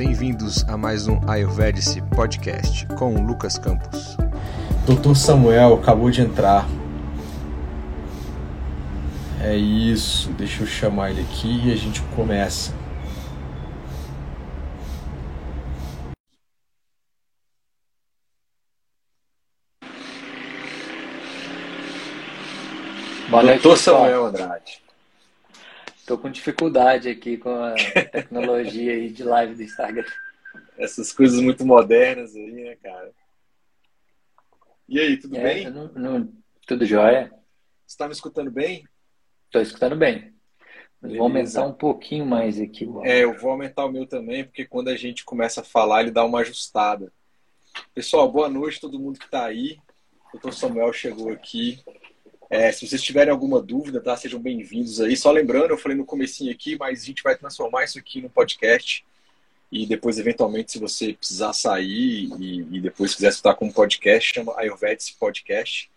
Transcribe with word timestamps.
bem-vindos 0.00 0.64
a 0.66 0.78
mais 0.78 1.06
um 1.06 1.20
Ayurvedic 1.28 2.00
Podcast 2.16 2.86
com 2.96 3.16
o 3.16 3.22
Lucas 3.22 3.58
Campos. 3.58 4.16
Doutor 4.86 5.14
Samuel 5.14 5.74
acabou 5.74 6.10
de 6.10 6.22
entrar. 6.22 6.66
É 9.42 9.54
isso, 9.54 10.30
deixa 10.32 10.62
eu 10.62 10.66
chamar 10.66 11.10
ele 11.10 11.20
aqui 11.20 11.68
e 11.68 11.70
a 11.70 11.76
gente 11.76 12.00
começa. 12.16 12.72
Boa 23.28 23.42
noite, 23.42 23.62
Doutor. 23.62 23.76
Samuel 23.76 24.24
Andrade. 24.24 24.89
Tô 26.10 26.18
com 26.18 26.28
dificuldade 26.28 27.08
aqui 27.08 27.36
com 27.36 27.54
a 27.54 27.72
tecnologia 28.10 28.94
aí 28.94 29.10
de 29.10 29.22
live 29.22 29.54
do 29.54 29.62
Instagram. 29.62 30.04
Essas 30.76 31.12
coisas 31.12 31.38
muito 31.40 31.64
modernas 31.64 32.34
aí, 32.34 32.50
né, 32.50 32.76
cara? 32.82 33.12
E 34.88 34.98
aí, 34.98 35.16
tudo 35.16 35.36
É, 35.36 35.40
bem? 35.40 35.64
eu 35.66 35.70
não- 35.70 35.92
não- 35.92 36.32
tudo 36.66 36.84
jóia? 36.84 37.32
Você 37.86 37.96
tá 37.96 38.08
me 38.08 38.12
escutando 38.12 38.50
bem? 38.50 38.82
Tô 39.52 39.60
escutando 39.60 39.94
bem. 39.94 40.34
Vou 41.00 41.22
aumentar 41.22 41.64
um 41.64 41.72
pouquinho 41.72 42.26
mais 42.26 42.60
aqui. 42.60 42.88
É, 43.04 43.22
eu 43.22 43.38
vou 43.38 43.52
aumentar 43.52 43.84
o 43.84 43.92
meu 43.92 44.04
também, 44.04 44.42
porque 44.42 44.64
quando 44.64 44.88
a 44.88 44.96
gente 44.96 45.24
começa 45.24 45.60
a 45.60 45.64
falar, 45.64 46.00
ele 46.00 46.10
dá 46.10 46.24
uma 46.24 46.40
ajustada. 46.40 47.12
Pessoal, 47.94 48.28
boa 48.28 48.48
noite 48.48 48.80
todo 48.80 48.98
mundo 48.98 49.16
que 49.20 49.26
está 49.26 49.44
aí. 49.44 49.78
O 50.30 50.32
doutor 50.32 50.54
Samuel 50.54 50.92
chegou 50.92 51.30
aqui. 51.30 51.78
É, 52.50 52.72
se 52.72 52.84
vocês 52.84 53.00
tiverem 53.00 53.30
alguma 53.30 53.62
dúvida, 53.62 54.00
tá? 54.00 54.16
Sejam 54.16 54.40
bem-vindos 54.40 55.00
aí. 55.00 55.16
Só 55.16 55.30
lembrando, 55.30 55.70
eu 55.70 55.78
falei 55.78 55.96
no 55.96 56.04
comecinho 56.04 56.50
aqui, 56.50 56.76
mas 56.76 57.00
a 57.00 57.06
gente 57.06 57.22
vai 57.22 57.36
transformar 57.36 57.84
isso 57.84 57.96
aqui 57.96 58.20
no 58.20 58.28
podcast. 58.28 59.04
E 59.70 59.86
depois, 59.86 60.18
eventualmente, 60.18 60.72
se 60.72 60.80
você 60.80 61.12
precisar 61.12 61.52
sair 61.52 62.28
e, 62.40 62.66
e 62.72 62.80
depois 62.80 63.14
quiser 63.14 63.28
escutar 63.28 63.54
como 63.54 63.72
podcast, 63.72 64.34
chama 64.34 64.58
Ayurvedic 64.58 65.14
Podcast. 65.16 65.88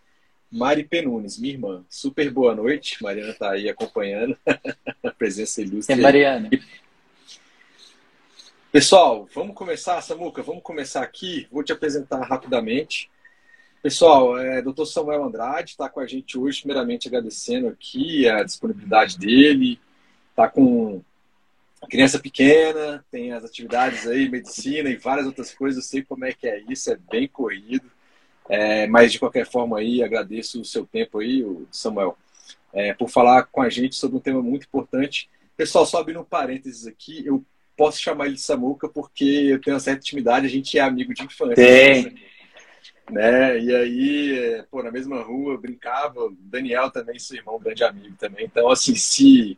Mari 0.51 0.83
Penunes, 0.83 1.39
minha 1.39 1.55
irmã. 1.55 1.83
Super 1.89 2.29
boa 2.29 2.53
noite. 2.53 3.01
Mariana 3.01 3.31
está 3.31 3.49
aí 3.49 3.67
acompanhando 3.67 4.37
a 5.03 5.09
presença 5.09 5.59
ilustre. 5.59 5.95
É. 5.95 5.97
Mariana. 5.99 6.51
Pessoal, 8.71 9.27
vamos 9.33 9.55
começar, 9.55 9.99
Samuca, 10.03 10.43
vamos 10.43 10.61
começar 10.61 11.01
aqui. 11.01 11.47
Vou 11.51 11.63
te 11.63 11.71
apresentar 11.73 12.21
rapidamente. 12.21 13.09
Pessoal, 13.83 14.37
é, 14.39 14.61
Dr. 14.61 14.85
Samuel 14.85 15.25
Andrade 15.25 15.71
está 15.71 15.89
com 15.89 15.99
a 15.99 16.07
gente 16.07 16.39
hoje, 16.39 16.61
primeiramente 16.61 17.09
agradecendo 17.09 17.67
aqui 17.67 18.25
a 18.29 18.41
disponibilidade 18.41 19.19
dele. 19.19 19.77
Está 20.29 20.47
com 20.47 21.01
criança 21.89 22.17
pequena, 22.17 23.03
tem 23.11 23.33
as 23.33 23.43
atividades 23.43 24.07
aí, 24.07 24.29
medicina 24.29 24.89
e 24.89 24.95
várias 24.95 25.27
outras 25.27 25.53
coisas. 25.53 25.83
Eu 25.83 25.89
sei 25.89 26.01
como 26.01 26.23
é 26.23 26.31
que 26.31 26.47
é 26.47 26.63
isso, 26.69 26.93
é 26.93 26.97
bem 27.11 27.27
corrido. 27.27 27.91
É, 28.47 28.87
mas 28.87 29.11
de 29.11 29.19
qualquer 29.19 29.45
forma 29.45 29.79
aí, 29.79 30.01
agradeço 30.01 30.61
o 30.61 30.65
seu 30.65 30.85
tempo 30.85 31.19
aí, 31.19 31.45
Samuel, 31.69 32.17
é, 32.71 32.93
por 32.93 33.09
falar 33.09 33.43
com 33.43 33.61
a 33.61 33.69
gente 33.69 33.97
sobre 33.97 34.15
um 34.15 34.21
tema 34.21 34.41
muito 34.41 34.63
importante. 34.63 35.29
Pessoal, 35.57 35.85
só 35.85 35.97
abrindo 35.97 36.21
um 36.21 36.25
parênteses 36.25 36.87
aqui, 36.87 37.25
eu 37.25 37.43
posso 37.75 38.01
chamar 38.01 38.27
ele 38.27 38.35
de 38.35 38.41
Samuca 38.41 38.87
porque 38.87 39.25
eu 39.25 39.59
tenho 39.59 39.75
uma 39.75 39.81
certa 39.81 39.99
intimidade, 39.99 40.45
a 40.45 40.49
gente 40.49 40.77
é 40.77 40.81
amigo 40.81 41.13
de 41.13 41.23
infância. 41.23 41.55
Tem. 41.55 42.05
Né? 42.05 42.13
E 43.11 43.75
aí, 43.75 44.39
é, 44.39 44.63
pô, 44.63 44.81
na 44.81 44.91
mesma 44.91 45.21
rua, 45.21 45.57
brincava, 45.57 46.31
Daniel 46.39 46.89
também, 46.89 47.19
seu 47.19 47.37
irmão, 47.37 47.59
grande 47.59 47.83
amigo 47.83 48.15
também. 48.17 48.45
Então, 48.45 48.69
assim, 48.69 48.95
se 48.95 49.57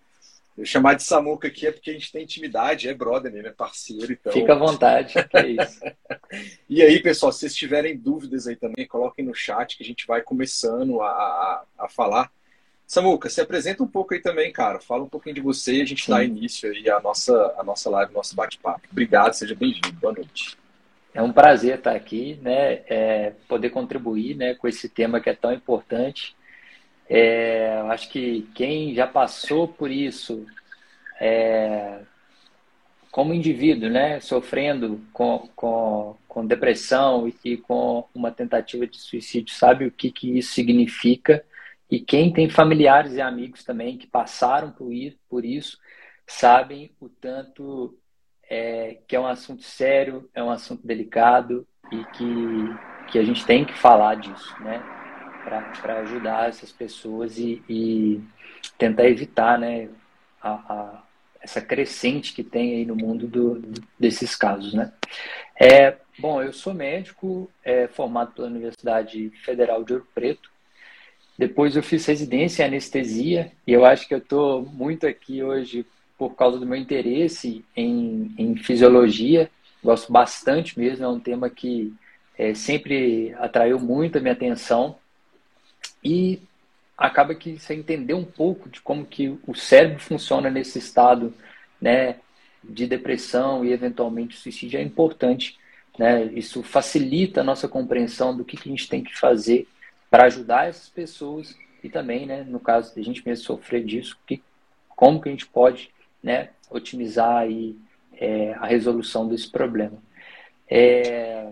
eu 0.58 0.66
chamar 0.66 0.94
de 0.94 1.04
Samuca 1.04 1.50
aqui 1.50 1.68
é 1.68 1.72
porque 1.72 1.92
a 1.92 1.94
gente 1.94 2.12
tem 2.12 2.24
intimidade, 2.24 2.88
é 2.88 2.94
brother 2.94 3.32
mesmo, 3.32 3.50
é 3.50 3.52
parceiro. 3.52 4.14
Então... 4.14 4.32
Fica 4.32 4.54
à 4.54 4.58
vontade. 4.58 5.14
Que 5.14 5.38
é 5.38 5.48
isso. 5.50 5.80
E 6.68 6.82
aí, 6.82 7.02
pessoal, 7.02 7.32
se 7.32 7.40
vocês 7.40 7.56
tiverem 7.56 7.96
dúvidas 7.96 8.48
aí 8.48 8.56
também, 8.56 8.86
coloquem 8.86 9.24
no 9.24 9.34
chat 9.34 9.78
que 9.78 9.84
a 9.84 9.86
gente 9.86 10.06
vai 10.06 10.22
começando 10.22 11.00
a, 11.02 11.08
a, 11.08 11.64
a 11.78 11.88
falar. 11.88 12.30
Samuca, 12.86 13.30
se 13.30 13.40
apresenta 13.40 13.84
um 13.84 13.88
pouco 13.88 14.14
aí 14.14 14.22
também, 14.22 14.52
cara. 14.52 14.80
Fala 14.80 15.04
um 15.04 15.10
pouquinho 15.10 15.36
de 15.36 15.42
você 15.42 15.76
e 15.76 15.82
a 15.82 15.86
gente 15.86 16.06
Sim. 16.06 16.12
dá 16.12 16.24
início 16.24 16.70
aí 16.70 16.90
à 16.90 17.00
nossa, 17.00 17.54
à 17.58 17.64
nossa 17.64 17.90
live, 17.90 18.14
nosso 18.14 18.36
bate-papo. 18.36 18.82
Obrigado, 18.92 19.34
seja 19.34 19.56
bem-vindo. 19.56 19.94
Boa 19.94 20.14
noite. 20.14 20.58
É 21.16 21.22
um 21.22 21.32
prazer 21.32 21.78
estar 21.78 21.96
aqui, 21.96 22.38
né? 22.42 22.82
É, 22.90 23.34
poder 23.48 23.70
contribuir, 23.70 24.36
né, 24.36 24.54
com 24.54 24.68
esse 24.68 24.90
tema 24.90 25.22
que 25.22 25.30
é 25.30 25.34
tão 25.34 25.54
importante. 25.54 26.36
É, 27.10 27.80
eu 27.80 27.90
acho 27.90 28.10
que 28.10 28.42
quem 28.54 28.94
já 28.94 29.08
passou 29.08 29.66
por 29.66 29.90
isso, 29.90 30.46
é, 31.18 32.02
como 33.10 33.34
indivíduo, 33.34 33.90
né, 33.90 34.20
sofrendo 34.20 35.00
com, 35.14 35.50
com, 35.56 36.18
com 36.28 36.46
depressão 36.46 37.30
e, 37.30 37.36
e 37.46 37.58
com 37.58 38.06
uma 38.14 38.30
tentativa 38.30 38.86
de 38.86 39.00
suicídio, 39.00 39.56
sabe 39.56 39.86
o 39.86 39.92
que, 39.92 40.12
que 40.12 40.38
isso 40.38 40.52
significa. 40.52 41.46
E 41.90 41.98
quem 41.98 42.34
tem 42.34 42.50
familiares 42.50 43.14
e 43.14 43.22
amigos 43.22 43.64
também 43.64 43.98
que 43.98 44.06
passaram 44.06 44.70
por 44.70 44.92
isso, 44.92 45.18
por 45.30 45.46
isso 45.46 45.78
sabem 46.28 46.92
o 47.00 47.08
tanto 47.08 47.98
é, 48.50 48.98
que 49.08 49.16
é 49.16 49.20
um 49.20 49.28
assunto 49.28 49.64
sério, 49.64 50.30
é 50.34 50.44
um 50.44 50.50
assunto 50.50 50.86
delicado 50.86 51.68
e 51.92 52.04
que, 52.06 53.12
que 53.12 53.20
a 53.20 53.24
gente 53.24 53.46
tem 53.46 53.66
que 53.66 53.78
falar 53.78 54.16
disso, 54.16 54.56
né? 54.62 54.84
Para 55.82 56.00
ajudar 56.00 56.50
essas 56.50 56.72
pessoas 56.72 57.38
e, 57.38 57.62
e 57.70 58.22
tentar 58.78 59.08
evitar 59.08 59.60
né, 59.60 59.90
a, 60.42 60.52
a, 60.52 61.04
essa 61.40 61.62
crescente 61.62 62.34
que 62.34 62.44
tem 62.44 62.78
aí 62.78 62.86
no 62.86 62.96
mundo 62.96 63.28
do, 63.28 63.62
desses 64.00 64.36
casos, 64.36 64.74
né? 64.74 64.92
É, 65.60 65.98
bom, 66.18 66.42
eu 66.42 66.52
sou 66.52 66.74
médico, 66.74 67.50
é, 67.64 67.88
formado 67.88 68.34
pela 68.34 68.48
Universidade 68.48 69.30
Federal 69.44 69.84
de 69.84 69.94
Ouro 69.94 70.08
Preto. 70.14 70.50
Depois 71.38 71.76
eu 71.76 71.84
fiz 71.84 72.06
residência 72.06 72.64
em 72.64 72.68
anestesia 72.68 73.52
e 73.68 73.74
eu 73.74 73.86
acho 73.86 74.08
que 74.08 74.14
eu 74.14 74.20
estou 74.20 74.62
muito 74.64 75.06
aqui 75.06 75.44
hoje 75.44 75.86
por 76.18 76.36
causa 76.36 76.58
do 76.58 76.66
meu 76.66 76.78
interesse 76.78 77.64
em, 77.76 78.34
em 78.38 78.56
fisiologia. 78.56 79.50
Gosto 79.84 80.12
bastante 80.12 80.78
mesmo, 80.80 81.06
é 81.06 81.08
um 81.08 81.20
tema 81.20 81.50
que 81.50 81.94
é, 82.38 82.54
sempre 82.54 83.34
atraiu 83.38 83.80
muito 83.80 84.18
a 84.18 84.22
minha 84.22 84.34
atenção. 84.34 84.98
E 86.04 86.40
acaba 86.98 87.36
que 87.36 87.60
você 87.60 87.74
entender 87.74 88.14
um 88.14 88.24
pouco 88.24 88.70
de 88.70 88.82
como 88.82 89.06
que 89.06 89.38
o 89.46 89.54
cérebro 89.54 90.00
funciona 90.00 90.50
nesse 90.50 90.80
estado 90.80 91.34
né, 91.82 92.18
de 92.64 92.88
depressão 92.88 93.66
e 93.66 93.72
eventualmente 93.72 94.38
suicídio 94.38 94.80
é 94.80 94.84
importante. 94.84 95.58
Né? 95.98 96.26
Isso 96.26 96.64
facilita 96.64 97.42
a 97.42 97.44
nossa 97.44 97.68
compreensão 97.68 98.36
do 98.36 98.46
que, 98.46 98.58
que 98.58 98.70
a 98.70 98.72
gente 98.72 98.88
tem 98.88 99.04
que 99.04 99.18
fazer 99.18 99.68
para 100.10 100.26
ajudar 100.26 100.68
essas 100.68 100.90
pessoas 100.90 101.56
e 101.84 101.90
também, 101.90 102.26
né, 102.26 102.44
no 102.44 102.60
caso 102.60 102.94
de 102.94 103.02
a 103.02 103.04
gente 103.04 103.26
mesmo 103.26 103.46
sofrer 103.46 103.84
disso, 103.84 104.18
que, 104.26 104.42
como 104.90 105.22
que 105.22 105.30
a 105.30 105.32
gente 105.32 105.46
pode 105.46 105.92
né, 106.26 106.50
otimizar 106.72 107.38
aí, 107.38 107.78
é, 108.14 108.54
a 108.54 108.66
resolução 108.66 109.28
desse 109.28 109.48
problema. 109.48 110.02
É, 110.68 111.52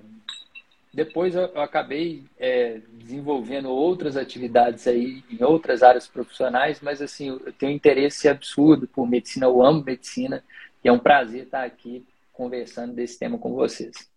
depois 0.92 1.36
eu, 1.36 1.46
acabei 1.62 2.24
é, 2.40 2.82
desenvolvendo 2.94 3.70
outras 3.70 4.18
atividades 4.18 4.88
aí 4.88 5.24
em 5.30 5.44
outras 5.44 5.84
áreas 5.84 6.08
profissionais, 6.08 6.82
mas 6.82 7.04
assim 7.04 7.30
eu 7.30 7.54
tenho 7.54 7.72
um 7.72 7.76
interesse 7.76 8.28
absurdo 8.28 8.88
por 8.88 9.08
medicina, 9.08 9.46
eu 9.46 9.64
amo 9.64 9.84
medicina 9.84 10.44
e 10.84 10.88
é 10.88 10.92
um 10.92 11.00
prazer 11.00 11.44
estar 11.44 11.64
aqui 11.64 12.04
conversando 12.32 12.96
desse 12.96 13.20
tema 13.20 13.38
com 13.38 13.54
vocês. 13.54 14.10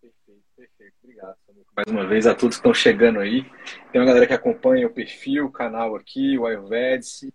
Perfeito, 0.00 0.42
perfeito. 0.56 0.94
Obrigado. 1.02 1.34
Mais 1.76 1.88
uma 1.88 2.06
vez 2.06 2.24
a 2.24 2.36
todos 2.36 2.56
que 2.56 2.60
estão 2.60 2.72
chegando 2.72 3.18
aí. 3.18 3.44
Tem 3.90 4.00
uma 4.00 4.06
galera 4.06 4.28
que 4.28 4.32
acompanha 4.32 4.86
o 4.86 4.90
perfil, 4.90 5.46
o 5.46 5.50
canal 5.50 5.96
aqui, 5.96 6.38
o 6.38 6.46
Ayurvedic. 6.46 7.32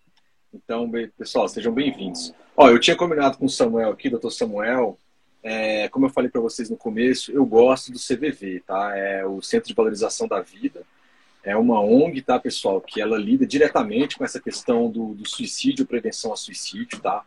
Então, 0.53 0.89
pessoal, 1.17 1.47
sejam 1.47 1.71
bem-vindos. 1.71 2.33
Ó, 2.57 2.69
eu 2.69 2.79
tinha 2.79 2.95
combinado 2.95 3.37
com 3.37 3.45
o 3.45 3.49
Samuel 3.49 3.91
aqui, 3.91 4.09
doutor 4.09 4.31
Samuel. 4.31 4.97
é, 5.43 5.87
como 5.89 6.05
eu 6.05 6.09
falei 6.09 6.29
para 6.29 6.41
vocês 6.41 6.69
no 6.69 6.75
começo, 6.75 7.31
eu 7.31 7.45
gosto 7.45 7.91
do 7.91 7.99
CVV, 7.99 8.61
tá? 8.65 8.97
É 8.97 9.25
o 9.25 9.41
Centro 9.41 9.67
de 9.69 9.75
Valorização 9.75 10.27
da 10.27 10.41
Vida. 10.41 10.83
É 11.43 11.55
uma 11.55 11.79
ONG, 11.79 12.21
tá, 12.21 12.37
pessoal, 12.37 12.81
que 12.81 12.99
ela 12.99 13.17
lida 13.17 13.45
diretamente 13.47 14.17
com 14.17 14.25
essa 14.25 14.39
questão 14.41 14.89
do, 14.89 15.13
do 15.13 15.27
suicídio, 15.27 15.85
prevenção 15.85 16.33
a 16.33 16.35
suicídio, 16.35 16.99
tá? 16.99 17.23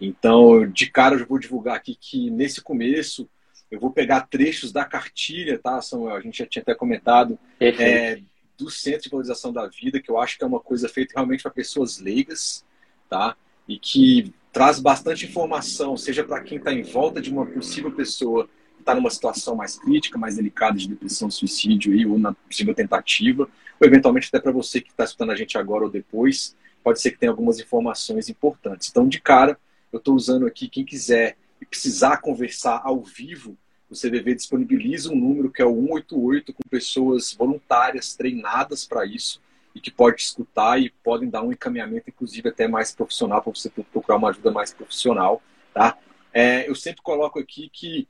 Então, 0.00 0.66
de 0.66 0.90
cara, 0.90 1.16
eu 1.16 1.26
vou 1.26 1.38
divulgar 1.38 1.76
aqui 1.76 1.94
que 1.94 2.30
nesse 2.30 2.62
começo 2.62 3.28
eu 3.70 3.78
vou 3.78 3.90
pegar 3.90 4.22
trechos 4.22 4.72
da 4.72 4.84
cartilha, 4.84 5.58
tá, 5.58 5.80
Samuel? 5.82 6.16
A 6.16 6.20
gente 6.20 6.38
já 6.38 6.46
tinha 6.46 6.62
até 6.62 6.74
comentado 6.74 7.38
Perfeito. 7.58 7.82
é, 7.82 8.22
do 8.62 8.70
Centro 8.70 9.02
de 9.02 9.10
Valorização 9.10 9.52
da 9.52 9.66
Vida, 9.66 10.00
que 10.00 10.10
eu 10.10 10.18
acho 10.18 10.38
que 10.38 10.44
é 10.44 10.46
uma 10.46 10.60
coisa 10.60 10.88
feita 10.88 11.14
realmente 11.14 11.42
para 11.42 11.50
pessoas 11.50 11.98
leigas, 11.98 12.64
tá? 13.08 13.36
E 13.68 13.78
que 13.78 14.32
traz 14.52 14.78
bastante 14.78 15.26
informação, 15.26 15.96
seja 15.96 16.22
para 16.22 16.42
quem 16.42 16.58
está 16.58 16.72
em 16.72 16.82
volta 16.82 17.20
de 17.20 17.30
uma 17.30 17.46
possível 17.46 17.90
pessoa 17.90 18.48
que 18.76 18.82
está 18.82 18.94
numa 18.94 19.10
situação 19.10 19.56
mais 19.56 19.78
crítica, 19.78 20.18
mais 20.18 20.36
delicada 20.36 20.76
de 20.76 20.88
depressão, 20.88 21.30
suicídio 21.30 21.92
aí, 21.92 22.04
ou 22.04 22.18
na 22.18 22.34
possível 22.34 22.74
tentativa, 22.74 23.48
ou 23.80 23.86
eventualmente 23.86 24.28
até 24.28 24.40
para 24.40 24.52
você 24.52 24.80
que 24.80 24.90
está 24.90 25.04
escutando 25.04 25.32
a 25.32 25.36
gente 25.36 25.56
agora 25.56 25.84
ou 25.84 25.90
depois, 25.90 26.56
pode 26.82 27.00
ser 27.00 27.12
que 27.12 27.18
tenha 27.18 27.30
algumas 27.30 27.58
informações 27.60 28.28
importantes. 28.28 28.88
Então, 28.90 29.08
de 29.08 29.20
cara, 29.20 29.58
eu 29.92 29.98
estou 29.98 30.14
usando 30.14 30.46
aqui, 30.46 30.68
quem 30.68 30.84
quiser 30.84 31.36
e 31.60 31.66
precisar 31.66 32.18
conversar 32.18 32.82
ao 32.84 33.02
vivo, 33.02 33.56
o 33.92 33.94
CVV 33.94 34.34
disponibiliza 34.34 35.12
um 35.12 35.16
número 35.16 35.50
que 35.50 35.60
é 35.60 35.66
o 35.66 35.74
188 35.74 36.54
com 36.54 36.62
pessoas 36.68 37.34
voluntárias 37.34 38.16
treinadas 38.16 38.86
para 38.86 39.04
isso 39.04 39.40
e 39.74 39.80
que 39.80 39.90
pode 39.90 40.22
escutar 40.22 40.80
e 40.80 40.90
podem 41.04 41.28
dar 41.28 41.42
um 41.42 41.52
encaminhamento, 41.52 42.08
inclusive 42.08 42.48
até 42.48 42.66
mais 42.66 42.94
profissional, 42.94 43.42
para 43.42 43.52
você 43.52 43.68
procurar 43.70 44.16
uma 44.16 44.30
ajuda 44.30 44.50
mais 44.50 44.72
profissional, 44.72 45.42
tá? 45.74 45.98
É, 46.32 46.68
eu 46.68 46.74
sempre 46.74 47.02
coloco 47.02 47.38
aqui 47.38 47.68
que 47.70 48.08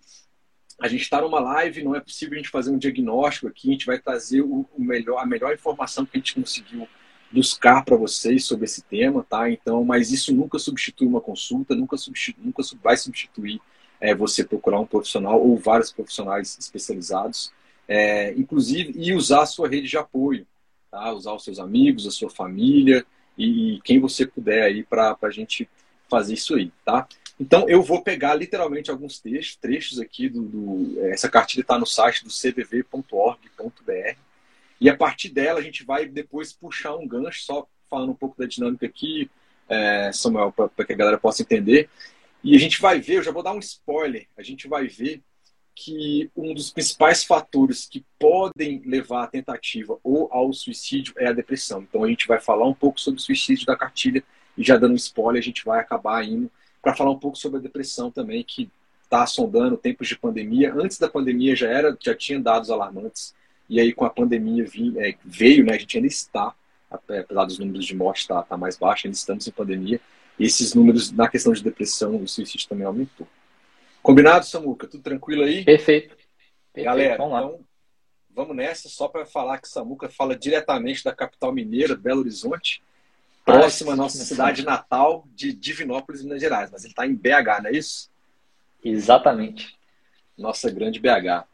a 0.81 0.87
gente 0.89 1.03
está 1.03 1.21
numa 1.21 1.41
live, 1.41 1.83
não 1.83 1.95
é 1.95 2.01
possível 2.01 2.35
a 2.35 2.37
gente 2.37 2.49
fazer 2.49 2.71
um 2.71 2.79
diagnóstico 2.79 3.49
aqui, 3.49 3.69
a 3.69 3.73
gente 3.73 3.87
vai 3.87 3.99
trazer 3.99 4.41
o, 4.41 4.67
o 4.77 4.83
melhor, 4.83 5.19
a 5.19 5.27
melhor 5.27 5.53
informação 5.53 6.07
que 6.07 6.17
a 6.17 6.19
gente 6.19 6.35
conseguiu 6.35 6.89
buscar 7.31 7.85
para 7.85 7.97
vocês 7.97 8.45
sobre 8.45 8.67
esse 8.67 8.83
tema, 8.83 9.25
tá? 9.29 9.51
Então, 9.51 9.85
mas 9.85 10.13
isso 10.13 10.35
nunca 10.35 10.59
substitui 10.59 11.09
uma 11.09 11.21
consulta, 11.21 11.75
nunca, 11.75 11.97
substitui, 11.97 12.45
nunca 12.45 12.63
vai 12.83 12.97
substituir 12.97 13.61
é, 14.03 14.13
você 14.15 14.43
procurar 14.43 14.81
um 14.81 14.87
profissional 14.87 15.41
ou 15.41 15.57
vários 15.57 15.93
profissionais 15.93 16.59
especializados, 16.59 17.53
é, 17.87 18.33
inclusive, 18.33 18.93
e 18.97 19.15
usar 19.15 19.43
a 19.43 19.47
sua 19.47 19.69
rede 19.69 19.89
de 19.89 19.97
apoio, 19.97 20.45
tá? 20.91 21.13
Usar 21.13 21.33
os 21.33 21.45
seus 21.45 21.61
amigos, 21.61 22.07
a 22.07 22.11
sua 22.11 22.29
família 22.29 23.07
e, 23.39 23.77
e 23.77 23.81
quem 23.83 24.01
você 24.01 24.27
puder 24.27 24.65
aí 24.65 24.83
para 24.83 25.17
a 25.23 25.31
gente 25.31 25.69
fazer 26.11 26.35
isso 26.35 26.57
aí, 26.57 26.73
tá? 26.85 27.07
Então, 27.41 27.69
eu 27.69 27.81
vou 27.83 28.03
pegar 28.03 28.35
literalmente 28.35 28.91
alguns 28.91 29.21
trechos, 29.21 29.57
trechos 29.57 30.01
aqui 30.01 30.29
do. 30.29 30.43
do 30.43 31.01
essa 31.07 31.29
cartilha 31.29 31.63
está 31.63 31.79
no 31.79 31.87
site 31.87 32.25
do 32.25 32.31
cvv.org.br. 32.31 34.17
E 34.81 34.91
a 34.91 34.97
partir 34.97 35.29
dela, 35.29 35.61
a 35.61 35.63
gente 35.63 35.85
vai 35.85 36.07
depois 36.07 36.53
puxar 36.53 36.97
um 36.97 37.07
gancho, 37.07 37.45
só 37.45 37.67
falando 37.89 38.11
um 38.11 38.17
pouco 38.17 38.37
da 38.37 38.47
dinâmica 38.47 38.85
aqui, 38.85 39.31
é, 39.69 40.11
Samuel, 40.13 40.53
para 40.53 40.85
que 40.85 40.93
a 40.93 40.97
galera 40.97 41.19
possa 41.19 41.43
entender. 41.43 41.89
E 42.45 42.57
a 42.57 42.59
gente 42.59 42.81
vai 42.81 43.01
ver, 43.01 43.19
eu 43.19 43.23
já 43.23 43.31
vou 43.31 43.43
dar 43.43 43.53
um 43.53 43.59
spoiler, 43.59 44.27
a 44.37 44.43
gente 44.43 44.67
vai 44.67 44.89
ver 44.89 45.23
que 45.75 46.31
um 46.37 46.53
dos 46.53 46.71
principais 46.71 47.25
fatores 47.25 47.87
que 47.87 48.05
podem 48.19 48.83
levar 48.85 49.25
à 49.25 49.27
tentativa 49.27 49.99
ou 50.03 50.29
ao 50.31 50.53
suicídio 50.53 51.15
é 51.17 51.29
a 51.29 51.33
depressão. 51.33 51.83
Então 51.83 52.05
a 52.05 52.09
gente 52.09 52.27
vai 52.27 52.41
falar 52.41 52.67
um 52.67 52.75
pouco 52.75 53.01
sobre 53.01 53.21
o 53.21 53.23
suicídio 53.23 53.67
da 53.67 53.77
cartilha 53.77 54.23
e 54.57 54.63
já 54.63 54.77
dando 54.77 54.93
um 54.93 54.97
spoiler, 54.97 55.41
a 55.41 55.45
gente 55.45 55.65
vai 55.65 55.81
acabar 55.81 56.23
indo 56.25 56.51
para 56.83 56.95
falar 56.95 57.11
um 57.11 57.19
pouco 57.19 57.39
sobre 57.39 57.59
a 57.59 57.63
depressão 57.63 58.11
também, 58.11 58.43
que 58.43 58.71
está 59.05 59.27
sondando 59.27 59.77
tempos 59.77 60.09
de 60.09 60.19
pandemia. 60.19 60.75
Antes 60.75 60.99
da 60.99 61.09
pandemia 61.09 61.55
já 61.55 61.69
era, 61.69 61.97
já 62.01 62.15
tinha 62.15 62.41
dados 62.41 62.71
alarmantes. 62.71 63.35
E 63.69 63.81
aí 63.81 63.93
com 63.93 64.05
a 64.05 64.11
pandemia 64.11 64.67
é, 64.99 65.15
veio, 65.25 65.65
né? 65.65 65.75
A 65.75 65.79
gente 65.79 65.97
ainda 65.97 66.09
está, 66.09 66.55
apesar 66.91 67.45
dos 67.45 67.59
números 67.59 67.87
de 67.87 67.95
morte 67.95 68.27
tá, 68.27 68.43
tá 68.43 68.57
mais 68.57 68.77
baixo, 68.77 69.07
ainda 69.07 69.17
estamos 69.17 69.47
em 69.47 69.53
pandemia. 69.53 70.01
E 70.39 70.47
esses 70.47 70.75
números 70.75 71.13
na 71.13 71.29
questão 71.29 71.53
de 71.53 71.63
depressão 71.63 72.23
e 72.23 72.29
suicídio 72.29 72.69
também 72.69 72.87
aumentou. 72.87 73.27
Combinado, 74.03 74.45
Samuca? 74.47 74.87
Tudo 74.87 75.03
tranquilo 75.03 75.43
aí? 75.43 75.65
Perfeito. 75.65 76.17
Perfeito. 76.73 76.85
Galera, 76.85 77.17
vamos, 77.17 77.39
então, 77.39 77.61
vamos 78.35 78.57
nessa, 78.57 78.89
só 78.89 79.09
para 79.09 79.25
falar 79.25 79.59
que 79.59 79.69
Samuca 79.69 80.09
fala 80.09 80.35
diretamente 80.37 81.05
da 81.05 81.15
capital 81.15 81.53
mineira, 81.53 81.95
Belo 81.95 82.21
Horizonte 82.21 82.83
próxima 83.45 83.93
à 83.93 83.97
nossa 83.97 84.25
cidade 84.25 84.65
natal 84.65 85.27
de 85.35 85.53
Divinópolis, 85.53 86.23
Minas 86.23 86.41
Gerais. 86.41 86.71
Mas 86.71 86.85
ele 86.85 86.93
está 86.93 87.07
em 87.07 87.15
BH, 87.15 87.63
não 87.63 87.71
é 87.71 87.73
isso? 87.73 88.11
Exatamente. 88.85 89.77
Nossa 90.37 90.71
grande 90.71 91.01
BH. 91.01 91.45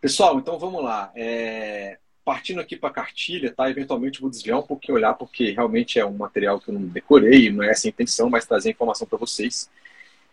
Pessoal, 0.00 0.38
então 0.38 0.58
vamos 0.58 0.82
lá. 0.82 1.10
É... 1.14 1.98
Partindo 2.28 2.60
aqui 2.60 2.76
para 2.76 2.90
a 2.90 2.92
cartilha, 2.92 3.50
tá? 3.50 3.70
Eventualmente 3.70 4.20
vou 4.20 4.28
desviar 4.28 4.58
um 4.58 4.62
pouquinho, 4.62 4.96
olhar, 4.96 5.14
porque 5.14 5.50
realmente 5.50 5.98
é 5.98 6.04
um 6.04 6.12
material 6.12 6.60
que 6.60 6.68
eu 6.68 6.74
não 6.74 6.82
decorei, 6.82 7.50
não 7.50 7.62
é 7.62 7.70
essa 7.70 7.88
a 7.88 7.88
intenção, 7.88 8.28
mas 8.28 8.44
trazer 8.44 8.68
informação 8.68 9.06
para 9.06 9.16
vocês. 9.16 9.70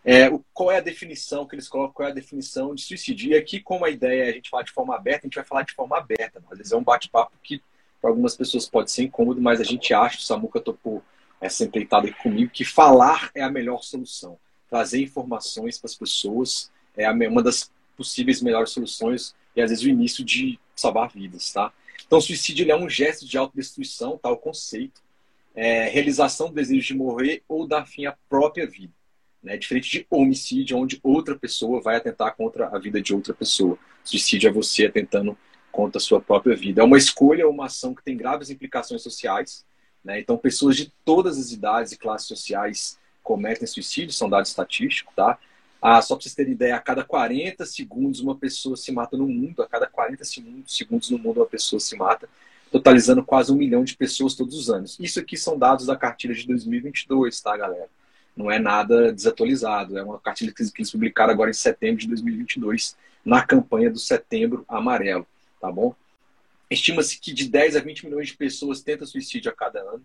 É, 0.04 0.28
o, 0.28 0.44
qual 0.52 0.70
é 0.70 0.76
a 0.76 0.82
definição 0.82 1.46
que 1.46 1.54
eles 1.54 1.66
colocam, 1.70 1.94
qual 1.94 2.06
é 2.06 2.12
a 2.12 2.14
definição 2.14 2.74
de 2.74 2.82
suicídio? 2.82 3.30
E 3.30 3.34
aqui, 3.34 3.60
como 3.60 3.86
a 3.86 3.88
ideia 3.88 4.26
é 4.26 4.28
a 4.28 4.32
gente 4.32 4.50
falar 4.50 4.64
de 4.64 4.72
forma 4.72 4.94
aberta, 4.94 5.20
a 5.24 5.26
gente 5.26 5.36
vai 5.36 5.44
falar 5.44 5.62
de 5.62 5.72
forma 5.72 5.96
aberta. 5.96 6.42
Às 6.50 6.58
vezes 6.58 6.72
é 6.74 6.76
um 6.76 6.84
bate-papo 6.84 7.32
que 7.42 7.62
para 7.98 8.10
algumas 8.10 8.36
pessoas 8.36 8.68
pode 8.68 8.92
ser 8.92 9.04
incômodo, 9.04 9.40
mas 9.40 9.58
a 9.58 9.64
gente 9.64 9.94
acha, 9.94 10.18
o 10.18 10.20
Samuca 10.20 10.60
topou 10.60 11.02
essa 11.40 11.64
empreitada 11.64 12.08
aqui 12.08 12.22
comigo, 12.22 12.50
que 12.52 12.62
falar 12.62 13.30
é 13.34 13.42
a 13.42 13.48
melhor 13.48 13.82
solução. 13.82 14.38
Trazer 14.68 15.00
informações 15.00 15.78
para 15.78 15.88
as 15.88 15.94
pessoas 15.94 16.70
é 16.94 17.10
uma 17.10 17.42
das 17.42 17.72
possíveis 17.96 18.42
melhores 18.42 18.68
soluções 18.68 19.34
e 19.56 19.62
às 19.62 19.70
vezes 19.70 19.82
o 19.82 19.88
início 19.88 20.22
de 20.22 20.60
salvar 20.74 21.08
vidas, 21.08 21.50
tá? 21.50 21.72
Então, 22.06 22.20
suicídio 22.20 22.70
é 22.70 22.76
um 22.76 22.88
gesto 22.88 23.26
de 23.26 23.36
autodestruição, 23.36 24.16
tá? 24.18 24.30
O 24.30 24.36
conceito. 24.36 25.02
É, 25.54 25.88
realização 25.88 26.48
do 26.48 26.54
desejo 26.54 26.88
de 26.88 26.94
morrer 26.94 27.42
ou 27.48 27.66
dar 27.66 27.86
fim 27.86 28.04
à 28.04 28.14
própria 28.28 28.66
vida. 28.66 28.92
Né? 29.42 29.56
Diferente 29.56 29.90
de 29.90 30.06
homicídio, 30.10 30.76
onde 30.76 31.00
outra 31.02 31.34
pessoa 31.34 31.80
vai 31.80 31.96
atentar 31.96 32.36
contra 32.36 32.68
a 32.68 32.78
vida 32.78 33.00
de 33.00 33.14
outra 33.14 33.32
pessoa. 33.32 33.78
Suicídio 34.04 34.48
é 34.48 34.52
você 34.52 34.86
atentando 34.86 35.36
contra 35.72 35.98
a 35.98 36.00
sua 36.00 36.20
própria 36.20 36.54
vida. 36.54 36.82
É 36.82 36.84
uma 36.84 36.98
escolha, 36.98 37.48
uma 37.48 37.66
ação 37.66 37.94
que 37.94 38.04
tem 38.04 38.16
graves 38.16 38.50
implicações 38.50 39.02
sociais. 39.02 39.64
Né? 40.04 40.20
Então, 40.20 40.36
pessoas 40.36 40.76
de 40.76 40.92
todas 41.04 41.38
as 41.38 41.52
idades 41.52 41.92
e 41.92 41.98
classes 41.98 42.28
sociais 42.28 42.98
cometem 43.22 43.66
suicídio, 43.66 44.12
são 44.12 44.28
dados 44.28 44.50
estatísticos, 44.50 45.14
tá? 45.14 45.38
Ah, 45.80 46.00
só 46.02 46.14
para 46.14 46.22
vocês 46.22 46.34
terem 46.34 46.52
ideia, 46.52 46.76
a 46.76 46.80
cada 46.80 47.04
40 47.04 47.64
segundos 47.66 48.20
uma 48.20 48.34
pessoa 48.34 48.76
se 48.76 48.90
mata 48.90 49.16
no 49.16 49.28
mundo, 49.28 49.62
a 49.62 49.68
cada 49.68 49.86
40 49.86 50.24
segundos 50.24 51.10
no 51.10 51.18
mundo 51.18 51.40
uma 51.40 51.46
pessoa 51.46 51.78
se 51.78 51.96
mata, 51.96 52.28
totalizando 52.72 53.22
quase 53.24 53.52
um 53.52 53.56
milhão 53.56 53.84
de 53.84 53.96
pessoas 53.96 54.34
todos 54.34 54.56
os 54.56 54.70
anos. 54.70 54.96
Isso 54.98 55.20
aqui 55.20 55.36
são 55.36 55.58
dados 55.58 55.86
da 55.86 55.96
cartilha 55.96 56.34
de 56.34 56.46
2022, 56.46 57.40
tá, 57.40 57.56
galera? 57.56 57.88
Não 58.36 58.50
é 58.50 58.58
nada 58.58 59.12
desatualizado, 59.12 59.96
é 59.96 60.02
uma 60.02 60.18
cartilha 60.18 60.52
que 60.52 60.62
eles 60.62 60.90
publicaram 60.90 61.32
agora 61.32 61.50
em 61.50 61.54
setembro 61.54 62.00
de 62.00 62.08
2022, 62.08 62.96
na 63.24 63.44
campanha 63.44 63.90
do 63.90 63.98
Setembro 63.98 64.64
Amarelo 64.68 65.26
tá 65.60 65.70
bom? 65.70 65.94
Estima-se 66.70 67.18
que 67.18 67.32
de 67.32 67.48
10 67.48 67.76
a 67.76 67.80
20 67.80 68.06
milhões 68.06 68.28
de 68.28 68.36
pessoas 68.36 68.82
tentam 68.82 69.06
suicídio 69.06 69.50
a 69.50 69.54
cada 69.54 69.80
ano, 69.80 70.04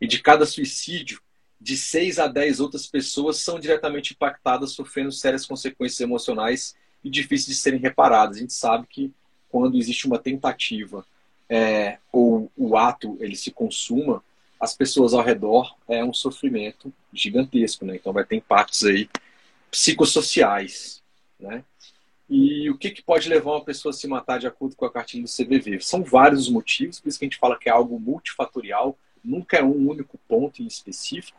e 0.00 0.06
de 0.06 0.20
cada 0.20 0.44
suicídio, 0.44 1.20
de 1.62 1.76
6 1.76 2.18
a 2.18 2.26
10 2.26 2.58
outras 2.58 2.88
pessoas 2.88 3.38
são 3.38 3.60
diretamente 3.60 4.14
impactadas, 4.14 4.72
sofrendo 4.72 5.12
sérias 5.12 5.46
consequências 5.46 6.00
emocionais 6.00 6.74
e 7.04 7.08
difíceis 7.08 7.56
de 7.56 7.62
serem 7.62 7.78
reparadas. 7.78 8.36
A 8.36 8.40
gente 8.40 8.52
sabe 8.52 8.86
que 8.88 9.12
quando 9.48 9.78
existe 9.78 10.06
uma 10.06 10.18
tentativa 10.18 11.06
é, 11.48 11.98
ou 12.10 12.50
o 12.56 12.76
ato 12.76 13.16
ele 13.20 13.36
se 13.36 13.52
consuma, 13.52 14.24
as 14.58 14.74
pessoas 14.74 15.14
ao 15.14 15.22
redor 15.22 15.76
é 15.86 16.04
um 16.04 16.12
sofrimento 16.12 16.92
gigantesco, 17.12 17.84
né? 17.84 17.94
Então 17.94 18.12
vai 18.12 18.24
ter 18.24 18.36
impactos 18.36 18.82
aí 18.84 19.08
psicossociais, 19.70 21.00
né? 21.38 21.64
E 22.28 22.70
o 22.70 22.78
que, 22.78 22.90
que 22.90 23.02
pode 23.02 23.28
levar 23.28 23.52
uma 23.52 23.64
pessoa 23.64 23.90
a 23.90 23.92
se 23.92 24.08
matar 24.08 24.38
de 24.38 24.46
acordo 24.46 24.74
com 24.74 24.84
a 24.84 24.90
cartilha 24.90 25.22
do 25.22 25.28
CVV? 25.28 25.80
São 25.80 26.02
vários 26.02 26.42
os 26.42 26.48
motivos, 26.48 26.98
por 26.98 27.08
isso 27.08 27.18
que 27.18 27.24
a 27.24 27.28
gente 27.28 27.38
fala 27.38 27.58
que 27.58 27.68
é 27.68 27.72
algo 27.72 28.00
multifatorial, 28.00 28.96
nunca 29.24 29.56
é 29.58 29.62
um 29.62 29.88
único 29.88 30.18
ponto 30.28 30.62
em 30.62 30.66
específico. 30.66 31.38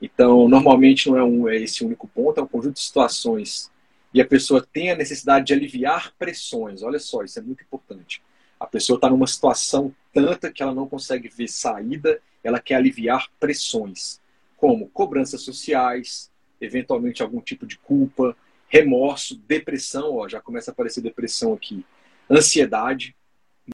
Então, 0.00 0.48
normalmente 0.48 1.08
não 1.08 1.16
é, 1.16 1.22
um, 1.22 1.48
é 1.48 1.56
esse 1.56 1.84
único 1.84 2.08
ponto, 2.08 2.40
é 2.40 2.42
um 2.42 2.46
conjunto 2.46 2.74
de 2.74 2.80
situações 2.80 3.70
e 4.12 4.20
a 4.20 4.26
pessoa 4.26 4.66
tem 4.72 4.90
a 4.90 4.96
necessidade 4.96 5.46
de 5.46 5.54
aliviar 5.54 6.12
pressões. 6.18 6.82
Olha 6.82 6.98
só, 6.98 7.22
isso 7.22 7.38
é 7.38 7.42
muito 7.42 7.62
importante. 7.62 8.22
A 8.60 8.66
pessoa 8.66 8.96
está 8.96 9.08
numa 9.08 9.26
situação 9.26 9.94
tanta 10.12 10.52
que 10.52 10.62
ela 10.62 10.74
não 10.74 10.88
consegue 10.88 11.28
ver 11.28 11.48
saída, 11.48 12.20
ela 12.44 12.60
quer 12.60 12.74
aliviar 12.74 13.28
pressões, 13.40 14.20
como 14.56 14.88
cobranças 14.88 15.40
sociais, 15.42 16.30
eventualmente 16.60 17.22
algum 17.22 17.40
tipo 17.40 17.66
de 17.66 17.78
culpa, 17.78 18.36
remorso, 18.68 19.36
depressão, 19.36 20.16
ó, 20.16 20.28
já 20.28 20.40
começa 20.40 20.70
a 20.70 20.72
aparecer 20.72 21.00
depressão 21.00 21.52
aqui, 21.52 21.84
ansiedade, 22.30 23.16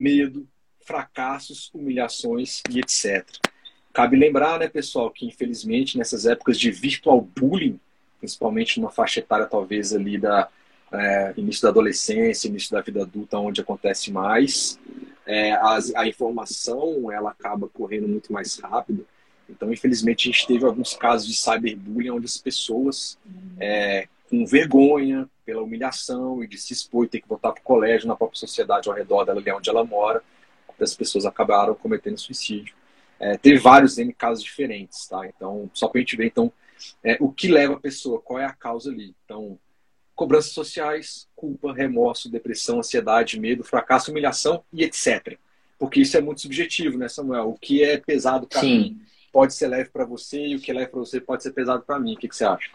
medo, 0.00 0.48
fracassos, 0.80 1.70
humilhações 1.74 2.62
e 2.70 2.78
etc. 2.78 3.26
Cabe 3.98 4.16
lembrar, 4.16 4.60
né, 4.60 4.68
pessoal, 4.68 5.10
que 5.10 5.26
infelizmente 5.26 5.98
nessas 5.98 6.24
épocas 6.24 6.56
de 6.56 6.70
virtual 6.70 7.20
bullying, 7.20 7.80
principalmente 8.20 8.78
numa 8.78 8.92
faixa 8.92 9.18
etária 9.18 9.44
talvez 9.44 9.92
ali 9.92 10.16
da 10.16 10.48
é, 10.92 11.34
início 11.36 11.64
da 11.64 11.70
adolescência, 11.70 12.46
início 12.46 12.70
da 12.70 12.80
vida 12.80 13.02
adulta, 13.02 13.36
onde 13.38 13.60
acontece 13.60 14.12
mais, 14.12 14.78
é, 15.26 15.50
as, 15.50 15.92
a 15.96 16.06
informação 16.06 17.10
ela 17.10 17.30
acaba 17.30 17.66
correndo 17.66 18.06
muito 18.06 18.32
mais 18.32 18.56
rápido. 18.60 19.04
Então, 19.50 19.72
infelizmente, 19.72 20.28
a 20.28 20.32
gente 20.32 20.46
teve 20.46 20.64
alguns 20.64 20.94
casos 20.94 21.26
de 21.26 21.34
cyberbullying 21.34 22.10
onde 22.10 22.26
as 22.26 22.38
pessoas 22.38 23.18
é, 23.58 24.06
com 24.30 24.46
vergonha 24.46 25.28
pela 25.44 25.60
humilhação 25.60 26.40
e 26.40 26.46
de 26.46 26.56
se 26.56 26.72
expor 26.72 27.06
e 27.06 27.08
ter 27.08 27.20
que 27.20 27.28
voltar 27.28 27.50
para 27.50 27.60
o 27.60 27.64
colégio, 27.64 28.06
na 28.06 28.14
própria 28.14 28.38
sociedade 28.38 28.88
ao 28.88 28.94
redor 28.94 29.24
dela, 29.24 29.40
ali 29.40 29.50
onde 29.50 29.68
ela 29.68 29.82
mora, 29.82 30.22
as 30.80 30.94
pessoas 30.94 31.26
acabaram 31.26 31.74
cometendo 31.74 32.16
suicídio. 32.16 32.77
É, 33.20 33.36
teve 33.36 33.58
vários 33.58 33.98
N 33.98 34.12
casos 34.12 34.44
diferentes, 34.44 35.06
tá? 35.06 35.26
Então, 35.26 35.70
só 35.74 35.88
para 35.88 35.98
a 35.98 36.02
gente 36.02 36.16
ver, 36.16 36.26
então, 36.26 36.52
é, 37.02 37.16
o 37.20 37.32
que 37.32 37.48
leva 37.48 37.74
a 37.74 37.80
pessoa, 37.80 38.20
qual 38.20 38.38
é 38.38 38.44
a 38.44 38.52
causa 38.52 38.90
ali. 38.90 39.14
Então, 39.24 39.58
cobranças 40.14 40.52
sociais, 40.52 41.28
culpa, 41.34 41.72
remorso, 41.72 42.30
depressão, 42.30 42.78
ansiedade, 42.78 43.38
medo, 43.38 43.64
fracasso, 43.64 44.10
humilhação 44.10 44.64
e 44.72 44.84
etc. 44.84 45.38
Porque 45.78 46.00
isso 46.00 46.16
é 46.16 46.20
muito 46.20 46.40
subjetivo, 46.40 46.98
né, 46.98 47.08
Samuel? 47.08 47.50
O 47.50 47.58
que 47.58 47.84
é 47.84 47.98
pesado 47.98 48.46
para 48.46 48.62
mim 48.62 49.00
pode 49.32 49.54
ser 49.54 49.68
leve 49.68 49.90
para 49.90 50.04
você 50.04 50.44
e 50.44 50.56
o 50.56 50.60
que 50.60 50.70
é 50.70 50.74
leve 50.74 50.90
para 50.90 50.98
você 50.98 51.20
pode 51.20 51.42
ser 51.42 51.52
pesado 51.52 51.82
para 51.84 52.00
mim. 52.00 52.14
O 52.14 52.16
que, 52.16 52.28
que 52.28 52.36
você 52.36 52.44
acha? 52.44 52.70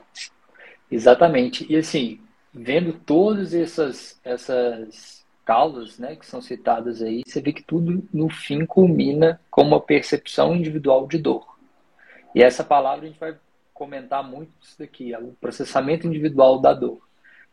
Exatamente. 0.90 1.66
E 1.70 1.76
assim, 1.76 2.22
vendo 2.54 2.94
todas 2.94 3.54
essas, 3.54 4.20
essas 4.24 5.23
causas 5.46 5.98
né, 6.00 6.16
que 6.16 6.26
são 6.26 6.42
citadas 6.42 7.02
aí, 7.02 7.22
você 7.26 7.42
vê 7.42 7.52
que 7.52 7.64
tudo 7.64 8.04
no 8.14 8.30
fim 8.30 8.66
culmina 8.66 9.40
com 9.50 9.62
uma 9.62 9.82
percepção 9.82 10.56
individual 10.56 11.08
de 11.08 11.18
dor. 11.18 11.58
E 12.34 12.42
essa 12.42 12.64
palavra 12.64 13.06
a 13.06 13.08
gente 13.10 13.20
vai 13.20 13.36
comentar 13.74 14.24
muito 14.24 14.52
isso 14.62 14.78
daqui, 14.80 15.14
o 15.16 15.36
processamento 15.40 16.08
individual 16.08 16.60
da 16.60 16.74
dor. 16.74 17.02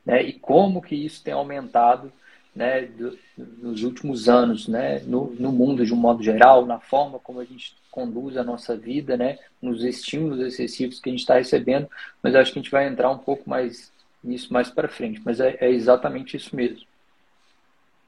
Né, 0.05 0.23
e 0.23 0.33
como 0.33 0.81
que 0.81 0.95
isso 0.95 1.23
tem 1.23 1.35
aumentado 1.35 2.11
né, 2.55 2.83
do, 2.83 3.19
nos 3.37 3.83
últimos 3.83 4.29
anos, 4.29 4.67
né, 4.67 5.01
no, 5.01 5.35
no, 5.39 5.53
mundo 5.53 5.85
de 5.85 5.93
um 5.93 5.97
modo 5.97 6.23
geral, 6.23 6.65
na 6.67 6.81
forma 6.81 7.19
como 7.19 7.41
a 7.41 7.45
gente 7.45 7.75
conduz 7.91 8.37
a 8.37 8.45
nossa 8.45 8.77
vida, 8.77 9.17
né, 9.17 9.39
nos 9.61 9.85
estímulos 9.85 10.41
excessivos 10.41 11.01
que 11.01 11.11
a 11.11 11.13
gente 11.13 11.21
está 11.21 11.35
recebendo, 11.35 11.89
mas 12.23 12.35
acho 12.35 12.53
que 12.53 12.59
a 12.59 12.63
gente 12.63 12.71
vai 12.71 12.89
entrar 12.89 13.11
um 13.11 13.19
pouco 13.19 13.49
mais 13.49 13.93
nisso 14.23 14.53
mais 14.53 14.69
para 14.69 14.89
frente, 14.89 15.21
mas 15.25 15.41
é, 15.41 15.57
é, 15.61 15.71
exatamente 15.71 16.37
isso 16.37 16.55
mesmo. 16.55 16.87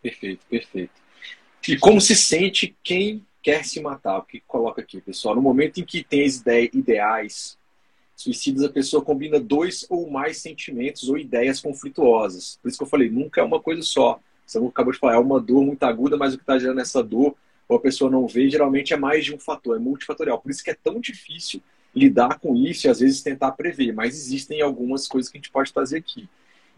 Perfeito, 0.02 0.44
perfeito. 0.50 0.92
E 1.68 1.78
como 1.78 2.00
se 2.00 2.16
sente 2.16 2.76
quem 2.82 3.24
quer 3.42 3.64
se 3.64 3.80
matar? 3.80 4.18
O 4.18 4.22
que 4.22 4.40
coloca 4.40 4.82
aqui, 4.82 5.00
pessoal? 5.00 5.34
No 5.34 5.42
momento 5.42 5.78
em 5.78 5.84
que 5.84 6.02
tem 6.02 6.24
as 6.24 6.42
ideais 6.72 7.56
suicidas, 8.16 8.64
a 8.64 8.68
pessoa 8.68 9.04
combina 9.04 9.38
dois 9.38 9.86
ou 9.88 10.10
mais 10.10 10.38
sentimentos 10.38 11.08
ou 11.08 11.16
ideias 11.16 11.60
conflituosas. 11.60 12.58
Por 12.60 12.68
isso 12.68 12.78
que 12.78 12.84
eu 12.84 12.88
falei, 12.88 13.08
nunca 13.08 13.40
é 13.40 13.44
uma 13.44 13.60
coisa 13.60 13.82
só. 13.82 14.20
Você 14.44 14.58
acabou 14.58 14.92
de 14.92 14.98
falar, 14.98 15.14
é 15.14 15.18
uma 15.18 15.40
dor 15.40 15.64
muito 15.64 15.82
aguda, 15.84 16.16
mas 16.16 16.34
o 16.34 16.36
que 16.36 16.42
está 16.42 16.58
gerando 16.58 16.80
essa 16.80 17.02
dor, 17.02 17.34
ou 17.68 17.76
a 17.76 17.80
pessoa 17.80 18.10
não 18.10 18.26
vê, 18.26 18.50
geralmente 18.50 18.92
é 18.92 18.96
mais 18.96 19.24
de 19.24 19.34
um 19.34 19.38
fator, 19.38 19.76
é 19.76 19.78
multifatorial. 19.78 20.40
Por 20.40 20.50
isso 20.50 20.62
que 20.62 20.70
é 20.70 20.74
tão 20.74 21.00
difícil 21.00 21.62
lidar 21.94 22.38
com 22.38 22.56
isso 22.56 22.86
e 22.86 22.90
às 22.90 23.00
vezes 23.00 23.22
tentar 23.22 23.52
prever, 23.52 23.92
mas 23.92 24.16
existem 24.16 24.60
algumas 24.62 25.06
coisas 25.06 25.30
que 25.30 25.38
a 25.38 25.40
gente 25.40 25.50
pode 25.50 25.72
fazer 25.72 25.98
aqui. 25.98 26.28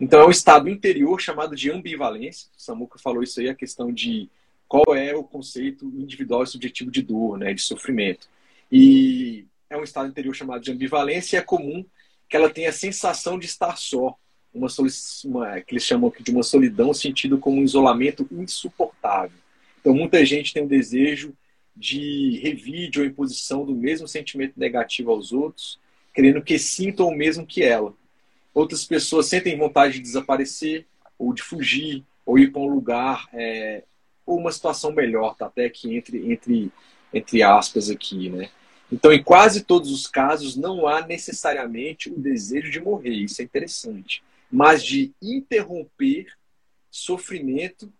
Então 0.00 0.20
é 0.20 0.26
um 0.26 0.30
estado 0.30 0.68
interior 0.68 1.20
chamado 1.20 1.54
de 1.54 1.70
ambivalência. 1.70 2.48
O 2.56 2.60
Samuca 2.60 2.98
falou 2.98 3.22
isso 3.22 3.40
aí, 3.40 3.48
a 3.48 3.54
questão 3.54 3.92
de 3.92 4.28
qual 4.66 4.94
é 4.94 5.14
o 5.14 5.22
conceito 5.22 5.86
individual 5.86 6.42
e 6.42 6.46
subjetivo 6.46 6.90
de 6.90 7.02
dor, 7.02 7.38
né, 7.38 7.54
de 7.54 7.62
sofrimento. 7.62 8.28
E 8.70 9.46
é 9.70 9.76
um 9.76 9.84
estado 9.84 10.08
interior 10.08 10.34
chamado 10.34 10.62
de 10.62 10.72
ambivalência 10.72 11.36
e 11.36 11.38
é 11.38 11.42
comum 11.42 11.84
que 12.28 12.36
ela 12.36 12.50
tenha 12.50 12.70
a 12.70 12.72
sensação 12.72 13.38
de 13.38 13.46
estar 13.46 13.76
só, 13.76 14.16
uma, 14.52 14.68
uma 15.24 15.60
que 15.60 15.74
eles 15.74 15.84
chamam 15.84 16.12
de 16.18 16.30
uma 16.30 16.42
solidão 16.42 16.92
sentido 16.92 17.38
como 17.38 17.60
um 17.60 17.64
isolamento 17.64 18.26
insuportável. 18.32 19.38
Então 19.80 19.94
muita 19.94 20.24
gente 20.24 20.52
tem 20.52 20.64
o 20.64 20.68
desejo 20.68 21.34
de 21.76 22.40
revide 22.42 23.00
ou 23.00 23.06
imposição 23.06 23.64
do 23.64 23.74
mesmo 23.74 24.06
sentimento 24.06 24.54
negativo 24.56 25.10
aos 25.10 25.32
outros, 25.32 25.78
querendo 26.12 26.42
que 26.42 26.58
sintam 26.58 27.08
o 27.08 27.16
mesmo 27.16 27.44
que 27.44 27.62
ela. 27.62 27.94
Outras 28.54 28.84
pessoas 28.84 29.26
sentem 29.26 29.58
vontade 29.58 29.94
de 29.94 30.00
desaparecer, 30.00 30.86
ou 31.18 31.34
de 31.34 31.42
fugir, 31.42 32.04
ou 32.24 32.38
ir 32.38 32.52
para 32.52 32.62
um 32.62 32.68
lugar, 32.68 33.28
é, 33.32 33.82
ou 34.24 34.38
uma 34.38 34.52
situação 34.52 34.92
melhor, 34.92 35.34
tá 35.34 35.46
até 35.46 35.66
aqui 35.66 35.94
entre, 35.94 36.32
entre, 36.32 36.72
entre 37.12 37.42
aspas 37.42 37.90
aqui, 37.90 38.30
né? 38.30 38.48
Então, 38.90 39.12
em 39.12 39.22
quase 39.22 39.64
todos 39.64 39.90
os 39.90 40.06
casos, 40.06 40.56
não 40.56 40.86
há 40.86 41.04
necessariamente 41.04 42.10
o 42.10 42.18
desejo 42.18 42.70
de 42.70 42.80
morrer, 42.80 43.14
isso 43.14 43.42
é 43.42 43.44
interessante, 43.44 44.22
mas 44.50 44.84
de 44.84 45.12
interromper 45.20 46.26
sofrimento, 46.90 47.92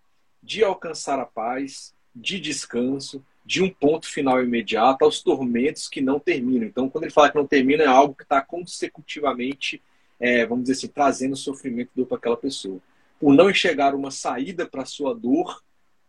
de 0.43 0.63
alcançar 0.63 1.19
a 1.19 1.27
paz, 1.27 1.93
de 2.15 2.39
descanso, 2.39 3.25
de 3.45 3.63
um 3.63 3.69
ponto 3.69 4.07
final 4.07 4.43
imediato 4.43 5.05
aos 5.05 5.21
tormentos 5.21 5.89
que 5.89 6.01
não 6.01 6.21
terminam. 6.21 6.67
Então, 6.67 6.89
quando 6.89 7.05
ele 7.05 7.13
fala 7.13 7.31
que 7.31 7.37
não 7.37 7.47
termina, 7.47 7.83
é 7.83 7.89
algo 7.89 8.15
que 8.15 8.23
está 8.23 8.41
consecutivamente, 8.41 9.83
é, 10.19 10.47
vamos 10.47 10.65
dizer 10.65 10.79
assim, 10.79 10.89
trazendo 10.89 11.37
sofrimento 11.37 11.91
e 11.95 11.97
dor 11.97 12.07
para 12.07 12.17
aquela 12.17 12.37
pessoa. 12.37 12.81
Por 13.19 13.35
não 13.35 13.51
enxergar 13.51 13.95
uma 13.95 14.11
saída 14.11 14.67
para 14.67 14.83
a 14.83 14.87
sua 14.87 15.15
dor, 15.15 15.63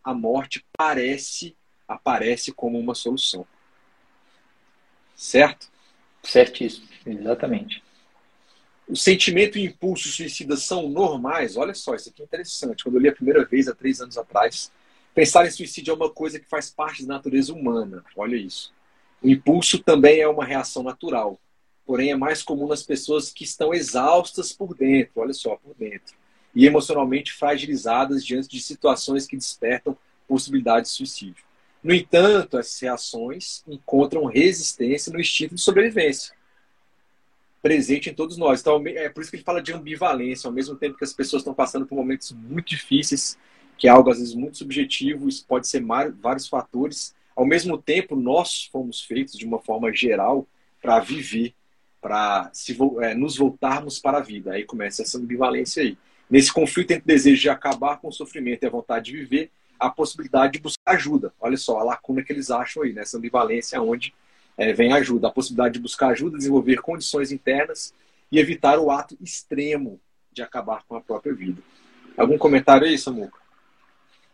a 0.03 0.13
morte 0.13 0.65
parece, 0.77 1.55
aparece 1.87 2.51
como 2.51 2.79
uma 2.79 2.95
solução. 2.95 3.45
Certo? 5.15 5.69
Certíssimo, 6.23 6.87
exatamente. 7.05 7.83
O 8.87 8.95
sentimento 8.95 9.57
e 9.57 9.65
o 9.65 9.69
impulso 9.69 10.09
suicida 10.09 10.55
são 10.57 10.89
normais? 10.89 11.57
Olha 11.57 11.73
só, 11.73 11.95
isso 11.95 12.09
aqui 12.09 12.21
é 12.21 12.25
interessante. 12.25 12.83
Quando 12.83 12.95
eu 12.95 13.01
li 13.01 13.09
a 13.09 13.15
primeira 13.15 13.43
vez, 13.45 13.67
há 13.67 13.73
três 13.73 13.99
anos 13.99 14.17
atrás, 14.17 14.71
Pensar 15.15 15.47
em 15.47 15.49
suicídio 15.49 15.93
é 15.93 15.95
uma 15.95 16.09
coisa 16.09 16.37
que 16.37 16.45
faz 16.45 16.69
parte 16.69 17.05
da 17.05 17.13
natureza 17.13 17.53
humana. 17.53 18.03
Olha 18.17 18.35
isso. 18.35 18.73
O 19.23 19.29
impulso 19.29 19.79
também 19.79 20.19
é 20.19 20.27
uma 20.27 20.43
reação 20.43 20.83
natural, 20.83 21.39
porém 21.85 22.11
é 22.11 22.15
mais 22.15 22.41
comum 22.41 22.67
nas 22.67 22.83
pessoas 22.83 23.31
que 23.31 23.43
estão 23.43 23.73
exaustas 23.73 24.51
por 24.51 24.75
dentro, 24.75 25.21
olha 25.21 25.33
só, 25.33 25.55
por 25.55 25.75
dentro, 25.75 26.15
e 26.53 26.65
emocionalmente 26.65 27.33
fragilizadas 27.33 28.25
diante 28.25 28.47
de 28.47 28.59
situações 28.59 29.27
que 29.27 29.37
despertam 29.37 29.97
possibilidade 30.27 30.87
de 30.87 30.91
suicídio. 30.91 31.43
No 31.83 31.93
entanto, 31.93 32.57
essas 32.57 32.79
reações 32.79 33.63
encontram 33.67 34.25
resistência 34.25 35.13
no 35.13 35.19
instinto 35.19 35.53
de 35.53 35.61
sobrevivência, 35.61 36.33
presente 37.61 38.09
em 38.09 38.13
todos 38.13 38.37
nós. 38.37 38.61
Então, 38.61 38.81
é 38.87 39.09
por 39.09 39.21
isso 39.21 39.29
que 39.29 39.37
ele 39.37 39.43
fala 39.43 39.61
de 39.61 39.71
ambivalência, 39.71 40.47
ao 40.47 40.53
mesmo 40.53 40.75
tempo 40.75 40.97
que 40.97 41.03
as 41.03 41.13
pessoas 41.13 41.41
estão 41.41 41.53
passando 41.53 41.85
por 41.85 41.95
momentos 41.95 42.31
muito 42.31 42.69
difíceis, 42.69 43.37
que 43.77 43.87
é 43.87 43.91
algo 43.91 44.09
às 44.09 44.17
vezes 44.17 44.33
muito 44.33 44.57
subjetivo, 44.57 45.27
isso 45.27 45.45
pode 45.45 45.67
ser 45.67 45.83
vários 46.19 46.47
fatores. 46.47 47.13
Ao 47.35 47.45
mesmo 47.45 47.77
tempo, 47.77 48.15
nós 48.15 48.65
fomos 48.71 49.01
feitos 49.01 49.37
de 49.37 49.45
uma 49.45 49.59
forma 49.59 49.93
geral 49.93 50.47
para 50.81 50.99
viver, 50.99 51.53
para 52.05 52.51
é, 53.01 53.15
nos 53.15 53.35
voltarmos 53.35 53.97
para 53.97 54.19
a 54.19 54.21
vida. 54.21 54.51
Aí 54.51 54.63
começa 54.63 55.01
essa 55.01 55.17
ambivalência 55.17 55.81
aí. 55.81 55.97
Nesse 56.29 56.53
conflito 56.53 56.91
entre 56.91 57.03
o 57.03 57.07
desejo 57.07 57.41
de 57.41 57.49
acabar 57.49 57.97
com 57.97 58.09
o 58.09 58.11
sofrimento 58.11 58.61
e 58.61 58.67
a 58.67 58.69
vontade 58.69 59.05
de 59.05 59.17
viver, 59.17 59.49
a 59.79 59.89
possibilidade 59.89 60.53
de 60.53 60.59
buscar 60.59 60.91
ajuda. 60.93 61.33
Olha 61.41 61.57
só 61.57 61.79
a 61.79 61.83
lacuna 61.83 62.21
que 62.21 62.31
eles 62.31 62.51
acham 62.51 62.83
aí, 62.83 62.93
nessa 62.93 63.17
ambivalência 63.17 63.81
onde 63.81 64.13
é, 64.55 64.71
vem 64.71 64.93
ajuda. 64.93 65.29
A 65.29 65.31
possibilidade 65.31 65.73
de 65.73 65.79
buscar 65.79 66.09
ajuda, 66.09 66.37
desenvolver 66.37 66.79
condições 66.79 67.31
internas 67.31 67.91
e 68.31 68.37
evitar 68.37 68.77
o 68.77 68.91
ato 68.91 69.17
extremo 69.19 69.99
de 70.31 70.43
acabar 70.43 70.83
com 70.87 70.95
a 70.95 71.01
própria 71.01 71.33
vida. 71.33 71.59
Algum 72.15 72.37
comentário 72.37 72.85
aí, 72.85 72.99
Samuca? 72.99 73.39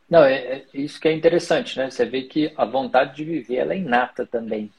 Não, 0.10 0.26
é, 0.26 0.34
é, 0.34 0.66
isso 0.74 1.00
que 1.00 1.08
é 1.08 1.14
interessante, 1.14 1.78
né? 1.78 1.90
Você 1.90 2.06
vê 2.06 2.24
que 2.24 2.52
a 2.58 2.66
vontade 2.66 3.16
de 3.16 3.24
viver 3.24 3.56
ela 3.56 3.74
é 3.74 3.78
inata 3.78 4.26
também. 4.26 4.70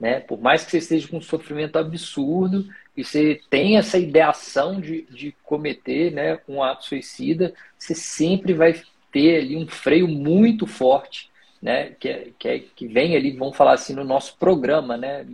Né? 0.00 0.20
Por 0.20 0.40
mais 0.40 0.64
que 0.64 0.70
você 0.70 0.78
esteja 0.78 1.06
com 1.06 1.18
um 1.18 1.22
sofrimento 1.22 1.78
absurdo 1.78 2.66
e 2.96 3.04
você 3.04 3.40
tenha 3.50 3.80
essa 3.80 3.98
ideação 3.98 4.80
de, 4.80 5.02
de 5.10 5.34
cometer 5.44 6.10
né, 6.10 6.40
um 6.48 6.62
ato 6.62 6.86
suicida, 6.86 7.52
você 7.78 7.94
sempre 7.94 8.54
vai 8.54 8.80
ter 9.12 9.36
ali 9.36 9.56
um 9.56 9.68
freio 9.68 10.08
muito 10.08 10.66
forte, 10.66 11.28
né? 11.60 11.90
Que, 12.00 12.08
é, 12.08 12.28
que, 12.38 12.48
é, 12.48 12.58
que 12.58 12.86
vem 12.86 13.14
ali, 13.14 13.32
vamos 13.32 13.56
falar 13.56 13.74
assim, 13.74 13.94
no 13.94 14.04
nosso 14.04 14.38
programa 14.38 14.96
né, 14.96 15.26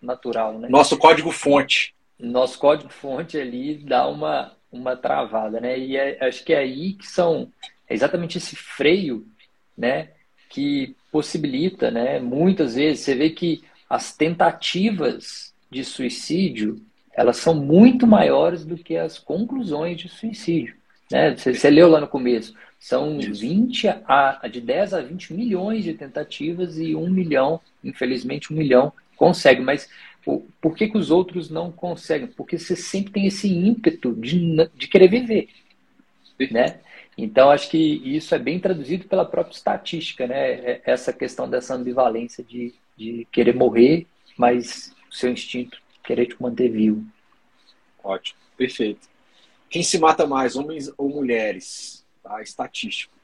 natural. 0.00 0.58
Né? 0.58 0.68
Nosso 0.68 0.96
código-fonte. 0.96 1.92
Nosso 2.16 2.58
código-fonte 2.58 3.36
ali 3.36 3.74
dá 3.74 4.06
uma, 4.06 4.52
uma 4.70 4.94
travada, 4.94 5.58
né? 5.60 5.76
E 5.76 5.96
é, 5.96 6.24
acho 6.24 6.44
que 6.44 6.52
é 6.52 6.58
aí 6.58 6.92
que 6.92 7.06
são 7.06 7.50
é 7.92 7.94
exatamente 7.94 8.38
esse 8.38 8.56
freio, 8.56 9.26
né, 9.76 10.08
que 10.48 10.96
possibilita, 11.10 11.90
né, 11.90 12.18
muitas 12.18 12.74
vezes 12.74 13.04
você 13.04 13.14
vê 13.14 13.28
que 13.28 13.62
as 13.92 14.16
tentativas 14.16 15.52
de 15.70 15.84
suicídio, 15.84 16.80
elas 17.12 17.36
são 17.36 17.54
muito 17.54 18.06
maiores 18.06 18.64
do 18.64 18.74
que 18.74 18.96
as 18.96 19.18
conclusões 19.18 19.98
de 19.98 20.08
suicídio, 20.08 20.74
né? 21.10 21.36
Você, 21.36 21.52
você 21.52 21.68
leu 21.68 21.90
lá 21.90 22.00
no 22.00 22.08
começo, 22.08 22.54
são 22.80 23.18
20 23.18 23.88
a, 23.88 24.48
de 24.50 24.62
10 24.62 24.94
a 24.94 25.02
20 25.02 25.34
milhões 25.34 25.84
de 25.84 25.92
tentativas 25.92 26.78
e 26.78 26.96
um 26.96 27.10
milhão, 27.10 27.60
infelizmente 27.84 28.50
um 28.50 28.56
milhão 28.56 28.94
consegue, 29.14 29.60
mas 29.60 29.90
por, 30.24 30.42
por 30.58 30.74
que, 30.74 30.88
que 30.88 30.96
os 30.96 31.10
outros 31.10 31.50
não 31.50 31.70
conseguem? 31.70 32.28
Porque 32.28 32.58
você 32.58 32.74
sempre 32.74 33.12
tem 33.12 33.26
esse 33.26 33.46
ímpeto 33.46 34.14
de, 34.14 34.70
de 34.74 34.88
querer 34.88 35.08
viver, 35.08 35.50
né? 36.50 36.80
Então, 37.18 37.50
acho 37.50 37.68
que 37.68 37.76
isso 37.76 38.34
é 38.34 38.38
bem 38.38 38.58
traduzido 38.58 39.06
pela 39.06 39.26
própria 39.26 39.54
estatística, 39.54 40.26
né? 40.26 40.52
É, 40.52 40.80
essa 40.86 41.12
questão 41.12 41.46
dessa 41.46 41.74
ambivalência 41.74 42.42
de, 42.42 42.72
de 42.96 43.26
querer 43.32 43.54
morrer, 43.54 44.06
mas 44.36 44.94
o 45.10 45.14
seu 45.14 45.30
instinto 45.30 45.80
querer 46.04 46.26
te 46.26 46.40
manter 46.40 46.70
vivo. 46.70 47.04
Ótimo, 48.02 48.38
perfeito. 48.56 49.08
Quem 49.68 49.82
se 49.82 49.98
mata 49.98 50.26
mais, 50.26 50.56
homens 50.56 50.92
ou 50.98 51.08
mulheres? 51.08 52.04
Tá? 52.22 52.42
Estatístico. 52.42 53.14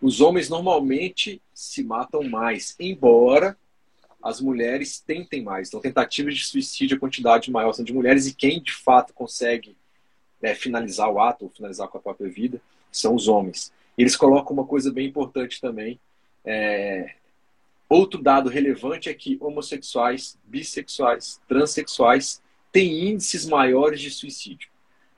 Os 0.00 0.20
homens 0.20 0.48
normalmente 0.48 1.40
se 1.54 1.82
matam 1.82 2.22
mais, 2.24 2.74
embora 2.78 3.56
as 4.22 4.40
mulheres 4.40 4.98
tentem 4.98 5.42
mais. 5.42 5.68
Então, 5.68 5.80
tentativas 5.80 6.34
de 6.34 6.44
suicídio, 6.44 6.96
a 6.96 7.00
quantidade 7.00 7.50
maior 7.50 7.72
são 7.72 7.84
de 7.84 7.92
mulheres, 7.92 8.26
e 8.26 8.34
quem 8.34 8.60
de 8.60 8.72
fato 8.72 9.14
consegue 9.14 9.76
é, 10.42 10.54
finalizar 10.54 11.08
o 11.10 11.20
ato, 11.20 11.44
ou 11.44 11.50
finalizar 11.50 11.88
com 11.88 11.98
a 11.98 12.00
própria 12.00 12.28
vida, 12.28 12.60
são 12.90 13.14
os 13.14 13.28
homens. 13.28 13.72
Eles 13.96 14.16
colocam 14.16 14.52
uma 14.52 14.66
coisa 14.66 14.92
bem 14.92 15.06
importante 15.06 15.60
também. 15.60 15.98
É... 16.44 17.14
Outro 17.88 18.20
dado 18.20 18.50
relevante 18.50 19.08
é 19.08 19.14
que 19.14 19.36
homossexuais, 19.40 20.36
bissexuais, 20.44 21.40
transexuais 21.48 22.42
têm 22.72 23.10
índices 23.10 23.46
maiores 23.46 24.00
de 24.00 24.10
suicídio. 24.10 24.68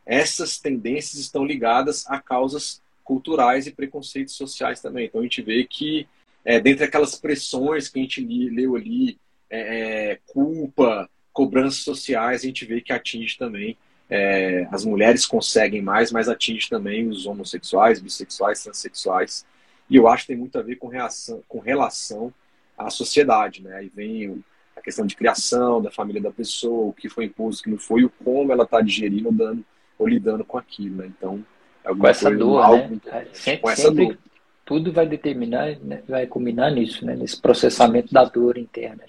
essas 0.04 0.58
tendências 0.58 1.20
estão 1.20 1.44
ligadas 1.44 2.06
a 2.06 2.18
causas 2.18 2.80
culturais 3.04 3.66
e 3.66 3.70
preconceitos 3.70 4.34
sociais 4.34 4.80
também. 4.80 5.04
Então 5.04 5.20
a 5.20 5.24
gente 5.24 5.42
vê 5.42 5.64
que, 5.64 6.06
é, 6.44 6.58
dentre 6.58 6.84
aquelas 6.84 7.14
pressões 7.14 7.88
que 7.88 7.98
a 7.98 8.02
gente 8.02 8.24
leu 8.24 8.74
ali, 8.74 9.18
é, 9.50 10.12
é 10.12 10.18
culpa, 10.26 11.10
cobranças 11.30 11.80
sociais, 11.80 12.42
a 12.42 12.46
gente 12.46 12.64
vê 12.64 12.80
que 12.80 12.92
atinge 12.92 13.36
também. 13.36 13.76
É, 14.08 14.66
as 14.70 14.84
mulheres 14.84 15.26
conseguem 15.26 15.82
mais, 15.82 16.10
mas 16.10 16.28
atinge 16.28 16.70
também 16.70 17.06
os 17.06 17.26
homossexuais, 17.26 18.00
bissexuais, 18.00 18.62
transexuais. 18.62 19.44
E 19.90 19.96
eu 19.96 20.08
acho 20.08 20.22
que 20.22 20.28
tem 20.28 20.36
muito 20.36 20.58
a 20.58 20.62
ver 20.62 20.76
com, 20.76 20.88
reação, 20.88 21.42
com 21.46 21.58
relação 21.58 22.32
à 22.78 22.90
sociedade. 22.90 23.62
Né? 23.62 23.74
Aí 23.74 23.92
vem 23.94 24.42
a 24.76 24.80
questão 24.80 25.04
de 25.04 25.16
criação 25.16 25.82
da 25.82 25.90
família 25.90 26.22
da 26.22 26.30
pessoa, 26.30 26.88
o 26.88 26.92
que 26.92 27.08
foi 27.08 27.24
imposto, 27.24 27.60
o 27.60 27.64
que 27.64 27.70
não 27.70 27.78
foi, 27.78 28.04
o 28.04 28.10
como 28.10 28.52
ela 28.52 28.64
está 28.64 28.80
digerindo 28.80 29.32
dando, 29.32 29.64
ou 29.98 30.06
lidando 30.06 30.44
com 30.44 30.56
aquilo. 30.56 30.96
Né? 30.96 31.06
Então, 31.06 31.44
é 31.84 31.94
com 31.94 32.06
essa 32.06 32.30
dor, 32.30 32.68
né? 32.68 33.00
É, 33.06 33.26
sempre, 33.32 33.62
com 33.62 33.70
essa 33.70 33.90
dor. 33.90 34.18
Tudo 34.64 34.92
vai 34.92 35.06
determinar, 35.06 35.78
né? 35.80 36.02
vai 36.06 36.26
culminar 36.26 36.70
nisso, 36.70 37.04
né? 37.04 37.16
nesse 37.16 37.40
processamento 37.40 38.12
da 38.12 38.24
dor 38.24 38.58
interna. 38.58 39.02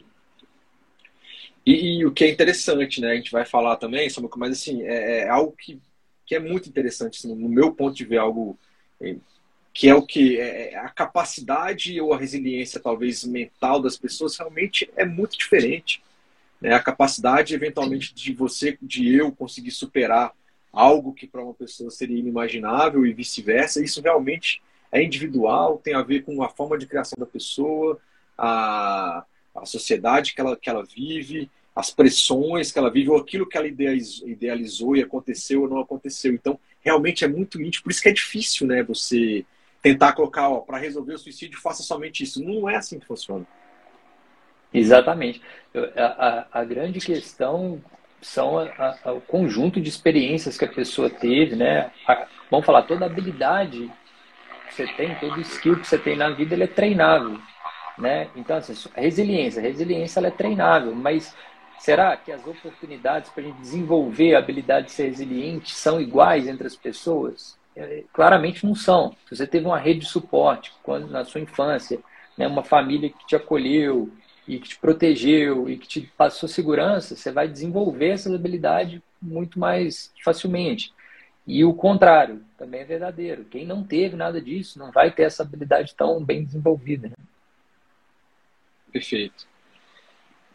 E, 1.66 2.00
e, 2.00 2.06
o 2.06 2.12
que 2.12 2.24
é 2.24 2.30
interessante, 2.30 3.00
né? 3.02 3.12
A 3.12 3.16
gente 3.16 3.32
vai 3.32 3.46
falar 3.46 3.76
também 3.76 4.10
sobre, 4.10 4.32
mas 4.38 4.54
assim, 4.54 4.82
é, 4.84 5.20
é 5.20 5.30
algo 5.30 5.52
que, 5.52 5.80
que 6.26 6.34
é 6.34 6.40
muito 6.40 6.68
interessante, 6.70 7.20
assim, 7.20 7.36
no 7.36 7.50
meu 7.50 7.74
ponto 7.74 7.96
de 7.96 8.06
ver, 8.06 8.18
algo 8.18 8.58
é, 9.00 9.18
que 9.74 9.88
é 9.88 9.96
o 9.96 10.02
que 10.02 10.40
é, 10.40 10.74
é, 10.74 10.78
a 10.78 10.90
capacidade 10.90 12.00
ou 12.02 12.14
a 12.14 12.18
resiliência 12.18 12.80
talvez 12.80 13.24
mental 13.24 13.82
das 13.82 13.98
pessoas 13.98 14.38
realmente 14.38 14.90
é 14.96 15.06
muito 15.06 15.38
diferente 15.38 16.02
né? 16.60 16.74
a 16.74 16.80
capacidade 16.80 17.54
eventualmente 17.54 18.14
de 18.14 18.34
você 18.34 18.78
de 18.82 19.16
eu 19.16 19.32
conseguir 19.32 19.72
superar 19.72 20.34
algo 20.72 21.14
que 21.14 21.28
para 21.28 21.44
uma 21.44 21.54
pessoa 21.54 21.90
seria 21.92 22.20
inimaginável 22.20 23.06
e 23.06 23.14
vice-versa 23.14 23.84
isso 23.84 24.02
realmente 24.02 24.62
é 24.92 25.04
individual 25.04 25.80
tem 25.84 25.94
a 25.94 26.02
ver 26.02 26.24
com 26.24 26.42
a 26.44 26.50
forma 26.50 26.78
de 26.78 26.88
criação 26.88 27.16
da 27.18 27.26
pessoa 27.26 28.00
a, 28.38 29.24
a 29.56 29.66
sociedade 29.66 30.34
que 30.34 30.42
ela, 30.42 30.58
que 30.58 30.70
ela 30.70 30.84
vive 30.84 31.50
as 31.76 31.92
pressões 31.92 32.72
que 32.72 32.80
ela 32.80 32.90
vive 32.90 33.12
ou 33.12 33.18
aquilo 33.18 33.48
que 33.48 33.58
ela 33.58 33.68
idealizou 33.68 34.96
e 34.96 35.04
aconteceu 35.04 35.62
ou 35.62 35.70
não 35.70 35.80
aconteceu 35.80 36.34
então 36.34 36.60
realmente 36.82 37.24
é 37.24 37.28
muito 37.28 37.62
íntimo 37.62 37.84
por 37.84 37.92
isso 37.92 38.02
que 38.02 38.10
é 38.10 38.14
difícil 38.14 38.66
né 38.66 38.84
você 38.84 39.46
tentar 39.82 40.14
colocar, 40.14 40.50
para 40.62 40.78
resolver 40.78 41.14
o 41.14 41.20
suicídio, 41.20 41.60
faça 41.60 41.84
somente 41.84 42.24
isso. 42.24 42.44
Não 42.44 42.70
é 42.70 42.76
assim 42.76 43.00
que 43.00 43.06
funciona. 43.06 43.46
Exatamente. 44.74 45.42
A, 45.96 46.48
a, 46.54 46.62
a 46.62 46.64
grande 46.64 47.00
questão 47.00 47.82
são 48.22 48.60
a, 48.60 48.98
a, 49.04 49.14
o 49.14 49.22
conjunto 49.22 49.80
de 49.80 49.90
experiências 49.90 50.58
que 50.58 50.66
a 50.66 50.72
pessoa 50.72 51.10
teve, 51.10 51.56
né? 51.56 51.92
vamos 52.50 52.66
falar, 52.66 52.84
toda 52.84 53.06
habilidade 53.06 53.92
que 54.68 54.74
você 54.74 54.88
tem, 54.88 55.16
todo 55.16 55.40
skill 55.42 55.80
que 55.80 55.88
você 55.88 55.98
tem 55.98 56.16
na 56.16 56.30
vida, 56.30 56.54
ele 56.54 56.64
é 56.64 56.68
treinável, 56.68 57.40
né? 57.98 58.30
Então, 58.36 58.58
assim, 58.58 58.74
resiliência, 58.96 59.62
resiliência 59.62 60.20
ela 60.20 60.28
é 60.28 60.32
treinável, 60.32 60.94
mas 60.94 61.36
será 61.80 62.16
que 62.18 62.32
as 62.32 62.46
oportunidades 62.46 63.30
para 63.32 63.44
a 63.44 63.46
gente 63.48 63.60
desenvolver 63.60 64.36
a 64.36 64.40
habilidade 64.40 64.88
de 64.88 64.92
ser 64.92 65.08
resiliente 65.08 65.74
são 65.74 66.00
iguais 66.00 66.48
entre 66.48 66.68
as 66.68 66.76
pessoas? 66.76 67.59
É, 67.80 68.04
claramente 68.12 68.66
não 68.66 68.76
são. 68.76 69.16
Se 69.26 69.38
você 69.38 69.48
teve 69.48 69.66
uma 69.66 69.80
rede 69.80 70.02
de 70.02 70.08
suporte 70.08 70.74
quando 70.84 71.10
na 71.10 71.24
sua 71.24 71.40
infância, 71.40 71.98
né, 72.38 72.46
uma 72.46 72.64
família 72.64 73.10
que 73.10 73.26
te 73.26 73.38
acolheu 73.38 74.12
e 74.46 74.60
que 74.60 74.68
te 74.68 74.78
protegeu 74.78 75.70
e 75.70 75.78
que 75.78 75.88
te 75.88 76.02
passou 76.18 76.50
segurança, 76.50 77.16
você 77.16 77.32
vai 77.32 77.48
desenvolver 77.48 78.10
essa 78.10 78.34
habilidade 78.36 79.02
muito 79.22 79.58
mais 79.58 80.12
facilmente. 80.22 80.92
E 81.48 81.64
o 81.64 81.74
contrário 81.74 82.44
também 82.58 82.82
é 82.82 82.86
verdadeiro. 82.86 83.46
Quem 83.46 83.65
não 83.65 83.82
teve 83.82 84.18
nada 84.18 84.42
disso 84.42 84.78
não 84.78 84.92
vai 84.92 85.10
ter 85.10 85.24
essa 85.24 85.44
habilidade 85.44 85.96
tão 85.96 86.22
bem 86.22 86.44
desenvolvida. 86.44 87.08
Né? 87.08 87.15
Perfeito. 88.92 89.48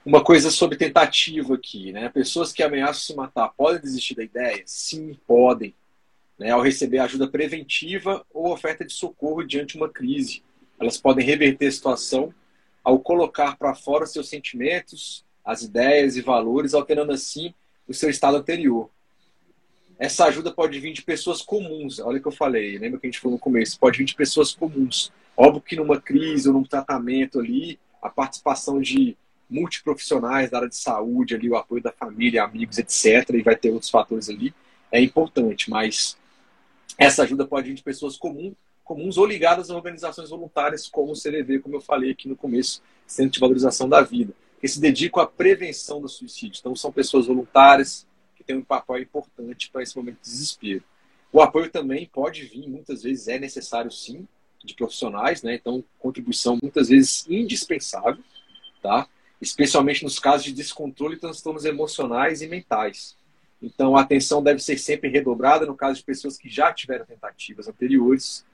Uma 0.04 0.22
coisa 0.22 0.50
sobre 0.50 0.76
tentativa 0.76 1.54
aqui, 1.54 1.90
né? 1.90 2.10
Pessoas 2.10 2.52
que 2.52 2.62
ameaçam 2.62 3.00
se 3.00 3.14
matar 3.14 3.48
podem 3.56 3.80
desistir 3.80 4.14
da 4.14 4.22
ideia? 4.22 4.62
Sim, 4.66 5.18
podem 5.26 5.74
né, 6.38 6.50
ao 6.50 6.60
receber 6.60 6.98
ajuda 6.98 7.28
preventiva 7.28 8.24
ou 8.32 8.52
oferta 8.52 8.84
de 8.84 8.92
socorro 8.92 9.42
diante 9.42 9.72
de 9.72 9.76
uma 9.76 9.88
crise. 9.88 10.42
Elas 10.78 10.96
podem 10.96 11.24
reverter 11.24 11.66
a 11.66 11.72
situação 11.72 12.34
ao 12.82 12.98
colocar 12.98 13.56
para 13.56 13.74
fora 13.74 14.06
seus 14.06 14.28
sentimentos, 14.28 15.24
as 15.44 15.62
ideias 15.62 16.16
e 16.16 16.22
valores, 16.22 16.74
alterando 16.74 17.12
assim 17.12 17.54
o 17.86 17.94
seu 17.94 18.10
estado 18.10 18.36
anterior. 18.36 18.90
Essa 19.98 20.26
ajuda 20.26 20.52
pode 20.52 20.78
vir 20.80 20.92
de 20.92 21.02
pessoas 21.02 21.40
comuns. 21.40 21.98
Olha 22.00 22.18
o 22.18 22.20
que 22.20 22.28
eu 22.28 22.32
falei, 22.32 22.76
lembra 22.78 22.98
que 22.98 23.06
a 23.06 23.10
gente 23.10 23.20
falou 23.20 23.36
no 23.36 23.40
começo? 23.40 23.78
Pode 23.78 23.98
vir 23.98 24.04
de 24.04 24.14
pessoas 24.14 24.52
comuns. 24.52 25.12
Óbvio 25.36 25.62
que 25.62 25.76
numa 25.76 26.00
crise 26.00 26.48
ou 26.48 26.54
num 26.54 26.64
tratamento 26.64 27.38
ali, 27.38 27.78
a 28.02 28.08
participação 28.08 28.80
de 28.80 29.16
multiprofissionais 29.48 30.50
da 30.50 30.58
área 30.58 30.68
de 30.68 30.76
saúde, 30.76 31.34
ali, 31.34 31.48
o 31.48 31.56
apoio 31.56 31.82
da 31.82 31.92
família, 31.92 32.42
amigos, 32.42 32.78
etc., 32.78 33.30
e 33.30 33.42
vai 33.42 33.54
ter 33.54 33.70
outros 33.70 33.90
fatores 33.90 34.28
ali, 34.28 34.54
é 34.90 35.00
importante, 35.00 35.70
mas 35.70 36.16
essa 36.98 37.22
ajuda 37.22 37.46
pode 37.46 37.68
vir 37.68 37.74
de 37.74 37.82
pessoas 37.82 38.16
comuns, 38.16 38.54
comuns 38.84 39.16
ou 39.16 39.26
ligadas 39.26 39.70
a 39.70 39.76
organizações 39.76 40.30
voluntárias, 40.30 40.86
como 40.88 41.12
o 41.12 41.16
CDV, 41.16 41.60
como 41.60 41.76
eu 41.76 41.80
falei 41.80 42.10
aqui 42.10 42.28
no 42.28 42.36
começo, 42.36 42.82
Centro 43.06 43.32
de 43.32 43.40
Valorização 43.40 43.88
da 43.88 44.02
Vida, 44.02 44.34
que 44.60 44.68
se 44.68 44.80
dedicam 44.80 45.22
à 45.22 45.26
prevenção 45.26 46.00
do 46.00 46.08
suicídio. 46.08 46.58
Então, 46.60 46.76
são 46.76 46.92
pessoas 46.92 47.26
voluntárias 47.26 48.06
que 48.36 48.44
têm 48.44 48.56
um 48.56 48.64
papel 48.64 48.98
importante 48.98 49.70
para 49.70 49.82
esse 49.82 49.96
momento 49.96 50.16
de 50.16 50.30
desespero. 50.30 50.84
O 51.32 51.40
apoio 51.40 51.70
também 51.70 52.06
pode 52.06 52.44
vir, 52.44 52.68
muitas 52.68 53.02
vezes 53.02 53.26
é 53.26 53.38
necessário 53.38 53.90
sim, 53.90 54.28
de 54.64 54.74
profissionais, 54.74 55.42
né? 55.42 55.56
Então, 55.56 55.84
contribuição 55.98 56.58
muitas 56.62 56.88
vezes 56.88 57.26
indispensável, 57.28 58.22
tá? 58.82 59.08
Especialmente 59.40 60.04
nos 60.04 60.18
casos 60.18 60.44
de 60.44 60.52
descontrole 60.52 61.16
e 61.16 61.18
transtornos 61.18 61.64
emocionais 61.64 62.40
e 62.40 62.46
mentais. 62.46 63.16
Então, 63.64 63.96
a 63.96 64.02
atenção 64.02 64.42
deve 64.42 64.60
ser 64.60 64.78
sempre 64.78 65.08
redobrada 65.08 65.64
no 65.64 65.74
caso 65.74 65.98
de 65.98 66.04
pessoas 66.04 66.36
que 66.36 66.48
já 66.48 66.72
tiveram 66.72 67.06
tentativas 67.06 67.66
anteriores. 67.66 68.44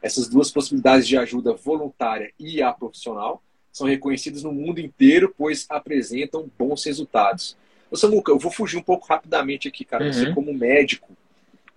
Essas 0.00 0.28
duas 0.28 0.50
possibilidades 0.50 1.06
de 1.06 1.16
ajuda 1.16 1.52
voluntária 1.54 2.32
e 2.38 2.62
a 2.62 2.72
profissional 2.72 3.42
são 3.72 3.86
reconhecidas 3.86 4.42
no 4.42 4.52
mundo 4.52 4.80
inteiro, 4.80 5.34
pois 5.36 5.66
apresentam 5.68 6.50
bons 6.58 6.84
resultados. 6.84 7.56
Ô 7.90 7.96
Samuca, 7.96 8.30
eu 8.30 8.38
vou 8.38 8.50
fugir 8.50 8.76
um 8.76 8.82
pouco 8.82 9.06
rapidamente 9.08 9.66
aqui, 9.66 9.84
cara. 9.84 10.04
Uhum. 10.04 10.12
Você, 10.12 10.32
como 10.32 10.54
médico, 10.54 11.16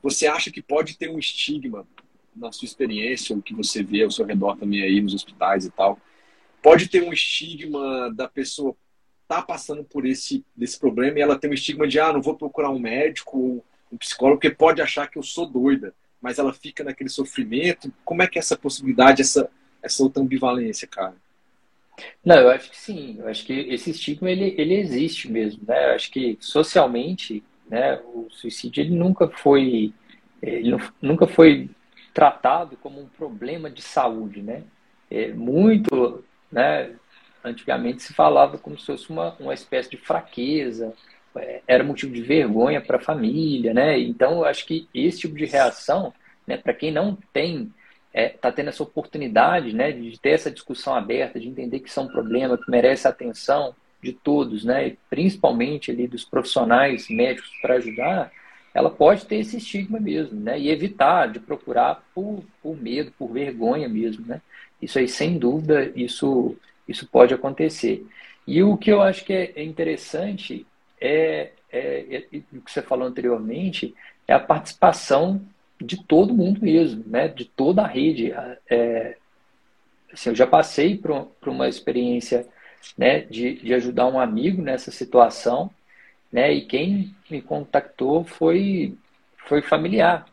você 0.01 0.27
acha 0.27 0.51
que 0.51 0.62
pode 0.62 0.97
ter 0.97 1.10
um 1.10 1.17
estigma 1.17 1.88
na 2.36 2.51
sua 2.51 2.65
experiência, 2.65 3.36
o 3.36 3.41
que 3.41 3.53
você 3.53 3.84
vê 3.84 4.03
ao 4.03 4.12
seu 4.12 4.25
redor 4.25 4.56
também 4.56 4.82
aí 4.84 5.01
nos 5.01 5.13
hospitais 5.13 5.65
e 5.65 5.71
tal? 5.71 5.99
Pode 6.62 6.88
ter 6.88 7.03
um 7.03 7.12
estigma 7.12 8.12
da 8.13 8.27
pessoa 8.27 8.75
está 9.34 9.41
passando 9.41 9.84
por 9.84 10.06
esse, 10.06 10.46
desse 10.56 10.80
problema 10.80 11.17
e 11.17 11.22
ela 11.22 11.38
tem 11.38 11.50
um 11.50 11.54
estigma 11.54 11.88
de, 11.88 12.00
ah, 12.00 12.13
não 12.13 12.22
vou 12.22 12.36
procurar 12.36 12.69
um 12.69 12.80
médico 12.80 13.38
ou 13.38 13.65
um 13.91 13.98
psicólogo 13.98 14.38
porque 14.39 14.56
pode 14.56 14.82
achar 14.82 15.08
que 15.10 15.17
eu 15.17 15.24
sou 15.24 15.48
doida, 15.48 15.93
mas 16.22 16.38
ela 16.38 16.54
fica 16.54 16.84
naquele 16.84 17.10
sofrimento. 17.10 17.91
Como 18.06 18.22
é 18.22 18.28
que 18.28 18.38
é 18.38 18.41
essa 18.41 18.56
possibilidade, 18.56 19.22
essa, 19.22 19.50
essa 19.82 20.04
outra 20.04 20.22
ambivalência, 20.22 20.88
cara? 20.88 21.15
Não, 22.24 22.36
eu 22.36 22.50
acho 22.50 22.69
que 22.69 22.78
sim. 22.78 23.17
Eu 23.19 23.28
acho 23.28 23.46
que 23.46 23.54
esse 23.54 23.91
estigma 23.91 24.30
ele, 24.30 24.56
ele 24.58 24.76
existe 24.76 25.32
mesmo, 25.32 25.63
né? 25.67 25.89
Eu 25.89 25.96
acho 25.96 26.12
que 26.12 26.38
socialmente, 26.39 27.43
né, 27.69 28.00
o 28.06 28.28
suicídio 28.30 28.82
ele 28.82 28.96
nunca 28.96 29.28
foi 29.28 29.93
ele 30.41 30.76
nunca 31.02 31.26
foi 31.26 31.69
tratado 32.13 32.78
como 32.78 33.00
um 33.00 33.08
problema 33.08 33.69
de 33.69 33.82
saúde, 33.82 34.41
né? 34.41 34.63
É 35.10 35.32
muito, 35.32 36.24
né? 36.52 36.91
Antigamente 37.43 38.03
se 38.03 38.13
falava 38.13 38.58
como 38.58 38.77
se 38.77 38.86
fosse 38.86 39.10
uma, 39.10 39.36
uma 39.39 39.53
espécie 39.53 39.89
de 39.89 39.97
fraqueza, 39.97 40.93
é, 41.36 41.62
era 41.67 41.84
motivo 41.84 42.13
de 42.13 42.21
vergonha 42.21 42.82
para 42.82 42.97
a 42.97 43.01
família, 43.01 43.73
né? 43.73 43.99
Então, 43.99 44.39
eu 44.39 44.45
acho 44.45 44.65
que 44.65 44.88
esse 44.93 45.21
tipo 45.21 45.36
de 45.36 45.45
reação, 45.45 46.13
né, 46.45 46.58
para 46.58 46.73
quem 46.73 46.91
não 46.91 47.17
tem, 47.32 47.71
está 48.13 48.19
é, 48.21 48.29
tá 48.29 48.51
tendo 48.51 48.69
essa 48.69 48.84
oportunidade, 48.84 49.73
né, 49.73 49.91
de 49.91 50.19
ter 50.19 50.32
essa 50.32 50.51
discussão 50.51 50.95
aberta, 50.95 51.39
de 51.39 51.47
entender 51.47 51.79
que 51.79 51.89
isso 51.89 51.99
é 51.99 52.03
um 52.03 52.08
problema 52.08 52.58
que 52.58 52.69
merece 52.69 53.08
a 53.08 53.10
atenção 53.10 53.75
de 54.01 54.13
todos, 54.13 54.63
né, 54.63 54.89
e 54.89 54.97
principalmente 55.10 55.89
ali 55.89 56.08
dos 56.08 56.23
profissionais 56.23 57.10
médicos 57.10 57.49
para 57.62 57.75
ajudar, 57.75 58.32
ela 58.73 58.89
pode 58.89 59.25
ter 59.25 59.38
esse 59.38 59.58
estigma 59.58 59.99
mesmo, 59.99 60.39
né, 60.39 60.60
e 60.60 60.69
evitar 60.69 61.32
de 61.32 61.39
procurar 61.39 62.03
por, 62.13 62.43
por 62.62 62.79
medo, 62.79 63.12
por 63.17 63.32
vergonha 63.32 63.89
mesmo, 63.89 64.25
né. 64.27 64.41
Isso 64.82 64.99
aí, 64.99 65.08
sem 65.08 65.38
dúvida, 65.39 65.91
isso 65.95 66.56
isso 66.88 67.08
pode 67.08 67.34
acontecer. 67.34 68.06
E 68.46 68.62
o 68.62 68.78
que 68.78 68.91
eu 68.91 69.02
acho 69.02 69.24
que 69.24 69.34
é 69.34 69.63
interessante 69.63 70.65
é, 71.00 71.52
é, 71.72 72.26
é, 72.32 72.38
o 72.54 72.62
que 72.62 72.72
você 72.72 72.82
falou 72.82 73.08
anteriormente, 73.08 73.96
é 74.28 74.34
a 74.34 74.39
participação 74.39 75.41
de 75.82 76.02
todo 76.02 76.34
mundo 76.34 76.62
mesmo, 76.62 77.04
né? 77.08 77.28
de 77.28 77.46
toda 77.46 77.82
a 77.82 77.88
rede. 77.88 78.34
É, 78.69 79.17
assim, 80.13 80.30
eu 80.30 80.36
já 80.36 80.48
passei 80.48 80.98
por, 80.98 81.26
por 81.41 81.50
uma 81.50 81.67
experiência 81.67 82.48
né, 82.98 83.22
de, 83.22 83.56
de 83.56 83.74
ajudar 83.74 84.08
um 84.08 84.19
amigo 84.19 84.62
nessa 84.62 84.91
situação, 84.91 85.69
né? 86.32 86.54
e 86.54 86.62
quem 86.62 87.15
me 87.30 87.41
contactou 87.41 88.24
foi, 88.24 88.96
foi 89.46 89.62
familiar, 89.62 90.26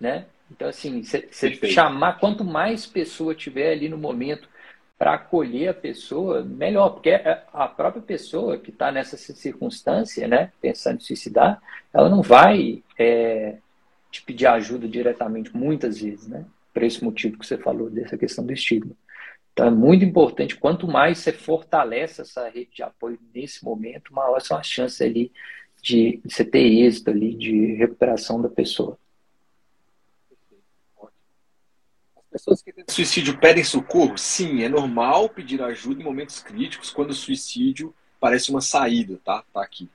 né? 0.00 0.26
Então, 0.50 0.68
assim, 0.68 1.02
você 1.02 1.54
chamar, 1.66 2.20
quanto 2.20 2.44
mais 2.44 2.86
pessoa 2.86 3.34
tiver 3.34 3.72
ali 3.72 3.88
no 3.88 3.98
momento 3.98 4.48
para 4.98 5.14
acolher 5.14 5.68
a 5.68 5.74
pessoa, 5.74 6.42
melhor, 6.42 6.90
porque 6.90 7.10
a 7.10 7.68
própria 7.68 8.02
pessoa 8.02 8.56
que 8.56 8.70
está 8.70 8.90
nessa 8.90 9.16
circunstância, 9.16 10.26
né, 10.26 10.52
pensando 10.60 10.96
em 10.96 11.04
suicidar, 11.04 11.60
ela 11.92 12.08
não 12.08 12.22
vai 12.22 12.82
é, 12.98 13.56
te 14.10 14.22
pedir 14.22 14.46
ajuda 14.46 14.88
diretamente, 14.88 15.54
muitas 15.54 16.00
vezes, 16.00 16.26
né, 16.26 16.46
por 16.72 16.82
esse 16.82 17.04
motivo 17.04 17.38
que 17.38 17.46
você 17.46 17.58
falou, 17.58 17.90
dessa 17.90 18.16
questão 18.16 18.44
do 18.44 18.52
estigma. 18.52 18.92
Então, 19.52 19.66
é 19.66 19.70
muito 19.70 20.04
importante, 20.04 20.56
quanto 20.56 20.86
mais 20.86 21.18
você 21.18 21.32
fortalece 21.32 22.22
essa 22.22 22.48
rede 22.48 22.70
de 22.74 22.82
apoio 22.82 23.18
nesse 23.34 23.64
momento, 23.64 24.14
maior 24.14 24.40
são 24.40 24.56
as 24.56 24.66
chances 24.66 25.00
ali 25.00 25.30
de 25.82 26.20
você 26.24 26.44
ter 26.44 26.64
êxito 26.64 27.10
ali, 27.10 27.34
de 27.34 27.74
recuperação 27.74 28.40
da 28.40 28.48
pessoa. 28.48 28.98
Pessoas 32.36 32.60
que 32.60 32.70
tentam 32.70 32.94
suicídio 32.94 33.38
pedem 33.38 33.64
socorro? 33.64 34.18
Sim, 34.18 34.62
é 34.62 34.68
normal 34.68 35.28
pedir 35.28 35.62
ajuda 35.62 36.02
em 36.02 36.04
momentos 36.04 36.42
críticos 36.42 36.90
quando 36.90 37.10
o 37.10 37.14
suicídio 37.14 37.94
parece 38.20 38.50
uma 38.50 38.60
saída, 38.60 39.18
tá? 39.24 39.42
Tá 39.54 39.62
aqui. 39.62 39.88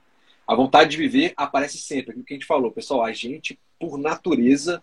A 0.46 0.54
vontade 0.54 0.90
de 0.90 0.96
viver 0.96 1.32
aparece 1.36 1.78
sempre, 1.78 2.10
aquilo 2.10 2.24
que 2.24 2.34
a 2.34 2.36
gente 2.36 2.46
falou, 2.46 2.72
pessoal. 2.72 3.04
A 3.04 3.12
gente, 3.12 3.58
por 3.78 3.96
natureza, 3.96 4.82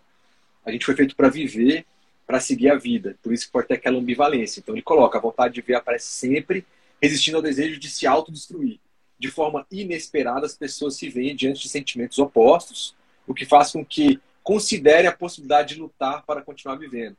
a 0.64 0.72
gente 0.72 0.86
foi 0.86 0.96
feito 0.96 1.14
para 1.14 1.28
viver, 1.28 1.84
para 2.26 2.40
seguir 2.40 2.70
a 2.70 2.76
vida. 2.76 3.18
Por 3.22 3.30
isso 3.32 3.44
que 3.44 3.52
pode 3.52 3.68
ter 3.68 3.74
aquela 3.74 3.98
ambivalência. 3.98 4.60
Então 4.60 4.74
ele 4.74 4.82
coloca: 4.82 5.18
a 5.18 5.20
vontade 5.20 5.54
de 5.54 5.60
viver 5.60 5.74
aparece 5.74 6.06
sempre, 6.06 6.64
resistindo 7.00 7.36
ao 7.36 7.42
desejo 7.42 7.78
de 7.78 7.90
se 7.90 8.06
autodestruir. 8.06 8.80
De 9.18 9.30
forma 9.30 9.66
inesperada, 9.70 10.46
as 10.46 10.56
pessoas 10.56 10.96
se 10.96 11.10
veem 11.10 11.36
diante 11.36 11.60
de 11.60 11.68
sentimentos 11.68 12.18
opostos, 12.18 12.96
o 13.26 13.34
que 13.34 13.44
faz 13.44 13.72
com 13.72 13.84
que 13.84 14.18
considere 14.42 15.06
a 15.06 15.12
possibilidade 15.12 15.74
de 15.74 15.80
lutar 15.80 16.24
para 16.24 16.40
continuar 16.40 16.76
vivendo 16.76 17.16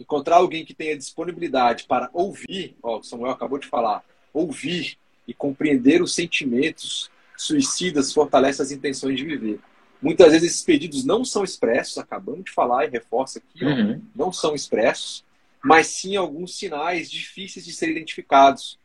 encontrar 0.00 0.36
alguém 0.36 0.64
que 0.64 0.72
tenha 0.72 0.96
disponibilidade 0.96 1.84
para 1.84 2.08
ouvir, 2.14 2.74
ó, 2.82 2.98
o 2.98 3.02
Samuel 3.02 3.32
acabou 3.32 3.58
de 3.58 3.68
falar, 3.68 4.02
ouvir 4.32 4.98
e 5.28 5.34
compreender 5.34 6.02
os 6.02 6.14
sentimentos 6.14 7.10
suicidas 7.36 8.12
fortalece 8.12 8.62
as 8.62 8.70
intenções 8.70 9.16
de 9.16 9.24
viver. 9.24 9.60
Muitas 10.00 10.32
vezes 10.32 10.50
esses 10.50 10.62
pedidos 10.62 11.04
não 11.04 11.24
são 11.24 11.44
expressos, 11.44 11.98
acabamos 11.98 12.44
de 12.44 12.50
falar 12.50 12.86
e 12.86 12.90
reforça 12.90 13.38
aqui, 13.38 13.64
uhum. 13.64 14.02
ó, 14.16 14.24
não 14.24 14.32
são 14.32 14.54
expressos, 14.54 15.22
mas 15.62 15.88
sim 15.88 16.16
alguns 16.16 16.56
sinais 16.56 17.10
difíceis 17.10 17.66
de 17.66 17.72
serem 17.72 17.96
identificados, 17.96 18.78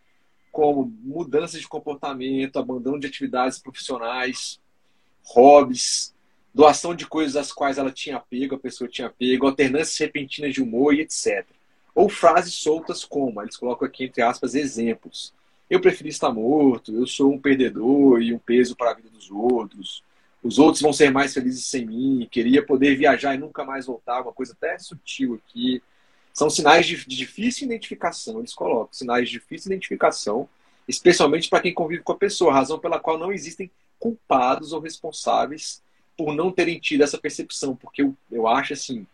como 0.51 0.93
mudanças 1.03 1.61
de 1.61 1.67
comportamento, 1.67 2.59
abandono 2.59 2.99
de 2.99 3.07
atividades 3.07 3.59
profissionais, 3.59 4.59
hobbies, 5.23 6.13
doação 6.55 6.95
de 6.95 7.05
coisas 7.05 7.35
às 7.35 7.51
quais 7.51 7.77
ela 7.77 7.91
tinha 7.91 8.15
apego, 8.15 8.55
a 8.55 8.59
pessoa 8.59 8.89
tinha 8.89 9.09
apego, 9.09 9.45
alternâncias 9.45 9.97
repentinas 9.97 10.53
de 10.53 10.63
humor 10.63 10.93
e 10.93 11.01
etc. 11.01 11.45
Ou 11.93 12.07
frases 12.07 12.53
soltas 12.53 13.03
como, 13.03 13.41
eles 13.41 13.57
colocam 13.57 13.85
aqui 13.85 14.05
entre 14.05 14.21
aspas 14.21 14.55
exemplos. 14.55 15.33
Eu 15.69 15.81
preferi 15.81 16.07
estar 16.09 16.31
morto, 16.31 16.95
eu 16.95 17.05
sou 17.05 17.33
um 17.33 17.37
perdedor 17.37 18.21
e 18.21 18.33
um 18.33 18.39
peso 18.39 18.73
para 18.73 18.91
a 18.91 18.93
vida 18.93 19.09
dos 19.09 19.29
outros. 19.29 20.01
Os 20.41 20.57
outros 20.57 20.81
vão 20.81 20.93
ser 20.93 21.11
mais 21.11 21.33
felizes 21.33 21.65
sem 21.65 21.85
mim, 21.85 22.25
queria 22.31 22.65
poder 22.65 22.95
viajar 22.95 23.35
e 23.35 23.37
nunca 23.37 23.65
mais 23.65 23.85
voltar, 23.85 24.21
uma 24.21 24.31
coisa 24.31 24.53
até 24.53 24.79
sutil 24.79 25.33
aqui. 25.33 25.83
São 26.31 26.49
sinais 26.49 26.85
de, 26.85 27.05
difícil 27.05 27.65
identificação, 27.65 28.39
eles 28.39 28.53
colocam, 28.53 28.93
sinais 28.93 29.27
de 29.27 29.39
difícil 29.39 29.69
identificação, 29.73 30.47
especialmente 30.87 31.49
para 31.49 31.61
quem 31.61 31.73
convive 31.73 32.03
com 32.03 32.13
a 32.13 32.17
pessoa, 32.17 32.53
razão 32.53 32.79
pela 32.79 32.99
qual 32.99 33.17
não 33.17 33.33
existem 33.33 33.69
culpados 33.99 34.71
ou 34.71 34.79
responsáveis 34.79 35.83
por 36.17 36.33
não 36.33 36.51
terem 36.51 36.79
tido 36.79 37.03
essa 37.03 37.17
percepção, 37.17 37.75
porque 37.75 38.01
eu, 38.01 38.15
eu 38.31 38.47
acho 38.47 38.73
assim 38.73 39.05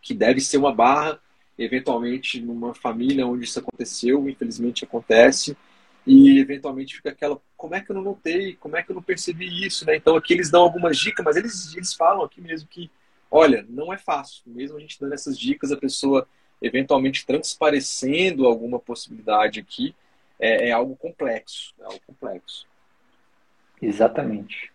que 0.00 0.14
deve 0.14 0.40
ser 0.40 0.58
uma 0.58 0.74
barra, 0.74 1.18
eventualmente 1.58 2.40
numa 2.40 2.74
família 2.74 3.26
onde 3.26 3.44
isso 3.44 3.58
aconteceu, 3.58 4.28
infelizmente 4.28 4.84
acontece, 4.84 5.56
e 6.06 6.38
eventualmente 6.38 6.96
fica 6.96 7.10
aquela, 7.10 7.40
como 7.56 7.74
é 7.74 7.80
que 7.80 7.90
eu 7.90 7.96
não 7.96 8.02
notei, 8.02 8.54
como 8.56 8.76
é 8.76 8.82
que 8.82 8.90
eu 8.90 8.94
não 8.94 9.02
percebi 9.02 9.66
isso, 9.66 9.86
né? 9.86 9.96
Então 9.96 10.16
aqui 10.16 10.34
eles 10.34 10.50
dão 10.50 10.62
algumas 10.62 10.98
dicas, 10.98 11.24
mas 11.24 11.36
eles, 11.36 11.74
eles 11.74 11.94
falam 11.94 12.22
aqui 12.22 12.40
mesmo 12.40 12.68
que, 12.68 12.90
olha, 13.30 13.64
não 13.68 13.92
é 13.92 13.96
fácil, 13.96 14.42
mesmo 14.46 14.76
a 14.76 14.80
gente 14.80 15.00
dando 15.00 15.14
essas 15.14 15.38
dicas, 15.38 15.72
a 15.72 15.76
pessoa 15.76 16.28
eventualmente 16.60 17.26
transparecendo 17.26 18.46
alguma 18.46 18.78
possibilidade 18.78 19.60
aqui, 19.60 19.94
é, 20.38 20.68
é 20.68 20.72
algo 20.72 20.96
complexo, 20.96 21.74
é 21.80 21.84
algo 21.84 22.00
complexo. 22.06 22.66
Exatamente. 23.80 24.70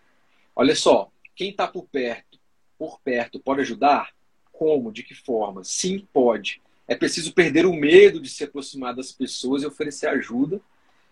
Olha 0.56 0.76
só, 0.76 1.12
quem 1.40 1.52
está 1.52 1.66
por 1.66 1.86
perto, 1.86 2.38
por 2.78 3.00
perto 3.00 3.40
pode 3.40 3.62
ajudar? 3.62 4.10
Como? 4.52 4.92
De 4.92 5.04
que 5.04 5.16
forma? 5.16 5.64
Sim, 5.64 6.06
pode. 6.12 6.62
É 6.86 6.94
preciso 6.96 7.34
perder 7.34 7.66
o 7.66 7.72
medo 7.72 8.20
de 8.20 8.30
se 8.30 8.44
aproximar 8.44 8.94
das 8.94 9.14
pessoas 9.14 9.64
e 9.64 9.66
oferecer 9.66 10.08
ajuda. 10.08 10.60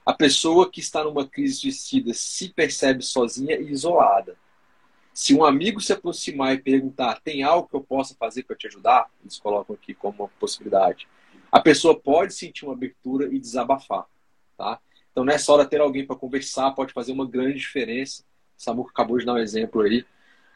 A 0.05 0.11
pessoa 0.11 0.69
que 0.69 0.81
está 0.81 1.01
numa 1.01 1.25
crise 1.25 1.53
suicida 1.53 2.13
se 2.13 2.49
percebe 2.49 3.05
sozinha 3.05 3.55
e 3.55 3.71
isolada. 3.71 4.35
Se 5.13 5.33
um 5.33 5.45
amigo 5.45 5.79
se 5.79 5.93
aproximar 5.93 6.53
e 6.55 6.61
perguntar: 6.61 7.21
tem 7.21 7.41
algo 7.43 7.69
que 7.69 7.77
eu 7.77 7.81
possa 7.81 8.13
fazer 8.13 8.43
para 8.43 8.57
te 8.57 8.67
ajudar? 8.67 9.09
Eles 9.21 9.39
colocam 9.39 9.77
aqui 9.77 9.93
como 9.93 10.23
uma 10.23 10.29
possibilidade. 10.41 11.07
A 11.49 11.61
pessoa 11.61 11.97
pode 11.97 12.33
sentir 12.33 12.65
uma 12.65 12.73
abertura 12.73 13.33
e 13.33 13.39
desabafar. 13.39 14.05
Tá? 14.57 14.77
Então, 15.09 15.23
nessa 15.23 15.53
hora, 15.53 15.65
ter 15.65 15.79
alguém 15.79 16.05
para 16.05 16.17
conversar 16.17 16.71
pode 16.71 16.91
fazer 16.91 17.13
uma 17.13 17.25
grande 17.25 17.59
diferença. 17.59 18.25
O 18.67 18.81
acabou 18.81 19.17
de 19.17 19.25
dar 19.25 19.35
um 19.35 19.37
exemplo 19.37 19.83
aí. 19.83 20.05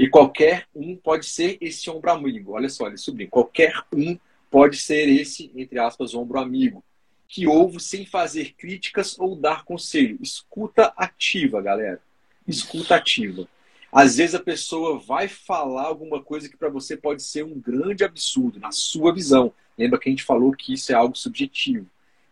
E 0.02 0.10
qualquer 0.10 0.66
um 0.76 0.96
pode 0.96 1.28
ser 1.28 1.60
esse 1.62 1.88
ombro 1.88 2.10
amigo. 2.10 2.54
Olha 2.54 2.68
só, 2.70 2.88
ele 2.88 2.98
subiu. 2.98 3.28
Qualquer 3.30 3.84
um 3.94 4.18
pode 4.50 4.78
ser 4.78 5.08
esse, 5.08 5.52
entre 5.56 5.78
aspas, 5.78 6.16
ombro 6.16 6.40
amigo. 6.40 6.84
Que 7.28 7.46
ouve 7.46 7.80
sem 7.80 8.04
fazer 8.04 8.56
críticas 8.56 9.16
ou 9.20 9.36
dar 9.36 9.64
conselho. 9.64 10.18
Escuta 10.20 10.92
ativa, 10.98 11.62
galera. 11.62 12.02
Escuta 12.48 12.96
ativa. 12.96 13.48
Às 13.92 14.18
vezes 14.18 14.34
a 14.34 14.40
pessoa 14.40 14.98
vai 14.98 15.28
falar 15.28 15.84
alguma 15.84 16.20
coisa 16.20 16.50
que 16.50 16.58
para 16.58 16.70
você 16.70 16.98
pode 16.98 17.22
ser 17.22 17.46
um 17.46 17.60
grande 17.60 18.04
absurdo, 18.04 18.60
na 18.60 18.72
sua 18.72 19.14
visão. 19.14 19.54
Lembra 19.78 20.00
que 20.00 20.10
a 20.10 20.12
gente 20.12 20.24
falou 20.24 20.52
que 20.52 20.74
isso 20.74 20.92
é 20.92 20.96
algo 20.96 21.16
subjetivo. 21.16 21.86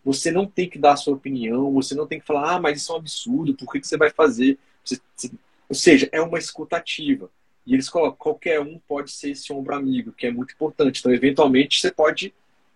Você 0.03 0.31
não 0.31 0.47
tem 0.47 0.67
que 0.67 0.79
dar 0.79 0.93
a 0.93 0.97
sua 0.97 1.13
opinião, 1.13 1.71
você 1.71 1.93
não 1.93 2.07
tem 2.07 2.19
que 2.19 2.25
falar, 2.25 2.55
ah, 2.55 2.59
mas 2.59 2.81
isso 2.81 2.91
é 2.91 2.95
um 2.95 2.97
absurdo, 2.97 3.53
por 3.53 3.71
que, 3.71 3.79
que 3.79 3.87
você 3.87 3.95
vai 3.95 4.09
fazer? 4.09 4.57
Você, 4.83 4.99
ou 5.69 5.75
seja, 5.75 6.09
é 6.11 6.19
uma 6.19 6.39
escutativa. 6.39 7.29
E 7.69 7.75
eles 7.75 7.87
colocam, 7.87 8.17
qualquer 8.17 8.59
um 8.59 8.79
pode 8.79 9.11
ser 9.11 9.29
esse 9.29 9.53
ombro 9.53 9.75
amigo, 9.75 10.11
que 10.11 10.25
é 10.25 10.31
muito 10.31 10.55
importante. 10.55 11.01
Então, 11.01 11.13
eventualmente, 11.13 11.79
você 11.79 11.91
pode 11.91 12.33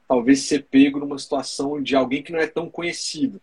talvez 0.08 0.42
ser 0.42 0.66
pego 0.66 1.00
numa 1.00 1.18
situação 1.18 1.82
de 1.82 1.96
alguém 1.96 2.22
que 2.22 2.32
não 2.32 2.38
é 2.38 2.46
tão 2.46 2.70
conhecido. 2.70 3.42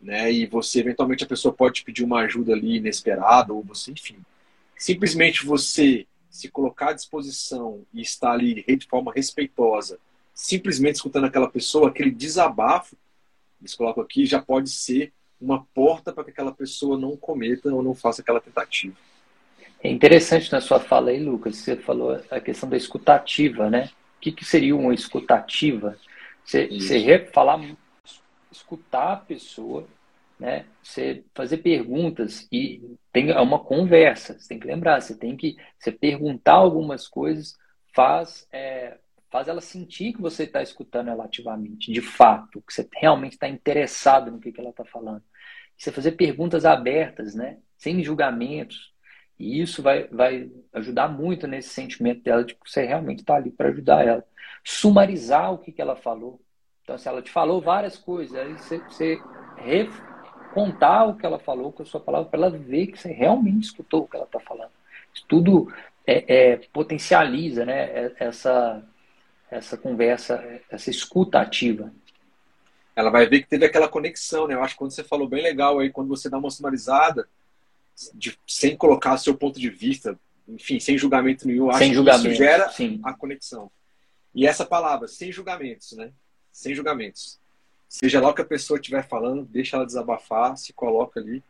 Né? 0.00 0.32
E 0.32 0.46
você, 0.46 0.80
eventualmente, 0.80 1.22
a 1.22 1.28
pessoa 1.28 1.54
pode 1.54 1.84
pedir 1.84 2.02
uma 2.02 2.22
ajuda 2.22 2.54
ali 2.54 2.78
inesperada, 2.78 3.52
ou 3.52 3.62
você, 3.62 3.92
enfim. 3.92 4.16
Simplesmente 4.76 5.46
você 5.46 6.08
se 6.28 6.48
colocar 6.48 6.88
à 6.88 6.92
disposição 6.92 7.82
e 7.94 8.00
estar 8.00 8.32
ali 8.32 8.64
de 8.64 8.88
forma 8.88 9.12
respeitosa, 9.14 10.00
simplesmente 10.34 10.96
escutando 10.96 11.26
aquela 11.26 11.48
pessoa, 11.48 11.88
aquele 11.88 12.10
desabafo, 12.10 12.96
eles 13.60 13.76
colocam 13.76 14.02
aqui, 14.02 14.26
já 14.26 14.42
pode 14.42 14.70
ser 14.70 15.12
uma 15.40 15.64
porta 15.72 16.12
para 16.12 16.24
que 16.24 16.30
aquela 16.30 16.50
pessoa 16.50 16.98
não 16.98 17.16
cometa 17.16 17.72
ou 17.72 17.80
não 17.80 17.94
faça 17.94 18.22
aquela 18.22 18.40
tentativa. 18.40 18.96
É 19.84 19.90
interessante 19.90 20.50
na 20.50 20.62
sua 20.62 20.80
fala 20.80 21.10
aí, 21.10 21.22
Lucas, 21.22 21.56
você 21.56 21.76
falou 21.76 22.18
a 22.30 22.40
questão 22.40 22.66
da 22.66 22.74
escutativa, 22.74 23.68
né? 23.68 23.90
O 24.16 24.20
que, 24.22 24.32
que 24.32 24.42
seria 24.42 24.74
uma 24.74 24.94
escutativa? 24.94 25.98
Você, 26.42 26.68
você 26.68 27.26
falar, 27.26 27.60
escutar 28.50 29.12
a 29.12 29.16
pessoa, 29.16 29.86
né? 30.40 30.64
Você 30.82 31.22
fazer 31.34 31.58
perguntas 31.58 32.48
e 32.50 32.96
tem 33.12 33.30
uma 33.36 33.58
conversa. 33.58 34.38
Você 34.38 34.48
tem 34.48 34.58
que 34.58 34.66
lembrar, 34.66 35.02
você 35.02 35.14
tem 35.14 35.36
que 35.36 35.58
você 35.78 35.92
perguntar 35.92 36.54
algumas 36.54 37.06
coisas, 37.06 37.54
faz 37.94 38.48
é, 38.50 38.96
faz 39.30 39.48
ela 39.48 39.60
sentir 39.60 40.14
que 40.14 40.22
você 40.22 40.44
está 40.44 40.62
escutando 40.62 41.10
ela 41.10 41.26
ativamente, 41.26 41.92
de 41.92 42.00
fato, 42.00 42.62
que 42.62 42.72
você 42.72 42.88
realmente 42.94 43.32
está 43.32 43.48
interessado 43.48 44.30
no 44.30 44.40
que, 44.40 44.50
que 44.50 44.60
ela 44.60 44.70
está 44.70 44.86
falando. 44.86 45.22
Você 45.76 45.92
fazer 45.92 46.12
perguntas 46.12 46.64
abertas, 46.64 47.34
né? 47.34 47.58
Sem 47.76 48.02
julgamentos, 48.02 48.93
e 49.38 49.60
isso 49.60 49.82
vai, 49.82 50.04
vai 50.04 50.50
ajudar 50.72 51.08
muito 51.08 51.46
nesse 51.46 51.70
sentimento 51.70 52.22
dela 52.22 52.44
de 52.44 52.54
que 52.54 52.70
você 52.70 52.84
realmente 52.84 53.20
está 53.20 53.34
ali 53.36 53.50
para 53.50 53.68
ajudar 53.68 54.06
ela. 54.06 54.24
Sumarizar 54.62 55.52
o 55.52 55.58
que, 55.58 55.72
que 55.72 55.82
ela 55.82 55.96
falou. 55.96 56.40
Então, 56.82 56.96
se 56.96 57.08
ela 57.08 57.22
te 57.22 57.30
falou 57.30 57.60
várias 57.60 57.96
coisas, 57.96 58.36
aí 58.36 58.52
você, 58.52 58.78
você 58.78 59.18
contar 60.52 61.04
o 61.06 61.16
que 61.16 61.26
ela 61.26 61.38
falou 61.38 61.72
com 61.72 61.82
a 61.82 61.86
sua 61.86 62.00
palavra 62.00 62.28
para 62.28 62.38
ela 62.38 62.50
ver 62.50 62.88
que 62.88 62.98
você 62.98 63.10
realmente 63.10 63.64
escutou 63.64 64.02
o 64.02 64.08
que 64.08 64.16
ela 64.16 64.26
está 64.26 64.38
falando. 64.38 64.70
Isso 65.12 65.24
tudo 65.26 65.72
é, 66.06 66.52
é, 66.52 66.56
potencializa 66.72 67.64
né, 67.64 67.84
é, 67.84 68.12
essa, 68.18 68.82
essa 69.50 69.76
conversa, 69.76 70.42
essa 70.70 70.90
escuta 70.90 71.40
ativa. 71.40 71.92
Ela 72.94 73.10
vai 73.10 73.26
ver 73.26 73.42
que 73.42 73.48
teve 73.48 73.66
aquela 73.66 73.88
conexão, 73.88 74.46
né? 74.46 74.54
Eu 74.54 74.62
acho 74.62 74.74
que 74.74 74.78
quando 74.78 74.92
você 74.92 75.02
falou 75.02 75.28
bem 75.28 75.42
legal 75.42 75.80
aí, 75.80 75.90
quando 75.90 76.08
você 76.08 76.30
dá 76.30 76.38
uma 76.38 76.50
sumarizada, 76.50 77.28
de, 78.14 78.38
sem 78.46 78.76
colocar 78.76 79.16
seu 79.18 79.36
ponto 79.36 79.58
de 79.58 79.70
vista 79.70 80.18
enfim, 80.48 80.78
sem 80.78 80.96
julgamento 80.96 81.46
nenhum. 81.46 81.70
Acho 81.70 81.78
sem 81.78 81.94
julgamento, 81.94 82.28
isso 82.28 82.36
gera 82.36 82.68
sim. 82.70 83.00
a 83.02 83.12
conexão. 83.12 83.70
E 84.34 84.46
essa 84.46 84.64
palavra, 84.64 85.08
sem 85.08 85.32
julgamentos, 85.32 85.92
né? 85.92 86.12
Sem 86.52 86.74
julgamentos. 86.74 87.38
Seja 87.88 88.20
lá 88.20 88.30
o 88.30 88.34
que 88.34 88.42
a 88.42 88.46
pessoa 88.46 88.78
estiver 88.78 89.06
falando, 89.06 89.44
deixa 89.44 89.76
ela 89.76 89.86
desabafar, 89.86 90.56
se 90.56 90.72
coloca 90.72 91.20
ali. 91.20 91.42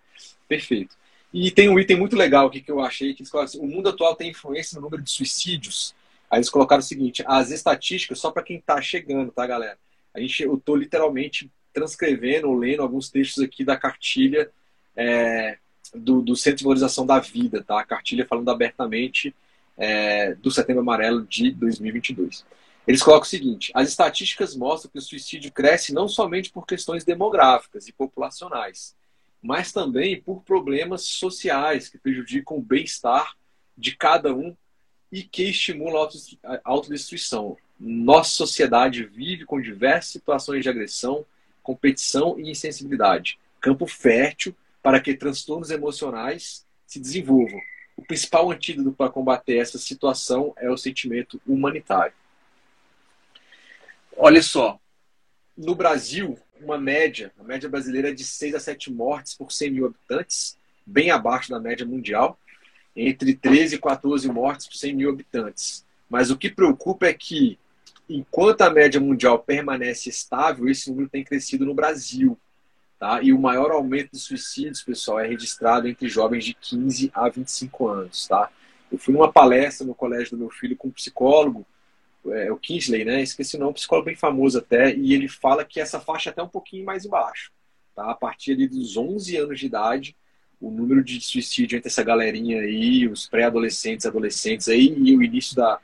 Perfeito. 0.46 0.96
E 1.32 1.50
tem 1.50 1.68
um 1.68 1.78
item 1.78 1.96
muito 1.96 2.14
legal 2.14 2.46
aqui 2.46 2.60
que 2.60 2.70
eu 2.70 2.80
achei, 2.80 3.14
que 3.14 3.22
eles 3.22 3.34
assim, 3.34 3.58
o 3.58 3.66
mundo 3.66 3.88
atual 3.88 4.14
tem 4.14 4.30
influência 4.30 4.76
no 4.76 4.82
número 4.82 5.02
de 5.02 5.10
suicídios. 5.10 5.94
Aí 6.30 6.38
eles 6.38 6.50
colocaram 6.50 6.80
o 6.80 6.84
seguinte, 6.84 7.24
as 7.26 7.50
estatísticas, 7.50 8.18
só 8.18 8.30
para 8.30 8.42
quem 8.42 8.58
está 8.58 8.80
chegando, 8.80 9.32
tá, 9.32 9.46
galera? 9.46 9.78
A 10.12 10.20
gente, 10.20 10.42
eu 10.42 10.54
estou 10.54 10.76
literalmente 10.76 11.50
transcrevendo 11.72 12.48
ou 12.48 12.56
lendo 12.56 12.82
alguns 12.82 13.08
textos 13.08 13.42
aqui 13.42 13.64
da 13.64 13.76
cartilha 13.76 14.50
é, 14.94 15.58
do, 15.92 16.22
do 16.22 16.36
Centro 16.36 16.58
de 16.58 16.64
Valorização 16.64 17.04
da 17.04 17.18
Vida, 17.18 17.62
tá? 17.62 17.80
A 17.80 17.84
cartilha 17.84 18.26
falando 18.26 18.48
abertamente 18.50 19.34
é, 19.76 20.34
do 20.36 20.50
Setembro 20.50 20.82
Amarelo 20.82 21.26
de 21.26 21.50
2022. 21.50 22.44
Eles 22.86 23.02
colocam 23.02 23.26
o 23.26 23.28
seguinte: 23.28 23.72
as 23.74 23.88
estatísticas 23.88 24.54
mostram 24.54 24.90
que 24.90 24.98
o 24.98 25.02
suicídio 25.02 25.52
cresce 25.52 25.92
não 25.92 26.08
somente 26.08 26.50
por 26.50 26.66
questões 26.66 27.04
demográficas 27.04 27.88
e 27.88 27.92
populacionais, 27.92 28.94
mas 29.42 29.72
também 29.72 30.20
por 30.20 30.42
problemas 30.42 31.02
sociais 31.02 31.88
que 31.88 31.98
prejudicam 31.98 32.56
o 32.56 32.62
bem-estar 32.62 33.34
de 33.76 33.96
cada 33.96 34.34
um 34.34 34.56
e 35.10 35.22
que 35.22 35.44
estimulam 35.44 36.08
a 36.44 36.60
autodestruição. 36.64 37.56
Nossa 37.78 38.30
sociedade 38.30 39.04
vive 39.04 39.44
com 39.44 39.60
diversas 39.60 40.12
situações 40.12 40.62
de 40.62 40.68
agressão, 40.68 41.24
competição 41.62 42.38
e 42.38 42.50
insensibilidade. 42.50 43.38
Campo 43.60 43.86
fértil 43.86 44.54
para 44.84 45.00
que 45.00 45.14
transtornos 45.14 45.70
emocionais 45.70 46.66
se 46.86 47.00
desenvolvam. 47.00 47.58
O 47.96 48.04
principal 48.04 48.50
antídoto 48.52 48.92
para 48.92 49.10
combater 49.10 49.56
essa 49.56 49.78
situação 49.78 50.52
é 50.58 50.68
o 50.68 50.76
sentimento 50.76 51.40
humanitário. 51.46 52.12
Olha 54.14 54.42
só, 54.42 54.78
no 55.56 55.74
Brasil, 55.74 56.38
uma 56.60 56.76
média, 56.76 57.32
a 57.40 57.42
média 57.42 57.66
brasileira 57.66 58.10
é 58.10 58.12
de 58.12 58.24
6 58.24 58.56
a 58.56 58.60
7 58.60 58.92
mortes 58.92 59.34
por 59.34 59.50
100 59.50 59.70
mil 59.70 59.86
habitantes, 59.86 60.58
bem 60.84 61.10
abaixo 61.10 61.48
da 61.48 61.58
média 61.58 61.86
mundial, 61.86 62.38
entre 62.94 63.34
13 63.34 63.76
e 63.76 63.78
14 63.78 64.28
mortes 64.28 64.66
por 64.66 64.76
100 64.76 64.94
mil 64.96 65.08
habitantes. 65.08 65.82
Mas 66.10 66.30
o 66.30 66.36
que 66.36 66.50
preocupa 66.50 67.06
é 67.06 67.14
que, 67.14 67.58
enquanto 68.06 68.60
a 68.60 68.68
média 68.68 69.00
mundial 69.00 69.38
permanece 69.38 70.10
estável, 70.10 70.68
esse 70.68 70.90
número 70.90 71.08
tem 71.08 71.24
crescido 71.24 71.64
no 71.64 71.72
Brasil. 71.72 72.38
Tá? 73.04 73.22
E 73.22 73.34
o 73.34 73.38
maior 73.38 73.70
aumento 73.70 74.12
de 74.12 74.18
suicídios, 74.18 74.82
pessoal, 74.82 75.20
é 75.20 75.26
registrado 75.26 75.86
entre 75.86 76.08
jovens 76.08 76.42
de 76.42 76.54
15 76.54 77.10
a 77.12 77.28
25 77.28 77.86
anos. 77.86 78.26
Tá? 78.26 78.50
Eu 78.90 78.96
fui 78.96 79.12
numa 79.12 79.30
palestra 79.30 79.86
no 79.86 79.94
colégio 79.94 80.30
do 80.30 80.38
meu 80.38 80.48
filho 80.48 80.74
com 80.74 80.88
um 80.88 80.90
psicólogo, 80.90 81.66
é, 82.28 82.50
o 82.50 82.56
Kingsley, 82.56 83.04
né? 83.04 83.20
Esqueci 83.20 83.56
o 83.56 83.58
nome, 83.58 83.72
um 83.72 83.74
psicólogo 83.74 84.06
bem 84.06 84.16
famoso 84.16 84.56
até, 84.56 84.96
e 84.96 85.12
ele 85.12 85.28
fala 85.28 85.66
que 85.66 85.82
essa 85.82 86.00
faixa 86.00 86.30
é 86.30 86.32
até 86.32 86.42
um 86.42 86.48
pouquinho 86.48 86.82
mais 86.82 87.04
embaixo. 87.04 87.52
Tá? 87.94 88.10
A 88.10 88.14
partir 88.14 88.52
ali 88.52 88.66
dos 88.66 88.96
11 88.96 89.36
anos 89.36 89.60
de 89.60 89.66
idade, 89.66 90.16
o 90.58 90.70
número 90.70 91.04
de 91.04 91.20
suicídio 91.20 91.76
entre 91.76 91.90
essa 91.90 92.02
galerinha 92.02 92.62
aí, 92.62 93.06
os 93.06 93.28
pré-adolescentes, 93.28 94.06
adolescentes 94.06 94.66
aí, 94.66 94.94
e 94.96 95.14
o 95.14 95.22
início 95.22 95.54
da, 95.54 95.78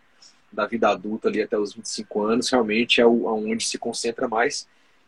da 0.51 0.67
vida 0.67 0.89
adulta 0.89 1.29
ali 1.29 1.43
até 1.43 1.59
os 1.59 1.75
25 1.75 2.23
anos, 2.23 2.49
realmente 2.49 2.99
é 2.99 3.05
o, 3.05 3.27
onde 3.27 3.63
se 3.63 3.77
concentra 3.77 4.27
mais. 4.27 4.67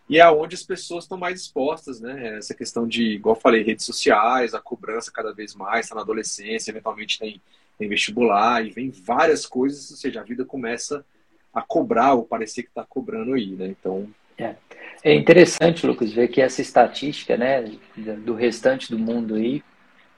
E 0.08 0.18
é 0.18 0.30
onde 0.30 0.54
as 0.54 0.62
pessoas 0.62 1.04
estão 1.04 1.16
mais 1.16 1.40
expostas, 1.40 2.00
né? 2.00 2.36
Essa 2.36 2.54
questão 2.54 2.86
de, 2.86 3.14
igual 3.14 3.36
eu 3.36 3.40
falei, 3.40 3.62
redes 3.62 3.86
sociais, 3.86 4.54
a 4.54 4.60
cobrança 4.60 5.10
cada 5.12 5.32
vez 5.32 5.54
mais, 5.54 5.86
está 5.86 5.94
na 5.94 6.02
adolescência, 6.02 6.70
eventualmente 6.70 7.18
tem, 7.18 7.40
tem 7.78 7.88
vestibular, 7.88 8.64
e 8.64 8.70
vem 8.70 8.90
várias 8.90 9.46
coisas, 9.46 9.90
ou 9.90 9.96
seja, 9.96 10.20
a 10.20 10.24
vida 10.24 10.44
começa 10.44 11.04
a 11.52 11.62
cobrar 11.62 12.14
ou 12.14 12.24
parecer 12.24 12.62
que 12.62 12.68
está 12.68 12.84
cobrando 12.84 13.34
aí, 13.34 13.50
né? 13.50 13.68
Então. 13.68 14.08
É. 14.38 14.56
é 15.04 15.14
interessante, 15.14 15.86
Lucas, 15.86 16.12
ver 16.12 16.28
que 16.28 16.40
essa 16.40 16.62
estatística, 16.62 17.36
né, 17.36 17.70
do 18.24 18.34
restante 18.34 18.90
do 18.90 18.98
mundo 18.98 19.34
aí, 19.34 19.62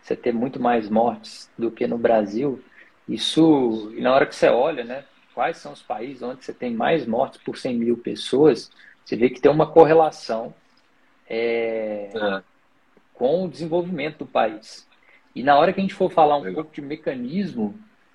você 0.01 0.14
ter 0.14 0.33
muito 0.33 0.61
mais 0.61 0.88
mortes 0.88 1.51
do 1.59 1.70
que 1.70 1.87
no 1.87 1.99
Brasil, 1.99 2.62
isso, 3.09 3.92
e 3.97 4.01
na 4.01 4.14
hora 4.14 4.27
que 4.27 4.35
você 4.35 4.49
olha, 4.49 4.85
né, 4.85 5.05
quais 5.35 5.57
são 5.57 5.73
os 5.73 5.83
países 5.83 6.23
onde 6.23 6.44
você 6.44 6.55
tem 6.55 6.73
mais 6.73 7.07
mortes 7.07 7.40
por 7.42 7.59
100 7.59 7.77
mil 7.77 7.97
pessoas, 7.97 8.70
você 9.05 9.17
vê 9.17 9.29
que 9.31 9.40
tem 9.40 9.51
uma 9.51 9.67
correlação 9.67 10.55
é, 11.29 12.11
é. 12.14 12.43
com 13.12 13.45
o 13.45 13.49
desenvolvimento 13.49 14.19
do 14.19 14.27
país. 14.27 14.87
E 15.35 15.43
na 15.43 15.59
hora 15.59 15.73
que 15.73 15.81
a 15.81 15.83
gente 15.83 15.95
for 15.95 16.11
falar 16.11 16.37
um 16.37 16.43
Legal. 16.43 16.62
pouco 16.62 16.75
de 16.75 16.81
mecanismo 16.81 17.75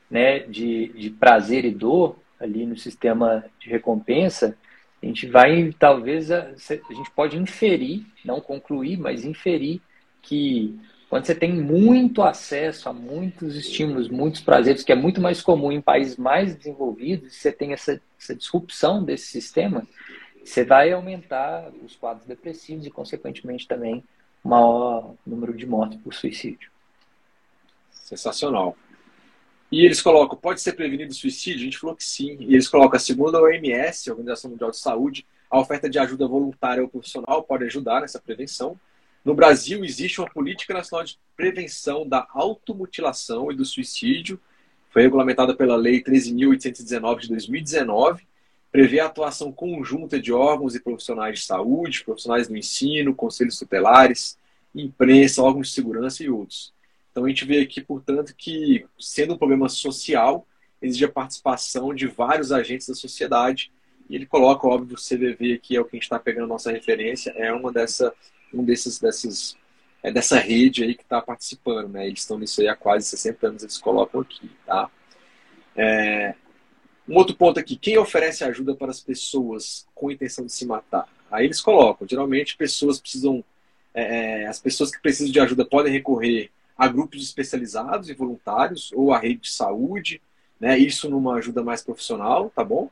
né, 0.09 0.39
de, 0.39 0.87
de 0.89 1.09
prazer 1.09 1.65
e 1.65 1.71
dor, 1.71 2.17
ali 2.39 2.65
no 2.65 2.77
sistema 2.77 3.45
de 3.59 3.69
recompensa, 3.69 4.57
a 5.01 5.05
gente 5.05 5.27
vai, 5.27 5.73
talvez, 5.77 6.31
a, 6.31 6.49
a 6.49 6.93
gente 6.93 7.11
pode 7.15 7.37
inferir, 7.37 8.05
não 8.23 8.41
concluir, 8.41 8.97
mas 8.97 9.25
inferir 9.25 9.81
que 10.21 10.77
quando 11.09 11.25
você 11.25 11.33
tem 11.33 11.51
muito 11.51 12.21
acesso 12.21 12.87
a 12.87 12.93
muitos 12.93 13.55
estímulos, 13.55 14.09
muitos 14.09 14.41
prazeres, 14.41 14.83
que 14.83 14.91
é 14.91 14.95
muito 14.95 15.19
mais 15.19 15.41
comum 15.41 15.71
em 15.71 15.81
países 15.81 16.17
mais 16.17 16.55
desenvolvidos, 16.55 17.35
você 17.35 17.51
tem 17.51 17.73
essa, 17.73 17.99
essa 18.19 18.35
disrupção 18.35 19.03
desse 19.03 19.27
sistema, 19.27 19.87
você 20.49 20.63
vai 20.63 20.91
aumentar 20.91 21.71
os 21.85 21.95
quadros 21.95 22.25
depressivos 22.25 22.85
e, 22.85 22.89
consequentemente, 22.89 23.67
também 23.67 24.03
maior 24.43 25.13
número 25.25 25.53
de 25.53 25.65
mortes 25.65 26.01
por 26.01 26.13
suicídio. 26.13 26.71
Sensacional. 27.91 28.75
E 29.71 29.85
eles 29.85 30.01
colocam, 30.01 30.35
pode 30.35 30.59
ser 30.61 30.73
prevenido 30.73 31.11
o 31.11 31.15
suicídio? 31.15 31.61
A 31.61 31.63
gente 31.65 31.77
falou 31.77 31.95
que 31.95 32.03
sim. 32.03 32.35
E 32.39 32.55
eles 32.55 32.67
colocam, 32.67 32.99
segundo 32.99 33.37
a 33.37 33.41
OMS, 33.41 34.09
a 34.09 34.13
Organização 34.13 34.49
Mundial 34.49 34.71
de 34.71 34.77
Saúde, 34.77 35.25
a 35.51 35.59
oferta 35.59 35.87
de 35.87 35.99
ajuda 35.99 36.27
voluntária 36.27 36.81
ou 36.81 36.89
profissional 36.89 37.43
pode 37.43 37.65
ajudar 37.65 38.01
nessa 38.01 38.19
prevenção. 38.19 38.79
No 39.23 39.35
Brasil, 39.35 39.85
existe 39.85 40.19
uma 40.19 40.29
política 40.29 40.73
nacional 40.73 41.05
de 41.05 41.19
prevenção 41.37 42.07
da 42.07 42.27
automutilação 42.31 43.51
e 43.51 43.55
do 43.55 43.65
suicídio. 43.65 44.39
Foi 44.89 45.03
regulamentada 45.03 45.53
pela 45.53 45.75
Lei 45.75 46.01
13.819 46.01 47.19
de 47.19 47.27
2019. 47.27 48.28
Prevê 48.71 48.99
a 48.99 49.07
atuação 49.07 49.51
conjunta 49.51 50.19
de 50.19 50.31
órgãos 50.31 50.75
e 50.75 50.79
profissionais 50.79 51.39
de 51.39 51.45
saúde, 51.45 52.03
profissionais 52.03 52.47
do 52.47 52.55
ensino, 52.55 53.15
conselhos 53.15 53.57
tutelares, 53.57 54.37
imprensa, 54.75 55.41
órgãos 55.41 55.69
de 55.69 55.73
segurança 55.73 56.23
e 56.23 56.29
outros. 56.29 56.73
Então 57.11 57.25
a 57.25 57.29
gente 57.29 57.45
vê 57.45 57.59
aqui, 57.59 57.81
portanto, 57.81 58.33
que 58.37 58.85
sendo 58.99 59.33
um 59.33 59.37
problema 59.37 59.67
social, 59.67 60.45
exige 60.81 61.05
a 61.05 61.11
participação 61.11 61.93
de 61.93 62.07
vários 62.07 62.51
agentes 62.51 62.87
da 62.87 62.93
sociedade. 62.93 63.71
E 64.09 64.15
ele 64.15 64.25
coloca, 64.25 64.67
óbvio, 64.67 64.95
o 64.95 64.99
CVV 64.99 65.53
aqui 65.53 65.75
é 65.75 65.81
o 65.81 65.85
que 65.85 65.95
a 65.95 65.97
gente 65.97 66.03
está 66.03 66.19
pegando 66.19 66.47
nossa 66.47 66.71
referência, 66.71 67.31
é 67.35 67.51
uma 67.51 67.71
dessa, 67.71 68.13
um 68.53 68.63
desses, 68.63 68.99
desses 68.99 69.57
é 70.01 70.11
dessa 70.11 70.39
rede 70.39 70.83
aí 70.83 70.95
que 70.95 71.03
está 71.03 71.21
participando, 71.21 71.89
né? 71.89 72.07
Eles 72.07 72.21
estão 72.21 72.39
nisso 72.39 72.61
aí 72.61 72.67
há 72.67 72.75
quase 72.75 73.05
60 73.07 73.47
anos, 73.47 73.63
eles 73.63 73.77
colocam 73.77 74.21
aqui, 74.21 74.49
tá? 74.65 74.89
É... 75.75 76.35
Um 77.09 77.17
outro 77.17 77.35
ponto 77.35 77.59
aqui, 77.59 77.75
quem 77.75 77.97
oferece 77.97 78.43
ajuda 78.43 78.75
para 78.75 78.91
as 78.91 79.01
pessoas 79.01 79.87
com 79.95 80.11
intenção 80.11 80.45
de 80.45 80.53
se 80.53 80.63
matar? 80.63 81.07
Aí 81.31 81.45
eles 81.45 81.59
colocam, 81.59 82.07
geralmente 82.07 82.55
pessoas 82.55 82.99
precisam, 82.99 83.43
é, 83.93 84.43
é 84.43 84.47
as 84.47 84.59
pessoas 84.59 84.91
que 84.91 85.01
precisam 85.01 85.31
de 85.31 85.39
ajuda 85.39 85.65
podem 85.65 85.91
recorrer 85.91 86.51
a 86.77 86.87
grupos 86.87 87.23
especializados 87.23 88.09
e 88.09 88.13
voluntários 88.13 88.91
ou 88.93 89.11
a 89.11 89.17
rede 89.17 89.41
de 89.41 89.49
saúde, 89.49 90.21
né? 90.59 90.77
Isso 90.77 91.09
numa 91.09 91.35
ajuda 91.35 91.63
mais 91.63 91.81
profissional, 91.83 92.51
tá 92.55 92.63
bom? 92.63 92.91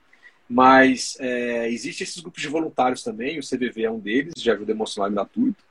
Mas 0.49 1.15
é, 1.19 1.69
existem 1.69 2.03
esses 2.03 2.19
grupos 2.19 2.41
de 2.41 2.47
voluntários 2.47 3.03
também, 3.03 3.37
o 3.37 3.43
CVV 3.43 3.83
é 3.83 3.91
um 3.91 3.99
deles, 3.99 4.33
de 4.35 4.49
ajuda 4.49 4.71
emocional 4.71 5.11
gratuito. 5.11 5.63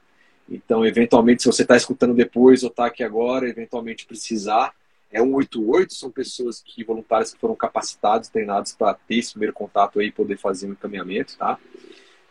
Então, 0.49 0.87
eventualmente, 0.87 1.43
se 1.43 1.49
você 1.49 1.63
está 1.63 1.77
escutando 1.77 2.15
depois 2.15 2.63
ou 2.63 2.71
está 2.71 2.87
aqui 2.87 3.03
agora, 3.03 3.49
eventualmente 3.49 4.07
precisar, 4.07 4.73
é 5.11 5.21
188, 5.21 5.95
são 5.95 6.11
pessoas 6.11 6.63
que 6.63 6.85
voluntários 6.85 7.33
que 7.33 7.41
foram 7.41 7.55
capacitados, 7.55 8.29
treinados 8.29 8.73
para 8.73 8.95
ter 8.95 9.17
esse 9.17 9.33
primeiro 9.33 9.53
contato 9.53 10.01
aí 10.01 10.09
e 10.09 10.13
poder 10.13 10.37
fazer 10.39 10.67
um 10.67 10.73
encaminhamento, 10.73 11.37
tá? 11.37 11.59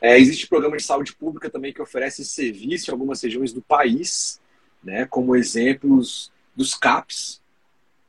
É, 0.01 0.19
existe 0.19 0.47
programa 0.47 0.77
de 0.77 0.83
saúde 0.83 1.15
pública 1.15 1.49
também 1.49 1.73
que 1.73 1.81
oferece 1.81 2.23
serviço 2.25 2.89
em 2.89 2.93
algumas 2.93 3.21
regiões 3.23 3.53
do 3.53 3.61
país, 3.61 4.41
né, 4.83 5.05
como 5.05 5.35
exemplos 5.35 6.31
dos 6.55 6.75
CAPs 6.75 7.41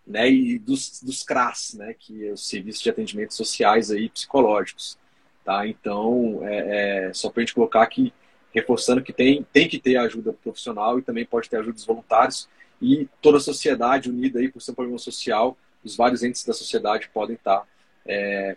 né, 0.06 0.30
e 0.30 0.58
dos, 0.58 1.00
dos 1.02 1.22
CRAS, 1.22 1.74
né, 1.74 1.94
que 1.98 2.26
é 2.26 2.32
os 2.32 2.46
Serviços 2.46 2.82
de 2.82 2.90
Atendimento 2.90 3.34
Sociais 3.34 3.90
aí, 3.90 4.08
Psicológicos. 4.08 4.98
Tá? 5.44 5.66
Então, 5.66 6.40
é, 6.42 7.06
é 7.08 7.12
só 7.12 7.30
para 7.30 7.40
a 7.40 7.44
gente 7.44 7.54
colocar 7.54 7.82
aqui, 7.82 8.12
reforçando 8.52 9.02
que 9.02 9.12
tem, 9.12 9.46
tem 9.52 9.68
que 9.68 9.78
ter 9.78 9.96
ajuda 9.96 10.32
profissional 10.32 10.98
e 10.98 11.02
também 11.02 11.24
pode 11.24 11.48
ter 11.48 11.56
ajuda 11.56 11.72
dos 11.72 11.86
voluntários 11.86 12.48
e 12.80 13.08
toda 13.20 13.38
a 13.38 13.40
sociedade 13.40 14.10
unida 14.10 14.38
aí 14.38 14.50
por 14.50 14.60
ser 14.60 14.72
um 14.72 14.74
problema 14.74 14.98
social, 14.98 15.56
os 15.84 15.96
vários 15.96 16.22
entes 16.22 16.44
da 16.44 16.52
sociedade 16.52 17.08
podem 17.12 17.36
estar 17.36 17.66
é, 18.04 18.56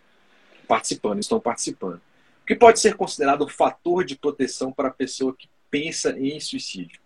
participando, 0.66 1.20
estão 1.20 1.40
participando. 1.40 2.00
O 2.42 2.46
que 2.46 2.54
pode 2.54 2.80
ser 2.80 2.96
considerado 2.96 3.44
um 3.44 3.48
fator 3.48 4.04
de 4.04 4.16
proteção 4.16 4.72
para 4.72 4.88
a 4.88 4.92
pessoa 4.92 5.34
que 5.34 5.48
pensa 5.70 6.18
em 6.18 6.40
suicídio? 6.40 7.00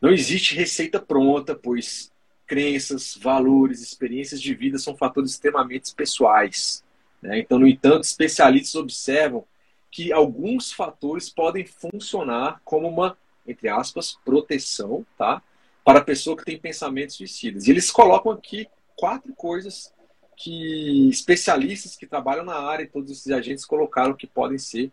Não 0.00 0.10
existe 0.10 0.54
receita 0.54 1.00
pronta, 1.00 1.54
pois 1.54 2.12
crenças, 2.46 3.16
valores, 3.20 3.80
experiências 3.80 4.40
de 4.40 4.54
vida 4.54 4.78
são 4.78 4.96
fatores 4.96 5.30
extremamente 5.30 5.94
pessoais. 5.94 6.84
Né? 7.22 7.38
Então, 7.38 7.58
no 7.58 7.66
entanto, 7.66 8.04
especialistas 8.04 8.74
observam 8.74 9.44
que 9.90 10.12
alguns 10.12 10.72
fatores 10.72 11.30
podem 11.30 11.64
funcionar 11.64 12.60
como 12.64 12.88
uma, 12.88 13.16
entre 13.46 13.68
aspas, 13.68 14.18
proteção, 14.24 15.06
tá? 15.16 15.40
Para 15.84 15.98
a 15.98 16.04
pessoa 16.04 16.36
que 16.36 16.44
tem 16.44 16.58
pensamentos 16.58 17.16
suicidas. 17.16 17.66
E 17.66 17.70
eles 17.70 17.90
colocam 17.90 18.32
aqui 18.32 18.66
quatro 18.96 19.32
coisas 19.34 19.92
que 20.36 21.08
especialistas 21.08 21.96
que 21.96 22.06
trabalham 22.06 22.44
na 22.44 22.56
área 22.56 22.84
e 22.84 22.88
todos 22.88 23.10
esses 23.10 23.30
agentes 23.30 23.64
colocaram 23.64 24.14
que 24.14 24.26
podem 24.26 24.58
ser 24.58 24.90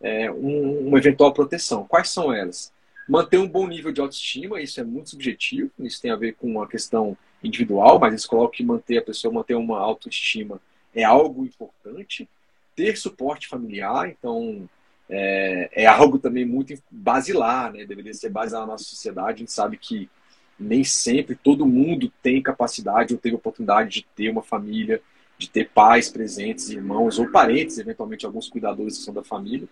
é, 0.00 0.30
um, 0.30 0.88
uma 0.88 0.98
eventual 0.98 1.32
proteção. 1.32 1.86
Quais 1.86 2.10
são 2.10 2.32
elas? 2.32 2.72
Manter 3.08 3.38
um 3.38 3.48
bom 3.48 3.66
nível 3.66 3.92
de 3.92 4.00
autoestima, 4.00 4.60
isso 4.60 4.80
é 4.80 4.84
muito 4.84 5.10
subjetivo, 5.10 5.70
isso 5.80 6.00
tem 6.00 6.10
a 6.10 6.16
ver 6.16 6.34
com 6.34 6.46
uma 6.46 6.66
questão 6.66 7.16
individual, 7.42 7.98
mas 7.98 8.12
eles 8.12 8.26
colocam 8.26 8.52
que 8.52 8.64
manter 8.64 8.98
a 8.98 9.02
pessoa 9.02 9.32
manter 9.32 9.54
uma 9.54 9.78
autoestima 9.78 10.60
é 10.94 11.04
algo 11.04 11.44
importante. 11.44 12.28
Ter 12.74 12.96
suporte 12.96 13.46
familiar, 13.46 14.08
então 14.08 14.68
é, 15.08 15.70
é 15.72 15.86
algo 15.86 16.18
também 16.18 16.44
muito 16.44 16.74
basilar, 16.90 17.72
né? 17.72 17.84
Deveria 17.84 18.14
ser 18.14 18.30
basilar 18.30 18.62
na 18.62 18.72
nossa 18.72 18.84
sociedade. 18.84 19.36
A 19.36 19.38
gente 19.38 19.52
sabe 19.52 19.76
que 19.76 20.08
nem 20.58 20.84
sempre 20.84 21.34
todo 21.34 21.66
mundo 21.66 22.12
tem 22.22 22.42
capacidade 22.42 23.12
ou 23.12 23.20
teve 23.20 23.36
oportunidade 23.36 23.90
de 23.90 24.06
ter 24.14 24.30
uma 24.30 24.42
família, 24.42 25.00
de 25.36 25.48
ter 25.50 25.68
pais 25.70 26.08
presentes, 26.08 26.70
irmãos 26.70 27.18
ou 27.18 27.30
parentes, 27.30 27.78
eventualmente 27.78 28.24
alguns 28.24 28.48
cuidadores 28.48 28.98
que 28.98 29.04
são 29.04 29.12
da 29.12 29.24
família 29.24 29.68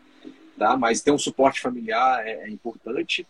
tá? 0.62 0.76
mas 0.76 1.02
ter 1.02 1.10
um 1.10 1.18
suporte 1.18 1.60
familiar 1.60 2.26
é, 2.26 2.44
é 2.44 2.50
importante. 2.50 3.26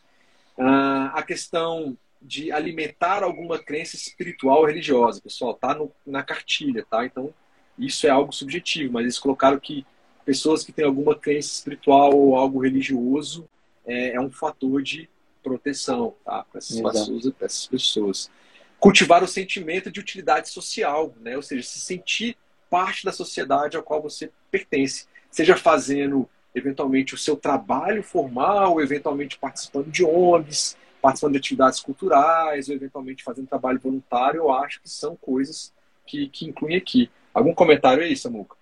Ah, 0.58 1.12
a 1.14 1.22
questão 1.22 1.96
de 2.20 2.52
alimentar 2.52 3.22
alguma 3.22 3.58
crença 3.58 3.96
espiritual 3.96 4.58
ou 4.58 4.66
religiosa, 4.66 5.20
pessoal, 5.20 5.54
tá 5.54 5.74
no, 5.74 5.90
na 6.06 6.22
cartilha, 6.22 6.86
tá? 6.88 7.04
Então, 7.04 7.32
isso 7.78 8.06
é 8.06 8.10
algo 8.10 8.32
subjetivo, 8.32 8.92
mas 8.92 9.02
eles 9.02 9.18
colocaram 9.18 9.58
que 9.58 9.84
pessoas 10.24 10.62
que 10.62 10.72
têm 10.72 10.84
alguma 10.84 11.16
crença 11.16 11.48
espiritual 11.48 12.14
ou 12.14 12.36
algo 12.36 12.60
religioso 12.60 13.48
é, 13.84 14.14
é 14.14 14.20
um 14.20 14.30
fator 14.30 14.82
de 14.82 15.08
proteção, 15.42 16.14
tá? 16.24 16.44
Para 16.44 16.59
essas, 16.59 16.81
pessoas, 16.81 17.33
essas 17.40 17.66
pessoas. 17.66 18.31
Cultivar 18.78 19.22
o 19.22 19.28
sentimento 19.28 19.90
de 19.90 20.00
utilidade 20.00 20.48
social, 20.48 21.14
né? 21.20 21.37
Ou 21.37 21.42
seja, 21.42 21.62
se 21.62 21.81
sentir 21.81 22.37
parte 22.70 23.05
da 23.05 23.12
sociedade 23.12 23.76
a 23.76 23.83
qual 23.83 24.00
você 24.00 24.31
pertence, 24.50 25.07
seja 25.31 25.57
fazendo 25.57 26.28
eventualmente 26.55 27.14
o 27.14 27.18
seu 27.18 27.37
trabalho 27.37 28.02
formal, 28.02 28.81
eventualmente 28.81 29.38
participando 29.38 29.90
de 29.90 30.05
ONGs, 30.05 30.76
participando 31.00 31.33
de 31.33 31.38
atividades 31.38 31.81
culturais, 31.81 32.68
ou 32.68 32.74
eventualmente 32.74 33.24
fazendo 33.24 33.48
trabalho 33.48 33.81
voluntário, 33.81 34.38
eu 34.38 34.52
acho 34.52 34.81
que 34.81 34.88
são 34.88 35.16
coisas 35.16 35.72
que, 36.07 36.28
que 36.28 36.46
incluem 36.46 36.76
aqui. 36.76 37.11
Algum 37.35 37.55
comentário 37.55 38.02
aí, 38.02 38.16
Samuca? 38.16 38.57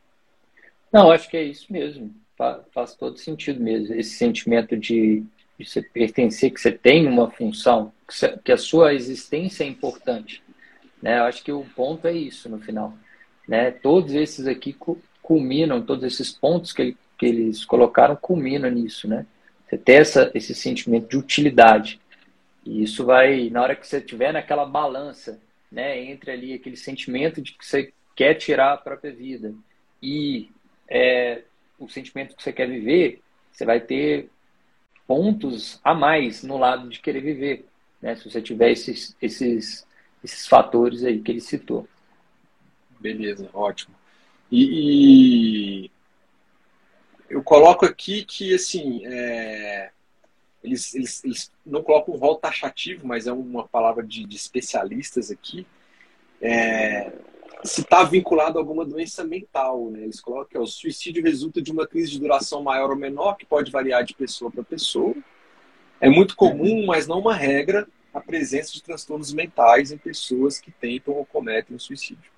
Não, 0.93 1.11
acho 1.11 1.29
que 1.29 1.37
é 1.37 1.43
isso 1.43 1.73
mesmo. 1.73 2.15
Faz, 2.37 2.63
faz 2.73 2.95
todo 2.95 3.19
sentido 3.19 3.61
mesmo. 3.61 3.95
Esse 3.95 4.17
sentimento 4.17 4.77
de, 4.77 5.23
de 5.61 5.71
você 5.71 5.83
pertencer, 5.83 6.51
que 6.53 6.61
você 6.61 6.73
tem 6.73 7.07
uma 7.07 7.31
função, 7.31 7.93
que, 8.07 8.15
você, 8.15 8.39
que 8.45 8.53
a 8.53 8.57
sua 8.57 8.95
existência 8.95 9.65
é 9.65 9.67
importante. 9.67 10.43
Né? 11.03 11.19
Eu 11.19 11.25
acho 11.25 11.43
que 11.43 11.53
o 11.53 11.65
ponto 11.77 12.07
é 12.07 12.13
isso 12.13 12.49
no 12.49 12.59
final. 12.59 12.95
Né? 13.47 13.71
Todos 13.71 14.15
esses 14.15 14.47
aqui 14.47 14.77
culminam, 15.23 15.83
todos 15.83 16.05
esses 16.05 16.33
pontos 16.33 16.73
que 16.73 16.97
que 17.21 17.27
eles 17.27 17.67
colocaram 17.67 18.17
culmina 18.17 18.71
nisso, 18.71 19.07
né? 19.07 19.27
Você 19.69 19.77
ter 19.77 20.01
essa, 20.01 20.31
esse 20.35 20.55
sentimento 20.55 21.07
de 21.07 21.19
utilidade. 21.19 22.01
E 22.65 22.83
isso 22.83 23.05
vai, 23.05 23.51
na 23.51 23.63
hora 23.63 23.77
que 23.77 23.87
você 23.87 23.99
estiver 23.99 24.33
naquela 24.33 24.65
balança, 24.65 25.39
né, 25.71 26.03
entre 26.03 26.31
ali 26.31 26.55
aquele 26.55 26.79
sentimento 26.79 27.43
de 27.43 27.53
que 27.53 27.65
você 27.65 27.93
quer 28.17 28.35
tirar 28.35 28.73
a 28.73 28.79
própria 28.79 29.13
vida 29.13 29.55
e 30.03 30.51
é, 30.89 31.43
o 31.79 31.89
sentimento 31.91 32.35
que 32.35 32.43
você 32.43 32.55
quer 32.55 32.67
viver, 32.67 33.21
você 33.53 33.67
vai 33.67 33.81
ter 33.81 34.31
pontos 35.11 35.81
a 35.83 35.93
mais 35.93 36.45
no 36.45 36.57
lado 36.57 36.89
de 36.89 37.01
querer 37.01 37.21
viver, 37.21 37.67
né? 38.01 38.15
Se 38.15 38.31
você 38.31 38.41
tiver 38.41 38.71
esses, 38.71 39.17
esses, 39.21 39.85
esses 40.23 40.47
fatores 40.47 41.03
aí 41.03 41.21
que 41.21 41.33
ele 41.33 41.41
citou. 41.41 41.89
Beleza, 43.01 43.51
ótimo. 43.53 43.93
E, 44.53 45.89
e 45.89 45.91
eu 47.29 47.43
coloco 47.43 47.85
aqui 47.85 48.25
que, 48.25 48.55
assim, 48.55 49.05
é, 49.05 49.91
eles, 50.63 50.95
eles, 50.95 51.25
eles, 51.25 51.53
não 51.67 51.83
colocam 51.83 52.15
um 52.15 52.19
rol 52.19 52.37
taxativo, 52.37 53.05
mas 53.05 53.27
é 53.27 53.33
uma 53.33 53.67
palavra 53.67 54.07
de, 54.07 54.25
de 54.25 54.37
especialistas 54.37 55.29
aqui, 55.29 55.67
é, 56.41 57.11
se 57.65 57.83
está 57.83 58.03
vinculado 58.05 58.59
a 58.59 58.61
alguma 58.61 58.85
doença 58.85 59.25
mental. 59.25 59.91
Né? 59.91 60.03
Eles 60.03 60.21
colocam 60.21 60.49
que 60.49 60.59
o 60.59 60.67
suicídio 60.67 61.23
resulta 61.23 61.61
de 61.61 61.71
uma 61.71 61.87
crise 61.87 62.13
de 62.13 62.21
duração 62.21 62.63
maior 62.63 62.91
ou 62.91 62.97
menor, 62.97 63.35
que 63.35 63.47
pode 63.47 63.71
variar 63.71 64.05
de 64.05 64.15
pessoa 64.15 64.51
para 64.51 64.63
pessoa. 64.63 65.15
É 66.01 66.09
muito 66.09 66.35
comum, 66.35 66.87
mas 66.87 67.07
não 67.07 67.21
uma 67.21 67.35
regra, 67.35 67.87
a 68.13 68.21
presença 68.21 68.73
de 68.73 68.83
transtornos 68.83 69.33
mentais 69.33 69.93
em 69.93 69.99
pessoas 69.99 70.59
que 70.59 70.71
tentam 70.71 71.15
ou 71.15 71.27
cometem 71.27 71.77
o 71.77 71.81
suicídio. 71.81 72.31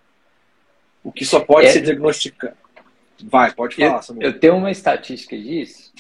O 1.03 1.13
que 1.13 1.25
só 1.25 1.41
pode 1.41 1.69
é, 1.69 1.71
ser 1.71 1.83
diagnosticado. 1.83 2.57
Vai, 3.25 3.53
pode 3.53 3.77
falar, 3.77 3.97
eu, 3.97 4.03
Samuel. 4.03 4.29
Eu 4.29 4.41
tenho 4.41 4.57
uma 4.57 4.71
estatística 4.71 5.37
disso, 5.37 5.93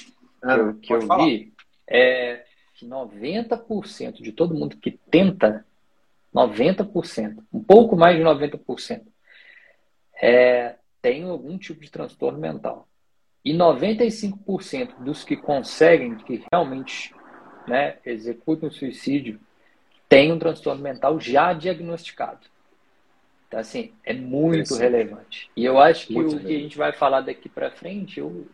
ah, 0.42 0.57
que 0.57 0.61
eu, 0.61 0.75
que 0.75 0.92
eu 0.92 1.16
vi, 1.18 1.53
é 1.88 2.44
que 2.75 2.87
90% 2.87 4.22
de 4.22 4.33
todo 4.33 4.55
mundo 4.55 4.77
que 4.77 4.90
tenta, 4.90 5.64
90%, 6.35 7.38
um 7.53 7.62
pouco 7.62 7.97
mais 7.97 8.16
de 8.16 8.23
90%, 8.23 9.03
é, 10.21 10.77
tem 11.01 11.25
algum 11.25 11.59
tipo 11.59 11.81
de 11.81 11.90
transtorno 11.90 12.38
mental. 12.38 12.88
E 13.45 13.53
95% 13.53 14.99
dos 15.01 15.25
que 15.25 15.37
conseguem, 15.37 16.16
que 16.16 16.45
realmente 16.53 17.12
né, 17.66 17.97
executam 18.05 18.68
o 18.68 18.73
suicídio, 18.73 19.40
tem 20.09 20.31
um 20.31 20.38
transtorno 20.38 20.83
mental 20.83 21.18
já 21.18 21.53
diagnosticado. 21.53 22.47
Então, 23.49 23.61
assim, 23.61 23.92
é 24.05 24.14
muito 24.14 24.75
relevante. 24.77 25.51
E 25.57 25.64
eu 25.64 25.79
acho 25.79 26.07
que 26.07 26.14
muito 26.14 26.37
o 26.37 26.40
que 26.40 26.57
a 26.57 26.59
gente 26.59 26.79
vai 26.79 26.92
falar 26.92 27.21
daqui 27.21 27.49
para 27.49 27.71
frente, 27.71 28.18
eu, 28.18 28.47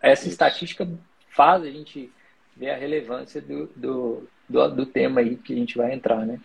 essa 0.00 0.22
Isso. 0.22 0.30
estatística 0.30 0.88
faz 1.28 1.62
a 1.62 1.70
gente 1.70 2.10
ver 2.56 2.70
a 2.70 2.76
relevância 2.76 3.40
do, 3.40 3.66
do, 3.76 4.28
do, 4.48 4.68
do, 4.68 4.86
tema 4.86 5.20
aí 5.20 5.36
que 5.36 5.52
a 5.52 5.56
gente 5.56 5.76
vai 5.76 5.92
entrar, 5.92 6.24
né? 6.24 6.40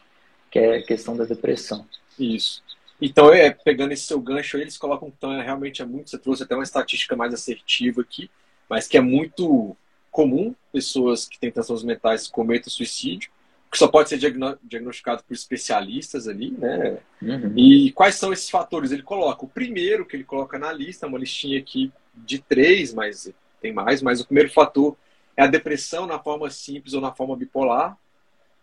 Que 0.55 0.59
é 0.59 0.77
a 0.77 0.83
questão 0.83 1.17
da 1.17 1.25
depressão. 1.25 1.85
Isso. 2.17 2.63
Então, 3.01 3.33
é, 3.33 3.51
pegando 3.51 3.91
esse 3.91 4.03
seu 4.03 4.21
gancho 4.21 4.55
aí, 4.55 4.63
eles 4.63 4.77
colocam 4.77 5.09
então, 5.09 5.33
é, 5.33 5.43
realmente 5.43 5.81
é 5.81 5.85
muito, 5.85 6.09
você 6.09 6.17
trouxe 6.17 6.43
até 6.43 6.55
uma 6.55 6.63
estatística 6.63 7.13
mais 7.13 7.33
assertiva 7.33 7.99
aqui, 7.99 8.31
mas 8.69 8.87
que 8.87 8.97
é 8.97 9.01
muito 9.01 9.75
comum 10.09 10.55
pessoas 10.71 11.27
que 11.27 11.37
têm 11.37 11.51
transtornos 11.51 11.83
mentais 11.83 12.29
cometam 12.29 12.71
suicídio 12.71 13.29
que 13.69 13.79
só 13.79 13.89
pode 13.89 14.07
ser 14.07 14.17
diagnosticado 14.17 15.21
por 15.25 15.33
especialistas 15.33 16.29
ali, 16.29 16.51
né? 16.51 16.99
Uhum. 17.21 17.53
E 17.57 17.91
quais 17.91 18.15
são 18.15 18.31
esses 18.31 18.49
fatores? 18.49 18.93
Ele 18.93 19.01
coloca 19.01 19.43
o 19.43 19.49
primeiro 19.49 20.05
que 20.05 20.15
ele 20.15 20.23
coloca 20.23 20.57
na 20.57 20.71
lista, 20.71 21.07
uma 21.07 21.19
listinha 21.19 21.59
aqui 21.59 21.91
de 22.13 22.39
três, 22.39 22.93
mas 22.93 23.29
tem 23.61 23.73
mais, 23.73 24.01
mas 24.01 24.21
o 24.21 24.25
primeiro 24.25 24.49
fator 24.49 24.95
é 25.35 25.43
a 25.43 25.47
depressão 25.47 26.07
na 26.07 26.17
forma 26.17 26.49
simples 26.49 26.93
ou 26.93 27.01
na 27.01 27.11
forma 27.11 27.35
bipolar, 27.35 27.97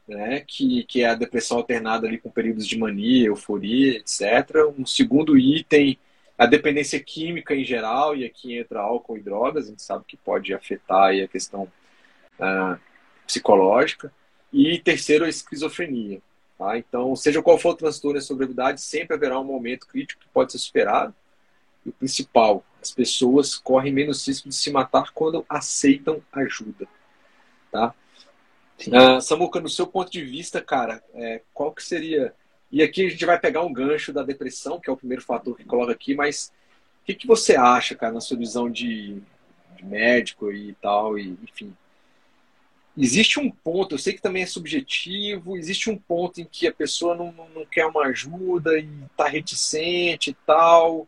né? 0.07 0.41
Que, 0.47 0.85
que 0.85 1.03
é 1.03 1.07
a 1.07 1.15
depressão 1.15 1.59
alternada 1.59 2.07
ali 2.07 2.19
com 2.19 2.31
períodos 2.31 2.67
de 2.67 2.79
mania, 2.79 3.27
euforia, 3.27 3.97
etc. 3.97 4.67
Um 4.77 4.85
segundo 4.85 5.39
item, 5.39 5.99
a 6.37 6.47
dependência 6.47 7.01
química 7.01 7.55
em 7.55 7.65
geral, 7.65 8.17
e 8.17 8.25
aqui 8.25 8.57
entra 8.57 8.81
álcool 8.81 9.17
e 9.17 9.23
drogas, 9.23 9.67
a 9.67 9.71
gente 9.71 9.83
sabe 9.83 10.05
que 10.07 10.17
pode 10.17 10.53
afetar 10.53 11.13
a 11.13 11.29
questão 11.29 11.71
uh, 12.39 12.79
psicológica. 13.27 14.13
E 14.53 14.79
terceiro, 14.79 15.25
a 15.25 15.29
esquizofrenia. 15.29 16.21
Tá? 16.59 16.77
Então, 16.77 17.17
seja 17.17 17.43
qual 17.43 17.59
for 17.59 17.71
o 17.71 17.77
transtorno 17.77 18.21
e 18.21 18.23
a 18.23 18.37
gravidade, 18.37 18.81
sempre 18.81 19.17
haverá 19.17 19.41
um 19.41 19.45
momento 19.45 19.87
crítico 19.87 20.21
que 20.23 20.29
pode 20.29 20.53
ser 20.53 20.59
superado. 20.59 21.15
E 21.85 21.89
o 21.89 21.93
principal, 21.93 22.65
as 22.81 22.93
pessoas 22.93 23.57
correm 23.57 23.93
menos 23.93 24.27
risco 24.27 24.49
de 24.49 24.55
se 24.55 24.71
matar 24.71 25.11
quando 25.13 25.45
aceitam 25.49 26.23
ajuda. 26.33 26.87
Tá? 27.71 27.95
Uh, 28.89 29.21
Samuca, 29.21 29.61
no 29.61 29.69
seu 29.69 29.87
ponto 29.87 30.11
de 30.11 30.23
vista, 30.25 30.61
cara, 30.61 31.03
é, 31.15 31.43
qual 31.53 31.73
que 31.73 31.83
seria... 31.83 32.35
E 32.71 32.83
aqui 32.83 33.07
a 33.07 33.11
gente 33.11 33.27
vai 33.27 33.39
pegar 33.39 33.63
um 33.63 33.73
gancho 33.73 34.13
da 34.13 34.23
depressão, 34.23 34.81
que 34.81 34.89
é 34.89 34.93
o 34.93 34.97
primeiro 34.97 35.23
fator 35.23 35.57
que 35.57 35.65
coloca 35.65 35.93
aqui, 35.93 36.15
mas 36.15 36.53
o 37.03 37.05
que, 37.05 37.15
que 37.15 37.27
você 37.27 37.55
acha, 37.55 37.95
cara, 37.95 38.15
na 38.15 38.21
sua 38.21 38.37
visão 38.37 38.71
de, 38.71 39.21
de 39.77 39.85
médico 39.85 40.51
e 40.51 40.73
tal, 40.81 41.19
e 41.19 41.37
enfim, 41.43 41.77
existe 42.97 43.39
um 43.39 43.51
ponto, 43.51 43.95
eu 43.95 43.99
sei 43.99 44.13
que 44.15 44.23
também 44.23 44.43
é 44.43 44.47
subjetivo, 44.47 45.57
existe 45.57 45.91
um 45.91 45.99
ponto 45.99 46.41
em 46.41 46.45
que 46.45 46.67
a 46.67 46.73
pessoa 46.73 47.15
não, 47.15 47.33
não 47.55 47.67
quer 47.67 47.87
uma 47.87 48.07
ajuda 48.07 48.79
e 48.79 48.89
está 49.11 49.29
reticente 49.29 50.31
e 50.31 50.37
tal, 50.47 51.07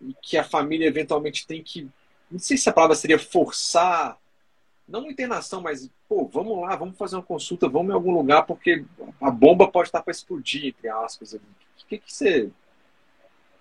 e 0.00 0.14
que 0.22 0.36
a 0.36 0.44
família 0.44 0.86
eventualmente 0.86 1.46
tem 1.46 1.62
que, 1.62 1.88
não 2.30 2.38
sei 2.38 2.56
se 2.56 2.68
a 2.68 2.72
palavra 2.72 2.96
seria 2.96 3.18
forçar 3.18 4.18
não 4.86 5.00
uma 5.00 5.10
internação, 5.10 5.60
mas, 5.60 5.90
pô, 6.08 6.28
vamos 6.32 6.60
lá, 6.60 6.76
vamos 6.76 6.96
fazer 6.96 7.16
uma 7.16 7.22
consulta, 7.22 7.68
vamos 7.68 7.90
em 7.90 7.94
algum 7.94 8.12
lugar, 8.12 8.44
porque 8.44 8.84
a 9.20 9.30
bomba 9.30 9.66
pode 9.68 9.88
estar 9.88 10.02
para 10.02 10.12
explodir, 10.12 10.66
entre 10.66 10.88
aspas. 10.88 11.32
O 11.34 11.40
que, 11.88 11.98
que 11.98 12.12
você, 12.12 12.50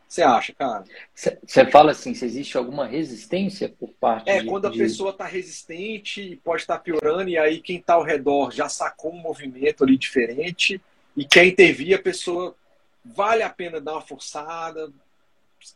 você 0.08 0.22
acha, 0.22 0.54
cara? 0.54 0.84
Você 1.16 1.66
fala 1.72 1.92
assim, 1.92 2.14
se 2.14 2.26
existe 2.26 2.58
alguma 2.58 2.86
resistência 2.86 3.70
por 3.70 3.90
parte 4.00 4.30
É, 4.30 4.42
de, 4.42 4.48
quando 4.48 4.68
a 4.68 4.70
de... 4.70 4.78
pessoa 4.78 5.12
está 5.12 5.26
resistente, 5.26 6.40
pode 6.44 6.62
estar 6.62 6.80
piorando, 6.80 7.30
e 7.30 7.38
aí 7.38 7.60
quem 7.62 7.78
está 7.78 7.94
ao 7.94 8.04
redor 8.04 8.52
já 8.52 8.68
sacou 8.68 9.14
um 9.14 9.22
movimento 9.22 9.84
ali 9.84 9.98
diferente, 9.98 10.82
e 11.16 11.26
quer 11.26 11.46
intervir, 11.46 11.96
a 11.96 12.02
pessoa 12.02 12.56
vale 13.04 13.44
a 13.44 13.50
pena 13.50 13.80
dar 13.80 13.94
uma 13.94 14.02
forçada, 14.02 14.92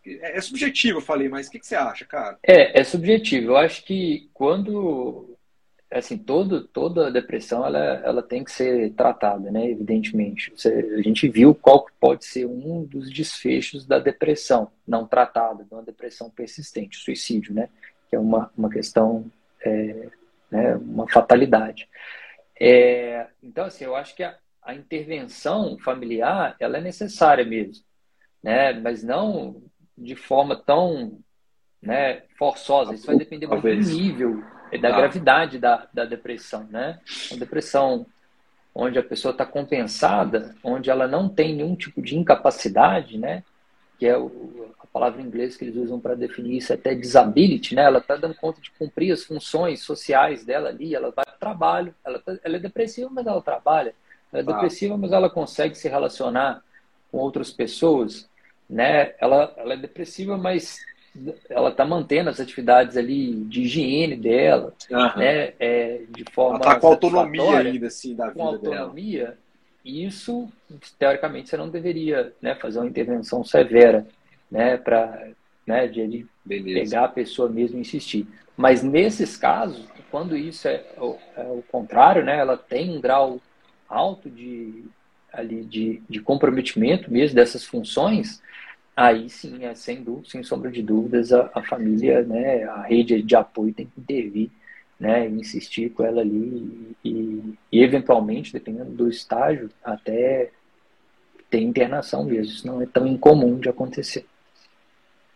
é, 0.06 0.38
é 0.38 0.42
subjetivo, 0.42 0.98
eu 0.98 1.02
falei, 1.02 1.30
mas 1.30 1.48
o 1.48 1.52
que, 1.52 1.66
você 1.66 1.76
acha, 1.76 2.06
cara? 2.06 2.38
É, 2.44 2.80
é 2.80 2.84
subjetivo. 2.84 3.52
Eu 3.52 3.58
acho 3.58 3.84
que 3.84 4.30
quando 4.34 5.37
assim, 5.92 6.18
todo, 6.18 6.68
toda 6.68 7.12
depressão 7.12 7.66
ela, 7.66 7.80
ela 7.80 8.22
tem 8.22 8.44
que 8.44 8.52
ser 8.52 8.94
tratada, 8.94 9.50
né? 9.52 9.70
Evidentemente. 9.70 10.54
A 10.98 11.02
gente 11.02 11.30
viu 11.30 11.56
qual 11.56 11.86
pode 12.00 12.26
ser 12.26 12.46
um 12.46 12.84
dos 12.84 13.10
desfechos 13.10 13.86
da 13.86 13.98
depressão 13.98 14.70
não 14.86 15.08
tratada, 15.08 15.64
de 15.64 15.74
uma 15.74 15.84
depressão 15.84 16.30
persistente, 16.30 16.98
suicídio, 16.98 17.54
né? 17.54 17.70
Que 18.10 18.16
é 18.16 18.20
uma, 18.20 18.52
uma 18.58 18.70
questão, 18.70 19.26
é, 19.62 20.10
né? 20.52 20.76
uma 20.76 21.08
fatalidade. 21.10 21.88
É, 22.60 23.28
então, 23.42 23.66
assim, 23.66 23.86
eu 23.86 23.96
acho 23.96 24.16
que 24.16 24.24
a, 24.24 24.38
a 24.62 24.74
intervenção 24.74 25.78
familiar 25.80 26.56
ela 26.60 26.78
é 26.78 26.82
necessária 26.82 27.46
mesmo, 27.46 27.84
né? 28.44 28.74
Mas 28.74 29.04
não 29.04 29.62
de 29.98 30.16
forma 30.16 30.56
tão 30.56 31.20
né, 31.82 32.24
forçosa. 32.38 32.94
Isso 32.94 33.08
vai 33.08 33.18
depender 33.18 33.48
muito 33.48 33.62
do 33.62 33.76
nível 33.76 34.44
da 34.82 34.90
ah. 34.90 34.98
gravidade 34.98 35.60
da, 35.60 35.88
da 35.94 36.06
depressão, 36.06 36.68
né? 36.70 37.00
Uma 37.32 37.40
depressão 37.40 38.06
onde 38.74 39.00
a 39.00 39.04
pessoa 39.04 39.32
está 39.32 39.46
compensada, 39.46 40.56
onde 40.64 40.90
ela 40.90 41.08
não 41.08 41.28
tem 41.28 41.56
nenhum 41.56 41.76
tipo 41.76 42.02
de 42.02 42.16
incapacidade, 42.16 43.18
né? 43.18 43.44
Que 43.98 44.06
é 44.06 44.18
o, 44.18 44.72
a 44.80 44.86
palavra 44.86 45.22
em 45.22 45.26
inglês 45.26 45.58
que 45.58 45.66
eles 45.66 45.76
usam 45.76 46.00
para 46.00 46.14
definir 46.14 46.58
isso, 46.58 46.72
é 46.72 46.76
até 46.76 46.94
disability, 46.94 47.74
né? 47.74 47.84
Ela 47.84 48.00
está 48.00 48.16
dando 48.16 48.36
conta 48.36 48.62
de 48.62 48.70
cumprir 48.72 49.12
as 49.12 49.24
funções 49.24 49.82
sociais 49.82 50.46
dela 50.46 50.70
ali, 50.70 50.94
ela 50.94 51.12
vai 51.12 51.26
para 51.26 51.36
o 51.36 51.40
trabalho, 51.40 51.96
ela, 52.06 52.20
tá, 52.20 52.38
ela 52.44 52.58
é 52.58 52.60
depressiva, 52.60 53.10
mas 53.12 53.26
ela 53.26 53.42
trabalha. 53.42 53.96
Ela 54.32 54.44
é 54.44 54.46
ah. 54.46 54.54
depressiva, 54.54 54.98
mas 54.98 55.12
ela 55.12 55.30
consegue 55.30 55.76
se 55.76 55.90
relacionar 55.90 56.62
com 57.12 57.18
outras 57.18 57.52
pessoas, 57.52 58.30
né? 58.70 59.14
Ela, 59.20 59.54
ela 59.58 59.74
é 59.74 59.78
depressiva, 59.78 60.38
mas 60.38 60.78
ela 61.50 61.70
está 61.70 61.86
mantendo 61.86 62.30
as 62.30 62.40
atividades 62.40 62.98
ali 62.98 63.34
de 63.46 63.62
higiene 63.62 64.16
dela, 64.16 64.74
uhum. 64.90 65.18
né? 65.18 65.54
É, 65.60 66.02
de 66.10 66.26
forma 66.32 66.58
ela 66.58 66.74
tá 66.74 66.80
com 66.80 66.88
autonomia 66.88 67.58
ainda 67.58 67.88
assim 67.88 68.16
da 68.16 68.28
vida 68.28 68.36
com 68.36 68.48
autonomia. 68.48 69.24
Dela. 69.26 69.38
Isso 69.84 70.52
teoricamente 71.00 71.50
você 71.50 71.56
não 71.56 71.70
deveria, 71.70 72.34
né, 72.42 72.56
fazer 72.56 72.80
uma 72.80 72.88
intervenção 72.88 73.44
severa, 73.44 74.06
né, 74.52 74.76
para, 74.76 75.30
né, 75.66 75.88
de, 75.88 76.06
de 76.06 76.28
pegar 76.46 77.06
a 77.06 77.10
pessoa 77.10 77.48
mesmo 77.48 77.78
e 77.78 77.82
insistir. 77.82 78.28
Mas 78.58 78.84
nesses 78.84 79.38
casos, 79.38 79.88
quando 80.12 80.36
isso 80.36 80.68
é, 80.68 80.84
é 81.38 81.42
o 81.44 81.64
contrário, 81.72 82.24
né, 82.24 82.38
ela 82.38 82.58
tem 82.58 82.98
um 82.98 83.00
grau 83.00 83.40
alto 83.88 84.30
de 84.30 84.84
ali 85.32 85.64
de, 85.64 86.02
de 86.10 86.20
comprometimento 86.20 87.12
mesmo 87.12 87.36
dessas 87.36 87.64
funções, 87.64 88.42
aí 88.98 89.30
sim, 89.30 89.64
é, 89.64 89.76
sem, 89.76 90.04
dúvida, 90.04 90.28
sem 90.28 90.42
sombra 90.42 90.72
de 90.72 90.82
dúvidas, 90.82 91.32
a, 91.32 91.52
a, 91.54 91.62
família, 91.62 92.24
né, 92.24 92.64
a 92.64 92.82
rede 92.82 93.22
de 93.22 93.36
apoio 93.36 93.72
tem 93.72 93.86
que 93.86 94.02
intervir, 94.02 94.50
né, 95.00 95.28
insistir 95.30 95.92
com 95.92 96.04
ela 96.04 96.22
ali 96.22 96.96
e, 97.06 97.54
e, 97.72 97.84
eventualmente, 97.84 98.52
dependendo 98.52 98.90
do 98.92 99.08
estágio, 99.08 99.70
até 99.84 100.50
ter 101.48 101.62
internação 101.62 102.24
mesmo. 102.24 102.52
Isso 102.52 102.66
não 102.66 102.82
é 102.82 102.88
tão 102.88 103.06
incomum 103.06 103.60
de 103.60 103.70
acontecer. 103.70 104.26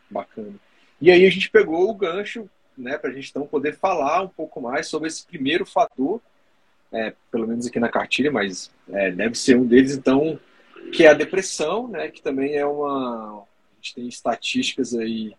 Bacana. 0.10 0.56
E 1.00 1.12
aí 1.12 1.26
a 1.26 1.30
gente 1.30 1.50
pegou 1.52 1.88
o 1.88 1.94
gancho, 1.94 2.50
né, 2.76 2.98
para 2.98 3.12
a 3.12 3.14
gente 3.14 3.30
então 3.30 3.46
poder 3.46 3.76
falar 3.76 4.24
um 4.24 4.28
pouco 4.28 4.60
mais 4.60 4.88
sobre 4.88 5.08
esse 5.08 5.24
primeiro 5.24 5.68
fator, 5.68 6.20
é, 6.92 7.14
pelo 7.30 7.48
menos 7.48 7.68
aqui 7.68 7.80
na 7.80 7.90
cartilha, 7.90 8.32
mas 8.32 8.72
é, 8.90 9.12
deve 9.12 9.36
ser 9.36 9.56
um 9.56 9.66
deles, 9.66 9.96
então, 9.96 10.40
que 10.92 11.06
é 11.06 11.10
a 11.10 11.14
depressão, 11.14 11.88
né, 11.88 12.10
que 12.10 12.24
também 12.24 12.56
é 12.56 12.66
uma, 12.66 13.46
gente 13.82 13.96
tem 13.96 14.08
estatísticas 14.08 14.94
aí, 14.94 15.34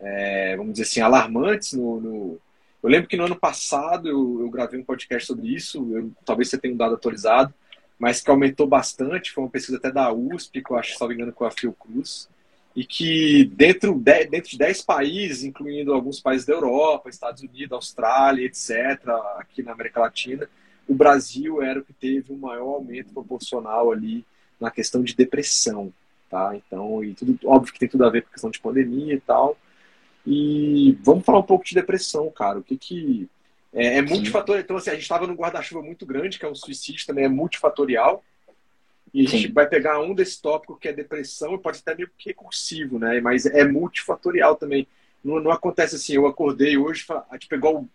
é, 0.00 0.56
vamos 0.56 0.72
dizer 0.72 0.84
assim, 0.84 1.00
alarmantes 1.00 1.74
no, 1.74 2.00
no, 2.00 2.40
Eu 2.82 2.88
lembro 2.88 3.08
que 3.08 3.16
no 3.16 3.26
ano 3.26 3.36
passado 3.36 4.08
eu, 4.08 4.40
eu 4.40 4.50
gravei 4.50 4.80
um 4.80 4.84
podcast 4.84 5.26
sobre 5.26 5.54
isso, 5.54 5.86
eu, 5.94 6.10
talvez 6.24 6.48
você 6.48 6.58
tenha 6.58 6.72
um 6.72 6.76
dado 6.76 6.94
atualizado, 6.94 7.52
mas 7.98 8.20
que 8.20 8.30
aumentou 8.30 8.66
bastante, 8.66 9.30
foi 9.30 9.44
uma 9.44 9.50
pesquisa 9.50 9.78
até 9.78 9.90
da 9.90 10.12
USP, 10.12 10.62
que 10.62 10.70
eu 10.70 10.76
acho, 10.76 10.94
se 10.94 11.00
não 11.00 11.08
me 11.08 11.14
engano, 11.14 11.32
com 11.32 11.44
a 11.44 11.50
Fiocruz, 11.50 12.28
e 12.74 12.84
que 12.84 13.44
dentro 13.54 13.94
de, 13.94 14.26
dentro 14.26 14.50
de 14.50 14.58
10 14.58 14.82
países, 14.82 15.44
incluindo 15.44 15.94
alguns 15.94 16.20
países 16.20 16.46
da 16.46 16.52
Europa, 16.52 17.08
Estados 17.08 17.42
Unidos, 17.42 17.72
Austrália, 17.72 18.44
etc., 18.44 19.08
aqui 19.38 19.62
na 19.62 19.72
América 19.72 20.00
Latina, 20.00 20.48
o 20.86 20.94
Brasil 20.94 21.62
era 21.62 21.80
o 21.80 21.84
que 21.84 21.94
teve 21.94 22.32
o 22.32 22.36
maior 22.36 22.74
aumento 22.74 23.14
proporcional 23.14 23.90
ali 23.90 24.26
na 24.60 24.70
questão 24.70 25.02
de 25.02 25.14
depressão 25.14 25.92
tá? 26.30 26.54
Então, 26.54 27.02
e 27.02 27.14
tudo, 27.14 27.38
óbvio 27.44 27.72
que 27.72 27.78
tem 27.78 27.88
tudo 27.88 28.04
a 28.04 28.10
ver 28.10 28.22
com 28.22 28.28
a 28.28 28.32
questão 28.32 28.50
de 28.50 28.60
pandemia 28.60 29.14
e 29.14 29.20
tal. 29.20 29.56
E 30.26 30.98
vamos 31.02 31.24
falar 31.24 31.38
um 31.38 31.44
pouco 31.44 31.64
de 31.64 31.74
depressão, 31.74 32.30
cara. 32.30 32.58
O 32.58 32.62
que 32.62 32.76
que 32.76 33.28
é, 33.72 33.98
é 33.98 34.02
multifatorial. 34.02 34.62
Então, 34.62 34.76
assim, 34.76 34.90
a 34.90 34.94
gente 34.94 35.02
estava 35.02 35.26
num 35.26 35.34
guarda-chuva 35.34 35.82
muito 35.82 36.06
grande, 36.06 36.38
que 36.38 36.44
é 36.44 36.48
o 36.48 36.54
suicídio, 36.54 37.06
também 37.06 37.24
é 37.24 37.28
multifatorial. 37.28 38.24
E 39.12 39.24
a 39.24 39.28
gente 39.28 39.48
Sim. 39.48 39.52
vai 39.52 39.68
pegar 39.68 40.00
um 40.00 40.14
desse 40.14 40.40
tópico 40.40 40.78
que 40.78 40.88
é 40.88 40.92
depressão, 40.92 41.54
e 41.54 41.58
pode 41.58 41.76
ser 41.76 41.82
até 41.82 41.94
meio 41.94 42.10
que 42.18 42.30
recursivo, 42.30 42.98
né? 42.98 43.20
Mas 43.20 43.46
é 43.46 43.64
multifatorial 43.64 44.56
também. 44.56 44.86
Não, 45.22 45.40
não 45.40 45.50
acontece 45.50 45.96
assim, 45.96 46.14
eu 46.14 46.26
acordei 46.26 46.76
hoje, 46.76 47.04
a 47.08 47.34
gente 47.34 47.48
pegou. 47.48 47.86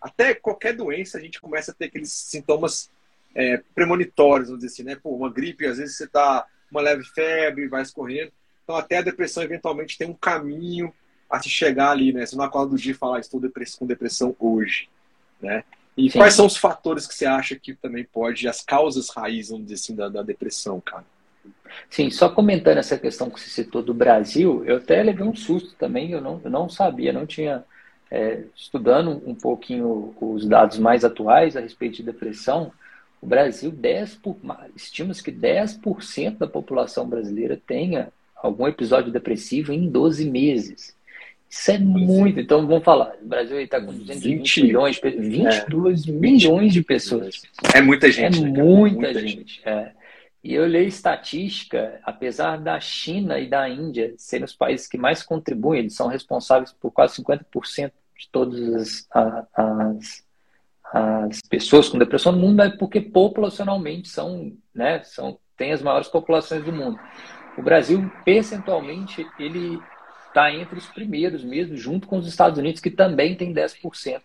Até 0.00 0.34
qualquer 0.34 0.74
doença, 0.74 1.18
a 1.18 1.20
gente 1.20 1.40
começa 1.40 1.70
a 1.70 1.74
ter 1.74 1.86
aqueles 1.86 2.12
sintomas 2.12 2.90
é, 3.34 3.62
premonitórios, 3.74 4.48
vamos 4.48 4.62
dizer 4.62 4.72
assim, 4.72 4.82
né? 4.84 4.96
Pô, 4.96 5.10
uma 5.10 5.30
gripe, 5.30 5.66
às 5.66 5.78
vezes 5.78 5.96
você 5.96 6.04
está 6.04 6.46
uma 6.74 6.82
leve 6.82 7.04
febre, 7.04 7.68
vai 7.68 7.82
escorrendo. 7.82 8.32
Então, 8.62 8.76
até 8.76 8.98
a 8.98 9.02
depressão, 9.02 9.42
eventualmente, 9.42 9.98
tem 9.98 10.08
um 10.08 10.14
caminho 10.14 10.92
a 11.28 11.40
se 11.40 11.48
chegar 11.48 11.90
ali, 11.90 12.12
né? 12.12 12.24
Você 12.24 12.36
não 12.36 12.44
acorda 12.44 12.70
do 12.70 12.76
dia 12.76 12.92
e 12.92 12.96
fala, 12.96 13.16
ah, 13.16 13.20
estou 13.20 13.40
com 13.78 13.86
depressão 13.86 14.34
hoje, 14.38 14.88
né? 15.40 15.64
E 15.96 16.10
Sim. 16.10 16.18
quais 16.18 16.34
são 16.34 16.46
os 16.46 16.56
fatores 16.56 17.06
que 17.06 17.14
você 17.14 17.26
acha 17.26 17.54
que 17.56 17.74
também 17.74 18.04
pode, 18.04 18.48
as 18.48 18.60
causas 18.60 19.10
raízes, 19.10 19.50
vamos 19.50 19.66
dizer 19.66 19.74
assim, 19.74 19.94
da, 19.94 20.08
da 20.08 20.22
depressão, 20.22 20.80
cara? 20.80 21.04
Sim, 21.90 22.10
só 22.10 22.28
comentando 22.28 22.78
essa 22.78 22.98
questão 22.98 23.30
que 23.30 23.40
você 23.40 23.48
citou 23.48 23.82
do 23.82 23.94
Brasil, 23.94 24.64
eu 24.64 24.76
até 24.76 25.02
levei 25.02 25.24
um 25.24 25.34
susto 25.34 25.74
também, 25.76 26.10
eu 26.10 26.20
não, 26.20 26.40
eu 26.42 26.50
não 26.50 26.68
sabia, 26.68 27.12
não 27.12 27.26
tinha, 27.26 27.64
é, 28.10 28.44
estudando 28.56 29.22
um 29.26 29.34
pouquinho 29.34 30.14
os 30.20 30.46
dados 30.46 30.78
mais 30.78 31.04
atuais 31.04 31.56
a 31.56 31.60
respeito 31.60 31.96
de 31.96 32.02
depressão, 32.02 32.72
o 33.24 33.26
Brasil, 33.26 33.70
10 33.70 34.16
por, 34.16 34.36
estima-se 34.76 35.22
que 35.22 35.32
10% 35.32 36.36
da 36.36 36.46
população 36.46 37.08
brasileira 37.08 37.58
tenha 37.66 38.12
algum 38.36 38.68
episódio 38.68 39.10
depressivo 39.10 39.72
em 39.72 39.88
12 39.88 40.28
meses. 40.28 40.94
Isso 41.48 41.70
é 41.70 41.78
muito. 41.78 42.38
Então, 42.38 42.66
vamos 42.66 42.84
falar. 42.84 43.14
O 43.22 43.26
Brasil 43.26 43.58
está 43.58 43.80
com 43.80 43.94
220 43.94 44.62
milhões, 44.62 45.00
22 45.02 46.06
é, 46.06 46.12
milhões 46.12 46.72
de 46.74 46.82
pessoas. 46.82 47.40
É 47.74 47.80
muita 47.80 48.12
gente. 48.12 48.40
É 48.40 48.42
né, 48.42 48.62
muita, 48.62 49.00
muita, 49.00 49.14
gente. 49.14 49.36
gente. 49.36 49.62
É. 49.64 49.92
E 50.42 50.54
eu 50.54 50.64
olhei 50.64 50.86
estatística, 50.86 51.98
apesar 52.04 52.58
da 52.58 52.78
China 52.78 53.38
e 53.38 53.48
da 53.48 53.66
Índia 53.66 54.12
serem 54.18 54.44
os 54.44 54.54
países 54.54 54.86
que 54.86 54.98
mais 54.98 55.22
contribuem, 55.22 55.80
eles 55.80 55.94
são 55.94 56.08
responsáveis 56.08 56.74
por 56.78 56.90
quase 56.90 57.22
50% 57.22 57.90
de 58.18 58.28
todas 58.30 59.08
as, 59.10 59.46
as 59.54 60.23
as 60.96 61.40
pessoas 61.40 61.88
com 61.88 61.98
depressão 61.98 62.30
no 62.30 62.38
mundo 62.38 62.62
é 62.62 62.70
porque 62.70 63.00
populacionalmente 63.00 64.08
são, 64.08 64.52
né, 64.72 65.02
são, 65.02 65.36
tem 65.56 65.72
as 65.72 65.82
maiores 65.82 66.06
populações 66.06 66.64
do 66.64 66.72
mundo. 66.72 67.00
O 67.58 67.62
Brasil, 67.62 68.08
percentualmente, 68.24 69.26
ele 69.36 69.80
está 70.28 70.52
entre 70.52 70.78
os 70.78 70.86
primeiros 70.86 71.42
mesmo, 71.42 71.76
junto 71.76 72.06
com 72.06 72.16
os 72.16 72.28
Estados 72.28 72.60
Unidos, 72.60 72.80
que 72.80 72.92
também 72.92 73.34
tem 73.34 73.52
10% 73.52 74.22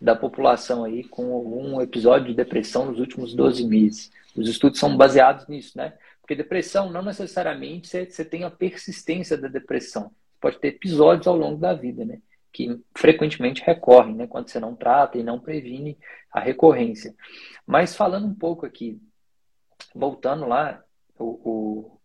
da 0.00 0.16
população 0.16 0.82
aí 0.82 1.04
com 1.04 1.32
algum 1.32 1.80
episódio 1.80 2.26
de 2.26 2.34
depressão 2.34 2.86
nos 2.86 2.98
últimos 2.98 3.32
12 3.32 3.64
meses. 3.64 4.10
Os 4.34 4.48
estudos 4.48 4.80
são 4.80 4.96
baseados 4.96 5.46
nisso, 5.46 5.78
né? 5.78 5.92
Porque 6.20 6.34
depressão 6.34 6.90
não 6.90 7.02
necessariamente 7.02 7.86
você 7.86 8.24
tem 8.24 8.42
a 8.42 8.50
persistência 8.50 9.36
da 9.36 9.46
depressão. 9.46 10.10
Pode 10.40 10.58
ter 10.58 10.68
episódios 10.68 11.28
ao 11.28 11.36
longo 11.36 11.58
da 11.58 11.72
vida, 11.72 12.04
né? 12.04 12.18
Que 12.52 12.80
frequentemente 12.96 13.62
recorrem, 13.62 14.14
né, 14.14 14.26
quando 14.26 14.48
você 14.48 14.58
não 14.58 14.74
trata 14.74 15.18
e 15.18 15.22
não 15.22 15.38
previne 15.38 15.96
a 16.32 16.40
recorrência. 16.40 17.14
Mas 17.66 17.94
falando 17.94 18.26
um 18.26 18.34
pouco 18.34 18.66
aqui, 18.66 19.00
voltando 19.94 20.46
lá, 20.46 20.82
o, 21.18 21.98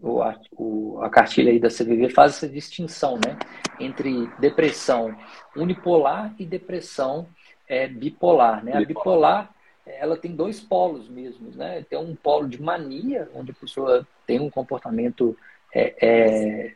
o, 0.00 0.22
a, 0.22 0.38
o, 0.52 1.00
a 1.02 1.10
cartilha 1.10 1.50
aí 1.50 1.58
da 1.58 1.68
CVV 1.68 2.10
faz 2.10 2.36
essa 2.36 2.48
distinção 2.48 3.16
né, 3.16 3.36
entre 3.80 4.26
depressão 4.38 5.16
unipolar 5.56 6.34
e 6.38 6.44
depressão 6.44 7.28
é 7.68 7.88
bipolar, 7.88 8.64
né? 8.64 8.76
A 8.76 8.84
bipolar, 8.84 9.52
ela 9.84 10.16
tem 10.16 10.34
dois 10.34 10.60
polos 10.60 11.08
mesmo, 11.08 11.50
né? 11.50 11.84
Tem 11.88 11.98
um 11.98 12.14
polo 12.14 12.48
de 12.48 12.60
mania, 12.60 13.28
onde 13.34 13.50
a 13.50 13.54
pessoa 13.54 14.06
tem 14.26 14.40
um 14.40 14.50
comportamento 14.50 15.36
é, 15.74 15.94
é, 16.00 16.74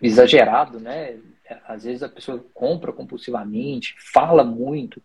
exagerado, 0.00 0.80
né? 0.80 1.18
Às 1.66 1.84
vezes 1.84 2.02
a 2.02 2.08
pessoa 2.08 2.44
compra 2.52 2.92
compulsivamente, 2.92 3.94
fala 3.98 4.44
muito, 4.44 5.02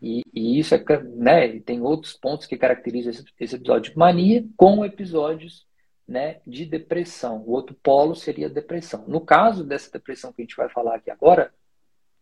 e, 0.00 0.22
e 0.34 0.58
isso 0.58 0.74
é, 0.74 1.02
né? 1.14 1.60
Tem 1.60 1.80
outros 1.80 2.12
pontos 2.14 2.46
que 2.46 2.56
caracterizam 2.56 3.10
esse, 3.10 3.24
esse 3.40 3.56
episódio 3.56 3.92
de 3.92 3.98
mania 3.98 4.44
com 4.56 4.84
episódios 4.84 5.66
né, 6.06 6.40
de 6.46 6.64
depressão. 6.64 7.38
O 7.38 7.52
outro 7.52 7.74
polo 7.82 8.14
seria 8.14 8.48
depressão. 8.48 9.04
No 9.08 9.20
caso 9.20 9.64
dessa 9.64 9.90
depressão 9.90 10.32
que 10.32 10.42
a 10.42 10.44
gente 10.44 10.56
vai 10.56 10.68
falar 10.68 10.96
aqui 10.96 11.10
agora, 11.10 11.52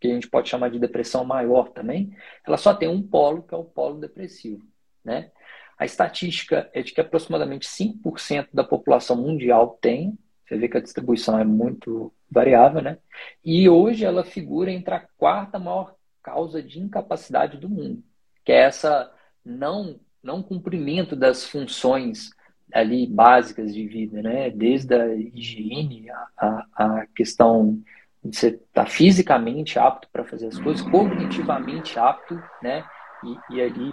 que 0.01 0.09
a 0.09 0.15
gente 0.15 0.29
pode 0.29 0.49
chamar 0.49 0.71
de 0.71 0.79
depressão 0.79 1.25
maior 1.25 1.71
também, 1.71 2.17
ela 2.47 2.57
só 2.57 2.75
tem 2.75 2.89
um 2.89 3.03
polo, 3.03 3.43
que 3.43 3.55
é 3.55 3.57
o 3.57 3.65
polo 3.65 3.99
depressivo. 3.99 4.65
Né? 5.05 5.31
A 5.79 5.85
estatística 5.85 6.71
é 6.73 6.83
de 6.83 6.93
que 6.93 7.01
aproximadamente 7.01 7.67
5% 7.67 8.49
da 8.53 8.65
população 8.65 9.17
mundial 9.17 9.79
tem, 9.81 10.17
você 10.55 10.59
vê 10.59 10.69
que 10.69 10.77
a 10.77 10.81
distribuição 10.81 11.39
é 11.39 11.45
muito 11.45 12.13
variável, 12.31 12.81
né? 12.81 12.99
E 13.45 13.69
hoje 13.69 14.05
ela 14.05 14.25
figura 14.25 14.71
entre 14.71 14.95
a 14.95 15.07
quarta 15.19 15.59
maior 15.59 15.95
causa 16.23 16.63
de 16.63 16.81
incapacidade 16.81 17.59
do 17.59 17.69
mundo, 17.69 18.03
que 18.45 18.53
é 18.53 18.63
essa 18.63 19.13
não, 19.45 19.99
não 20.23 20.43
cumprimento 20.43 21.17
das 21.17 21.45
funções 21.45 22.31
ali 22.73 23.07
básicas 23.07 23.75
de 23.75 23.87
vida, 23.87 24.23
né? 24.23 24.51
Desde 24.51 24.95
a 24.95 25.15
higiene, 25.15 26.07
a, 26.39 26.67
a 26.75 27.07
questão 27.15 27.83
de 28.25 28.37
você 28.37 28.49
estar 28.49 28.85
tá 28.85 28.87
fisicamente 28.87 29.79
apto 29.79 30.09
para 30.11 30.25
fazer 30.25 30.47
as 30.47 30.59
coisas, 30.59 30.83
cognitivamente 30.89 31.99
apto, 31.99 32.41
né? 32.63 32.85
E, 33.25 33.55
e 33.57 33.61
ali, 33.61 33.93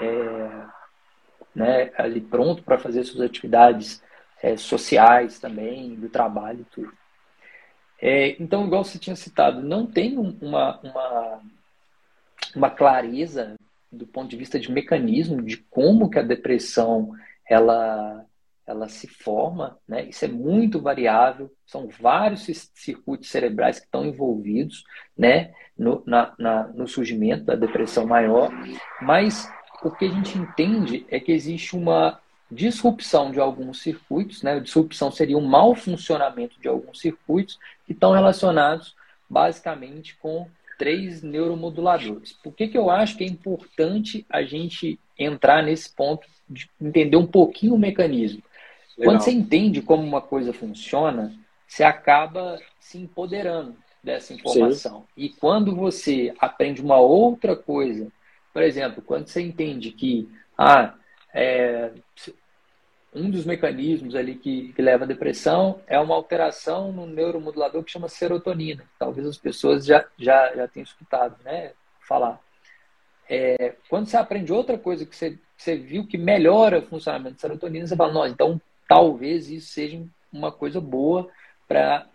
é, 0.00 0.66
né? 1.54 1.92
Ali 1.96 2.20
pronto 2.20 2.62
para 2.62 2.78
fazer 2.78 3.04
suas 3.04 3.22
atividades 3.22 4.02
é, 4.42 4.56
sociais 4.56 5.38
também, 5.38 5.94
do 5.94 6.08
trabalho 6.08 6.60
e 6.60 6.64
tudo. 6.64 6.92
É, 8.00 8.42
então, 8.42 8.66
igual 8.66 8.82
você 8.82 8.98
tinha 8.98 9.14
citado, 9.14 9.62
não 9.62 9.86
tem 9.86 10.16
uma, 10.16 10.80
uma, 10.80 11.40
uma 12.54 12.70
clareza 12.70 13.54
do 13.92 14.06
ponto 14.06 14.30
de 14.30 14.36
vista 14.36 14.58
de 14.58 14.70
mecanismo 14.70 15.42
de 15.42 15.56
como 15.56 16.08
que 16.08 16.18
a 16.18 16.22
depressão 16.22 17.12
ela, 17.48 18.24
ela 18.66 18.88
se 18.88 19.08
forma, 19.08 19.76
né? 19.86 20.04
Isso 20.04 20.24
é 20.24 20.28
muito 20.28 20.80
variável, 20.80 21.52
são 21.66 21.88
vários 21.88 22.46
circuitos 22.74 23.28
cerebrais 23.28 23.78
que 23.78 23.86
estão 23.86 24.06
envolvidos, 24.06 24.84
né? 25.18 25.52
No, 25.76 26.02
na, 26.06 26.34
na, 26.38 26.68
no 26.68 26.86
surgimento 26.86 27.44
da 27.44 27.54
depressão 27.54 28.06
maior, 28.06 28.50
mas 29.00 29.50
o 29.82 29.90
que 29.90 30.04
a 30.04 30.10
gente 30.10 30.36
entende 30.38 31.06
é 31.08 31.18
que 31.18 31.32
existe 31.32 31.74
uma 31.74 32.20
disrupção 32.50 33.30
de 33.30 33.38
alguns 33.38 33.80
circuitos, 33.80 34.42
né? 34.42 34.58
Disrupção 34.58 35.10
seria 35.10 35.38
um 35.38 35.46
mau 35.46 35.74
funcionamento 35.74 36.60
de 36.60 36.68
alguns 36.68 37.00
circuitos 37.00 37.58
que 37.86 37.92
estão 37.92 38.12
relacionados 38.12 38.94
basicamente 39.28 40.16
com 40.16 40.48
três 40.78 41.22
neuromoduladores. 41.22 42.32
Por 42.32 42.52
que, 42.52 42.68
que 42.68 42.78
eu 42.78 42.90
acho 42.90 43.16
que 43.16 43.24
é 43.24 43.26
importante 43.26 44.26
a 44.28 44.42
gente 44.42 44.98
entrar 45.18 45.62
nesse 45.62 45.90
ponto 45.90 46.26
de 46.48 46.68
entender 46.80 47.16
um 47.16 47.26
pouquinho 47.26 47.74
o 47.74 47.78
mecanismo. 47.78 48.42
Legal. 48.98 49.12
Quando 49.12 49.22
você 49.22 49.30
entende 49.30 49.82
como 49.82 50.02
uma 50.02 50.20
coisa 50.20 50.52
funciona, 50.52 51.32
você 51.66 51.84
acaba 51.84 52.58
se 52.80 52.98
empoderando 52.98 53.76
dessa 54.02 54.34
informação. 54.34 55.00
Sim. 55.00 55.06
E 55.16 55.28
quando 55.28 55.76
você 55.76 56.34
aprende 56.40 56.82
uma 56.82 56.98
outra 56.98 57.54
coisa, 57.54 58.10
por 58.52 58.62
exemplo, 58.62 59.02
quando 59.02 59.28
você 59.28 59.40
entende 59.42 59.92
que 59.92 60.28
ah, 60.58 60.94
é, 61.32 61.92
um 63.14 63.30
dos 63.30 63.44
mecanismos 63.44 64.14
ali 64.14 64.36
que, 64.36 64.72
que, 64.72 64.80
leva 64.80 65.04
à 65.04 65.06
depressão 65.06 65.80
é 65.86 65.98
uma 65.98 66.14
alteração 66.14 66.92
no 66.92 67.06
neuromodulador 67.06 67.82
que 67.82 67.90
chama 67.90 68.08
serotonina. 68.08 68.84
Talvez 68.98 69.26
as 69.26 69.36
pessoas 69.36 69.84
já, 69.84 70.04
já, 70.16 70.54
já 70.54 70.68
tenham 70.68 70.84
escutado 70.84 71.36
né, 71.44 71.72
falar. 72.00 72.40
É, 73.28 73.74
quando 73.88 74.06
você 74.06 74.16
aprende 74.16 74.52
outra 74.52 74.78
coisa 74.78 75.04
que 75.04 75.16
você 75.16 75.38
você 75.60 75.76
viu 75.76 76.06
que 76.06 76.16
melhora 76.16 76.78
o 76.78 76.86
funcionamento 76.86 77.34
da 77.34 77.40
serotonina, 77.40 77.86
você 77.86 77.94
fala, 77.94 78.12
nossa, 78.12 78.32
então 78.32 78.60
talvez 78.88 79.50
isso 79.50 79.68
seja 79.68 80.02
uma 80.32 80.50
coisa 80.50 80.80
boa 80.80 81.28
para 81.68 82.06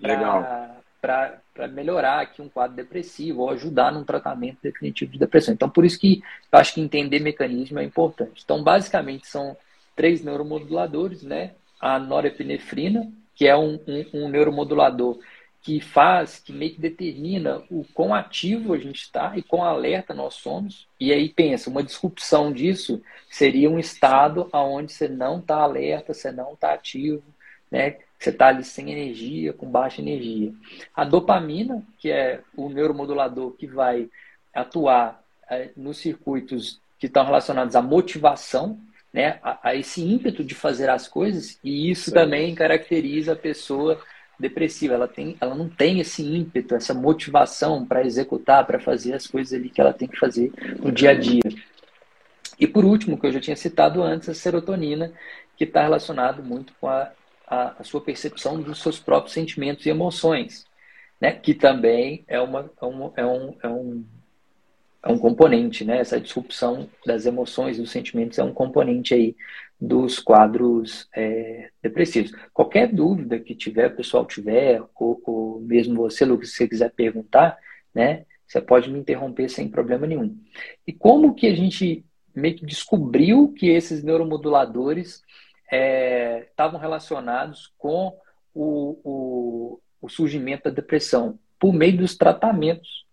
melhorar 1.71 2.21
aqui 2.21 2.41
um 2.41 2.49
quadro 2.49 2.75
depressivo 2.75 3.41
ou 3.41 3.51
ajudar 3.51 3.91
num 3.91 4.03
tratamento 4.03 4.57
definitivo 4.63 5.11
de 5.11 5.19
depressão. 5.19 5.53
Então, 5.53 5.69
por 5.69 5.85
isso 5.85 5.99
que 5.99 6.23
eu 6.51 6.59
acho 6.59 6.73
que 6.73 6.81
entender 6.81 7.19
mecanismo 7.19 7.77
é 7.77 7.83
importante. 7.83 8.41
Então, 8.43 8.63
basicamente, 8.63 9.27
são 9.27 9.55
três 9.95 10.23
neuromoduladores, 10.23 11.23
né? 11.23 11.51
A 11.79 11.99
norepinefrina, 11.99 13.11
que 13.35 13.47
é 13.47 13.55
um, 13.55 13.79
um, 13.87 14.05
um 14.25 14.29
neuromodulador 14.29 15.19
que 15.61 15.79
faz, 15.81 16.37
que 16.37 16.53
meio 16.53 16.75
que 16.75 16.79
determina 16.79 17.63
o 17.71 17.83
quão 17.91 18.13
ativo 18.13 18.71
a 18.71 18.77
gente 18.77 19.01
está 19.01 19.35
e 19.35 19.41
quão 19.41 19.63
alerta 19.63 20.13
nós 20.13 20.35
somos. 20.35 20.87
E 20.99 21.11
aí 21.11 21.27
pensa, 21.27 21.71
uma 21.71 21.81
disrupção 21.81 22.53
disso 22.53 23.01
seria 23.27 23.67
um 23.67 23.79
estado 23.79 24.47
onde 24.53 24.93
você 24.93 25.07
não 25.07 25.39
está 25.39 25.55
alerta, 25.57 26.13
você 26.13 26.31
não 26.31 26.53
está 26.53 26.73
ativo, 26.73 27.23
né? 27.71 27.97
Você 28.19 28.29
está 28.29 28.47
ali 28.47 28.63
sem 28.63 28.91
energia, 28.91 29.53
com 29.53 29.67
baixa 29.67 30.01
energia. 30.01 30.53
A 30.95 31.03
dopamina, 31.03 31.83
que 31.97 32.11
é 32.11 32.41
o 32.55 32.69
neuromodulador 32.69 33.51
que 33.53 33.65
vai 33.65 34.07
atuar 34.53 35.19
é, 35.49 35.71
nos 35.75 35.97
circuitos 35.97 36.79
que 36.99 37.07
estão 37.07 37.25
relacionados 37.25 37.75
à 37.75 37.81
motivação, 37.81 38.79
né? 39.15 39.39
A, 39.41 39.69
a, 39.69 39.75
esse 39.75 40.01
ímpeto 40.01 40.43
de 40.43 40.53
fazer 40.53 40.89
as 40.89 41.07
coisas, 41.07 41.57
e 41.63 41.89
isso 41.89 42.09
Sim. 42.09 42.15
também 42.15 42.53
caracteriza 42.53 43.31
a 43.31 43.35
pessoa 43.35 43.97
depressiva, 44.37 44.93
ela, 44.93 45.07
tem, 45.07 45.37
ela 45.39 45.55
não 45.55 45.69
tem 45.69 46.01
esse 46.01 46.21
ímpeto, 46.21 46.75
essa 46.75 46.93
motivação 46.93 47.85
para 47.85 48.05
executar, 48.05 48.67
para 48.67 48.77
fazer 48.77 49.13
as 49.13 49.25
coisas 49.25 49.57
ali 49.57 49.69
que 49.69 49.79
ela 49.79 49.93
tem 49.93 50.09
que 50.09 50.19
fazer 50.19 50.51
no 50.81 50.91
dia 50.91 51.11
a 51.11 51.13
dia. 51.13 51.43
E 52.59 52.67
por 52.67 52.83
último, 52.83 53.17
que 53.17 53.25
eu 53.25 53.31
já 53.31 53.39
tinha 53.39 53.55
citado 53.55 54.03
antes, 54.03 54.27
a 54.27 54.33
serotonina, 54.33 55.13
que 55.55 55.63
está 55.63 55.81
relacionado 55.81 56.43
muito 56.43 56.73
com 56.81 56.89
a, 56.89 57.09
a, 57.47 57.75
a, 57.79 57.83
sua 57.85 58.01
percepção 58.01 58.61
dos 58.61 58.81
seus 58.81 58.99
próprios 58.99 59.33
sentimentos 59.33 59.85
e 59.85 59.89
emoções, 59.89 60.65
né? 61.21 61.31
que 61.31 61.53
também 61.53 62.25
é, 62.27 62.41
uma, 62.41 62.69
é, 62.81 62.85
um, 62.85 63.53
é, 63.63 63.69
um, 63.69 64.05
é, 65.05 65.11
um, 65.11 65.15
é 65.15 65.19
componente, 65.19 65.85
né? 65.85 65.99
essa 65.99 66.19
disrupção 66.19 66.89
das 67.05 67.25
emoções 67.25 67.77
e 67.77 67.81
dos 67.81 67.91
sentimentos 67.91 68.39
é 68.39 68.43
um 68.43 68.53
componente 68.53 69.13
aí 69.13 69.35
dos 69.79 70.19
quadros 70.19 71.07
é, 71.15 71.69
depressivos. 71.81 72.31
Qualquer 72.51 72.91
dúvida 72.91 73.39
que 73.39 73.53
tiver, 73.53 73.91
o 73.91 73.95
pessoal 73.95 74.25
tiver, 74.25 74.81
ou, 74.95 75.21
ou 75.23 75.61
mesmo 75.61 75.95
você, 75.97 76.25
Lucas, 76.25 76.49
se 76.49 76.55
você 76.55 76.67
quiser 76.67 76.91
perguntar, 76.91 77.57
né, 77.93 78.25
você 78.47 78.59
pode 78.59 78.89
me 78.89 78.99
interromper 78.99 79.49
sem 79.49 79.69
problema 79.69 80.07
nenhum. 80.07 80.35
E 80.85 80.91
como 80.91 81.35
que 81.35 81.47
a 81.47 81.55
gente 81.55 82.03
meio 82.33 82.55
que 82.55 82.65
descobriu 82.65 83.53
que 83.53 83.67
esses 83.67 84.03
neuromoduladores 84.03 85.21
é, 85.71 86.45
estavam 86.49 86.79
relacionados 86.79 87.71
com 87.77 88.17
o, 88.53 88.99
o, 89.03 89.79
o 90.01 90.09
surgimento 90.09 90.65
da 90.65 90.69
depressão? 90.69 91.39
Por 91.59 91.73
meio 91.73 91.97
dos 91.97 92.15
tratamentos 92.17 93.04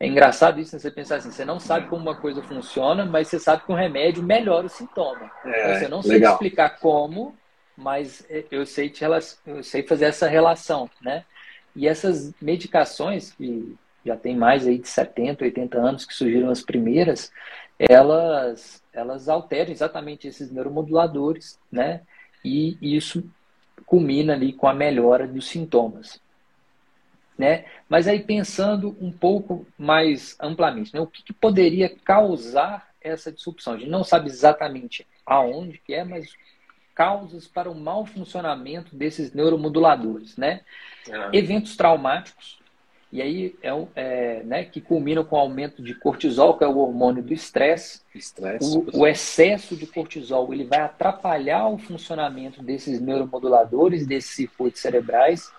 é 0.00 0.06
engraçado 0.06 0.58
isso, 0.58 0.74
né? 0.74 0.80
você 0.80 0.90
pensar 0.90 1.16
assim, 1.16 1.30
você 1.30 1.44
não 1.44 1.60
sabe 1.60 1.86
como 1.86 2.00
uma 2.00 2.16
coisa 2.16 2.42
funciona, 2.42 3.04
mas 3.04 3.28
você 3.28 3.38
sabe 3.38 3.64
que 3.64 3.70
um 3.70 3.76
remédio 3.76 4.22
melhora 4.22 4.64
o 4.64 4.70
sintoma. 4.70 5.30
É, 5.44 5.50
então, 5.50 5.74
você 5.74 5.88
não 5.88 6.02
sei 6.02 6.24
explicar 6.24 6.78
como, 6.80 7.36
mas 7.76 8.24
é, 8.30 8.42
eu 8.50 8.64
sei, 8.64 8.88
te, 8.88 9.04
eu 9.46 9.62
sei 9.62 9.82
fazer 9.82 10.06
essa 10.06 10.26
relação, 10.26 10.88
né? 11.02 11.22
E 11.76 11.86
essas 11.86 12.32
medicações, 12.40 13.32
que 13.32 13.76
já 14.04 14.16
tem 14.16 14.34
mais 14.34 14.66
aí 14.66 14.78
de 14.78 14.88
70, 14.88 15.44
80 15.44 15.78
anos 15.78 16.06
que 16.06 16.14
surgiram 16.14 16.48
as 16.48 16.62
primeiras, 16.62 17.30
elas, 17.78 18.82
elas 18.94 19.28
alteram 19.28 19.70
exatamente 19.70 20.26
esses 20.26 20.50
neuromoduladores, 20.50 21.58
né? 21.70 22.00
E 22.42 22.78
isso 22.80 23.22
culmina 23.84 24.32
ali 24.32 24.54
com 24.54 24.66
a 24.66 24.72
melhora 24.72 25.26
dos 25.26 25.46
sintomas. 25.46 26.18
Né? 27.40 27.64
Mas 27.88 28.06
aí 28.06 28.20
pensando 28.20 28.94
um 29.00 29.10
pouco 29.10 29.66
mais 29.78 30.36
amplamente, 30.38 30.92
né? 30.92 31.00
o 31.00 31.06
que, 31.06 31.22
que, 31.22 31.32
poderia 31.32 31.88
causar 32.04 32.90
essa 33.00 33.32
disrupção? 33.32 33.72
A 33.72 33.78
gente 33.78 33.88
não 33.88 34.04
sabe 34.04 34.28
exatamente 34.28 35.06
aonde 35.24 35.78
que 35.78 35.94
é, 35.94 36.04
mas 36.04 36.34
causas 36.94 37.48
para 37.48 37.70
o 37.70 37.74
mau 37.74 38.04
funcionamento 38.04 38.94
desses 38.94 39.32
neuromoduladores, 39.32 40.36
né? 40.36 40.60
É. 41.08 41.38
Eventos 41.38 41.74
traumáticos, 41.74 42.60
e 43.12 43.22
aí 43.22 43.56
é, 43.62 43.70
é, 43.96 44.42
né, 44.44 44.64
que 44.64 44.80
culminam 44.80 45.24
com 45.24 45.34
o 45.34 45.38
aumento 45.38 45.82
de 45.82 45.94
cortisol, 45.94 46.58
que 46.58 46.62
é 46.62 46.68
o 46.68 46.76
hormônio 46.76 47.22
do 47.22 47.32
estresse. 47.32 48.02
O, 48.60 49.00
o, 49.00 49.06
excesso 49.06 49.74
de 49.74 49.86
cortisol 49.86 50.52
ele 50.52 50.64
vai 50.64 50.80
atrapalhar 50.80 51.68
o 51.68 51.78
funcionamento 51.78 52.62
desses 52.62 53.00
neuromoduladores, 53.00 54.06
desses 54.06 54.32
circuitos 54.32 54.82
cerebrais, 54.82 55.50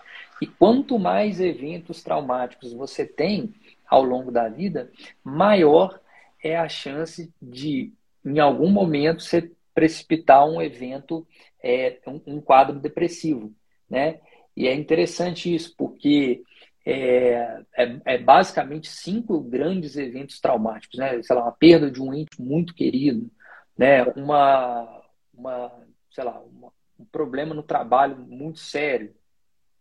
e 0.41 0.47
quanto 0.47 0.97
mais 0.97 1.39
eventos 1.39 2.01
traumáticos 2.01 2.73
você 2.73 3.05
tem 3.05 3.53
ao 3.87 4.03
longo 4.03 4.31
da 4.31 4.49
vida, 4.49 4.91
maior 5.23 6.01
é 6.43 6.57
a 6.57 6.67
chance 6.67 7.31
de, 7.39 7.93
em 8.25 8.39
algum 8.39 8.69
momento, 8.71 9.21
você 9.21 9.51
precipitar 9.73 10.43
um 10.49 10.59
evento, 10.59 11.27
é, 11.63 11.99
um, 12.07 12.21
um 12.25 12.41
quadro 12.41 12.79
depressivo, 12.79 13.53
né? 13.87 14.19
E 14.57 14.67
é 14.67 14.73
interessante 14.73 15.53
isso, 15.53 15.75
porque 15.77 16.41
é, 16.83 17.63
é, 17.77 18.01
é, 18.05 18.17
basicamente 18.17 18.89
cinco 18.89 19.39
grandes 19.39 19.95
eventos 19.95 20.39
traumáticos, 20.39 20.97
né? 20.97 21.21
Sei 21.21 21.35
lá, 21.35 21.43
uma 21.43 21.51
perda 21.51 21.91
de 21.91 22.01
um 22.01 22.11
ente 22.13 22.41
muito 22.41 22.73
querido, 22.73 23.29
né? 23.77 24.03
Uma, 24.15 25.03
uma 25.31 25.71
sei 26.09 26.23
lá, 26.23 26.39
uma, 26.39 26.73
um 26.99 27.05
problema 27.05 27.53
no 27.53 27.63
trabalho 27.63 28.17
muito 28.17 28.59
sério, 28.59 29.15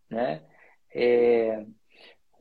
né? 0.09 0.43
É, 0.93 1.65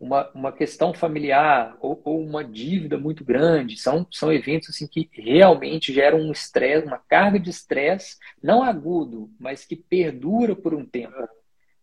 uma, 0.00 0.30
uma 0.30 0.52
questão 0.52 0.94
familiar 0.94 1.76
ou, 1.80 2.00
ou, 2.04 2.24
uma 2.24 2.42
dívida 2.42 2.96
muito 2.96 3.22
grande, 3.22 3.76
são, 3.78 4.06
são 4.10 4.32
eventos 4.32 4.70
assim, 4.70 4.86
que 4.86 5.10
realmente 5.12 5.92
geram 5.92 6.18
um 6.20 6.32
estresse, 6.32 6.86
uma 6.86 6.98
carga 6.98 7.38
de 7.38 7.50
estresse, 7.50 8.16
não 8.42 8.62
agudo, 8.62 9.30
mas 9.38 9.66
que 9.66 9.76
perdura 9.76 10.56
por 10.56 10.72
um 10.72 10.86
tempo. 10.86 11.14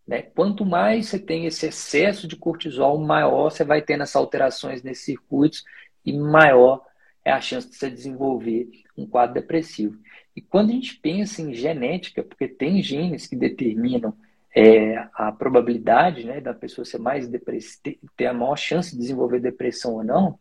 Né? 0.07 0.24
Quanto 0.24 0.65
mais 0.65 1.07
você 1.07 1.20
tem 1.20 1.45
esse 1.45 1.68
excesso 1.68 2.28
de 2.28 2.36
cortisol, 2.36 2.97
maior 2.97 3.51
você 3.51 3.63
vai 3.63 3.84
tendo 3.84 4.01
essas 4.03 4.15
alterações 4.15 4.82
nesses 4.82 5.05
circuitos 5.05 5.63
e 6.03 6.11
maior 6.11 6.84
é 7.24 7.32
a 7.32 7.41
chance 7.41 7.70
de 7.70 7.76
você 7.76 7.89
desenvolver 7.89 8.70
um 8.97 9.05
quadro 9.05 9.36
depressivo. 9.36 9.99
E 10.36 10.41
quando 10.41 10.70
a 10.70 10.74
gente 10.74 10.95
pensa 10.95 11.41
em 11.41 11.53
genética, 11.53 12.24
porque 12.24 12.47
tem 12.47 12.82
genes 12.82 13.28
que 13.28 13.36
determinam 13.36 14.15
é, 14.58 15.08
a 15.14 15.32
probabilidade 15.32 16.24
né, 16.24 16.41
da 16.41 16.51
pessoa 16.51 16.84
ser 16.84 16.97
mais 16.97 17.28
depressiva, 17.28 17.95
ter 18.16 18.26
a 18.26 18.34
maior 18.34 18.58
chance 18.58 18.91
de 18.91 18.97
desenvolver 18.97 19.39
depressão 19.39 19.93
ou 19.93 20.03
não, 20.03 20.39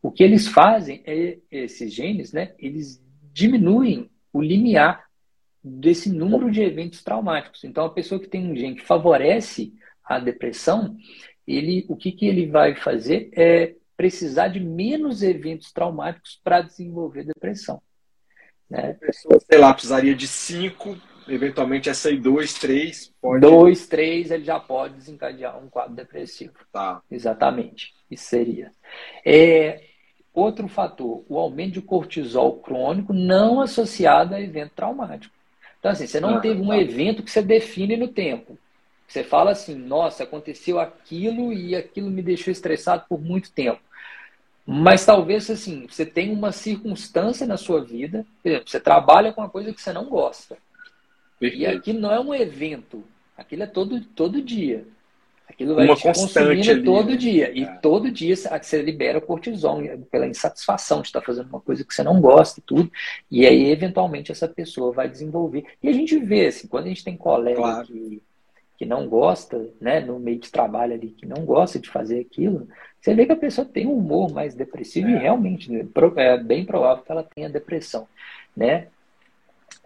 o 0.00 0.12
que 0.12 0.22
eles 0.22 0.46
fazem 0.46 1.02
é 1.04 1.38
esses 1.50 1.92
genes, 1.92 2.32
né, 2.32 2.54
eles 2.60 3.02
diminuem 3.32 4.08
o 4.32 4.40
limiar 4.40 5.06
desse 5.64 6.12
número 6.12 6.48
de 6.48 6.62
eventos 6.62 7.02
traumáticos. 7.02 7.64
Então, 7.64 7.84
a 7.84 7.90
pessoa 7.90 8.20
que 8.20 8.28
tem 8.28 8.48
um 8.48 8.54
gene 8.54 8.76
que 8.76 8.86
favorece 8.86 9.74
a 10.04 10.20
depressão, 10.20 10.96
ele, 11.44 11.84
o 11.88 11.96
que, 11.96 12.12
que 12.12 12.26
ele 12.26 12.46
vai 12.46 12.76
fazer 12.76 13.30
é 13.32 13.74
precisar 13.96 14.46
de 14.46 14.60
menos 14.60 15.24
eventos 15.24 15.72
traumáticos 15.72 16.40
para 16.44 16.60
desenvolver 16.60 17.24
depressão. 17.24 17.82
Né? 18.70 18.90
A 18.90 18.94
pessoa, 18.94 19.40
sei 19.40 19.58
lá, 19.58 19.72
precisaria 19.72 20.14
de 20.14 20.28
cinco, 20.28 20.96
eventualmente 21.28 21.88
essa 21.88 22.08
aí, 22.08 22.18
dois, 22.18 22.54
três, 22.54 23.12
pode. 23.20 23.40
Dois, 23.40 23.86
três, 23.86 24.30
ele 24.30 24.44
já 24.44 24.58
pode 24.58 24.94
desencadear 24.94 25.58
um 25.58 25.68
quadro 25.68 25.94
depressivo. 25.94 26.54
Tá. 26.72 27.00
Exatamente. 27.10 27.94
Isso 28.10 28.24
seria. 28.24 28.70
É, 29.24 29.84
outro 30.32 30.68
fator, 30.68 31.24
o 31.28 31.38
aumento 31.38 31.74
de 31.74 31.82
cortisol 31.82 32.58
crônico 32.58 33.12
não 33.12 33.60
associado 33.60 34.34
a 34.34 34.40
evento 34.40 34.72
traumático. 34.74 35.34
Então, 35.78 35.90
assim, 35.90 36.06
você 36.06 36.20
não 36.20 36.36
ah, 36.36 36.40
teve 36.40 36.60
um 36.60 36.68
tá. 36.68 36.78
evento 36.78 37.22
que 37.22 37.30
você 37.30 37.42
define 37.42 37.96
no 37.96 38.08
tempo. 38.08 38.58
Você 39.06 39.22
fala 39.22 39.52
assim, 39.52 39.74
nossa, 39.74 40.24
aconteceu 40.24 40.80
aquilo 40.80 41.52
e 41.52 41.76
aquilo 41.76 42.10
me 42.10 42.22
deixou 42.22 42.50
estressado 42.50 43.04
por 43.08 43.20
muito 43.20 43.52
tempo. 43.52 43.80
Mas 44.66 45.06
talvez 45.06 45.48
assim, 45.48 45.86
você 45.88 46.04
tenha 46.04 46.32
uma 46.32 46.50
circunstância 46.50 47.46
na 47.46 47.56
sua 47.56 47.84
vida, 47.84 48.26
por 48.42 48.48
exemplo, 48.48 48.68
você 48.68 48.80
trabalha 48.80 49.32
com 49.32 49.40
uma 49.40 49.48
coisa 49.48 49.72
que 49.72 49.80
você 49.80 49.92
não 49.92 50.06
gosta. 50.06 50.58
Perfeito. 51.38 51.62
E 51.62 51.66
aquilo 51.66 52.00
não 52.00 52.12
é 52.12 52.20
um 52.20 52.34
evento, 52.34 53.04
aquilo 53.36 53.62
é 53.62 53.66
todo, 53.66 54.00
todo 54.00 54.42
dia. 54.42 54.86
Aquilo 55.48 55.76
vai 55.76 55.86
uma 55.86 55.94
te 55.94 56.02
consumindo 56.02 56.70
ali, 56.70 56.84
todo 56.84 57.10
né? 57.10 57.16
dia. 57.16 57.50
E 57.56 57.62
é. 57.62 57.66
todo 57.76 58.10
dia 58.10 58.34
você 58.36 58.82
libera 58.82 59.20
cortisol 59.20 59.80
pela 60.10 60.26
insatisfação 60.26 61.00
de 61.00 61.06
estar 61.06 61.20
fazendo 61.20 61.48
uma 61.48 61.60
coisa 61.60 61.84
que 61.84 61.94
você 61.94 62.02
não 62.02 62.20
gosta 62.20 62.58
e 62.58 62.62
tudo. 62.62 62.90
E 63.30 63.46
aí, 63.46 63.70
eventualmente, 63.70 64.32
essa 64.32 64.48
pessoa 64.48 64.92
vai 64.92 65.08
desenvolver. 65.08 65.64
E 65.82 65.88
a 65.88 65.92
gente 65.92 66.18
vê, 66.18 66.48
assim, 66.48 66.66
quando 66.66 66.86
a 66.86 66.88
gente 66.88 67.04
tem 67.04 67.16
colega 67.16 67.56
claro. 67.58 67.86
que, 67.86 68.20
que 68.76 68.84
não 68.84 69.08
gosta, 69.08 69.70
né, 69.80 70.00
no 70.00 70.18
meio 70.18 70.40
de 70.40 70.50
trabalho 70.50 70.94
ali, 70.94 71.08
que 71.08 71.24
não 71.24 71.44
gosta 71.44 71.78
de 71.78 71.88
fazer 71.88 72.20
aquilo, 72.20 72.68
você 73.00 73.14
vê 73.14 73.24
que 73.24 73.32
a 73.32 73.36
pessoa 73.36 73.64
tem 73.64 73.86
um 73.86 73.96
humor 73.96 74.32
mais 74.32 74.52
depressivo 74.52 75.08
é. 75.08 75.12
e 75.12 75.18
realmente 75.18 75.70
né, 75.70 75.86
é 76.16 76.36
bem 76.36 76.64
provável 76.64 77.04
que 77.04 77.12
ela 77.12 77.22
tenha 77.22 77.48
depressão, 77.48 78.08
né? 78.54 78.88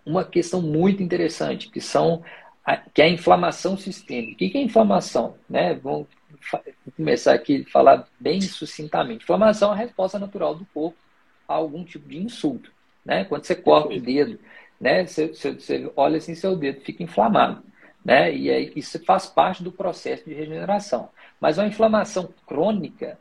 Uma 0.05 0.25
questão 0.25 0.63
muito 0.63 1.03
interessante, 1.03 1.69
que 1.69 1.81
são 1.81 2.23
a, 2.65 2.77
que 2.77 3.03
é 3.03 3.07
a 3.07 3.11
inflamação 3.11 3.77
sistêmica. 3.77 4.33
O 4.33 4.37
que 4.37 4.59
é 4.59 4.63
inflamação? 4.63 5.35
Né? 5.49 5.75
Vamos 5.75 6.09
começar 6.97 7.35
aqui 7.35 7.65
a 7.67 7.71
falar 7.71 8.09
bem 8.19 8.41
sucintamente. 8.41 9.25
Inflamação 9.25 9.71
é 9.71 9.75
a 9.75 9.77
resposta 9.77 10.19
natural 10.19 10.55
do 10.55 10.65
corpo 10.67 10.97
a 11.49 11.55
algum 11.55 11.85
tipo 11.85 12.09
de 12.09 12.19
insulto. 12.19 12.73
Né? 13.05 13.25
Quando 13.25 13.45
você 13.45 13.55
corta 13.55 13.95
o 13.95 14.01
dedo, 14.01 14.39
né? 14.81 15.07
Você, 15.07 15.29
você, 15.29 15.53
você 15.53 15.93
olha 15.97 16.19
assim, 16.19 16.35
seu 16.35 16.57
dedo 16.57 16.81
fica 16.81 17.03
inflamado. 17.03 17.63
Né? 18.05 18.35
E 18.35 18.51
aí, 18.51 18.73
isso 18.75 19.03
faz 19.05 19.27
parte 19.27 19.63
do 19.63 19.71
processo 19.71 20.25
de 20.25 20.33
regeneração. 20.35 21.11
Mas 21.41 21.59
uma 21.59 21.67
inflamação 21.67 22.33
crônica, 22.47 23.19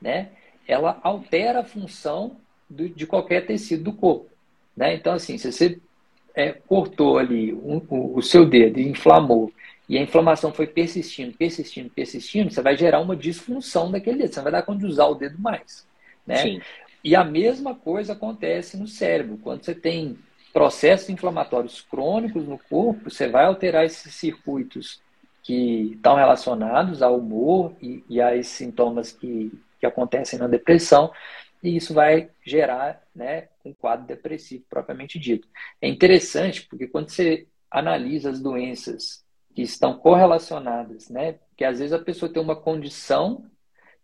né, 0.00 0.30
ela 0.66 0.98
altera 1.02 1.60
a 1.60 1.64
função 1.64 2.36
do, 2.68 2.88
de 2.88 3.06
qualquer 3.06 3.46
tecido 3.46 3.84
do 3.84 3.92
corpo. 3.92 4.28
Né? 4.76 4.94
Então, 4.94 5.14
assim, 5.14 5.38
se 5.38 5.50
você 5.50 5.80
é, 6.38 6.52
cortou 6.52 7.18
ali 7.18 7.52
um, 7.52 7.82
o, 7.88 8.18
o 8.18 8.22
seu 8.22 8.46
dedo 8.46 8.78
e 8.78 8.88
inflamou, 8.88 9.52
e 9.88 9.98
a 9.98 10.02
inflamação 10.02 10.52
foi 10.52 10.68
persistindo, 10.68 11.36
persistindo, 11.36 11.90
persistindo, 11.90 12.48
você 12.48 12.62
vai 12.62 12.76
gerar 12.76 13.00
uma 13.00 13.16
disfunção 13.16 13.90
daquele 13.90 14.18
dedo, 14.18 14.32
você 14.32 14.38
não 14.38 14.44
vai 14.44 14.52
dar 14.52 14.62
conta 14.62 14.78
de 14.78 14.86
usar 14.86 15.06
o 15.06 15.16
dedo 15.16 15.36
mais. 15.40 15.84
Né? 16.24 16.36
Sim. 16.36 16.60
E 17.02 17.16
a 17.16 17.24
mesma 17.24 17.74
coisa 17.74 18.12
acontece 18.12 18.76
no 18.76 18.86
cérebro. 18.86 19.38
Quando 19.42 19.64
você 19.64 19.74
tem 19.74 20.16
processos 20.52 21.08
inflamatórios 21.08 21.80
crônicos 21.80 22.46
no 22.46 22.58
corpo, 22.70 23.10
você 23.10 23.26
vai 23.26 23.46
alterar 23.46 23.84
esses 23.84 24.14
circuitos 24.14 25.00
que 25.42 25.92
estão 25.94 26.14
relacionados 26.14 27.02
ao 27.02 27.18
humor 27.18 27.72
e, 27.82 28.04
e 28.08 28.20
a 28.20 28.36
esses 28.36 28.52
sintomas 28.52 29.10
que, 29.10 29.50
que 29.80 29.86
acontecem 29.86 30.38
na 30.38 30.46
depressão, 30.46 31.10
e 31.62 31.76
isso 31.76 31.92
vai 31.92 32.30
gerar 32.44 33.02
né, 33.14 33.48
um 33.64 33.72
quadro 33.72 34.06
depressivo 34.06 34.64
propriamente 34.68 35.18
dito. 35.18 35.48
É 35.80 35.88
interessante 35.88 36.66
porque 36.66 36.86
quando 36.86 37.10
você 37.10 37.46
analisa 37.70 38.30
as 38.30 38.40
doenças 38.40 39.24
que 39.54 39.62
estão 39.62 39.98
correlacionadas, 39.98 41.08
né, 41.08 41.38
que 41.56 41.64
às 41.64 41.78
vezes 41.78 41.92
a 41.92 41.98
pessoa 41.98 42.32
tem 42.32 42.42
uma 42.42 42.56
condição 42.56 43.44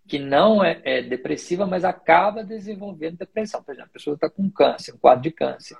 que 0.07 0.19
não 0.19 0.63
é, 0.63 0.81
é 0.85 1.03
depressiva, 1.03 1.67
mas 1.67 1.85
acaba 1.85 2.45
desenvolvendo 2.45 3.19
depressão. 3.19 3.63
Por 3.63 3.73
exemplo, 3.73 3.91
a 3.91 3.93
pessoa 3.93 4.15
está 4.15 4.29
com 4.29 4.51
câncer, 4.51 4.95
um 4.95 4.99
quadro 4.99 5.23
de 5.23 5.31
câncer. 5.31 5.77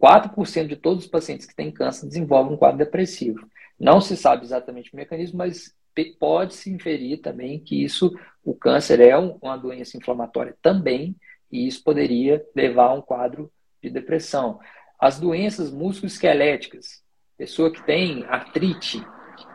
4% 0.00 0.66
de 0.66 0.76
todos 0.76 1.04
os 1.04 1.10
pacientes 1.10 1.46
que 1.46 1.54
têm 1.54 1.70
câncer 1.70 2.06
desenvolvem 2.06 2.54
um 2.54 2.56
quadro 2.56 2.78
depressivo. 2.78 3.46
Não 3.78 4.00
se 4.00 4.16
sabe 4.16 4.44
exatamente 4.44 4.92
o 4.92 4.96
mecanismo, 4.96 5.38
mas 5.38 5.74
pode-se 6.18 6.70
inferir 6.70 7.18
também 7.18 7.58
que 7.58 7.82
isso, 7.82 8.14
o 8.44 8.54
câncer 8.54 9.00
é 9.00 9.16
uma 9.16 9.56
doença 9.56 9.96
inflamatória 9.96 10.56
também, 10.62 11.14
e 11.50 11.66
isso 11.66 11.82
poderia 11.84 12.44
levar 12.54 12.86
a 12.86 12.94
um 12.94 13.02
quadro 13.02 13.50
de 13.82 13.90
depressão. 13.90 14.58
As 14.98 15.18
doenças 15.18 15.70
musculoesqueléticas, 15.70 17.02
pessoa 17.36 17.70
que 17.70 17.82
tem 17.84 18.24
artrite, 18.24 19.04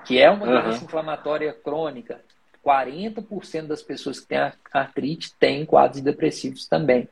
que 0.05 0.19
é 0.19 0.29
uma 0.29 0.45
uhum. 0.45 0.61
doença 0.61 0.83
inflamatória 0.83 1.53
crônica, 1.53 2.21
40% 2.63 3.67
das 3.67 3.81
pessoas 3.81 4.19
que 4.19 4.27
têm 4.27 4.51
artrite 4.73 5.33
têm 5.39 5.65
quadros 5.65 6.01
depressivos 6.01 6.67
também. 6.67 7.07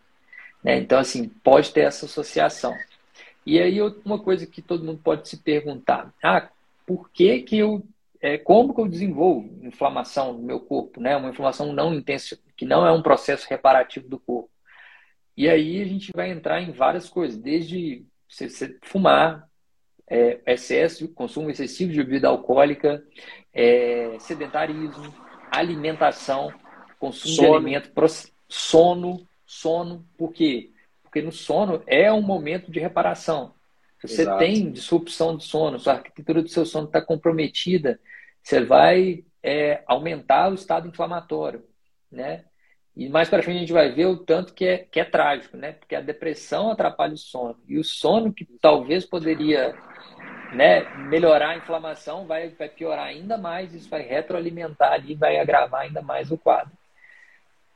Né? 0.64 0.78
Então, 0.78 1.00
assim, 1.00 1.30
pode 1.30 1.72
ter 1.72 1.82
essa 1.82 2.06
associação. 2.06 2.76
E 3.46 3.60
aí, 3.60 3.80
uma 4.04 4.20
coisa 4.20 4.46
que 4.46 4.62
todo 4.62 4.84
mundo 4.84 5.00
pode 5.04 5.30
se 5.30 5.38
perguntar: 5.38 6.12
ah, 6.22 6.50
por 6.86 7.10
que, 7.10 7.42
que 7.42 7.58
eu. 7.58 7.84
É, 8.26 8.40
como 8.40 8.74
que 8.74 8.82
eu 8.82 8.88
desenvolvo 8.88 9.48
inflamação 9.64 10.34
no 10.34 10.42
meu 10.42 10.60
corpo, 10.60 11.00
né? 11.00 11.16
Uma 11.16 11.30
inflamação 11.30 11.72
não 11.72 11.94
intensa, 11.94 12.36
que 12.58 12.66
não 12.66 12.84
é 12.84 12.92
um 12.92 13.04
processo 13.04 13.46
reparativo 13.48 14.10
do 14.10 14.18
corpo. 14.18 14.50
E 15.38 15.48
aí 15.48 15.80
a 15.80 15.86
gente 15.86 16.10
vai 16.12 16.32
entrar 16.32 16.60
em 16.60 16.72
várias 16.72 17.08
coisas, 17.08 17.38
desde 17.38 18.04
você, 18.28 18.50
você 18.50 18.80
fumar, 18.82 19.48
é, 20.10 20.40
excesso, 20.48 21.08
consumo 21.10 21.52
excessivo 21.52 21.92
de 21.92 22.04
bebida 22.04 22.28
alcoólica, 22.28 23.06
é, 23.54 24.18
sedentarismo, 24.18 25.14
alimentação, 25.52 26.52
consumo 26.98 27.36
sono. 27.36 27.50
de 27.50 27.56
alimento, 27.56 27.92
sono, 28.50 29.28
sono, 29.46 30.04
por 30.18 30.34
quê? 30.34 30.72
Porque 31.04 31.22
no 31.22 31.32
sono 31.32 31.84
é 31.86 32.12
um 32.12 32.24
momento 32.24 32.72
de 32.72 32.80
reparação. 32.80 33.54
Você 34.08 34.22
Exato. 34.24 34.40
tem 34.40 34.72
disrupção 34.72 35.38
de 35.38 35.44
sono, 35.44 35.80
sua 35.80 35.94
arquitetura 35.94 36.42
do 36.42 36.50
seu 36.50 36.66
sono 36.66 36.88
está 36.88 37.02
comprometida, 37.02 38.00
você 38.42 38.64
vai 38.64 39.24
é, 39.42 39.84
aumentar 39.86 40.52
o 40.52 40.56
estado 40.56 40.88
inflamatório, 40.88 41.64
né? 42.12 42.46
E 42.96 43.10
mais 43.10 43.28
para 43.28 43.44
frente 43.44 43.58
a 43.58 43.60
gente 43.60 43.74
vai 43.74 43.92
ver 43.92 44.06
o 44.06 44.18
tanto 44.18 44.54
que 44.54 44.66
é, 44.66 44.78
que 44.78 45.00
é 45.00 45.04
trágico, 45.04 45.58
né? 45.58 45.74
Porque 45.74 45.96
a 45.96 46.02
depressão 46.02 46.72
atrapalha 46.72 47.14
o 47.14 47.18
sono. 47.18 47.58
E 47.68 47.78
o 47.78 47.84
sono 47.84 48.34
que 48.34 48.46
talvez 48.62 49.06
poderia 49.06 49.76
né, 50.54 50.84
melhorar 51.10 51.50
a 51.50 51.58
inflamação 51.58 52.26
vai, 52.26 52.50
vai 52.50 52.70
piorar 52.70 53.08
ainda 53.08 53.38
mais, 53.38 53.74
isso 53.74 53.90
vai 53.90 54.02
retroalimentar 54.02 54.94
ali, 54.94 55.14
vai 55.14 55.38
agravar 55.38 55.82
ainda 55.82 56.02
mais 56.02 56.32
o 56.32 56.38
quadro. 56.38 56.72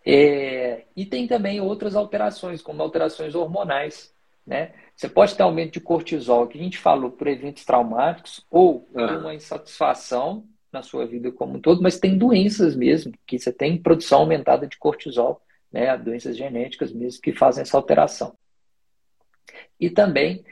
É, 0.06 0.86
e 0.96 1.06
tem 1.06 1.28
também 1.28 1.60
outras 1.60 1.96
alterações, 1.96 2.62
como 2.62 2.82
alterações 2.82 3.36
hormonais. 3.36 4.16
Né? 4.48 4.74
Você 5.00 5.08
pode 5.08 5.34
ter 5.34 5.44
aumento 5.44 5.72
de 5.72 5.80
cortisol, 5.80 6.46
que 6.46 6.60
a 6.60 6.62
gente 6.62 6.78
falou 6.78 7.10
por 7.10 7.26
eventos 7.26 7.64
traumáticos, 7.64 8.46
ou 8.52 8.82
por 8.82 9.02
uma 9.02 9.34
insatisfação 9.34 10.46
na 10.74 10.84
sua 10.84 11.06
vida 11.08 11.32
como 11.32 11.56
um 11.56 11.62
todo, 11.62 11.82
mas 11.82 11.98
tem 11.98 12.18
doenças 12.18 12.76
mesmo, 12.76 13.14
que 13.26 13.40
você 13.40 13.54
tem 13.54 13.82
produção 13.82 14.20
aumentada 14.20 14.68
de 14.68 14.78
cortisol, 14.78 15.42
né? 15.72 15.98
doenças 15.98 16.36
genéticas 16.36 16.92
mesmo, 16.92 17.22
que 17.22 17.32
fazem 17.32 17.62
essa 17.62 17.78
alteração. 17.78 18.36
E 19.80 19.90
também 19.90 20.44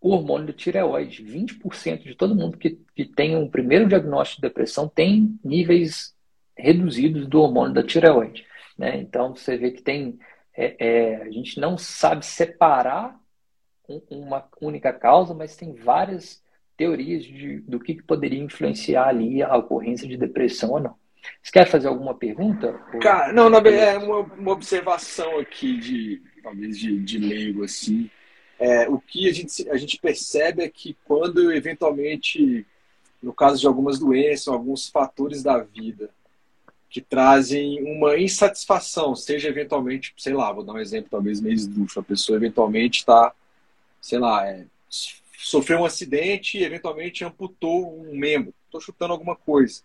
o 0.00 0.10
hormônio 0.10 0.46
do 0.46 0.52
tireoide. 0.52 1.24
20% 1.24 2.04
de 2.04 2.14
todo 2.14 2.36
mundo 2.36 2.58
que, 2.58 2.78
que 2.94 3.06
tem 3.06 3.34
um 3.34 3.50
primeiro 3.50 3.88
diagnóstico 3.88 4.40
de 4.40 4.48
depressão 4.48 4.86
tem 4.86 5.36
níveis 5.42 6.14
reduzidos 6.56 7.26
do 7.26 7.40
hormônio 7.40 7.74
da 7.74 7.82
tireoide. 7.82 8.46
Né? 8.78 8.98
Então, 8.98 9.34
você 9.34 9.56
vê 9.56 9.72
que 9.72 9.82
tem. 9.82 10.16
É, 10.56 10.76
é, 10.78 11.16
a 11.22 11.30
gente 11.32 11.58
não 11.58 11.76
sabe 11.76 12.24
separar 12.24 13.20
uma 14.10 14.48
única 14.60 14.92
causa, 14.92 15.34
mas 15.34 15.56
tem 15.56 15.74
várias 15.74 16.42
teorias 16.76 17.24
de, 17.24 17.60
do 17.60 17.80
que, 17.80 17.94
que 17.94 18.02
poderia 18.02 18.42
influenciar 18.42 19.08
ali 19.08 19.42
a 19.42 19.56
ocorrência 19.56 20.06
de 20.06 20.16
depressão 20.16 20.72
ou 20.72 20.80
não. 20.80 20.94
Você 21.42 21.52
quer 21.52 21.66
fazer 21.66 21.88
alguma 21.88 22.14
pergunta? 22.14 22.72
Cara, 23.00 23.32
não, 23.32 23.50
na 23.50 23.58
é 23.58 23.98
uma, 23.98 24.20
uma 24.20 24.52
observação 24.52 25.38
aqui 25.38 25.78
de 25.78 26.22
talvez 26.42 26.78
de, 26.78 27.00
de 27.00 27.18
leigo 27.18 27.64
assim. 27.64 28.10
É, 28.58 28.88
o 28.88 28.98
que 28.98 29.28
a 29.28 29.32
gente, 29.32 29.68
a 29.68 29.76
gente 29.76 29.98
percebe 29.98 30.62
é 30.62 30.68
que 30.68 30.96
quando 31.04 31.52
eventualmente, 31.52 32.66
no 33.22 33.32
caso 33.32 33.60
de 33.60 33.66
algumas 33.66 33.98
doenças, 33.98 34.48
alguns 34.48 34.88
fatores 34.88 35.42
da 35.42 35.58
vida 35.58 36.10
que 36.88 37.00
trazem 37.00 37.82
uma 37.82 38.16
insatisfação, 38.16 39.14
seja 39.14 39.48
eventualmente, 39.48 40.14
sei 40.16 40.32
lá, 40.32 40.52
vou 40.52 40.64
dar 40.64 40.74
um 40.74 40.78
exemplo 40.78 41.10
talvez 41.10 41.40
meio 41.40 41.54
esdrúxulo, 41.54 42.04
a 42.04 42.08
pessoa 42.08 42.36
eventualmente 42.36 43.00
está, 43.00 43.34
sei 44.00 44.18
lá, 44.18 44.46
é, 44.46 44.66
sofreu 45.38 45.80
um 45.80 45.84
acidente 45.84 46.58
e 46.58 46.64
eventualmente 46.64 47.24
amputou 47.24 48.00
um 48.00 48.16
membro, 48.16 48.54
estou 48.66 48.80
chutando 48.80 49.12
alguma 49.12 49.36
coisa, 49.36 49.82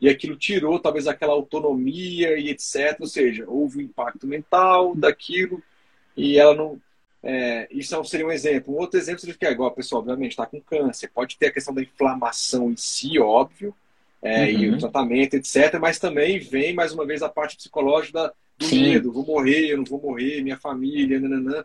e 0.00 0.08
aquilo 0.08 0.36
tirou 0.36 0.78
talvez 0.78 1.06
aquela 1.06 1.32
autonomia 1.32 2.38
e 2.38 2.50
etc, 2.50 2.96
ou 3.00 3.06
seja, 3.06 3.44
houve 3.48 3.78
um 3.78 3.82
impacto 3.82 4.26
mental 4.26 4.94
daquilo 4.94 5.62
e 6.16 6.38
ela 6.38 6.54
não 6.54 6.80
é, 7.22 7.66
isso 7.70 8.02
seria 8.04 8.26
um 8.26 8.30
exemplo. 8.30 8.74
Um 8.74 8.78
outro 8.78 8.98
exemplo 8.98 9.20
seria 9.20 9.34
que, 9.34 9.44
é 9.44 9.50
igual 9.50 9.68
a 9.68 9.74
pessoa, 9.74 10.00
obviamente, 10.00 10.32
está 10.32 10.46
com 10.46 10.60
câncer. 10.60 11.10
Pode 11.12 11.36
ter 11.36 11.46
a 11.46 11.52
questão 11.52 11.74
da 11.74 11.82
inflamação 11.82 12.70
em 12.70 12.76
si, 12.76 13.18
óbvio, 13.18 13.74
é, 14.22 14.44
uhum. 14.44 14.50
e 14.50 14.70
o 14.70 14.78
tratamento, 14.78 15.34
etc. 15.34 15.78
Mas 15.80 15.98
também 15.98 16.38
vem, 16.38 16.72
mais 16.72 16.92
uma 16.92 17.04
vez, 17.04 17.22
a 17.22 17.28
parte 17.28 17.56
psicológica 17.56 18.18
da, 18.18 18.32
do 18.56 18.64
Sim. 18.64 18.82
medo. 18.82 19.12
Vou 19.12 19.26
morrer, 19.26 19.70
eu 19.70 19.78
não 19.78 19.84
vou 19.84 20.00
morrer, 20.00 20.42
minha 20.42 20.56
família, 20.56 21.18
nananã. 21.18 21.64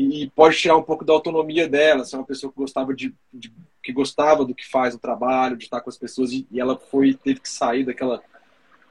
E 0.00 0.30
pode 0.30 0.56
tirar 0.56 0.76
um 0.76 0.82
pouco 0.82 1.04
da 1.04 1.12
autonomia 1.12 1.68
dela. 1.68 2.04
Se 2.04 2.14
é 2.14 2.18
uma 2.18 2.24
pessoa 2.24 2.52
que 2.52 2.56
gostava, 2.56 2.94
de, 2.94 3.12
de, 3.34 3.52
que 3.82 3.92
gostava 3.92 4.44
do 4.44 4.54
que 4.54 4.64
faz 4.64 4.94
o 4.94 4.98
trabalho, 4.98 5.56
de 5.56 5.64
estar 5.64 5.80
com 5.80 5.90
as 5.90 5.98
pessoas, 5.98 6.30
e, 6.30 6.46
e 6.52 6.60
ela 6.60 6.78
foi 6.78 7.14
teve 7.14 7.40
que 7.40 7.48
sair 7.48 7.84
daquela... 7.84 8.22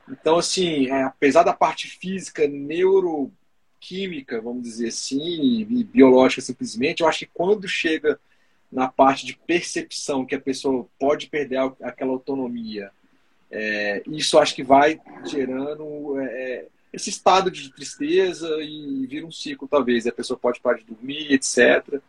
Então, 0.09 0.37
assim, 0.37 0.87
é, 0.87 1.03
apesar 1.03 1.43
da 1.43 1.53
parte 1.53 1.87
física, 1.87 2.45
neuro 2.45 3.31
química, 3.79 4.41
vamos 4.41 4.63
dizer 4.63 4.89
assim, 4.89 5.65
e 5.69 5.83
biológica 5.85 6.41
simplesmente, 6.41 7.01
eu 7.01 7.07
acho 7.07 7.19
que 7.19 7.31
quando 7.33 7.69
chega 7.69 8.19
na 8.69 8.89
parte 8.89 9.25
de 9.25 9.37
percepção 9.47 10.25
que 10.25 10.35
a 10.35 10.41
pessoa 10.41 10.87
pode 10.99 11.29
perder 11.29 11.59
aquela 11.81 12.11
autonomia, 12.11 12.91
é, 13.49 14.03
isso 14.07 14.37
acho 14.37 14.53
que 14.53 14.63
vai 14.63 14.99
gerando 15.25 16.19
é, 16.19 16.65
esse 16.91 17.09
estado 17.09 17.51
de 17.51 17.71
tristeza 17.71 18.47
e 18.61 19.05
vira 19.07 19.25
um 19.25 19.31
ciclo, 19.31 19.67
talvez. 19.67 20.07
A 20.07 20.11
pessoa 20.11 20.39
pode 20.39 20.59
parar 20.59 20.77
de 20.77 20.85
dormir, 20.85 21.33
etc. 21.33 22.01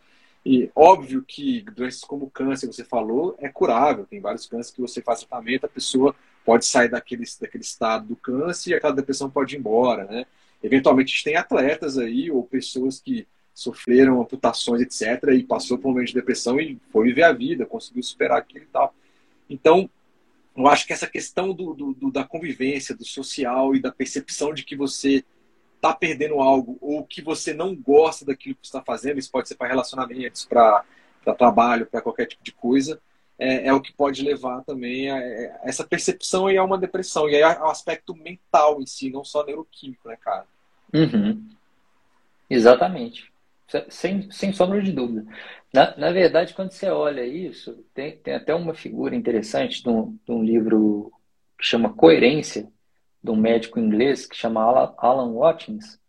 E 0.44 0.70
óbvio 0.74 1.22
que 1.26 1.62
doenças 1.74 2.00
como 2.00 2.30
câncer, 2.30 2.66
você 2.66 2.84
falou, 2.84 3.36
é 3.38 3.48
curável. 3.48 4.06
Tem 4.06 4.20
vários 4.20 4.46
cânceres 4.46 4.70
que 4.70 4.80
você 4.80 5.02
faz 5.02 5.20
tratamento, 5.20 5.66
a 5.66 5.68
pessoa 5.68 6.14
pode 6.44 6.64
sair 6.64 6.88
daquele, 6.88 7.24
daquele 7.40 7.64
estado 7.64 8.06
do 8.06 8.16
câncer 8.16 8.70
e 8.70 8.74
aquela 8.74 8.94
depressão 8.94 9.28
pode 9.28 9.54
ir 9.54 9.58
embora, 9.58 10.04
né? 10.04 10.24
Eventualmente, 10.62 11.12
a 11.12 11.14
gente 11.14 11.24
tem 11.24 11.36
atletas 11.36 11.98
aí, 11.98 12.30
ou 12.30 12.42
pessoas 12.42 13.00
que 13.00 13.26
sofreram 13.54 14.20
amputações, 14.20 14.80
etc., 14.80 15.34
e 15.34 15.42
passou 15.42 15.78
por 15.78 15.88
um 15.88 15.92
momento 15.92 16.08
de 16.08 16.14
depressão 16.14 16.60
e 16.60 16.78
foi 16.90 17.08
viver 17.08 17.24
a 17.24 17.32
vida, 17.32 17.66
conseguiu 17.66 18.02
superar 18.02 18.38
aquilo 18.38 18.64
e 18.64 18.68
tal. 18.68 18.94
Então, 19.50 19.90
eu 20.58 20.68
acho 20.68 20.86
que 20.86 20.92
essa 20.92 21.06
questão 21.06 21.52
do, 21.52 21.72
do, 21.74 22.10
da 22.10 22.24
convivência, 22.24 22.94
do 22.94 23.04
social 23.04 23.74
e 23.74 23.80
da 23.80 23.92
percepção 23.92 24.52
de 24.52 24.64
que 24.64 24.76
você 24.76 25.24
está 25.76 25.94
perdendo 25.94 26.40
algo 26.40 26.76
ou 26.80 27.04
que 27.04 27.22
você 27.22 27.54
não 27.54 27.76
gosta 27.76 28.24
daquilo 28.24 28.56
que 28.56 28.66
está 28.66 28.82
fazendo, 28.82 29.18
isso 29.18 29.30
pode 29.30 29.46
ser 29.46 29.54
para 29.54 29.68
relacionamentos, 29.68 30.44
para 30.44 30.84
trabalho, 31.36 31.86
para 31.86 32.00
qualquer 32.00 32.26
tipo 32.26 32.42
de 32.42 32.52
coisa, 32.52 33.00
é, 33.38 33.68
é, 33.68 33.72
o 33.72 33.80
que 33.80 33.92
pode 33.92 34.22
levar 34.22 34.64
também 34.64 35.08
a, 35.10 35.14
a, 35.14 35.22
é, 35.22 35.60
essa 35.62 35.84
percepção 35.84 36.50
e 36.50 36.56
a 36.56 36.64
uma 36.64 36.76
depressão. 36.76 37.28
E 37.28 37.36
aí 37.36 37.42
o 37.60 37.66
aspecto 37.66 38.14
mental 38.14 38.82
em 38.82 38.86
si, 38.86 39.10
não 39.10 39.22
só 39.22 39.44
neuroquímico, 39.44 40.08
né, 40.08 40.16
cara? 40.16 40.44
Uhum. 40.92 41.48
Exatamente. 42.50 43.32
Sem, 43.90 44.30
sem 44.30 44.52
sombra 44.52 44.82
de 44.82 44.92
dúvida. 44.92 45.26
Na, 45.72 45.96
na 45.96 46.10
verdade, 46.10 46.54
quando 46.54 46.70
você 46.70 46.88
olha 46.88 47.24
isso, 47.24 47.84
tem, 47.92 48.16
tem 48.16 48.34
até 48.34 48.54
uma 48.54 48.74
figura 48.74 49.14
interessante 49.14 49.82
de 49.82 49.88
um, 49.88 50.18
de 50.24 50.32
um 50.32 50.42
livro 50.42 51.12
que 51.58 51.64
chama 51.64 51.92
Coerência, 51.92 52.66
de 53.22 53.30
um 53.30 53.36
médico 53.36 53.78
inglês 53.78 54.26
que 54.26 54.36
chama 54.36 54.62
Alan, 54.96 55.34
Watkins. 55.34 56.00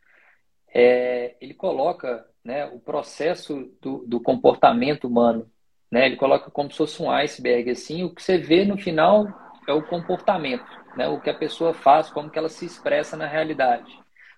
É, 0.74 1.36
ele 1.42 1.54
coloca 1.54 2.26
né, 2.44 2.66
o 2.68 2.80
processo 2.80 3.70
do, 3.82 4.06
do 4.08 4.22
comportamento 4.22 5.06
humano 5.08 5.52
né? 5.92 6.06
Ele 6.06 6.16
coloca 6.16 6.52
como 6.52 6.72
se 6.72 6.78
fosse 6.78 7.02
um 7.02 7.12
iceberg 7.12 7.72
assim. 7.72 8.04
O 8.04 8.14
que 8.14 8.22
você 8.22 8.38
vê 8.38 8.66
no 8.66 8.78
final 8.78 9.28
é 9.68 9.74
o 9.74 9.86
comportamento, 9.86 10.66
né? 10.96 11.08
O 11.08 11.20
que 11.20 11.30
a 11.30 11.38
pessoa 11.38 11.74
faz, 11.74 12.10
como 12.10 12.30
que 12.30 12.38
ela 12.38 12.50
se 12.50 12.66
expressa 12.66 13.18
na 13.18 13.28
realidade. 13.28 13.92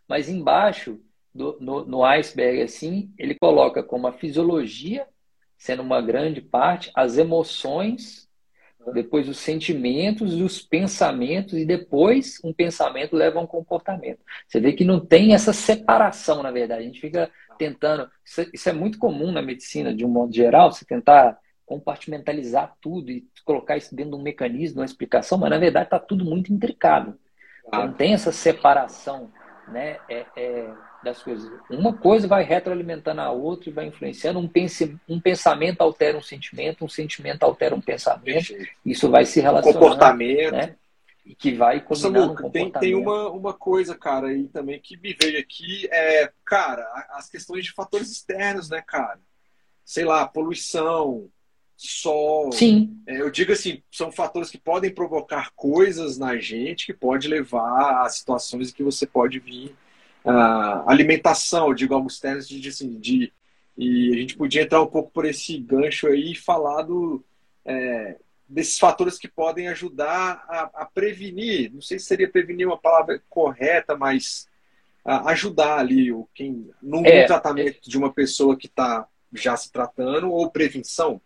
Mas 0.07 0.30
embaixo 0.30 0.99
do, 1.34 1.57
no, 1.59 1.86
no 1.86 2.03
iceberg 2.03 2.61
assim, 2.61 3.13
ele 3.17 3.36
coloca 3.36 3.82
como 3.82 4.07
a 4.07 4.13
fisiologia 4.13 5.07
sendo 5.57 5.84
uma 5.84 6.01
grande 6.01 6.41
parte, 6.41 6.91
as 6.95 7.19
emoções, 7.19 8.27
depois 8.93 9.29
os 9.29 9.38
sentimentos 9.38 10.34
e 10.34 10.41
os 10.41 10.59
pensamentos, 10.59 11.53
e 11.53 11.63
depois 11.63 12.39
um 12.43 12.51
pensamento 12.51 13.15
leva 13.15 13.38
a 13.38 13.43
um 13.43 13.47
comportamento. 13.47 14.19
Você 14.47 14.59
vê 14.59 14.73
que 14.73 14.84
não 14.84 14.99
tem 14.99 15.36
essa 15.36 15.53
separação, 15.53 16.41
na 16.41 16.49
verdade. 16.49 16.82
A 16.82 16.86
gente 16.86 16.99
fica 16.99 17.29
tentando. 17.59 18.09
Isso, 18.25 18.41
é, 18.41 18.71
é 18.71 18.73
muito 18.73 18.97
comum 18.97 19.32
na 19.32 19.41
medicina, 19.43 19.93
de 19.93 20.03
um 20.03 20.09
modo 20.09 20.34
geral, 20.34 20.71
você 20.71 20.84
tentar 20.84 21.38
compartimentalizar 21.63 22.75
tudo 22.82 23.11
e 23.11 23.27
colocar 23.45 23.77
isso 23.77 23.95
dentro 23.95 24.13
de 24.13 24.17
um 24.17 24.23
mecanismo, 24.23 24.79
uma 24.79 24.86
explicação, 24.86 25.38
mas 25.38 25.51
na 25.51 25.59
verdade 25.59 25.86
está 25.86 25.99
tudo 25.99 26.25
muito 26.25 26.51
intricado. 26.51 27.17
Não 27.71 27.93
tem 27.93 28.13
essa 28.13 28.32
separação 28.32 29.32
né, 29.67 29.97
é, 30.09 30.25
é, 30.36 30.73
das 31.03 31.21
coisas. 31.21 31.51
Uma 31.69 31.93
coisa 31.93 32.27
vai 32.27 32.43
retroalimentando 32.43 33.21
a 33.21 33.31
outra 33.31 33.69
e 33.69 33.73
vai 33.73 33.87
influenciando. 33.87 34.39
Um, 34.39 34.47
pense, 34.47 34.97
um 35.07 35.19
pensamento 35.19 35.81
altera 35.81 36.17
um 36.17 36.21
sentimento, 36.21 36.85
um 36.85 36.89
sentimento 36.89 37.43
altera 37.43 37.75
um 37.75 37.81
pensamento. 37.81 38.55
Isso 38.85 39.09
vai 39.09 39.25
se 39.25 39.39
relacionando. 39.39 39.79
Comportamento. 39.79 40.51
Né? 40.51 40.75
E 41.25 41.35
que 41.35 41.53
vai 41.53 41.79
combinando 41.81 42.47
um 42.47 42.49
tem, 42.49 42.71
tem 42.71 42.95
uma, 42.95 43.29
uma 43.29 43.53
coisa, 43.53 43.95
cara, 43.95 44.27
aí 44.27 44.47
também 44.47 44.79
que 44.79 44.97
me 44.97 45.13
veio 45.13 45.39
aqui, 45.39 45.87
é, 45.91 46.31
cara, 46.43 46.83
as 47.11 47.29
questões 47.29 47.63
de 47.63 47.71
fatores 47.71 48.11
externos, 48.11 48.69
né, 48.69 48.81
cara? 48.81 49.19
Sei 49.85 50.03
lá, 50.03 50.27
poluição, 50.27 51.29
sol. 51.77 52.51
Sim. 52.51 53.01
É, 53.07 53.21
eu 53.21 53.29
digo 53.29 53.51
assim, 53.51 53.81
são 53.91 54.11
fatores 54.11 54.49
que 54.49 54.57
podem 54.57 54.93
provocar 54.93 55.51
coisas 55.55 56.17
na 56.17 56.37
gente 56.37 56.85
que 56.85 56.93
pode 56.93 57.27
levar 57.27 58.03
a 58.03 58.09
situações 58.09 58.71
que 58.71 58.83
você 58.83 59.05
pode 59.05 59.39
vir. 59.39 59.75
Uh, 60.24 60.88
alimentação, 60.88 61.67
eu 61.67 61.74
digo 61.74 61.93
algo 61.93 62.07
externo 62.07 62.41
de, 62.41 62.69
assim, 62.69 62.99
de. 62.99 63.34
E 63.78 64.13
a 64.13 64.17
gente 64.17 64.38
podia 64.38 64.61
entrar 64.61 64.82
um 64.82 64.88
pouco 64.88 65.11
por 65.11 65.26
esse 65.26 65.57
gancho 65.57 66.07
aí 66.07 66.34
e 66.34 66.36
falar 66.36 66.84
do, 66.84 67.24
é, 67.65 68.17
desses 68.47 68.78
fatores 68.78 69.17
que 69.17 69.28
podem 69.28 69.69
ajudar 69.69 70.43
a, 70.47 70.69
a, 70.82 70.86
prevenir, 70.86 71.74
não 71.74 71.82
sei 71.82 71.97
se 71.97 72.05
seria 72.05 72.30
prevenir 72.30 72.67
uma 72.67 72.78
palavra 72.78 73.22
correta, 73.30 73.95
mas 73.95 74.47
ajudar 75.03 75.80
ali 75.80 76.11
o 76.11 76.28
quem 76.36 76.69
no 76.82 77.03
é, 77.05 77.26
tratamento 77.26 77.89
de 77.89 77.97
uma 77.97 78.13
pessoa 78.13 78.55
que 78.55 78.67
está 78.67 79.07
já 79.34 79.55
se 79.57 79.72
tratando 79.72 80.30
ou 80.30 80.51
prevenção. 80.51 81.19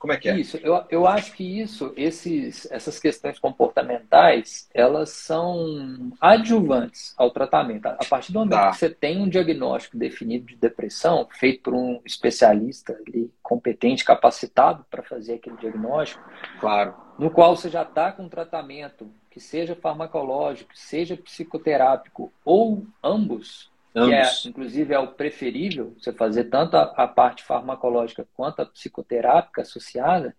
Como 0.00 0.14
é 0.14 0.16
que 0.16 0.30
é? 0.30 0.38
Isso, 0.38 0.56
eu, 0.62 0.82
eu 0.88 1.06
acho 1.06 1.34
que 1.34 1.60
isso, 1.60 1.92
esses, 1.94 2.66
essas 2.72 2.98
questões 2.98 3.38
comportamentais, 3.38 4.66
elas 4.72 5.10
são 5.10 6.10
adjuvantes 6.18 7.12
ao 7.18 7.30
tratamento. 7.30 7.84
A 7.84 8.04
partir 8.08 8.32
do 8.32 8.38
momento 8.38 8.52
tá. 8.52 8.70
que 8.70 8.78
você 8.78 8.88
tem 8.88 9.20
um 9.20 9.28
diagnóstico 9.28 9.98
definido 9.98 10.46
de 10.46 10.56
depressão, 10.56 11.28
feito 11.38 11.64
por 11.64 11.74
um 11.74 12.00
especialista 12.02 12.98
ali, 13.06 13.30
competente, 13.42 14.02
capacitado 14.02 14.86
para 14.90 15.02
fazer 15.02 15.34
aquele 15.34 15.58
diagnóstico, 15.58 16.24
claro. 16.58 16.94
no 17.18 17.30
qual 17.30 17.54
você 17.54 17.68
já 17.68 17.82
está 17.82 18.10
com 18.10 18.26
tratamento, 18.26 19.12
que 19.30 19.38
seja 19.38 19.76
farmacológico, 19.76 20.70
seja 20.74 21.14
psicoterápico 21.14 22.32
ou 22.42 22.86
ambos, 23.04 23.70
ambos. 23.94 24.40
que 24.42 24.48
é, 24.48 24.50
inclusive 24.50 24.94
é 24.94 24.98
o 24.98 25.08
preferível, 25.08 25.94
você 25.98 26.12
fazer 26.12 26.44
tanto 26.44 26.76
a, 26.76 26.82
a 26.82 27.08
parte 27.08 27.42
farmacológica 27.42 28.26
quanto 28.34 28.60
a 28.60 28.66
psicoterápica 28.66 29.62
associada, 29.62 30.36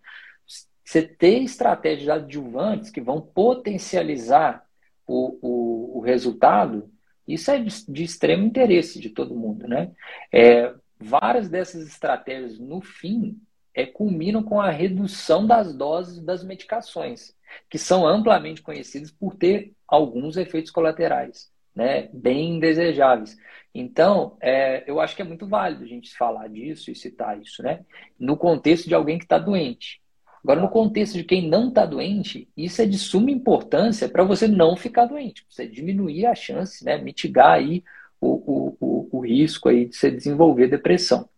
você 0.84 1.02
ter 1.02 1.42
estratégias 1.42 2.08
adjuvantes 2.08 2.90
que 2.90 3.00
vão 3.00 3.20
potencializar 3.20 4.64
o, 5.06 5.38
o, 5.40 5.98
o 5.98 6.00
resultado, 6.00 6.90
isso 7.26 7.50
é 7.50 7.58
de, 7.58 7.84
de, 7.88 8.02
extremo 8.02 8.44
interesse 8.44 9.00
de 9.00 9.10
todo 9.10 9.34
mundo, 9.34 9.68
né? 9.68 9.92
É, 10.32 10.74
várias 10.98 11.48
dessas 11.48 11.86
estratégias, 11.86 12.58
no 12.58 12.80
fim, 12.80 13.40
é, 13.74 13.86
culminam 13.86 14.42
com 14.42 14.60
a 14.60 14.70
redução 14.70 15.46
das 15.46 15.74
doses 15.74 16.22
das 16.22 16.44
medicações, 16.44 17.34
que 17.68 17.78
são 17.78 18.06
amplamente 18.06 18.62
conhecidas 18.62 19.10
por 19.10 19.34
ter 19.34 19.72
alguns 19.86 20.36
efeitos 20.36 20.70
colaterais, 20.70 21.51
né, 21.74 22.08
bem 22.12 22.56
indesejáveis. 22.56 23.36
Então, 23.74 24.36
é, 24.40 24.84
eu 24.86 25.00
acho 25.00 25.16
que 25.16 25.22
é 25.22 25.24
muito 25.24 25.46
válido 25.46 25.84
a 25.84 25.86
gente 25.86 26.14
falar 26.14 26.48
disso 26.48 26.90
e 26.90 26.94
citar 26.94 27.40
isso, 27.40 27.62
né, 27.62 27.80
no 28.18 28.36
contexto 28.36 28.88
de 28.88 28.94
alguém 28.94 29.18
que 29.18 29.24
está 29.24 29.38
doente. 29.38 30.00
Agora, 30.44 30.60
no 30.60 30.68
contexto 30.68 31.14
de 31.14 31.24
quem 31.24 31.48
não 31.48 31.68
está 31.68 31.86
doente, 31.86 32.48
isso 32.56 32.82
é 32.82 32.86
de 32.86 32.98
suma 32.98 33.30
importância 33.30 34.08
para 34.08 34.24
você 34.24 34.48
não 34.48 34.76
ficar 34.76 35.06
doente, 35.06 35.46
você 35.48 35.66
diminuir 35.66 36.26
a 36.26 36.34
chance, 36.34 36.84
né, 36.84 36.98
mitigar 36.98 37.52
aí 37.52 37.82
o, 38.20 38.28
o, 38.28 38.76
o, 38.80 39.08
o 39.18 39.20
risco 39.20 39.68
aí 39.68 39.86
de 39.86 39.96
você 39.96 40.10
desenvolver 40.10 40.66
depressão. 40.68 41.28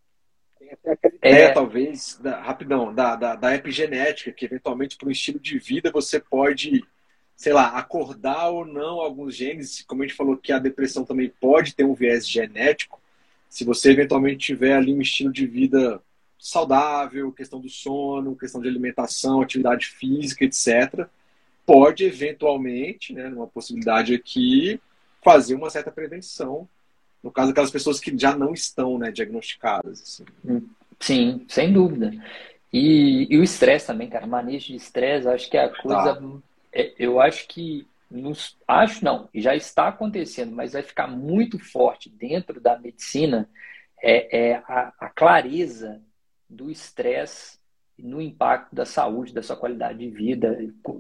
Tem 0.59 0.73
até 0.73 0.93
aquela 0.93 1.15
ideia, 1.17 1.45
é... 1.45 1.53
talvez, 1.53 2.19
da, 2.23 2.41
rapidão, 2.41 2.95
da, 2.95 3.15
da, 3.15 3.37
da 3.37 3.55
epigenética, 3.55 4.33
que 4.33 4.45
eventualmente 4.47 4.97
para 4.97 5.09
um 5.09 5.13
estilo 5.13 5.39
de 5.39 5.59
vida 5.59 5.91
você 5.93 6.19
pode, 6.19 6.83
sei 7.37 7.53
lá, 7.53 7.69
acordar 7.77 8.49
ou 8.49 8.65
não 8.65 9.01
alguns 9.01 9.35
genes, 9.35 9.83
como 9.83 10.03
a 10.03 10.07
gente 10.07 10.17
falou 10.17 10.37
que 10.37 10.53
a 10.53 10.59
depressão 10.59 11.05
também 11.05 11.33
pode 11.41 11.75
ter 11.75 11.85
um 11.85 11.95
viés 11.95 12.29
genético, 12.29 13.01
se 13.49 13.65
você 13.65 13.91
eventualmente 13.93 14.47
tiver 14.47 14.75
ali 14.75 14.93
um 14.93 15.01
estilo 15.01 15.33
de 15.33 15.47
vida 15.47 16.01
saudável, 16.39 17.33
questão 17.33 17.61
do 17.61 17.69
sono, 17.69 18.37
questão 18.37 18.61
de 18.61 18.69
alimentação, 18.69 19.41
atividade 19.41 19.87
física, 19.87 20.45
etc., 20.45 21.07
pode 21.65 22.05
eventualmente, 22.05 23.13
né, 23.13 23.29
numa 23.29 23.47
possibilidade 23.47 24.15
aqui, 24.15 24.81
fazer 25.23 25.55
uma 25.55 25.71
certa 25.71 25.91
prevenção, 25.91 26.69
no 27.23 27.31
caso 27.31 27.49
daquelas 27.49 27.71
pessoas 27.71 27.99
que 27.99 28.17
já 28.19 28.37
não 28.37 28.53
estão 28.53 28.99
né, 28.99 29.11
diagnosticadas. 29.11 30.03
Assim. 30.03 30.25
Sim, 31.01 31.47
sem 31.49 31.73
dúvida. 31.73 32.13
E, 32.71 33.27
e 33.31 33.39
o 33.39 33.43
estresse 33.43 33.87
também, 33.87 34.11
cara, 34.11 34.27
manejo 34.27 34.67
de 34.67 34.77
estresse, 34.77 35.29
acho 35.29 35.49
que 35.49 35.57
é 35.57 35.65
a 35.65 35.69
coisa. 35.69 36.17
Tá. 36.17 36.23
É, 36.75 36.93
eu 36.99 37.21
acho 37.21 37.47
que. 37.49 37.87
Nos, 38.11 38.57
acho 38.69 39.05
não, 39.05 39.29
já 39.35 39.57
está 39.57 39.89
acontecendo, 39.89 40.55
mas 40.55 40.75
vai 40.75 40.83
ficar 40.83 41.09
muito 41.09 41.59
forte 41.59 42.09
dentro 42.09 42.61
da 42.61 42.79
medicina 42.79 43.49
é, 44.01 44.51
é 44.51 44.57
a, 44.69 44.93
a 45.01 45.09
clareza 45.09 46.01
do 46.49 46.71
estresse 46.71 47.59
no 47.99 48.21
impacto 48.21 48.75
da 48.75 48.85
saúde, 48.85 49.33
da 49.33 49.43
sua 49.43 49.57
qualidade 49.57 49.99
de 49.99 50.11
vida. 50.11 50.59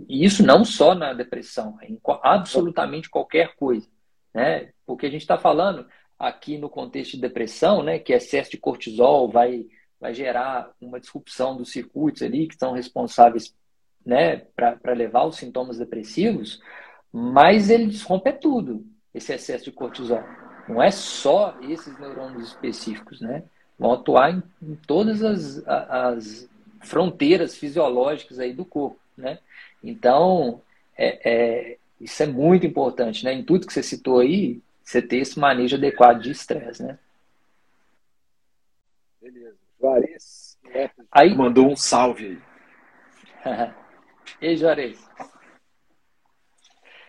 E 0.09 0.25
isso 0.25 0.45
não 0.45 0.64
só 0.64 0.95
na 0.95 1.12
depressão, 1.12 1.79
em 1.83 2.01
absolutamente 2.22 3.11
qualquer 3.11 3.55
coisa. 3.57 3.87
Né? 4.33 4.72
Porque 4.87 5.07
a 5.07 5.11
gente 5.11 5.22
está 5.22 5.37
falando 5.37 5.87
aqui 6.18 6.57
no 6.57 6.70
contexto 6.70 7.12
de 7.12 7.20
depressão, 7.20 7.83
né, 7.83 7.99
que 7.99 8.12
excesso 8.12 8.53
de 8.53 8.57
cortisol 8.57 9.29
vai, 9.29 9.66
vai 10.01 10.14
gerar 10.14 10.72
uma 10.81 11.01
disrupção 11.01 11.57
dos 11.57 11.72
circuitos 11.72 12.22
ali 12.22 12.47
que 12.47 12.57
são 12.57 12.72
responsáveis 12.72 13.55
né, 14.05 14.37
para 14.55 14.93
levar 14.93 15.25
os 15.25 15.37
sintomas 15.37 15.79
depressivos, 15.79 16.61
mas 17.13 17.71
ele 17.71 17.87
desrompe 17.87 18.33
tudo, 18.33 18.85
esse 19.15 19.33
excesso 19.33 19.65
de 19.65 19.73
cortisol. 19.73 20.23
Não 20.69 20.83
é 20.83 20.91
só 20.91 21.57
esses 21.63 21.99
neurônios 21.99 22.49
específicos, 22.49 23.21
né? 23.21 23.45
vão 23.79 23.93
atuar 23.93 24.33
em, 24.33 24.43
em 24.63 24.75
todas 24.75 25.23
as, 25.23 25.67
as, 25.67 26.49
fronteiras 26.81 27.57
fisiológicas 27.57 28.39
aí 28.39 28.53
do 28.53 28.65
corpo, 28.65 28.99
né? 29.17 29.39
Então, 29.83 30.61
é, 30.97 31.31
é, 31.31 31.79
isso 31.99 32.23
é 32.23 32.27
muito 32.27 32.67
importante, 32.67 33.25
né? 33.25 33.33
Em 33.33 33.43
tudo 33.43 33.67
que 33.67 33.73
você 33.73 33.83
citou 33.83 34.21
aí, 34.21 34.61
você 34.83 35.01
ter 35.01 35.19
esse 35.19 35.39
manejo 35.39 35.77
adequado 35.77 36.21
de 36.21 36.31
estresse, 36.31 36.83
né? 36.83 36.99
Beleza. 39.21 39.57
Juarez 39.81 40.59
aí... 41.11 41.35
mandou 41.35 41.71
um 41.71 41.77
salve 41.77 42.39
aí. 43.45 43.75
Ei, 44.41 44.57
Juarez. 44.57 44.99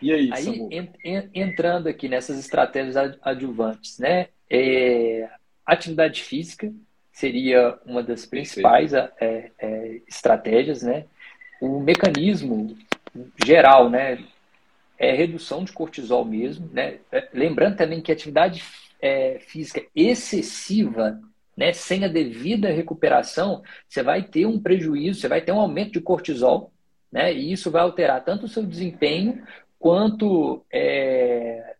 E 0.00 0.12
aí, 0.12 0.30
aí 0.32 0.68
en, 1.04 1.30
entrando 1.34 1.88
aqui 1.88 2.08
nessas 2.08 2.38
estratégias 2.38 2.96
adjuvantes, 3.22 3.98
né? 3.98 4.28
É, 4.48 5.28
Atividade 5.66 6.22
física 6.22 6.72
seria 7.10 7.76
uma 7.84 8.00
das 8.00 8.24
principais 8.24 8.92
é, 8.94 9.50
é, 9.58 10.00
estratégias, 10.06 10.82
né? 10.82 11.06
O 11.60 11.80
mecanismo 11.80 12.76
geral, 13.44 13.90
né? 13.90 14.22
É 14.96 15.12
redução 15.12 15.64
de 15.64 15.72
cortisol 15.72 16.24
mesmo, 16.24 16.70
né? 16.72 16.98
É, 17.10 17.28
lembrando 17.34 17.76
também 17.76 18.00
que 18.00 18.12
atividade 18.12 18.62
é, 19.00 19.40
física 19.40 19.82
excessiva, 19.94 21.20
né? 21.56 21.72
Sem 21.72 22.04
a 22.04 22.08
devida 22.08 22.70
recuperação, 22.70 23.62
você 23.88 24.04
vai 24.04 24.22
ter 24.22 24.46
um 24.46 24.60
prejuízo, 24.60 25.20
você 25.20 25.26
vai 25.26 25.40
ter 25.40 25.50
um 25.50 25.60
aumento 25.60 25.94
de 25.94 26.00
cortisol, 26.00 26.70
né? 27.10 27.32
E 27.32 27.52
isso 27.52 27.70
vai 27.70 27.82
alterar 27.82 28.24
tanto 28.24 28.46
o 28.46 28.48
seu 28.48 28.64
desempenho 28.64 29.44
quanto 29.78 30.64
é, 30.72 31.76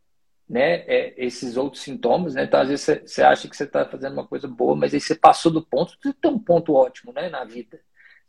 né, 0.48 0.84
é, 0.86 1.14
esses 1.16 1.56
outros 1.56 1.82
sintomas, 1.82 2.34
né? 2.34 2.44
Então, 2.44 2.60
às 2.60 2.68
vezes, 2.68 3.02
você 3.04 3.22
acha 3.22 3.48
que 3.48 3.56
você 3.56 3.64
está 3.64 3.84
fazendo 3.84 4.12
uma 4.12 4.26
coisa 4.26 4.46
boa, 4.46 4.76
mas 4.76 4.94
aí 4.94 5.00
você 5.00 5.14
passou 5.14 5.52
do 5.52 5.64
ponto, 5.64 5.96
você 6.00 6.12
tem 6.14 6.30
um 6.30 6.38
ponto 6.38 6.74
ótimo, 6.74 7.12
né, 7.12 7.28
na 7.28 7.44
vida. 7.44 7.80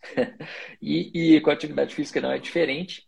e, 0.82 1.36
e, 1.36 1.42
com 1.42 1.50
a 1.50 1.54
atividade 1.54 1.94
física 1.94 2.22
não 2.22 2.32
é 2.32 2.40
diferente. 2.40 3.08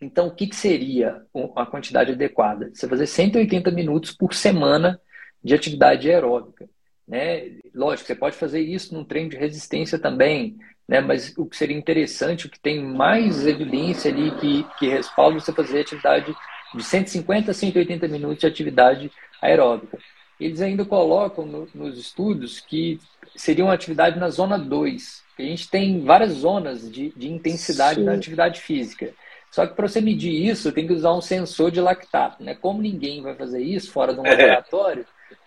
Então, 0.00 0.28
o 0.28 0.34
que, 0.34 0.46
que 0.46 0.56
seria 0.56 1.24
a 1.56 1.66
quantidade 1.66 2.12
adequada? 2.12 2.70
Você 2.74 2.88
fazer 2.88 3.06
180 3.06 3.70
minutos 3.70 4.12
por 4.12 4.34
semana 4.34 5.00
de 5.42 5.54
atividade 5.54 6.10
aeróbica. 6.10 6.68
Né? 7.06 7.52
Lógico, 7.74 8.06
você 8.06 8.14
pode 8.14 8.36
fazer 8.36 8.60
isso 8.60 8.94
num 8.94 9.04
treino 9.04 9.30
de 9.30 9.36
resistência 9.36 9.98
também, 9.98 10.56
né? 10.88 11.00
mas 11.00 11.34
o 11.36 11.46
que 11.46 11.56
seria 11.56 11.76
interessante, 11.76 12.46
o 12.46 12.50
que 12.50 12.58
tem 12.58 12.82
mais 12.82 13.46
evidência 13.46 14.10
ali 14.10 14.30
que, 14.32 14.66
que 14.78 14.88
respalda 14.88 15.38
você 15.38 15.52
fazer 15.52 15.80
atividade 15.80 16.34
de 16.74 16.82
150 16.82 17.50
a 17.50 17.54
180 17.54 18.08
minutos 18.08 18.38
de 18.38 18.46
atividade 18.46 19.10
aeróbica. 19.40 19.98
Eles 20.40 20.60
ainda 20.60 20.84
colocam 20.84 21.46
no, 21.46 21.68
nos 21.74 21.98
estudos 21.98 22.58
que 22.58 22.98
seria 23.36 23.64
uma 23.64 23.74
atividade 23.74 24.18
na 24.18 24.30
zona 24.30 24.58
2. 24.58 25.22
A 25.38 25.42
gente 25.42 25.68
tem 25.68 26.02
várias 26.02 26.32
zonas 26.32 26.90
de, 26.90 27.12
de 27.16 27.28
intensidade 27.28 28.00
Sim. 28.00 28.04
na 28.04 28.14
atividade 28.14 28.60
física. 28.60 29.12
Só 29.50 29.66
que 29.66 29.74
para 29.74 29.86
você 29.86 30.00
medir 30.00 30.32
isso, 30.32 30.72
tem 30.72 30.86
que 30.86 30.92
usar 30.92 31.12
um 31.12 31.20
sensor 31.20 31.70
de 31.70 31.80
lactato. 31.80 32.42
Né? 32.42 32.56
Como 32.56 32.82
ninguém 32.82 33.22
vai 33.22 33.36
fazer 33.36 33.62
isso 33.62 33.92
fora 33.92 34.12
de 34.12 34.18
um 34.18 34.26
é. 34.26 34.64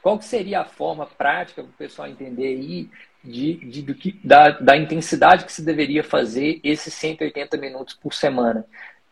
Qual 0.01 0.17
que 0.17 0.25
seria 0.25 0.61
a 0.61 0.65
forma 0.65 1.05
prática 1.05 1.63
para 1.63 1.69
o 1.69 1.73
pessoal 1.73 2.07
entender 2.07 2.47
aí 2.47 2.89
de, 3.23 3.55
de, 3.55 3.81
do 3.81 3.95
que, 3.95 4.19
da, 4.23 4.49
da 4.51 4.77
intensidade 4.77 5.45
que 5.45 5.51
se 5.51 5.63
deveria 5.63 6.03
fazer 6.03 6.59
esses 6.63 6.93
180 6.93 7.57
minutos 7.57 7.93
por 7.95 8.13
semana? 8.13 8.65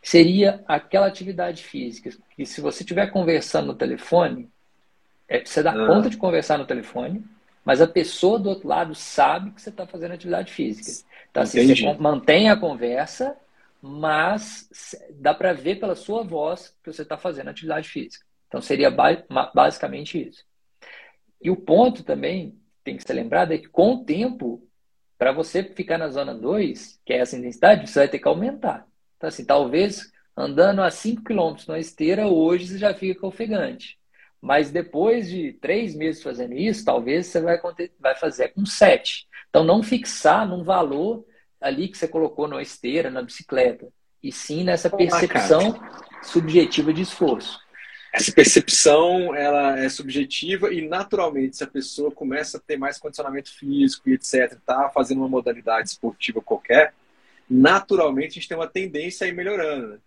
seria 0.06 0.62
aquela 0.68 1.08
atividade 1.08 1.64
física 1.64 2.10
que 2.36 2.46
se 2.46 2.60
você 2.60 2.84
estiver 2.84 3.08
conversando 3.08 3.66
no 3.66 3.74
telefone, 3.74 4.48
é, 5.28 5.44
você 5.44 5.64
dá 5.64 5.72
ah. 5.72 5.86
conta 5.88 6.08
de 6.08 6.16
conversar 6.16 6.56
no 6.58 6.64
telefone, 6.64 7.24
mas 7.64 7.80
a 7.80 7.88
pessoa 7.88 8.38
do 8.38 8.48
outro 8.48 8.68
lado 8.68 8.94
sabe 8.94 9.50
que 9.50 9.60
você 9.60 9.70
está 9.70 9.84
fazendo 9.84 10.12
atividade 10.12 10.52
física. 10.52 11.04
Então, 11.28 11.42
assim, 11.42 11.66
você 11.66 11.92
mantém 11.94 12.48
a 12.48 12.56
conversa, 12.56 13.36
mas 13.82 14.68
dá 15.10 15.34
para 15.34 15.52
ver 15.52 15.80
pela 15.80 15.96
sua 15.96 16.22
voz 16.22 16.72
que 16.84 16.92
você 16.92 17.02
está 17.02 17.18
fazendo 17.18 17.50
atividade 17.50 17.88
física. 17.88 18.24
Então, 18.46 18.60
seria 18.62 18.94
basicamente 19.52 20.28
isso. 20.28 20.44
E 21.46 21.50
o 21.50 21.54
ponto 21.54 22.02
também 22.02 22.58
tem 22.82 22.96
que 22.96 23.04
ser 23.04 23.12
lembrado 23.12 23.52
é 23.52 23.58
que 23.58 23.68
com 23.68 23.94
o 23.94 24.04
tempo, 24.04 24.68
para 25.16 25.30
você 25.30 25.62
ficar 25.62 25.96
na 25.96 26.08
zona 26.08 26.34
2, 26.34 27.00
que 27.06 27.12
é 27.12 27.18
essa 27.18 27.36
intensidade, 27.36 27.88
você 27.88 28.00
vai 28.00 28.08
ter 28.08 28.18
que 28.18 28.26
aumentar. 28.26 28.84
Então, 29.16 29.28
assim, 29.28 29.44
talvez 29.44 30.10
andando 30.36 30.82
a 30.82 30.90
5 30.90 31.22
km 31.22 31.54
na 31.68 31.78
esteira, 31.78 32.26
hoje 32.26 32.66
você 32.66 32.78
já 32.78 32.92
fica 32.92 33.24
ofegante. 33.24 33.96
Mas 34.42 34.72
depois 34.72 35.28
de 35.30 35.52
três 35.52 35.94
meses 35.94 36.20
fazendo 36.20 36.54
isso, 36.54 36.84
talvez 36.84 37.26
você 37.26 37.40
vai, 37.40 37.60
vai 38.00 38.16
fazer 38.16 38.48
com 38.48 38.66
7. 38.66 39.28
Então, 39.48 39.62
não 39.62 39.84
fixar 39.84 40.48
num 40.48 40.64
valor 40.64 41.24
ali 41.60 41.86
que 41.86 41.96
você 41.96 42.08
colocou 42.08 42.48
na 42.48 42.60
esteira, 42.60 43.08
na 43.08 43.22
bicicleta, 43.22 43.86
e 44.20 44.32
sim 44.32 44.64
nessa 44.64 44.90
percepção 44.90 45.78
subjetiva 46.24 46.92
de 46.92 47.02
esforço. 47.02 47.56
Essa 48.16 48.32
percepção 48.32 49.34
ela 49.34 49.78
é 49.78 49.90
subjetiva 49.90 50.72
e 50.72 50.88
naturalmente 50.88 51.58
se 51.58 51.62
a 51.62 51.66
pessoa 51.66 52.10
começa 52.10 52.56
a 52.56 52.60
ter 52.60 52.78
mais 52.78 52.98
condicionamento 52.98 53.52
físico 53.52 54.08
e 54.08 54.14
etc, 54.14 54.58
tá 54.64 54.88
fazendo 54.88 55.18
uma 55.18 55.28
modalidade 55.28 55.90
esportiva 55.90 56.40
qualquer, 56.40 56.94
naturalmente 57.48 58.30
a 58.30 58.34
gente 58.34 58.48
tem 58.48 58.56
uma 58.56 58.66
tendência 58.66 59.26
a 59.26 59.28
ir 59.28 59.34
melhorando. 59.34 59.88
Né? 59.88 59.98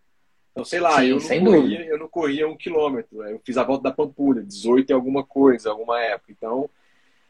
Então, 0.51 0.65
sei 0.65 0.79
lá, 0.79 0.99
Sim, 0.99 1.09
eu, 1.09 1.19
não 1.19 1.51
corria, 1.51 1.85
eu 1.85 1.97
não 1.99 2.07
corria 2.07 2.47
um 2.47 2.57
quilômetro. 2.57 3.21
Eu 3.21 3.39
fiz 3.45 3.57
a 3.57 3.63
volta 3.63 3.83
da 3.83 3.91
Pampulha, 3.91 4.41
18 4.41 4.89
e 4.89 4.93
alguma 4.93 5.23
coisa, 5.23 5.69
alguma 5.69 6.01
época. 6.01 6.31
Então, 6.31 6.67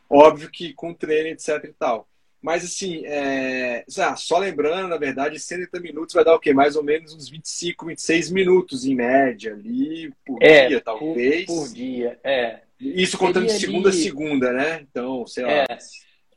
óbvio 0.09 0.49
que 0.49 0.73
com 0.73 0.93
treino, 0.93 1.27
etc 1.27 1.61
e 1.65 1.73
tal. 1.73 2.07
Mas, 2.41 2.63
assim, 2.63 3.03
é... 3.05 3.83
só 4.15 4.37
lembrando, 4.37 4.87
na 4.87 4.97
verdade, 4.97 5.39
180 5.39 5.79
minutos 5.81 6.13
vai 6.13 6.23
dar 6.23 6.35
o 6.35 6.39
quê? 6.39 6.53
Mais 6.53 6.75
ou 6.75 6.83
menos 6.83 7.13
uns 7.13 7.29
25, 7.29 7.85
26 7.87 8.31
minutos 8.31 8.85
em 8.85 8.95
média 8.95 9.53
ali, 9.53 10.13
por 10.25 10.41
é, 10.41 10.67
dia, 10.67 10.81
talvez. 10.81 11.45
Por, 11.45 11.67
por 11.67 11.73
dia, 11.73 12.19
é. 12.23 12.61
Isso 12.79 13.17
contando 13.17 13.47
de 13.47 13.53
segunda 13.53 13.89
ali... 13.89 13.99
a 13.99 14.01
segunda, 14.01 14.53
né? 14.53 14.85
Então, 14.89 15.27
sei 15.27 15.43
lá. 15.43 15.51
É. 15.51 15.65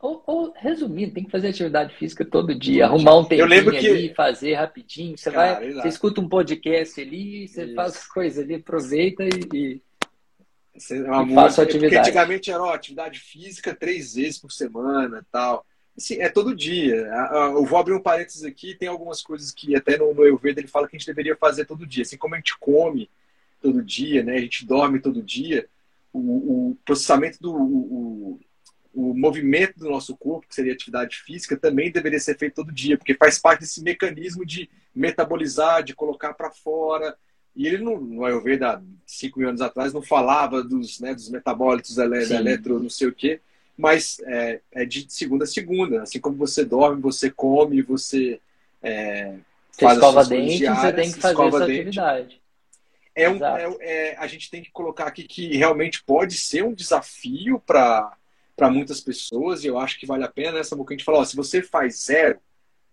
Ou, 0.01 0.21
ou, 0.27 0.53
resumindo, 0.57 1.15
tem 1.15 1.25
que 1.25 1.31
fazer 1.31 1.49
atividade 1.49 1.95
física 1.95 2.25
todo 2.25 2.59
dia, 2.59 2.87
arrumar 2.87 3.19
um 3.19 3.25
tempinho 3.25 3.55
eu 3.55 3.71
que... 3.71 3.89
ali, 3.89 4.13
fazer 4.13 4.55
rapidinho. 4.55 5.17
Você 5.17 5.31
Cara, 5.31 5.61
vai, 5.61 5.73
você 5.75 5.87
escuta 5.87 6.21
um 6.21 6.29
podcast 6.29 7.01
ali, 7.01 7.47
você 7.47 7.67
Isso. 7.67 7.75
faz 7.77 7.97
as 7.97 8.07
coisas 8.09 8.45
ali, 8.45 8.57
aproveita 8.57 9.23
e, 9.23 9.29
e, 9.55 9.83
é 10.75 10.97
e 10.97 11.35
faça 11.35 11.63
atividade. 11.63 11.95
Porque 11.95 11.97
antigamente 11.97 12.51
era 12.51 12.61
ó, 12.61 12.75
atividade 12.75 13.21
física 13.21 13.73
três 13.73 14.17
vezes 14.17 14.39
por 14.39 14.51
semana 14.51 15.25
tal. 15.31 15.65
Assim, 15.97 16.21
é 16.21 16.29
todo 16.29 16.55
dia. 16.55 16.97
Eu 17.55 17.65
vou 17.65 17.79
abrir 17.79 17.95
um 17.95 18.01
parênteses 18.01 18.45
aqui, 18.45 18.75
tem 18.75 18.89
algumas 18.89 19.23
coisas 19.23 19.51
que 19.51 19.77
até 19.77 19.99
no, 19.99 20.15
no 20.15 20.23
Ayurveda 20.23 20.61
ele 20.61 20.69
fala 20.69 20.89
que 20.89 20.97
a 20.97 20.99
gente 20.99 21.07
deveria 21.07 21.37
fazer 21.37 21.65
todo 21.67 21.87
dia. 21.87 22.03
Assim 22.03 22.17
como 22.17 22.35
a 22.35 22.39
gente 22.39 22.59
come 22.59 23.11
todo 23.61 23.83
dia, 23.83 24.23
né? 24.23 24.37
a 24.37 24.41
gente 24.41 24.67
dorme 24.67 25.01
todo 25.01 25.23
dia, 25.23 25.69
o, 26.13 26.71
o 26.71 26.77
processamento 26.85 27.39
do... 27.41 27.55
O, 27.55 28.41
o 28.95 29.15
movimento 29.15 29.79
do 29.79 29.89
nosso 29.89 30.17
corpo, 30.17 30.47
que 30.47 30.55
seria 30.55 30.73
atividade 30.73 31.17
física, 31.17 31.57
também 31.57 31.91
deveria 31.91 32.21
ser 32.21 32.37
feito 32.37 32.57
todo 32.57 32.71
dia, 32.71 32.99
porque 32.99 33.15
faz 33.15 33.39
parte 33.39 33.61
desse 33.61 33.83
mecanismo 33.83 34.45
de 34.45 34.69
metabolizar, 34.95 35.83
de 35.83 35.95
colocar 35.95 36.35
para 36.35 36.51
fora. 36.51 37.17
E 37.57 37.67
ele, 37.67 37.79
no, 37.79 37.99
no 38.01 38.25
Ayurveda, 38.25 38.83
cinco 39.07 39.39
mil 39.39 39.49
anos 39.49 39.61
atrás, 39.61 39.93
não 39.93 40.03
falava 40.03 40.63
dos, 40.63 41.01
né, 41.01 41.15
dos 41.15 41.31
metabólitos, 41.31 41.97
da 41.97 42.05
eletro, 42.05 42.83
não 42.83 42.91
sei 42.91 43.09
o 43.09 43.15
quê, 43.15 43.41
mas 43.77 44.19
é, 44.21 44.61
é, 44.73 44.85
de 44.85 45.07
segunda 45.13 45.45
a 45.45 45.47
segunda. 45.47 46.03
Assim 46.03 46.21
como 46.21 46.37
você 46.37 46.65
dorme, 46.65 47.01
você 47.01 47.31
come, 47.31 47.83
você. 47.83 48.41
É, 48.83 49.35
você 49.71 49.85
faz 49.85 49.99
escova 49.99 50.25
dente, 50.25 50.59
diárias, 50.59 50.83
você 50.83 50.93
tem 50.93 51.13
que 51.13 51.21
fazer 51.21 51.47
essa 51.47 51.67
dente. 51.67 51.81
atividade. 51.81 52.43
É 53.15 53.29
um, 53.29 53.45
é, 53.45 53.77
é, 53.81 54.17
a 54.17 54.27
gente 54.27 54.51
tem 54.51 54.63
que 54.63 54.71
colocar 54.71 55.07
aqui 55.07 55.25
que 55.25 55.57
realmente 55.57 56.03
pode 56.03 56.37
ser 56.37 56.65
um 56.65 56.73
desafio 56.73 57.59
para 57.61 58.17
muitas 58.71 59.01
pessoas, 59.01 59.65
e 59.65 59.67
eu 59.67 59.79
acho 59.79 59.99
que 59.99 60.07
vale 60.07 60.25
a 60.25 60.29
pena 60.29 60.53
nessa 60.53 60.75
boca 60.75 60.95
a 60.95 60.97
gente 60.97 61.05
falar, 61.05 61.19
ó, 61.19 61.25
se 61.25 61.37
você 61.37 61.63
faz 61.63 62.05
zero, 62.05 62.39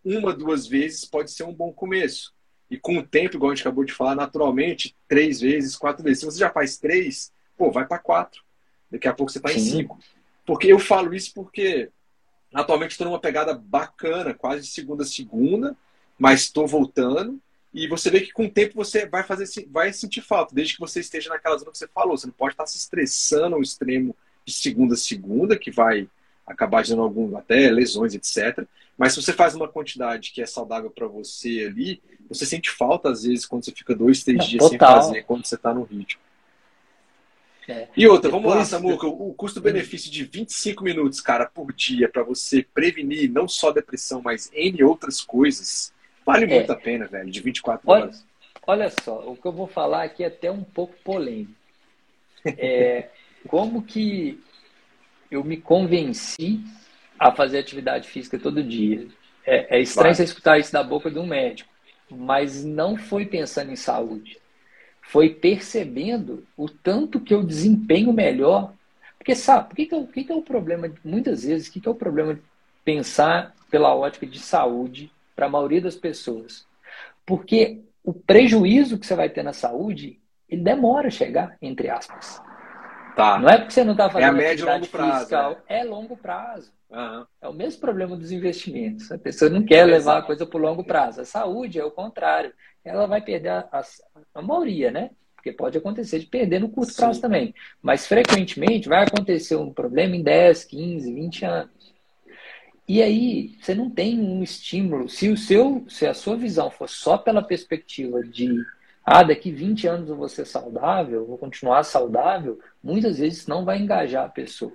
uma, 0.03 0.33
duas 0.33 0.67
vezes 0.67 1.05
pode 1.05 1.31
ser 1.31 1.43
um 1.43 1.53
bom 1.53 1.71
começo. 1.71 2.33
E 2.69 2.77
com 2.77 2.97
o 2.97 3.03
tempo, 3.03 3.35
igual 3.35 3.51
a 3.51 3.55
gente 3.55 3.63
acabou 3.63 3.83
de 3.83 3.93
falar, 3.93 4.15
naturalmente, 4.15 4.95
três 5.07 5.41
vezes, 5.41 5.75
quatro 5.75 6.03
vezes. 6.03 6.19
Se 6.19 6.25
você 6.25 6.39
já 6.39 6.51
faz 6.51 6.77
três, 6.77 7.31
pô, 7.57 7.71
vai 7.71 7.85
para 7.85 7.97
quatro. 7.97 8.43
Daqui 8.91 9.07
a 9.07 9.13
pouco 9.13 9.31
você 9.31 9.39
está 9.39 9.51
em 9.51 9.59
cinco. 9.59 9.99
Porque 10.49 10.73
eu 10.73 10.79
falo 10.79 11.13
isso 11.13 11.31
porque 11.31 11.91
atualmente 12.51 12.91
estou 12.91 13.05
numa 13.05 13.19
pegada 13.19 13.53
bacana, 13.53 14.33
quase 14.33 14.63
de 14.63 14.69
segunda 14.69 15.03
a 15.03 15.05
segunda, 15.05 15.77
mas 16.17 16.41
estou 16.41 16.65
voltando. 16.65 17.39
E 17.71 17.87
você 17.87 18.09
vê 18.09 18.21
que 18.21 18.33
com 18.33 18.45
o 18.45 18.49
tempo 18.49 18.73
você 18.73 19.05
vai 19.05 19.21
fazer, 19.21 19.45
vai 19.69 19.93
sentir 19.93 20.21
falta, 20.21 20.55
desde 20.55 20.73
que 20.73 20.79
você 20.79 21.01
esteja 21.01 21.29
naquela 21.29 21.55
zona 21.55 21.71
que 21.71 21.77
você 21.77 21.87
falou. 21.87 22.17
Você 22.17 22.25
não 22.25 22.33
pode 22.33 22.55
estar 22.55 22.65
se 22.65 22.79
estressando 22.79 23.55
ao 23.55 23.61
extremo 23.61 24.15
de 24.43 24.51
segunda 24.51 24.95
a 24.95 24.97
segunda, 24.97 25.55
que 25.55 25.69
vai 25.69 26.09
acabar 26.47 26.83
gerando 26.83 27.03
algum, 27.03 27.37
até 27.37 27.69
lesões, 27.69 28.15
etc. 28.15 28.65
Mas 28.97 29.13
se 29.13 29.21
você 29.21 29.31
faz 29.31 29.53
uma 29.53 29.67
quantidade 29.67 30.31
que 30.31 30.41
é 30.41 30.47
saudável 30.47 30.89
para 30.89 31.05
você 31.05 31.67
ali, 31.69 32.01
você 32.27 32.43
sente 32.43 32.71
falta 32.71 33.11
às 33.11 33.21
vezes 33.21 33.45
quando 33.45 33.65
você 33.65 33.71
fica 33.71 33.93
dois, 33.93 34.23
três 34.23 34.39
Não, 34.39 34.47
dias 34.47 34.67
total. 34.67 35.03
sem 35.03 35.09
fazer, 35.09 35.23
quando 35.25 35.45
você 35.45 35.53
está 35.53 35.71
no 35.71 35.83
ritmo. 35.83 36.19
É. 37.69 37.87
E 37.95 38.07
outra, 38.07 38.31
Depois, 38.31 38.43
vamos 38.43 38.57
lá, 38.57 38.65
Samuca, 38.65 39.05
o 39.05 39.31
custo-benefício 39.35 40.11
de 40.11 40.23
25 40.23 40.83
minutos, 40.83 41.21
cara, 41.21 41.45
por 41.45 41.71
dia, 41.71 42.09
para 42.09 42.23
você 42.23 42.65
prevenir 42.73 43.31
não 43.31 43.47
só 43.47 43.71
depressão, 43.71 44.23
mas 44.23 44.49
N 44.51 44.83
outras 44.83 45.21
coisas, 45.21 45.93
vale 46.25 46.45
é. 46.45 46.47
muito 46.47 46.71
a 46.71 46.75
pena, 46.75 47.05
velho, 47.05 47.29
de 47.29 47.39
24 47.39 47.87
olha, 47.87 48.03
horas. 48.03 48.25
Olha 48.65 48.91
só, 49.03 49.19
o 49.29 49.35
que 49.35 49.45
eu 49.45 49.51
vou 49.51 49.67
falar 49.67 50.03
aqui 50.03 50.23
é 50.23 50.27
até 50.27 50.49
um 50.49 50.63
pouco 50.63 50.95
polêmico. 51.03 51.53
É, 52.43 53.09
como 53.47 53.83
que 53.83 54.41
eu 55.29 55.43
me 55.43 55.57
convenci 55.57 56.63
a 57.19 57.31
fazer 57.31 57.59
atividade 57.59 58.07
física 58.07 58.39
todo 58.39 58.63
dia. 58.63 59.07
É, 59.45 59.77
é 59.77 59.81
estranho 59.81 60.15
você 60.15 60.23
escutar 60.23 60.57
isso 60.57 60.73
da 60.73 60.81
boca 60.81 61.11
de 61.11 61.19
um 61.19 61.27
médico, 61.27 61.69
mas 62.09 62.63
não 62.63 62.97
foi 62.97 63.27
pensando 63.27 63.71
em 63.71 63.75
saúde. 63.75 64.38
Foi 65.09 65.29
percebendo 65.29 66.45
o 66.55 66.69
tanto 66.69 67.19
que 67.19 67.33
eu 67.33 67.41
desempenho 67.41 68.13
melhor. 68.13 68.73
Porque 69.17 69.33
sabe, 69.33 69.73
o 69.73 69.75
que, 69.75 69.87
que, 69.87 69.95
é, 69.95 69.97
o, 69.97 70.05
que, 70.05 70.23
que 70.23 70.31
é 70.31 70.35
o 70.35 70.43
problema, 70.43 70.91
muitas 71.03 71.43
vezes, 71.43 71.67
o 71.67 71.71
que, 71.71 71.79
que 71.79 71.87
é 71.87 71.91
o 71.91 71.95
problema 71.95 72.35
de 72.35 72.41
pensar 72.85 73.55
pela 73.71 73.95
ótica 73.95 74.27
de 74.27 74.37
saúde 74.37 75.11
para 75.35 75.47
a 75.47 75.49
maioria 75.49 75.81
das 75.81 75.95
pessoas? 75.95 76.63
Porque 77.25 77.81
o 78.03 78.13
prejuízo 78.13 78.99
que 78.99 79.05
você 79.07 79.15
vai 79.15 79.29
ter 79.29 79.41
na 79.41 79.51
saúde, 79.51 80.19
ele 80.47 80.61
demora 80.61 81.07
a 81.07 81.11
chegar, 81.11 81.57
entre 81.59 81.89
aspas. 81.89 82.39
Tá. 83.15 83.39
Não 83.39 83.49
é 83.49 83.57
porque 83.57 83.73
você 83.73 83.83
não 83.83 83.93
está 83.93 84.11
fazendo 84.11 84.27
é 84.27 84.29
a 84.29 84.31
médio 84.31 84.67
longo 84.67 84.87
prazo, 84.87 85.19
fiscal, 85.21 85.57
é. 85.67 85.79
é 85.79 85.83
longo 85.83 86.17
prazo. 86.17 86.71
Uhum. 86.91 87.25
É 87.41 87.47
o 87.49 87.53
mesmo 87.53 87.81
problema 87.81 88.15
dos 88.15 88.31
investimentos. 88.31 89.11
A 89.11 89.17
pessoa 89.17 89.49
não 89.49 89.65
quer 89.65 89.85
levar 89.85 90.19
a 90.19 90.21
coisa 90.21 90.45
para 90.45 90.57
o 90.57 90.61
longo 90.61 90.83
prazo. 90.83 91.21
A 91.21 91.25
saúde 91.25 91.79
é 91.79 91.83
o 91.83 91.91
contrário. 91.91 92.53
Ela 92.83 93.05
vai 93.05 93.21
perder 93.21 93.49
a, 93.49 93.67
a, 93.71 93.83
a 94.35 94.41
maioria, 94.41 94.91
né? 94.91 95.11
Porque 95.35 95.51
pode 95.53 95.77
acontecer 95.77 96.19
de 96.19 96.25
perder 96.25 96.59
no 96.59 96.69
curto 96.69 96.91
Sim. 96.91 96.97
prazo 96.97 97.21
também. 97.21 97.53
Mas 97.81 98.05
frequentemente 98.05 98.89
vai 98.89 99.03
acontecer 99.03 99.55
um 99.55 99.71
problema 99.71 100.15
em 100.15 100.23
10, 100.23 100.65
15, 100.65 101.13
20 101.13 101.45
anos. 101.45 101.93
E 102.87 103.03
aí 103.03 103.55
você 103.61 103.75
não 103.75 103.89
tem 103.89 104.19
um 104.19 104.41
estímulo. 104.41 105.07
Se 105.07 105.29
o 105.29 105.37
seu, 105.37 105.85
se 105.87 106.07
a 106.07 106.13
sua 106.13 106.35
visão 106.35 106.71
for 106.71 106.89
só 106.89 107.17
pela 107.17 107.41
perspectiva 107.41 108.23
de 108.23 108.65
ah, 109.05 109.23
daqui 109.23 109.51
20 109.51 109.87
anos 109.87 110.09
eu 110.09 110.15
vou 110.15 110.27
ser 110.27 110.45
saudável, 110.45 111.25
vou 111.25 111.37
continuar 111.37 111.83
saudável, 111.83 112.59
muitas 112.83 113.19
vezes 113.19 113.47
não 113.47 113.63
vai 113.63 113.79
engajar 113.79 114.25
a 114.25 114.29
pessoa. 114.29 114.73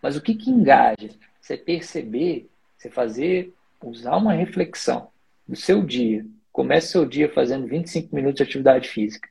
Mas 0.00 0.16
o 0.16 0.20
que, 0.20 0.34
que 0.34 0.50
engaja? 0.50 1.10
Você 1.40 1.56
perceber, 1.56 2.48
você 2.76 2.90
fazer, 2.90 3.54
usar 3.82 4.16
uma 4.16 4.32
reflexão 4.32 5.08
do 5.46 5.56
seu 5.56 5.82
dia. 5.82 6.24
Comece 6.58 6.88
seu 6.88 7.06
dia 7.06 7.32
fazendo 7.32 7.68
25 7.68 8.12
minutos 8.12 8.38
de 8.38 8.42
atividade 8.42 8.88
física. 8.88 9.28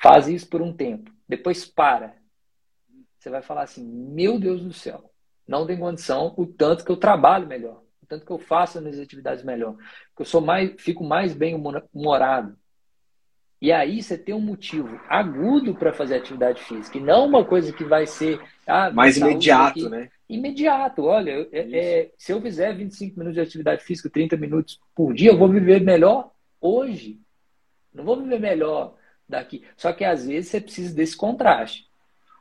Faz 0.00 0.26
isso 0.26 0.48
por 0.48 0.62
um 0.62 0.72
tempo. 0.72 1.12
Depois 1.28 1.66
para. 1.66 2.16
Você 3.18 3.28
vai 3.28 3.42
falar 3.42 3.64
assim: 3.64 3.84
meu 3.84 4.40
Deus 4.40 4.62
do 4.62 4.72
céu, 4.72 5.12
não 5.46 5.66
tem 5.66 5.78
condição 5.78 6.32
o 6.34 6.46
tanto 6.46 6.82
que 6.82 6.90
eu 6.90 6.96
trabalho 6.96 7.46
melhor, 7.46 7.82
o 8.02 8.06
tanto 8.06 8.24
que 8.24 8.32
eu 8.32 8.38
faço 8.38 8.78
as 8.78 8.84
minhas 8.84 8.98
atividades 8.98 9.44
melhor, 9.44 9.76
que 10.16 10.22
eu 10.22 10.24
sou 10.24 10.40
mais, 10.40 10.72
fico 10.78 11.04
mais 11.04 11.34
bem 11.34 11.54
humorado, 11.92 12.56
e 13.60 13.70
aí 13.70 14.02
você 14.02 14.16
tem 14.16 14.34
um 14.34 14.40
motivo 14.40 14.98
agudo 15.10 15.74
para 15.74 15.92
fazer 15.92 16.14
atividade 16.14 16.62
física, 16.62 16.96
e 16.96 17.02
não 17.02 17.26
uma 17.26 17.44
coisa 17.44 17.70
que 17.70 17.84
vai 17.84 18.06
ser. 18.06 18.40
Ah, 18.66 18.90
Mais 18.90 19.18
imediato, 19.18 19.80
aqui. 19.80 19.88
né? 19.90 20.08
Imediato. 20.26 21.04
Olha, 21.04 21.46
é, 21.52 21.78
é, 21.78 22.10
se 22.16 22.32
eu 22.32 22.40
fizer 22.40 22.74
25 22.74 23.18
minutos 23.18 23.34
de 23.34 23.42
atividade 23.42 23.84
física, 23.84 24.08
30 24.08 24.38
minutos 24.38 24.80
por 24.94 25.12
dia, 25.12 25.32
eu 25.32 25.36
vou 25.36 25.50
viver 25.50 25.82
melhor 25.82 26.34
hoje. 26.60 27.18
Não 27.92 28.04
vou 28.04 28.20
viver 28.20 28.40
melhor 28.40 28.94
daqui. 29.28 29.64
Só 29.76 29.92
que 29.92 30.04
às 30.04 30.26
vezes 30.26 30.50
você 30.50 30.60
precisa 30.60 30.94
desse 30.94 31.16
contraste. 31.16 31.86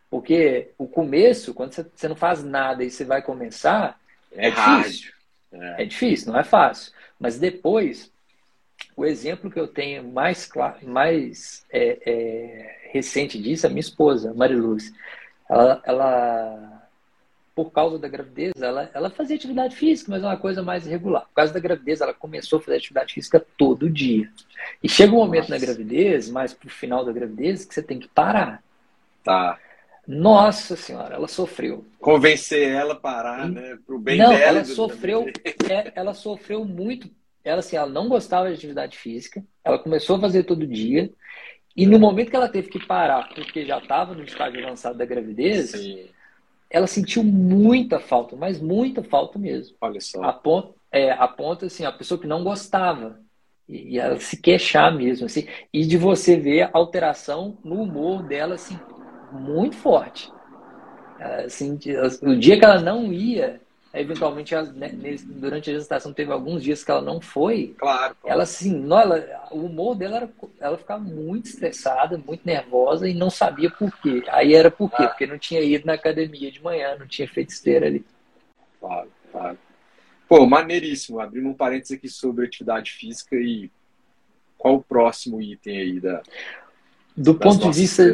Porque 0.09 0.71
o 0.77 0.87
começo, 0.87 1.53
quando 1.53 1.73
você 1.73 2.07
não 2.07 2.15
faz 2.15 2.43
nada 2.43 2.83
e 2.83 2.91
você 2.91 3.03
vai 3.03 3.21
começar, 3.21 3.99
é, 4.31 4.47
é 4.47 4.51
difícil. 4.51 5.11
É. 5.51 5.83
é 5.83 5.85
difícil, 5.85 6.31
não 6.31 6.39
é 6.39 6.43
fácil. 6.43 6.93
Mas 7.19 7.39
depois, 7.39 8.11
o 8.95 9.05
exemplo 9.05 9.49
que 9.49 9.59
eu 9.59 9.67
tenho 9.67 10.03
mais, 10.03 10.49
mais 10.83 11.65
é, 11.69 11.99
é, 12.05 12.89
recente 12.91 13.41
disso 13.41 13.65
é 13.65 13.69
a 13.69 13.69
minha 13.69 13.79
esposa, 13.79 14.33
Mariluz. 14.33 14.93
Ela, 15.49 15.81
ela, 15.85 16.74
por 17.55 17.71
causa 17.71 17.97
da 17.97 18.09
gravidez, 18.09 18.53
ela, 18.61 18.91
ela 18.93 19.09
fazia 19.09 19.37
atividade 19.37 19.75
física, 19.75 20.11
mas 20.11 20.21
é 20.21 20.27
uma 20.27 20.37
coisa 20.37 20.61
mais 20.61 20.85
irregular. 20.85 21.21
Por 21.21 21.35
causa 21.35 21.53
da 21.53 21.59
gravidez, 21.59 22.01
ela 22.01 22.13
começou 22.13 22.59
a 22.59 22.61
fazer 22.61 22.77
atividade 22.77 23.13
física 23.13 23.43
todo 23.57 23.89
dia. 23.89 24.29
E 24.83 24.89
chega 24.89 25.13
um 25.13 25.17
momento 25.17 25.49
Nossa. 25.49 25.53
na 25.53 25.65
gravidez, 25.65 26.29
mais 26.29 26.53
pro 26.53 26.69
final 26.69 27.05
da 27.05 27.13
gravidez, 27.13 27.63
que 27.63 27.73
você 27.73 27.81
tem 27.81 27.97
que 27.97 28.09
parar. 28.09 28.61
Tá. 29.23 29.57
Nossa 30.05 30.75
senhora, 30.75 31.15
ela 31.15 31.29
sofreu. 31.29 31.85
Convencer 31.99 32.69
ela 32.69 32.93
a 32.93 32.97
parar, 32.97 33.47
e... 33.47 33.51
né? 33.51 33.79
Pro 33.87 33.97
bem 33.97 34.17
Não, 34.17 34.29
dela. 34.29 34.43
Ela 34.43 34.65
sofreu, 34.65 35.25
é, 35.69 35.93
ela 35.95 36.13
sofreu 36.13 36.65
muito 36.65 37.09
ela 37.45 37.59
assim, 37.59 37.77
ela 37.77 37.87
não 37.87 38.09
gostava 38.09 38.49
de 38.49 38.55
atividade 38.55 38.97
física, 38.97 39.43
ela 39.63 39.77
começou 39.77 40.15
a 40.15 40.19
fazer 40.19 40.43
todo 40.43 40.65
dia, 40.65 41.11
e 41.75 41.85
no 41.85 41.99
momento 41.99 42.31
que 42.31 42.35
ela 42.35 42.49
teve 42.49 42.69
que 42.69 42.83
parar, 42.85 43.29
porque 43.35 43.65
já 43.65 43.77
estava 43.77 44.15
no 44.15 44.23
estágio 44.23 44.65
avançado 44.65 44.97
da 44.97 45.05
gravidez, 45.05 45.69
Sim. 45.69 46.07
Ela 46.69 46.87
sentiu 46.87 47.23
muita 47.23 47.99
falta, 47.99 48.35
mas 48.35 48.59
muita 48.59 49.03
falta 49.03 49.37
mesmo. 49.39 49.75
Olha 49.79 50.01
só. 50.01 50.23
A 50.23 50.33
ponto, 50.33 50.75
é, 50.91 51.11
a 51.11 51.27
ponto 51.27 51.65
assim, 51.65 51.85
a 51.85 51.91
pessoa 51.91 52.19
que 52.19 52.27
não 52.27 52.43
gostava. 52.43 53.19
E, 53.67 53.93
e 53.93 53.99
ela 53.99 54.19
se 54.19 54.37
queixar 54.37 54.93
mesmo, 54.95 55.25
assim, 55.25 55.47
e 55.73 55.85
de 55.85 55.97
você 55.97 56.37
ver 56.37 56.63
a 56.63 56.69
alteração 56.73 57.57
no 57.63 57.81
humor 57.81 58.23
dela, 58.23 58.55
assim, 58.55 58.79
muito 59.31 59.75
forte. 59.75 60.31
Assim, 61.19 61.79
o 62.21 62.35
dia 62.35 62.59
que 62.59 62.65
ela 62.65 62.79
não 62.79 63.11
ia, 63.11 63.61
eventualmente 63.95 64.55
né, 64.55 64.91
durante 65.25 65.69
a 65.69 65.73
gestação 65.73 66.13
teve 66.13 66.31
alguns 66.31 66.63
dias 66.63 66.83
que 66.83 66.91
ela 66.91 67.01
não 67.01 67.21
foi. 67.21 67.75
Claro. 67.77 68.15
Ela 68.25 68.43
assim, 68.43 68.77
não, 68.77 68.99
ela, 68.99 69.47
o 69.51 69.65
humor 69.65 69.95
dela 69.95 70.17
era, 70.17 70.29
ela 70.59 70.77
ficava 70.77 71.03
muito 71.03 71.45
estressada, 71.45 72.17
muito 72.17 72.41
nervosa 72.45 73.07
e 73.07 73.13
não 73.13 73.29
sabia 73.29 73.69
por 73.69 73.95
quê. 74.01 74.23
Aí 74.27 74.53
era 74.53 74.71
por 74.71 74.89
quê? 74.89 75.03
Ah. 75.03 75.07
Porque 75.07 75.27
não 75.27 75.37
tinha 75.37 75.61
ido 75.61 75.85
na 75.85 75.93
academia 75.93 76.51
de 76.51 76.61
manhã, 76.61 76.95
não 76.97 77.07
tinha 77.07 77.27
feito 77.27 77.49
esteira 77.49 77.85
ali. 77.87 78.05
Claro, 78.79 79.09
claro. 79.31 79.57
Pô, 80.27 80.45
maneiríssimo. 80.45 81.19
Abrindo 81.19 81.47
um 81.47 81.53
parênteses 81.53 81.97
aqui 81.97 82.09
sobre 82.09 82.45
atividade 82.45 82.91
física 82.91 83.35
e 83.35 83.69
qual 84.57 84.75
o 84.75 84.83
próximo 84.83 85.41
item 85.41 85.77
aí 85.79 85.99
da. 85.99 86.21
Do 87.15 87.35
ponto 87.35 87.69
de 87.69 87.79
vista 87.79 88.13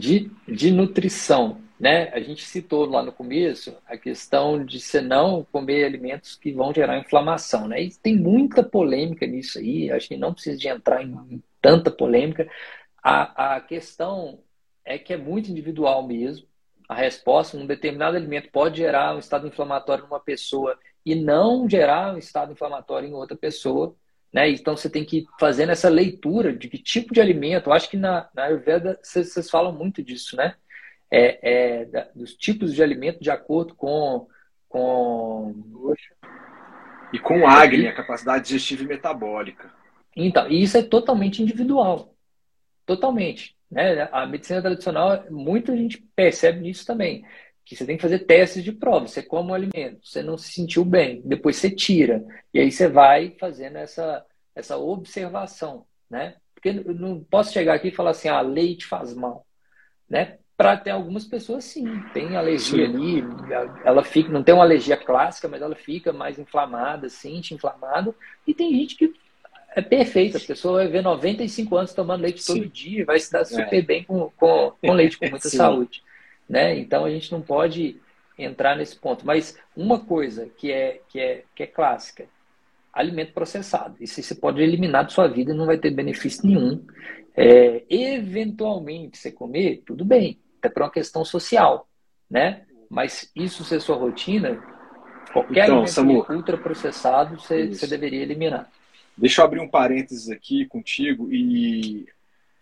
de, 0.00 0.30
de 0.48 0.70
nutrição, 0.72 1.60
né? 1.84 2.08
A 2.14 2.20
gente 2.20 2.42
citou 2.46 2.86
lá 2.86 3.02
no 3.02 3.12
começo 3.12 3.76
a 3.86 3.98
questão 3.98 4.64
de 4.64 4.80
você 4.80 5.02
não 5.02 5.44
comer 5.52 5.84
alimentos 5.84 6.34
que 6.34 6.50
vão 6.50 6.72
gerar 6.72 6.96
inflamação, 6.96 7.68
né? 7.68 7.82
E 7.82 7.90
tem 7.94 8.16
muita 8.16 8.62
polêmica 8.62 9.26
nisso 9.26 9.58
aí, 9.58 9.90
acho 9.90 10.08
que 10.08 10.16
não 10.16 10.32
precisa 10.32 10.56
de 10.56 10.66
entrar 10.66 11.02
em 11.02 11.42
tanta 11.60 11.90
polêmica. 11.90 12.48
A, 13.02 13.56
a 13.56 13.60
questão 13.60 14.40
é 14.82 14.96
que 14.96 15.12
é 15.12 15.18
muito 15.18 15.50
individual 15.50 16.06
mesmo. 16.06 16.46
A 16.88 16.94
resposta, 16.94 17.58
um 17.58 17.66
determinado 17.66 18.16
alimento 18.16 18.50
pode 18.50 18.78
gerar 18.78 19.14
um 19.14 19.18
estado 19.18 19.46
inflamatório 19.46 20.04
numa 20.04 20.20
pessoa 20.20 20.78
e 21.04 21.14
não 21.14 21.68
gerar 21.68 22.14
um 22.14 22.18
estado 22.18 22.52
inflamatório 22.52 23.10
em 23.10 23.12
outra 23.12 23.36
pessoa. 23.36 23.94
Né? 24.32 24.48
Então 24.48 24.74
você 24.74 24.88
tem 24.88 25.04
que 25.04 25.18
ir 25.18 25.26
fazendo 25.38 25.72
essa 25.72 25.90
leitura 25.90 26.50
de 26.50 26.66
que 26.66 26.78
tipo 26.78 27.12
de 27.12 27.20
alimento. 27.20 27.68
Eu 27.68 27.74
acho 27.74 27.90
que 27.90 27.96
na, 27.98 28.26
na 28.34 28.44
Ayurveda 28.44 28.98
vocês 29.02 29.50
falam 29.50 29.70
muito 29.70 30.02
disso, 30.02 30.34
né? 30.34 30.56
É, 31.14 31.38
é, 31.42 31.84
da, 31.84 32.08
dos 32.14 32.34
tipos 32.34 32.74
de 32.74 32.82
alimento 32.82 33.20
de 33.20 33.30
acordo 33.30 33.74
com. 33.74 34.26
com... 34.68 35.54
E 37.12 37.18
com 37.20 37.46
Agni, 37.46 37.86
a 37.86 37.94
capacidade 37.94 38.44
digestiva 38.44 38.82
e 38.82 38.86
metabólica. 38.86 39.72
Então, 40.16 40.50
e 40.50 40.62
isso 40.62 40.76
é 40.76 40.82
totalmente 40.82 41.40
individual. 41.40 42.12
Totalmente. 42.84 43.56
Né? 43.70 44.08
A 44.10 44.26
medicina 44.26 44.60
tradicional, 44.60 45.24
muita 45.30 45.76
gente 45.76 45.98
percebe 46.16 46.60
nisso 46.60 46.84
também. 46.84 47.24
Que 47.64 47.76
você 47.76 47.86
tem 47.86 47.96
que 47.96 48.02
fazer 48.02 48.20
testes 48.20 48.64
de 48.64 48.72
prova. 48.72 49.06
Você 49.06 49.22
come 49.22 49.52
um 49.52 49.54
alimento, 49.54 50.04
você 50.04 50.22
não 50.22 50.36
se 50.36 50.52
sentiu 50.52 50.84
bem, 50.84 51.22
depois 51.24 51.56
você 51.56 51.70
tira. 51.70 52.24
E 52.52 52.58
aí 52.58 52.70
você 52.72 52.88
vai 52.88 53.36
fazendo 53.38 53.76
essa, 53.76 54.26
essa 54.54 54.76
observação. 54.76 55.86
Né? 56.10 56.34
Porque 56.52 56.70
eu 56.70 56.94
não 56.94 57.22
posso 57.22 57.52
chegar 57.52 57.74
aqui 57.74 57.88
e 57.88 57.94
falar 57.94 58.10
assim, 58.10 58.28
ah, 58.28 58.40
leite 58.40 58.86
faz 58.86 59.14
mal. 59.14 59.46
Né? 60.08 60.38
Para 60.56 60.76
ter 60.76 60.90
algumas 60.90 61.24
pessoas, 61.24 61.64
sim, 61.64 62.00
tem 62.12 62.36
alergia 62.36 62.86
sim. 62.86 62.94
ali, 62.94 63.24
ela 63.84 64.04
fica, 64.04 64.30
não 64.30 64.42
tem 64.42 64.54
uma 64.54 64.62
alergia 64.62 64.96
clássica, 64.96 65.48
mas 65.48 65.60
ela 65.60 65.74
fica 65.74 66.12
mais 66.12 66.38
inflamada, 66.38 67.08
sente 67.08 67.54
inflamada. 67.54 68.14
E 68.46 68.54
tem 68.54 68.70
gente 68.70 68.94
que 68.94 69.12
é 69.74 69.82
perfeita, 69.82 70.38
a 70.38 70.40
pessoa 70.40 70.78
vai 70.78 70.86
ver 70.86 71.02
95 71.02 71.76
anos 71.76 71.92
tomando 71.92 72.22
leite 72.22 72.40
sim. 72.40 72.54
todo 72.54 72.68
dia, 72.68 73.04
vai 73.04 73.18
se 73.18 73.32
dar 73.32 73.44
super 73.44 73.80
é. 73.80 73.82
bem 73.82 74.04
com, 74.04 74.30
com, 74.36 74.72
com 74.80 74.92
leite, 74.92 75.18
com 75.18 75.28
muita 75.28 75.48
saúde. 75.48 76.04
Né? 76.48 76.78
Então 76.78 77.04
a 77.04 77.10
gente 77.10 77.32
não 77.32 77.42
pode 77.42 78.00
entrar 78.38 78.76
nesse 78.76 78.94
ponto. 78.94 79.26
Mas 79.26 79.58
uma 79.76 79.98
coisa 79.98 80.48
que 80.56 80.70
é, 80.70 81.00
que 81.08 81.18
é, 81.18 81.42
que 81.52 81.64
é 81.64 81.66
clássica, 81.66 82.26
alimento 82.92 83.32
processado. 83.32 83.96
Isso 83.98 84.22
você 84.22 84.36
pode 84.36 84.62
eliminar 84.62 85.02
da 85.02 85.10
sua 85.10 85.26
vida 85.26 85.50
e 85.50 85.56
não 85.56 85.66
vai 85.66 85.78
ter 85.78 85.90
benefício 85.90 86.46
nenhum. 86.46 86.80
É, 87.36 87.82
eventualmente 87.90 89.18
você 89.18 89.32
comer, 89.32 89.82
tudo 89.84 90.04
bem 90.04 90.38
até 90.64 90.68
por 90.68 90.82
uma 90.82 90.90
questão 90.90 91.24
social, 91.24 91.86
né? 92.30 92.62
Mas 92.88 93.30
isso 93.36 93.64
ser 93.64 93.80
sua 93.80 93.96
rotina, 93.96 94.62
qualquer 95.32 95.64
então, 95.64 95.84
alimento 95.84 96.32
ultraprocessado 96.32 97.38
você, 97.38 97.68
você 97.68 97.86
deveria 97.86 98.22
eliminar. 98.22 98.70
Deixa 99.16 99.40
eu 99.40 99.44
abrir 99.44 99.60
um 99.60 99.68
parênteses 99.68 100.30
aqui 100.30 100.66
contigo 100.66 101.28
e 101.30 102.06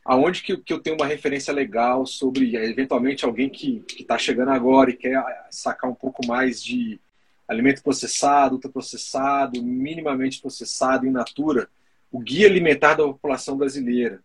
aonde 0.05 0.43
que, 0.43 0.57
que 0.57 0.73
eu 0.73 0.81
tenho 0.81 0.97
uma 0.97 1.07
referência 1.07 1.53
legal 1.53 2.05
sobre 2.05 2.57
eventualmente 2.57 3.25
alguém 3.25 3.49
que 3.49 3.85
está 3.99 4.19
chegando 4.19 4.51
agora 4.51 4.91
e 4.91 4.97
quer 4.97 5.23
sacar 5.51 5.89
um 5.89 5.95
pouco 5.95 6.27
mais 6.27 6.63
de 6.63 7.01
alimento 7.47 7.83
processado, 7.83 8.57
ultraprocessado, 8.57 9.63
minimamente 9.63 10.41
processado, 10.41 11.07
in 11.07 11.11
natura, 11.11 11.69
o 12.11 12.19
Guia 12.19 12.47
Alimentar 12.47 12.95
da 12.95 13.05
População 13.05 13.57
Brasileira 13.57 14.21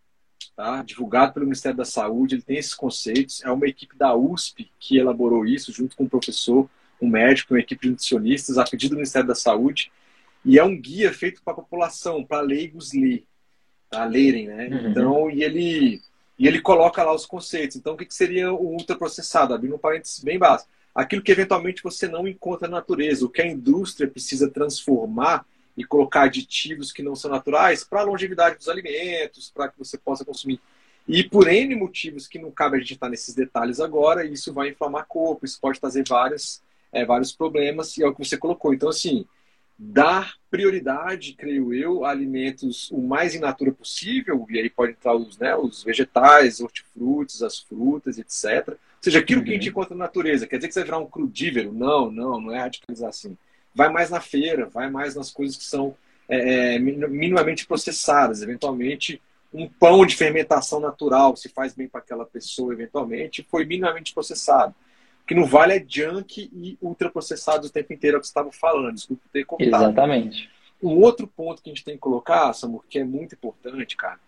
tá? 0.57 0.81
divulgado 0.81 1.33
pelo 1.33 1.45
Ministério 1.45 1.77
da 1.77 1.85
Saúde, 1.85 2.35
ele 2.35 2.41
tem 2.41 2.57
esses 2.57 2.73
conceitos. 2.73 3.43
É 3.45 3.51
uma 3.51 3.67
equipe 3.67 3.95
da 3.95 4.15
USP 4.15 4.69
que 4.79 4.97
elaborou 4.97 5.45
isso, 5.45 5.71
junto 5.71 5.95
com 5.95 6.05
um 6.05 6.09
professor, 6.09 6.67
um 6.99 7.07
médico, 7.07 7.53
uma 7.53 7.59
equipe 7.59 7.83
de 7.83 7.91
nutricionistas, 7.91 8.57
a 8.57 8.65
pedido 8.65 8.91
do 8.91 8.95
Ministério 8.95 9.27
da 9.27 9.35
Saúde. 9.35 9.91
E 10.43 10.57
é 10.57 10.63
um 10.63 10.75
guia 10.75 11.13
feito 11.13 11.43
para 11.43 11.53
a 11.53 11.57
população, 11.57 12.23
para 12.23 12.41
leigos 12.41 12.91
ler, 12.91 13.23
tá? 13.87 14.03
lerem, 14.03 14.47
né? 14.47 14.67
Uhum. 14.67 14.89
Então, 14.89 15.29
e 15.29 15.43
ele, 15.43 16.01
e 16.39 16.47
ele 16.47 16.59
coloca 16.59 17.03
lá 17.03 17.13
os 17.13 17.25
conceitos. 17.25 17.77
Então, 17.77 17.93
o 17.93 17.97
que, 17.97 18.05
que 18.05 18.15
seria 18.15 18.51
o 18.51 18.73
ultraprocessado? 18.73 19.53
Abrindo 19.53 19.75
um 19.75 19.79
parênteses 19.79 20.23
bem 20.23 20.39
básico. 20.39 20.71
Aquilo 20.95 21.21
que 21.21 21.31
eventualmente 21.31 21.83
você 21.83 22.07
não 22.07 22.27
encontra 22.27 22.67
na 22.67 22.77
natureza, 22.77 23.23
o 23.23 23.29
que 23.29 23.43
a 23.43 23.47
indústria 23.47 24.09
precisa 24.09 24.49
transformar 24.49 25.45
e 25.77 25.85
colocar 25.85 26.23
aditivos 26.23 26.91
que 26.91 27.03
não 27.03 27.15
são 27.15 27.29
naturais 27.29 27.83
para 27.83 28.01
a 28.01 28.03
longevidade 28.03 28.57
dos 28.57 28.67
alimentos, 28.67 29.51
para 29.53 29.69
que 29.69 29.77
você 29.77 29.95
possa 29.95 30.25
consumir. 30.25 30.59
E 31.07 31.23
por 31.23 31.47
N 31.47 31.75
motivos 31.75 32.27
que 32.27 32.39
não 32.39 32.51
cabe 32.51 32.75
a 32.75 32.79
gente 32.79 32.95
estar 32.95 33.07
nesses 33.07 33.35
detalhes 33.35 33.79
agora, 33.79 34.25
isso 34.25 34.51
vai 34.51 34.69
inflamar 34.69 35.05
corpo, 35.05 35.45
isso 35.45 35.61
pode 35.61 35.79
trazer 35.79 36.03
vários, 36.05 36.61
é, 36.91 37.05
vários 37.05 37.31
problemas, 37.31 37.95
e 37.95 38.03
é 38.03 38.07
o 38.07 38.13
que 38.13 38.25
você 38.25 38.35
colocou. 38.35 38.73
Então, 38.73 38.89
assim, 38.89 39.25
dar 39.77 40.33
prioridade, 40.49 41.33
creio 41.33 41.71
eu, 41.73 42.03
a 42.03 42.09
alimentos 42.09 42.89
o 42.91 42.99
mais 42.99 43.35
in 43.35 43.39
natura 43.39 43.71
possível, 43.71 44.45
e 44.49 44.59
aí 44.59 44.69
pode 44.69 44.93
entrar 44.93 45.15
os, 45.15 45.37
né, 45.37 45.55
os 45.55 45.83
vegetais, 45.83 46.59
hortifrutis, 46.59 47.43
as 47.43 47.59
frutas, 47.59 48.17
etc. 48.17 48.69
Ou 48.69 48.77
seja, 48.99 49.19
aquilo 49.19 49.41
uhum. 49.41 49.45
que 49.45 49.51
a 49.51 49.53
gente 49.53 49.65
uhum. 49.65 49.71
encontra 49.71 49.95
na 49.95 50.05
natureza. 50.05 50.47
Quer 50.47 50.57
dizer 50.57 50.67
que 50.67 50.73
você 50.73 50.79
vai 50.79 50.87
virar 50.87 50.97
um 50.97 51.07
crudívero? 51.07 51.71
Não, 51.71 52.11
não, 52.11 52.41
não 52.41 52.51
é 52.51 52.59
radicalizar 52.59 53.09
assim 53.09 53.37
vai 53.77 53.89
mais 53.89 54.09
na 54.09 54.19
feira, 54.19 54.65
vai 54.65 54.89
mais 54.89 55.13
nas 55.13 55.29
coisas 55.29 55.55
que 55.55 55.63
são 55.63 55.95
é, 56.27 56.75
é 56.75 56.79
minimamente 56.79 57.67
processadas. 57.67 58.41
Eventualmente, 58.41 59.21
um 59.53 59.67
pão 59.67 60.03
de 60.03 60.15
fermentação 60.15 60.79
natural, 60.79 61.35
se 61.35 61.47
faz 61.47 61.75
bem 61.75 61.87
para 61.87 62.01
aquela 62.01 62.25
pessoa, 62.25 62.73
eventualmente, 62.73 63.45
foi 63.49 63.65
minimamente 63.65 64.15
processado. 64.15 64.73
O 65.21 65.27
que 65.27 65.35
não 65.35 65.45
vale 65.45 65.73
é 65.73 65.85
junk 65.87 66.49
e 66.51 66.75
ultraprocessado 66.81 67.67
o 67.67 67.69
tempo 67.69 67.93
inteiro, 67.93 68.15
é 68.15 68.17
o 68.17 68.21
que 68.21 68.27
você 68.27 68.31
estava 68.31 68.51
falando. 68.51 68.95
Desculpa 68.95 69.23
ter 69.31 69.45
contado. 69.45 69.67
Exatamente. 69.67 70.49
Um 70.81 70.99
outro 70.99 71.27
ponto 71.27 71.61
que 71.61 71.69
a 71.69 71.73
gente 71.73 71.85
tem 71.85 71.95
que 71.95 72.01
colocar, 72.01 72.51
Samu, 72.53 72.83
que 72.89 72.97
é 72.97 73.03
muito 73.03 73.35
importante, 73.35 73.95
cara, 73.95 74.19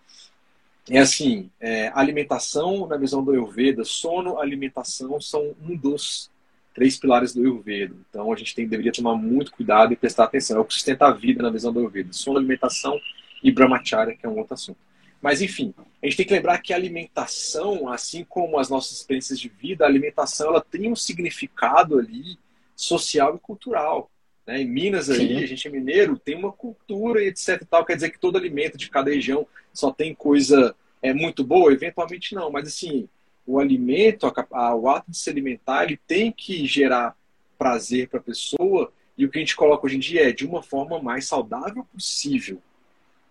é 0.90 1.00
assim, 1.00 1.50
é, 1.60 1.92
alimentação, 1.94 2.88
na 2.88 2.98
visão 2.98 3.24
do 3.24 3.32
Ayurveda, 3.32 3.84
sono, 3.84 4.40
alimentação 4.40 5.20
são 5.22 5.56
um 5.62 5.76
dos 5.76 6.32
três 6.74 6.98
pilares 6.98 7.34
do 7.34 7.42
Ayurveda. 7.42 7.96
Então 8.10 8.32
a 8.32 8.36
gente 8.36 8.56
tem, 8.56 8.68
deveria 8.68 8.92
tomar 8.92 9.16
muito 9.16 9.52
cuidado 9.52 9.94
e 9.94 9.96
prestar 9.96 10.26
atenção. 10.26 10.58
É 10.58 10.60
o 10.60 10.66
que 10.66 10.74
sustenta 10.74 11.08
a 11.08 11.12
vida 11.12 11.44
na 11.44 11.50
visão 11.50 11.74
do 11.74 11.80
Ayurveda. 11.80 12.14
Sono, 12.14 12.38
alimentação 12.38 13.00
e 13.44 13.52
brahmacharya, 13.52 14.16
que 14.16 14.26
é 14.26 14.30
um 14.30 14.38
outro 14.38 14.54
assunto. 14.54 14.80
Mas 15.22 15.42
enfim, 15.42 15.74
a 16.02 16.06
gente 16.06 16.18
tem 16.18 16.26
que 16.26 16.34
lembrar 16.34 16.60
que 16.60 16.72
a 16.72 16.78
alimentação, 16.78 17.90
assim 17.90 18.24
como 18.24 18.58
as 18.58 18.70
nossas 18.70 18.94
experiências 18.94 19.40
de 19.40 19.50
vida, 19.50 19.84
a 19.84 19.88
alimentação 19.88 20.50
ela 20.50 20.62
tem 20.62 20.90
um 20.90 20.96
significado 20.96 22.00
ali 22.00 22.38
social 22.76 23.36
e 23.36 23.40
cultural. 23.40 24.10
Né? 24.48 24.62
Em 24.62 24.68
Minas 24.68 25.08
Sim. 25.08 25.38
a 25.38 25.46
gente 25.46 25.68
é 25.68 25.72
mineiro, 25.72 26.18
tem 26.18 26.36
uma 26.36 26.52
cultura 26.52 27.22
e 27.22 27.28
etc. 27.28 27.62
E 27.62 27.66
tal. 27.66 27.86
Quer 27.86 27.96
dizer 27.96 28.12
que 28.12 28.20
todo 28.20 28.38
alimento 28.38 28.78
de 28.78 28.90
cada 28.90 29.12
região 29.12 29.46
só 29.74 29.92
tem 29.92 30.16
coisa 30.16 30.74
é 31.02 31.14
muito 31.14 31.44
boa? 31.44 31.74
Eventualmente 31.74 32.34
não, 32.34 32.50
mas 32.50 32.68
assim, 32.68 33.10
o 33.50 33.60
alimento, 33.60 34.28
a, 34.28 34.48
a, 34.52 34.76
o 34.76 34.88
ato 34.88 35.10
de 35.10 35.18
se 35.18 35.30
alimentar, 35.30 35.84
ele 35.84 36.00
tem 36.08 36.32
que 36.32 36.68
gerar 36.68 37.16
prazer 37.58 38.08
para 38.08 38.20
a 38.20 38.24
pessoa 38.24 38.94
e 39.18 39.26
o 39.26 39.30
que 39.30 39.40
a 39.40 39.42
gente 39.42 39.56
coloca 39.56 39.86
hoje 39.86 39.96
em 39.96 40.00
dia 40.00 40.30
é 40.30 40.32
de 40.32 40.46
uma 40.46 40.62
forma 40.62 41.02
mais 41.02 41.28
saudável 41.28 41.84
possível. 41.92 42.62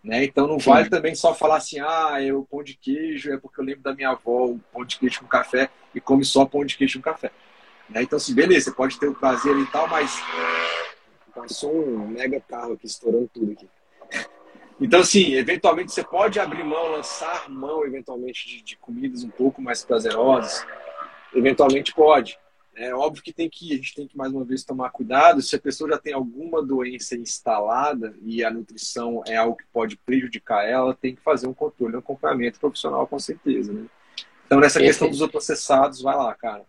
Né? 0.03 0.24
Então 0.24 0.49
não 0.49 0.59
Sim. 0.59 0.70
vale 0.70 0.90
também 0.90 1.15
só 1.15 1.32
falar 1.35 1.59
assim, 1.59 1.78
ah, 1.78 2.16
é 2.20 2.32
o 2.32 2.43
pão 2.43 2.65
de 2.65 2.74
queijo, 2.74 3.32
é 3.32 3.39
porque 3.39 3.61
eu 3.61 3.65
lembro 3.65 3.82
da 3.82 3.95
minha 3.95 4.11
avó, 4.11 4.47
o 4.47 4.61
pão 4.73 4.85
de 4.85 4.99
queijo 4.99 5.20
com 5.20 5.27
café, 5.27 5.70
e 5.95 6.01
come 6.01 6.24
só 6.24 6.45
pão 6.45 6.65
de 6.65 6.77
queijo 6.77 6.99
com 6.99 7.03
café. 7.05 7.31
Né? 7.89 8.03
Então, 8.03 8.16
assim, 8.16 8.35
beleza, 8.35 8.66
você 8.66 8.77
pode 8.77 8.99
ter 8.99 9.09
o 9.09 9.15
prazer 9.15 9.57
e 9.57 9.66
tal, 9.66 9.89
mas 9.89 10.20
passou 11.32 11.73
um 11.73 12.09
mega 12.09 12.40
carro 12.40 12.73
aqui 12.73 12.86
estourando 12.86 13.31
tudo 13.32 13.53
aqui. 13.53 13.69
Então, 14.81 15.01
assim, 15.01 15.35
eventualmente 15.35 15.93
você 15.93 16.05
pode 16.05 16.39
abrir 16.39 16.63
mão, 16.63 16.93
lançar 16.93 17.49
mão, 17.51 17.85
eventualmente, 17.85 18.47
de, 18.47 18.63
de 18.63 18.77
comidas 18.77 19.25
um 19.25 19.31
pouco 19.31 19.61
mais 19.61 19.85
prazerosas. 19.85 20.65
Eventualmente 21.35 21.93
pode. 21.93 22.39
é 22.77 22.95
óbvio 22.95 23.23
que 23.23 23.33
tem 23.33 23.51
que 23.51 23.73
a 23.73 23.77
gente 23.77 23.95
tem 23.95 24.07
que 24.07 24.17
mais 24.17 24.33
uma 24.33 24.45
vez 24.45 24.65
tomar 24.65 24.91
cuidado 24.91 25.43
se 25.43 25.55
a 25.57 25.61
pessoa 25.61 25.91
já 25.91 25.99
tem 25.99 26.13
alguma 26.13 26.65
doença 26.65 27.17
instalada 27.17 28.15
e 28.23 28.45
a 28.45 28.51
nutrição 28.51 29.23
é 29.27 29.37
algo 29.37 29.57
que 29.57 29.67
pode 29.73 29.97
prejudicar 29.97 30.65
ela, 30.65 30.95
tem 30.95 31.15
que 31.15 31.21
fazer 31.21 31.49
um 31.49 31.55
controle, 31.55 31.97
um 31.97 31.99
acompanhamento 31.99 32.61
profissional 32.61 33.07
com 33.07 33.19
certeza, 33.19 33.73
né? 33.73 33.85
Então 34.47 34.61
nessa 34.61 34.81
questão 34.81 35.11
dos 35.11 35.21
ultraprocessados, 35.21 36.01
vai 36.01 36.17
lá, 36.17 36.35
cara. 36.35 36.65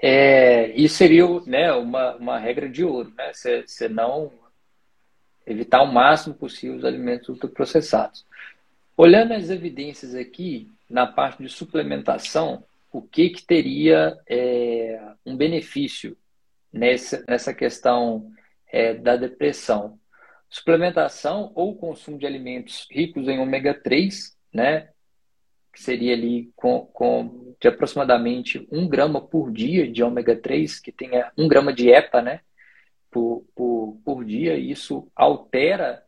É, 0.00 0.70
isso 0.76 0.94
seria 0.94 1.26
né, 1.44 1.72
uma, 1.72 2.14
uma 2.14 2.38
regra 2.38 2.68
de 2.68 2.84
ouro, 2.84 3.12
né? 3.16 3.32
Você 3.34 3.88
não 3.88 4.30
evitar 5.48 5.82
o 5.82 5.92
máximo 5.92 6.34
possível 6.34 6.76
os 6.76 6.84
alimentos 6.84 7.28
ultraprocessados. 7.28 8.24
Olhando 8.96 9.32
as 9.32 9.48
evidências 9.48 10.14
aqui, 10.14 10.70
na 10.88 11.06
parte 11.06 11.42
de 11.42 11.48
suplementação, 11.48 12.64
o 12.92 13.00
que, 13.00 13.30
que 13.30 13.42
teria 13.42 14.18
é, 14.28 15.00
um 15.24 15.36
benefício 15.36 16.16
nessa, 16.72 17.24
nessa 17.28 17.54
questão 17.54 18.30
é, 18.70 18.94
da 18.94 19.16
depressão? 19.16 19.98
Suplementação 20.50 21.52
ou 21.54 21.76
consumo 21.76 22.18
de 22.18 22.26
alimentos 22.26 22.86
ricos 22.90 23.28
em 23.28 23.38
ômega 23.38 23.74
3, 23.74 24.36
né? 24.52 24.88
Que 25.72 25.82
seria 25.82 26.14
ali 26.14 26.50
com, 26.56 26.86
com 26.86 27.54
de 27.60 27.68
aproximadamente 27.68 28.66
um 28.70 28.88
grama 28.88 29.20
por 29.20 29.52
dia 29.52 29.90
de 29.90 30.02
ômega 30.02 30.34
3, 30.34 30.80
que 30.80 30.90
tenha 30.90 31.30
um 31.36 31.46
grama 31.46 31.72
de 31.72 31.90
EPA, 31.90 32.22
né? 32.22 32.40
Por, 33.10 33.44
por, 33.54 34.00
por 34.04 34.24
dia, 34.24 34.56
isso 34.56 35.10
altera 35.16 36.04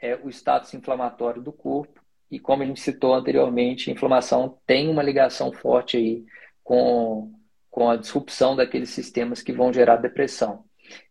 é, 0.00 0.16
o 0.16 0.28
status 0.28 0.72
inflamatório 0.74 1.42
do 1.42 1.52
corpo 1.52 2.04
e 2.30 2.38
como 2.38 2.62
a 2.62 2.66
gente 2.66 2.80
citou 2.80 3.14
anteriormente, 3.14 3.90
a 3.90 3.92
inflamação 3.92 4.58
tem 4.66 4.88
uma 4.88 5.02
ligação 5.02 5.52
forte 5.52 5.96
aí 5.96 6.24
com, 6.62 7.32
com 7.70 7.88
a 7.88 7.96
disrupção 7.96 8.56
daqueles 8.56 8.90
sistemas 8.90 9.42
que 9.42 9.52
vão 9.52 9.72
gerar 9.72 9.96
depressão. 9.96 10.64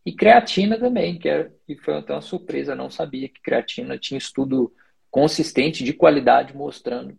E 0.04 0.12
creatina 0.12 0.78
também, 0.78 1.18
que, 1.18 1.28
é, 1.28 1.50
que 1.66 1.76
foi 1.76 1.96
até 1.96 2.12
uma 2.12 2.20
surpresa, 2.20 2.74
não 2.74 2.90
sabia 2.90 3.28
que 3.28 3.40
creatina 3.40 3.98
tinha 3.98 4.18
estudo 4.18 4.72
consistente 5.10 5.82
de 5.82 5.92
qualidade 5.92 6.54
mostrando 6.54 7.16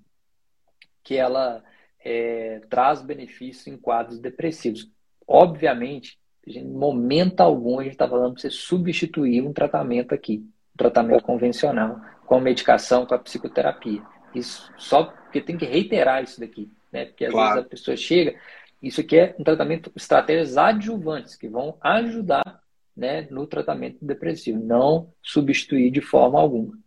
que 1.04 1.16
ela 1.16 1.64
é, 2.00 2.62
traz 2.70 3.02
benefícios 3.02 3.68
em 3.68 3.78
quadros 3.78 4.20
depressivos. 4.20 4.88
Obviamente, 5.28 6.20
em 6.48 6.64
momento 6.64 7.42
algum 7.42 7.80
a 7.80 7.84
gente 7.84 7.94
está 7.94 8.08
falando 8.08 8.34
para 8.34 8.42
você 8.42 8.50
substituir 8.50 9.42
um 9.42 9.54
tratamento 9.54 10.14
aqui, 10.14 10.46
um 10.74 10.78
tratamento 10.78 11.24
convencional 11.24 12.00
com 12.26 12.36
a 12.36 12.42
medicação, 12.42 13.06
com 13.06 13.16
a 13.16 13.20
psicoterapia. 13.20 14.02
Isso 14.34 14.72
só 14.78 15.06
porque 15.06 15.42
tem 15.42 15.58
que 15.58 15.66
reiterar 15.66 16.24
isso 16.24 16.40
daqui, 16.40 16.70
né? 16.92 17.06
Porque 17.06 17.26
às 17.26 17.32
claro. 17.32 17.56
vezes 17.56 17.66
a 17.66 17.70
pessoa 17.70 17.98
chega, 17.98 18.36
isso 18.82 19.02
aqui 19.02 19.18
é 19.18 19.36
um 19.40 19.44
tratamento, 19.44 19.92
estratégias 19.96 20.58
adjuvantes 20.58 21.36
que 21.36 21.48
vão 21.48 21.78
ajudar, 21.82 22.62
né, 22.96 23.28
no 23.30 23.46
tratamento 23.46 23.98
depressivo, 24.06 24.64
não 24.64 25.12
substituir 25.22 25.92
de 25.92 26.02
forma 26.02 26.40
alguma. 26.40 26.78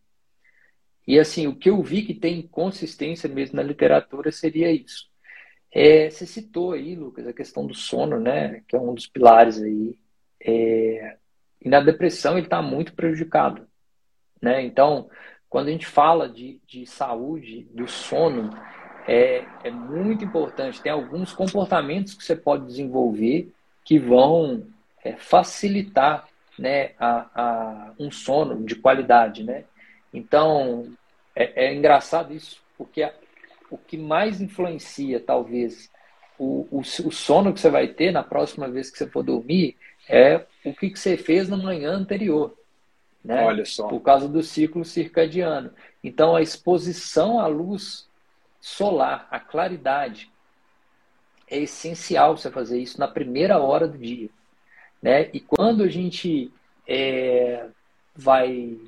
E 1.07 1.19
assim, 1.19 1.47
o 1.47 1.57
que 1.57 1.71
eu 1.71 1.83
vi 1.83 2.03
que 2.03 2.15
tem 2.15 2.47
consistência 2.47 3.29
mesmo 3.29 3.57
na 3.57 3.63
literatura 3.63 4.31
seria 4.31 4.71
isso. 4.71 5.08
É, 5.71 6.09
você 6.11 6.27
citou 6.27 6.73
aí, 6.73 6.95
Lucas, 6.95 7.27
a 7.27 7.33
questão 7.33 7.67
do 7.67 7.75
sono, 7.75 8.19
né, 8.19 8.63
que 8.67 8.75
é 8.75 8.81
um 8.81 8.95
dos 8.95 9.07
pilares 9.07 9.61
aí. 9.61 9.97
É, 10.41 11.17
e 11.61 11.69
na 11.69 11.81
depressão 11.81 12.37
ele 12.37 12.47
está 12.47 12.63
muito 12.63 12.95
prejudicado. 12.95 13.67
Né? 14.41 14.63
Então, 14.63 15.11
quando 15.49 15.69
a 15.69 15.73
gente 15.73 15.87
fala 15.87 16.29
de, 16.29 16.61
de 16.67 16.87
saúde, 16.87 17.67
do 17.73 17.89
sono, 17.89 18.51
é, 19.07 19.45
é 19.65 19.71
muito 19.71 20.25
importante. 20.25 20.81
Tem 20.81 20.93
alguns 20.93 21.33
comportamentos 21.33 22.15
que 22.15 22.25
você 22.25 22.37
pode 22.37 22.67
desenvolver 22.67 23.53
que 23.85 23.99
vão 23.99 24.67
é, 25.03 25.17
facilitar 25.17 26.29
né, 26.59 26.93
a, 26.99 27.27
a, 27.35 27.93
um 27.99 28.11
sono 28.11 28.65
de 28.65 28.75
qualidade. 28.75 29.43
Né? 29.43 29.65
Então, 30.13 30.93
é, 31.35 31.67
é 31.67 31.75
engraçado 31.75 32.35
isso, 32.35 32.61
porque 32.77 33.11
o 33.71 33.79
que 33.79 33.97
mais 33.97 34.41
influencia, 34.41 35.21
talvez, 35.21 35.91
o, 36.39 36.67
o, 36.71 36.81
o, 36.81 37.13
sono 37.13 37.53
que 37.53 37.61
você 37.61 37.71
vai 37.71 37.89
ter 37.89 38.13
na 38.13 38.23
próxima 38.23 38.69
vez 38.69 38.91
que 38.91 38.99
você 38.99 39.07
for 39.07 39.23
dormir 39.23 39.77
é 40.09 40.47
o 40.65 40.73
que, 40.73 40.91
que 40.91 40.99
você 40.99 41.17
fez 41.17 41.49
na 41.49 41.57
manhã 41.57 41.93
anterior 41.93 42.57
né? 43.25 43.45
Olha 43.45 43.65
só. 43.65 43.89
Por 43.89 44.01
causa 44.01 44.29
do 44.29 44.43
ciclo 44.43 44.85
circadiano. 44.85 45.71
Então, 46.03 46.35
a 46.35 46.43
exposição 46.43 47.39
à 47.39 47.47
luz 47.47 48.09
solar, 48.61 49.29
à 49.31 49.39
claridade, 49.39 50.31
é 51.51 51.59
essencial 51.59 52.37
você 52.37 52.51
fazer 52.51 52.79
isso 52.79 52.99
na 52.99 53.09
primeira 53.09 53.59
hora 53.59 53.87
do 53.87 53.99
dia. 53.99 54.31
Né? 55.03 55.29
E 55.33 55.41
quando 55.41 55.83
a 55.83 55.89
gente 55.89 56.51
é, 56.87 57.67
vai, 58.15 58.79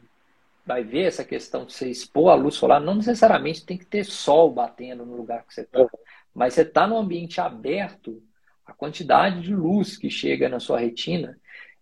vai 0.71 0.85
ver 0.85 1.07
essa 1.07 1.25
questão 1.25 1.65
de 1.65 1.73
você 1.73 1.91
expor 1.91 2.31
a 2.31 2.35
luz 2.35 2.55
solar, 2.55 2.81
não 2.81 2.95
necessariamente 2.95 3.67
tem 3.67 3.77
que 3.77 3.87
ter 3.87 4.05
sol 4.05 4.53
batendo 4.53 5.05
no 5.05 5.17
lugar 5.17 5.45
que 5.45 5.53
você 5.53 5.63
está, 5.63 5.87
mas 6.33 6.55
você 6.55 6.63
está 6.63 6.87
no 6.87 6.97
ambiente 6.97 7.41
aberto, 7.41 8.23
a 8.65 8.73
quantidade 8.73 9.41
de 9.43 9.55
luz 9.55 9.97
que 9.97 10.09
chega 10.09 10.49
na 10.49 10.61
sua 10.61 10.79
retina 10.79 11.37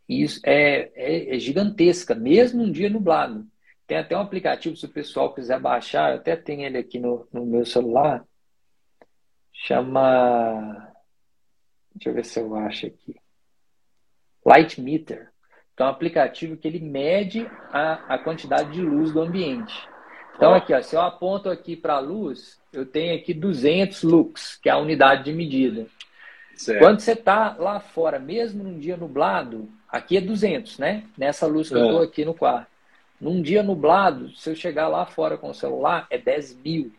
isso 0.09 0.40
é, 0.43 0.90
é, 0.94 1.36
é, 1.36 1.39
gigantesca, 1.39 2.15
mesmo 2.15 2.62
um 2.62 2.73
dia 2.73 2.89
nublado. 2.89 3.47
Tem 3.86 3.98
até 3.98 4.16
um 4.16 4.20
aplicativo, 4.20 4.77
se 4.77 4.86
o 4.86 4.93
pessoal 4.93 5.35
quiser 5.35 5.60
baixar, 5.60 6.12
eu 6.12 6.16
até 6.16 6.35
tenho 6.35 6.62
ele 6.62 6.78
aqui 6.78 6.98
no, 6.98 7.28
no 7.31 7.44
meu 7.44 7.66
celular. 7.66 8.24
Chama. 9.52 10.94
Deixa 11.94 12.09
eu 12.09 12.15
ver 12.15 12.24
se 12.24 12.40
eu 12.40 12.55
acho 12.55 12.86
aqui. 12.86 13.16
Light 14.44 14.81
Meter. 14.81 15.27
Então, 15.78 15.86
é 15.86 15.90
um 15.90 15.92
aplicativo 15.92 16.56
que 16.56 16.66
ele 16.66 16.80
mede 16.80 17.48
a, 17.72 18.14
a 18.14 18.18
quantidade 18.18 18.72
de 18.72 18.82
luz 18.82 19.12
do 19.12 19.20
ambiente. 19.20 19.88
Então, 20.34 20.52
aqui, 20.52 20.74
ó, 20.74 20.82
se 20.82 20.96
eu 20.96 21.00
aponto 21.00 21.48
aqui 21.48 21.76
para 21.76 21.94
a 21.94 22.00
luz, 22.00 22.59
eu 22.72 22.84
tenho 22.84 23.14
aqui 23.14 23.32
200 23.32 24.02
lux, 24.02 24.59
que 24.60 24.68
é 24.68 24.72
a 24.72 24.78
unidade 24.78 25.22
de 25.22 25.32
medida. 25.32 25.86
Certo. 26.56 26.80
Quando 26.80 26.98
você 26.98 27.12
está 27.12 27.55
lá 27.56 27.78
fora, 27.78 28.18
mesmo 28.18 28.64
num 28.64 28.76
dia 28.76 28.96
nublado, 28.96 29.68
aqui 29.88 30.16
é 30.16 30.20
200, 30.20 30.78
né? 30.78 31.05
Nessa 31.16 31.46
luz 31.46 31.68
que 31.68 31.76
é. 31.76 31.78
eu 31.78 31.84
estou 31.84 32.02
aqui 32.02 32.24
no 32.24 32.34
quarto. 32.34 32.66
Num 33.20 33.40
dia 33.40 33.62
nublado, 33.62 34.34
se 34.34 34.50
eu 34.50 34.56
chegar 34.56 34.88
lá 34.88 35.06
fora 35.06 35.38
com 35.38 35.50
o 35.50 35.55
celular, 35.55 36.09
é 36.10 36.18
10 36.18 36.56
mil. 36.56 36.92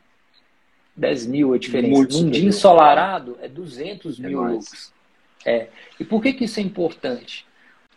10 0.95 1.27
mil 1.27 1.53
é 1.53 1.57
diferente. 1.57 1.91
Muito 1.91 2.18
Num 2.18 2.30
dia 2.30 2.47
ensolarado, 2.47 3.38
é 3.41 3.49
200 3.49 4.18
é 4.18 4.23
mil 4.26 4.41
lux. 4.41 4.93
É. 5.45 5.68
E 5.99 6.06
por 6.06 6.22
que, 6.22 6.31
que 6.31 6.45
isso 6.45 6.61
é 6.61 6.64
importante? 6.64 7.45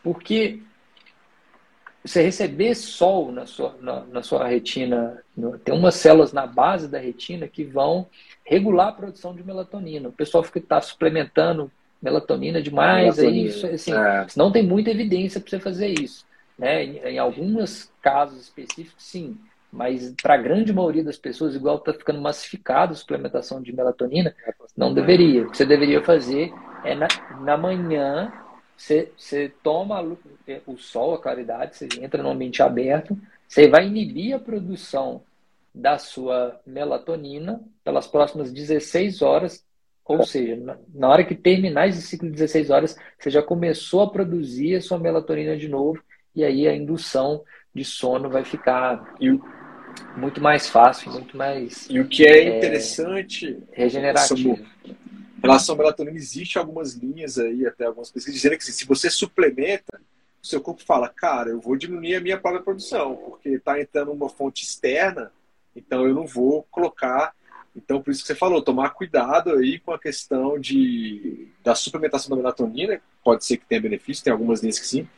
Porque 0.02 0.60
você 2.04 2.22
receber 2.22 2.74
sol 2.74 3.30
na 3.30 3.46
sua, 3.46 3.76
na, 3.80 4.00
na 4.06 4.22
sua 4.22 4.46
retina, 4.46 5.22
no, 5.36 5.58
tem 5.58 5.74
umas 5.74 5.94
células 5.94 6.32
na 6.32 6.46
base 6.46 6.88
da 6.88 6.98
retina 6.98 7.46
que 7.46 7.64
vão 7.64 8.06
regular 8.44 8.88
a 8.88 8.92
produção 8.92 9.34
de 9.34 9.44
melatonina. 9.44 10.08
O 10.08 10.12
pessoal 10.12 10.42
fica 10.42 10.60
tá 10.60 10.80
suplementando 10.80 11.70
melatonina 12.02 12.60
demais, 12.60 13.18
é 13.18 13.22
melatonina. 13.22 13.48
isso, 13.48 13.66
assim, 13.66 13.94
é. 13.94 14.26
não 14.36 14.50
tem 14.50 14.62
muita 14.64 14.90
evidência 14.90 15.40
para 15.40 15.50
você 15.50 15.60
fazer 15.60 15.88
isso. 15.88 16.26
Né? 16.58 16.84
Em, 16.84 16.96
em 16.98 17.18
alguns 17.18 17.90
casos 18.02 18.40
específicos, 18.40 19.02
sim, 19.04 19.38
mas 19.72 20.12
para 20.20 20.34
a 20.34 20.38
grande 20.38 20.72
maioria 20.72 21.02
das 21.02 21.16
pessoas, 21.16 21.54
igual 21.54 21.76
está 21.76 21.94
ficando 21.94 22.20
massificado 22.20 22.92
a 22.92 22.96
suplementação 22.96 23.62
de 23.62 23.72
melatonina, 23.72 24.34
não 24.76 24.92
deveria. 24.92 25.44
O 25.44 25.50
que 25.50 25.56
você 25.56 25.64
deveria 25.64 26.02
fazer 26.02 26.52
é 26.84 26.94
na, 26.94 27.08
na 27.40 27.56
manhã, 27.56 28.30
você, 28.76 29.10
você 29.16 29.50
toma 29.62 29.96
o 30.66 30.77
sol, 30.77 31.14
a 31.14 31.20
claridade, 31.20 31.77
você 31.77 31.89
entra 32.01 32.23
no 32.23 32.31
ambiente 32.31 32.62
aberto, 32.62 33.19
você 33.47 33.69
vai 33.69 33.86
inibir 33.86 34.35
a 34.35 34.39
produção 34.39 35.23
da 35.74 35.98
sua 35.98 36.60
melatonina 36.66 37.60
pelas 37.85 38.06
próximas 38.06 38.52
16 38.52 39.23
horas, 39.23 39.64
ou 40.05 40.24
seja, 40.24 40.78
na 40.93 41.09
hora 41.09 41.24
que 41.24 41.35
terminar 41.35 41.89
esse 41.89 42.02
ciclo 42.02 42.28
de 42.28 42.35
16 42.35 42.70
horas, 42.70 42.97
você 43.19 43.31
já 43.31 43.43
começou 43.43 44.02
a 44.02 44.10
produzir 44.10 44.77
a 44.77 44.81
sua 44.81 44.98
melatonina 44.98 45.56
de 45.56 45.69
novo, 45.69 46.02
e 46.35 46.44
aí 46.44 46.66
a 46.66 46.74
indução 46.74 47.43
de 47.74 47.85
sono 47.85 48.28
vai 48.28 48.44
ficar 48.44 49.14
muito 50.16 50.40
mais 50.40 50.69
fácil, 50.69 51.10
muito 51.12 51.36
mais. 51.36 51.86
E 51.89 52.01
o 52.01 52.09
que 52.09 52.27
é, 52.27 52.39
é 52.39 52.59
interessante. 52.59 53.59
Regenerativo. 53.73 54.59
Em 54.85 55.40
relação 55.43 55.74
à 55.74 55.78
melatonina, 55.78 56.16
existe 56.16 56.59
algumas 56.59 56.94
linhas 56.94 57.39
aí, 57.39 57.66
até 57.66 57.85
algumas 57.86 58.10
pesquisas, 58.10 58.40
dizendo 58.40 58.56
que 58.56 58.64
se 58.64 58.86
você 58.86 59.10
suplementa, 59.10 60.01
o 60.43 60.47
seu 60.47 60.60
corpo 60.60 60.82
fala, 60.82 61.09
cara, 61.09 61.51
eu 61.51 61.60
vou 61.60 61.77
diminuir 61.77 62.16
a 62.16 62.20
minha 62.20 62.39
própria 62.39 62.62
produção, 62.62 63.16
porque 63.16 63.51
está 63.51 63.81
entrando 63.81 64.12
uma 64.12 64.28
fonte 64.28 64.64
externa 64.64 65.32
então 65.74 66.06
eu 66.06 66.14
não 66.14 66.27
vou 66.27 66.62
colocar. 66.70 67.35
Então, 67.74 68.02
por 68.02 68.10
isso 68.10 68.20
que 68.20 68.27
você 68.27 68.35
falou, 68.35 68.62
tomar 68.62 68.90
cuidado 68.90 69.52
aí 69.52 69.78
com 69.78 69.93
a 69.93 69.98
questão 69.98 70.59
de, 70.59 71.48
da 71.62 71.74
suplementação 71.74 72.31
da 72.31 72.36
melatonina. 72.36 73.01
Pode 73.24 73.44
ser 73.44 73.56
que 73.56 73.66
tenha 73.66 73.81
benefício, 73.81 74.23
tem 74.23 74.32
algumas 74.32 74.60
linhas 74.60 74.78
que 74.78 74.86
sim, 74.86 75.09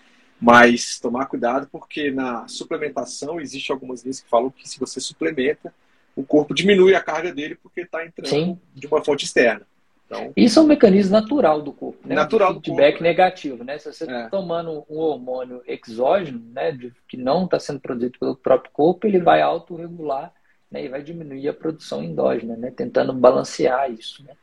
mas 0.41 1.01
tomar 1.01 1.27
cuidado 1.27 1.69
porque 1.71 2.11
na 2.11 2.47
suplementação 2.47 3.41
existe 3.41 3.73
algumas 3.73 4.03
linhas 4.03 4.21
que 4.21 4.29
falam 4.29 4.51
que 4.51 4.69
se 4.69 4.79
você 4.79 5.01
suplementa, 5.01 5.75
o 6.15 6.23
corpo 6.23 6.55
diminui 6.55 6.95
a 6.95 7.03
carga 7.03 7.33
dele 7.33 7.57
porque 7.57 7.81
está 7.81 8.07
entrando 8.07 8.29
sim. 8.29 8.59
de 8.73 8.87
uma 8.87 9.03
fonte 9.03 9.25
externa. 9.25 9.67
Então, 10.15 10.33
Isso 10.37 10.59
é 10.59 10.63
um 10.63 10.67
mecanismo 10.67 11.13
natural 11.13 11.63
do 11.63 11.73
corpo, 11.73 12.07
né? 12.07 12.15
Natural 12.15 12.55
do 12.55 12.61
feedback 12.61 12.93
corpo, 12.93 13.05
né? 13.05 13.09
negativo, 13.11 13.65
né? 13.65 13.79
Se 13.79 13.93
você 13.93 14.05
está 14.05 14.21
é. 14.21 14.29
tomando 14.29 14.85
um 14.89 14.99
hormônio 14.99 15.63
exógeno, 15.67 16.43
né, 16.53 16.77
que 17.09 17.17
não 17.17 17.45
está 17.45 17.59
sendo 17.59 17.81
produzido 17.81 18.19
pelo 18.19 18.37
próprio 18.37 18.73
corpo, 18.73 19.07
ele 19.07 19.19
vai 19.19 19.43
autorregular 19.43 20.33
né, 20.71 20.85
e 20.85 20.89
vai 20.89 21.03
diminuir 21.03 21.49
a 21.49 21.55
produção 21.55 22.03
endógena, 22.03 22.57
né? 22.57 22.71
Tentando 22.71 23.13
balancear 23.13 23.91
isso, 23.91 24.25
né? 24.25 24.35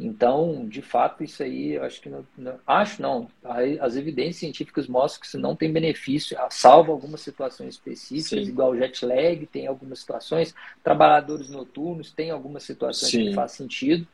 Então, 0.00 0.68
de 0.68 0.80
fato, 0.80 1.24
isso 1.24 1.42
aí, 1.42 1.72
eu 1.72 1.82
acho 1.82 2.00
que 2.00 2.08
não, 2.08 2.24
não, 2.36 2.54
acho 2.64 3.02
não. 3.02 3.28
As 3.80 3.96
evidências 3.96 4.36
científicas 4.36 4.86
mostram 4.86 5.20
que 5.20 5.26
isso 5.26 5.38
não 5.38 5.56
tem 5.56 5.72
benefício, 5.72 6.38
salvo 6.50 6.92
algumas 6.92 7.20
situações 7.20 7.74
específicas, 7.74 8.44
Sim. 8.44 8.50
igual 8.50 8.76
jet 8.76 9.04
lag, 9.04 9.44
tem 9.46 9.66
algumas 9.66 9.98
situações, 9.98 10.54
trabalhadores 10.84 11.48
noturnos, 11.48 12.12
tem 12.12 12.30
algumas 12.30 12.62
situações 12.62 13.10
Sim. 13.10 13.28
que 13.28 13.34
faz 13.34 13.52
sentido. 13.52 14.06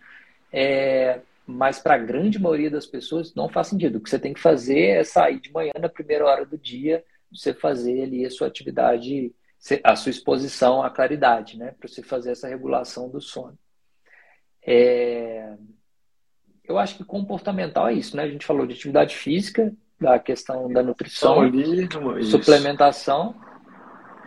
É, 0.56 1.20
mas 1.44 1.81
para 1.81 1.94
a 1.94 1.98
grande 1.98 2.39
maioria 2.39 2.70
das 2.70 2.86
pessoas 2.86 3.35
não 3.35 3.48
faz 3.48 3.66
sentido. 3.66 3.97
O 3.97 4.01
que 4.01 4.09
você 4.09 4.20
tem 4.20 4.32
que 4.32 4.40
fazer 4.40 4.86
é 4.90 5.05
sair 5.05 5.40
de 5.40 5.52
manhã 5.52 5.72
na 5.81 5.89
primeira 5.89 6.24
hora 6.24 6.47
do 6.47 6.56
dia, 6.56 7.05
você 7.31 7.52
fazer 7.52 8.05
ali 8.05 8.24
a 8.24 8.31
sua 8.31 8.47
atividade, 8.47 9.35
a 9.82 9.97
sua 9.97 10.10
exposição 10.10 10.81
à 10.81 10.90
claridade, 10.90 11.59
né? 11.59 11.74
Para 11.78 11.89
você 11.89 12.05
fazer 12.05 12.31
essa 12.31 12.47
regulação 12.47 13.09
do 13.09 13.20
sono. 13.20 13.59
É... 14.64 15.55
Eu 16.62 16.78
acho 16.78 16.97
que 16.97 17.05
comportamental 17.05 17.89
é 17.89 17.94
isso, 17.94 18.16
né? 18.16 18.22
A 18.22 18.28
gente 18.28 18.47
falou 18.47 18.64
de 18.64 18.74
atividade 18.74 19.16
física, 19.16 19.74
da 20.01 20.20
questão 20.20 20.72
da 20.72 20.82
nutrição, 20.82 21.40
ali, 21.40 21.89
suplementação 22.22 23.35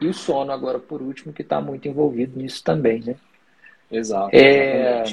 e 0.02 0.08
o 0.08 0.14
sono 0.14 0.52
agora 0.52 0.78
por 0.78 1.02
último 1.02 1.34
que 1.34 1.42
está 1.42 1.62
muito 1.62 1.88
envolvido 1.88 2.38
nisso 2.38 2.64
também, 2.64 3.02
né? 3.02 3.16
Exato. 3.90 4.36
É... 4.36 5.04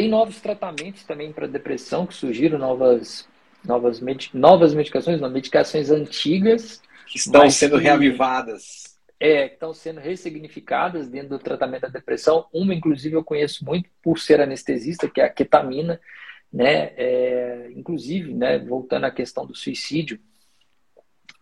Tem 0.00 0.08
novos 0.08 0.40
tratamentos 0.40 1.04
também 1.04 1.30
para 1.30 1.46
depressão 1.46 2.06
que 2.06 2.14
surgiram, 2.14 2.58
novas 2.58 3.28
novas, 3.62 4.00
med... 4.00 4.30
novas 4.32 4.72
medicações, 4.72 5.20
não, 5.20 5.28
medicações 5.28 5.90
antigas 5.90 6.80
que 7.06 7.18
estão 7.18 7.50
sendo 7.50 7.76
que... 7.76 7.82
reavivadas 7.82 8.98
é, 9.20 9.46
que 9.46 9.54
estão 9.56 9.74
sendo 9.74 10.00
ressignificadas 10.00 11.06
dentro 11.06 11.28
do 11.28 11.38
tratamento 11.38 11.82
da 11.82 11.88
depressão. 11.88 12.46
Uma, 12.50 12.74
inclusive, 12.74 13.14
eu 13.14 13.22
conheço 13.22 13.62
muito 13.62 13.90
por 14.02 14.18
ser 14.18 14.40
anestesista, 14.40 15.06
que 15.06 15.20
é 15.20 15.24
a 15.24 15.28
ketamina, 15.28 16.00
né? 16.50 16.94
É, 16.96 17.70
inclusive, 17.76 18.32
né, 18.32 18.58
voltando 18.58 19.04
à 19.04 19.10
questão 19.10 19.44
do 19.44 19.54
suicídio, 19.54 20.18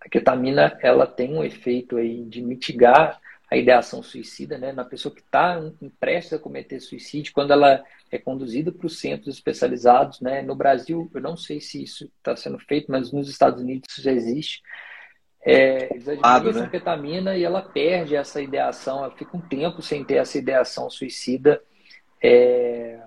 a 0.01 0.09
ketamina 0.09 0.77
ela 0.83 1.07
tem 1.07 1.33
um 1.33 1.45
efeito 1.45 1.97
aí 1.97 2.25
de 2.25 2.43
mitigar 2.43 3.21
a 3.51 3.57
ideação 3.57 4.03
suicida, 4.03 4.59
né? 4.59 4.73
Na 4.73 4.85
pessoa 4.85 5.15
que 5.15 5.21
está 5.21 5.61
prestes 5.99 6.35
a 6.35 6.39
cometer 6.39 6.81
suicídio, 6.81 7.33
quando 7.33 7.53
ela 7.53 7.83
é 8.11 8.19
conduzida 8.19 8.71
para 8.71 8.87
os 8.87 8.99
centros 8.99 9.35
especializados, 9.35 10.21
né? 10.21 10.43
No 10.43 10.55
Brasil, 10.55 11.11
eu 11.15 11.21
não 11.21 11.37
sei 11.37 11.61
se 11.61 11.83
isso 11.83 12.11
está 12.19 12.37
sendo 12.37 12.59
feito, 12.59 12.91
mas 12.91 13.13
nos 13.13 13.29
Estados 13.29 13.61
Unidos 13.63 13.89
isso 13.91 14.03
já 14.03 14.13
existe 14.13 14.63
é, 15.45 15.95
eles 15.95 16.09
administram 16.09 16.65
né? 16.65 16.69
ketamina 16.69 17.37
e 17.37 17.45
ela 17.45 17.63
perde 17.63 18.17
essa 18.17 18.43
ideação, 18.43 18.99
ela 18.99 19.17
fica 19.17 19.37
um 19.37 19.41
tempo 19.41 19.81
sem 19.81 20.05
ter 20.05 20.17
essa 20.17 20.37
ideação 20.37 20.91
suicida, 20.91 21.63
é, 22.23 23.01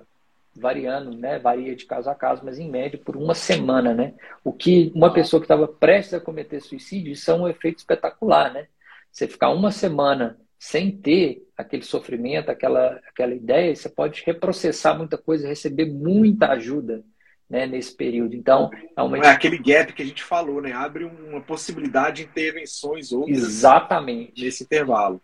variando, 0.55 1.15
né? 1.15 1.37
Varia 1.39 1.75
de 1.75 1.85
caso 1.85 2.09
a 2.09 2.15
caso, 2.15 2.41
mas 2.43 2.57
em 2.57 2.69
média 2.69 2.99
por 3.03 3.15
uma 3.15 3.35
semana, 3.35 3.93
né? 3.93 4.13
O 4.43 4.51
que 4.51 4.91
uma 4.95 5.13
pessoa 5.13 5.39
que 5.39 5.45
estava 5.45 5.67
prestes 5.67 6.13
a 6.13 6.19
cometer 6.19 6.61
suicídio, 6.61 7.11
isso 7.13 7.29
é 7.29 7.33
um 7.33 7.47
efeito 7.47 7.79
espetacular, 7.79 8.51
né? 8.51 8.67
Você 9.11 9.27
ficar 9.27 9.49
uma 9.49 9.71
semana 9.71 10.39
sem 10.57 10.91
ter 10.91 11.43
aquele 11.57 11.83
sofrimento, 11.83 12.49
aquela, 12.49 12.99
aquela 13.07 13.33
ideia, 13.33 13.75
você 13.75 13.89
pode 13.89 14.23
reprocessar 14.25 14.97
muita 14.97 15.17
coisa, 15.17 15.47
receber 15.47 15.85
muita 15.85 16.49
ajuda 16.49 17.03
né, 17.49 17.67
nesse 17.67 17.93
período. 17.93 18.35
Então, 18.35 18.69
é, 18.95 19.01
uma... 19.01 19.17
é 19.17 19.27
aquele 19.27 19.57
gap 19.57 19.91
que 19.91 20.01
a 20.01 20.05
gente 20.05 20.23
falou, 20.23 20.61
né? 20.61 20.71
Abre 20.71 21.03
uma 21.03 21.41
possibilidade 21.41 22.23
de 22.23 22.29
intervenções 22.29 23.11
outras 23.11 23.37
Exatamente. 23.37 24.41
nesse 24.41 24.63
intervalo. 24.63 25.21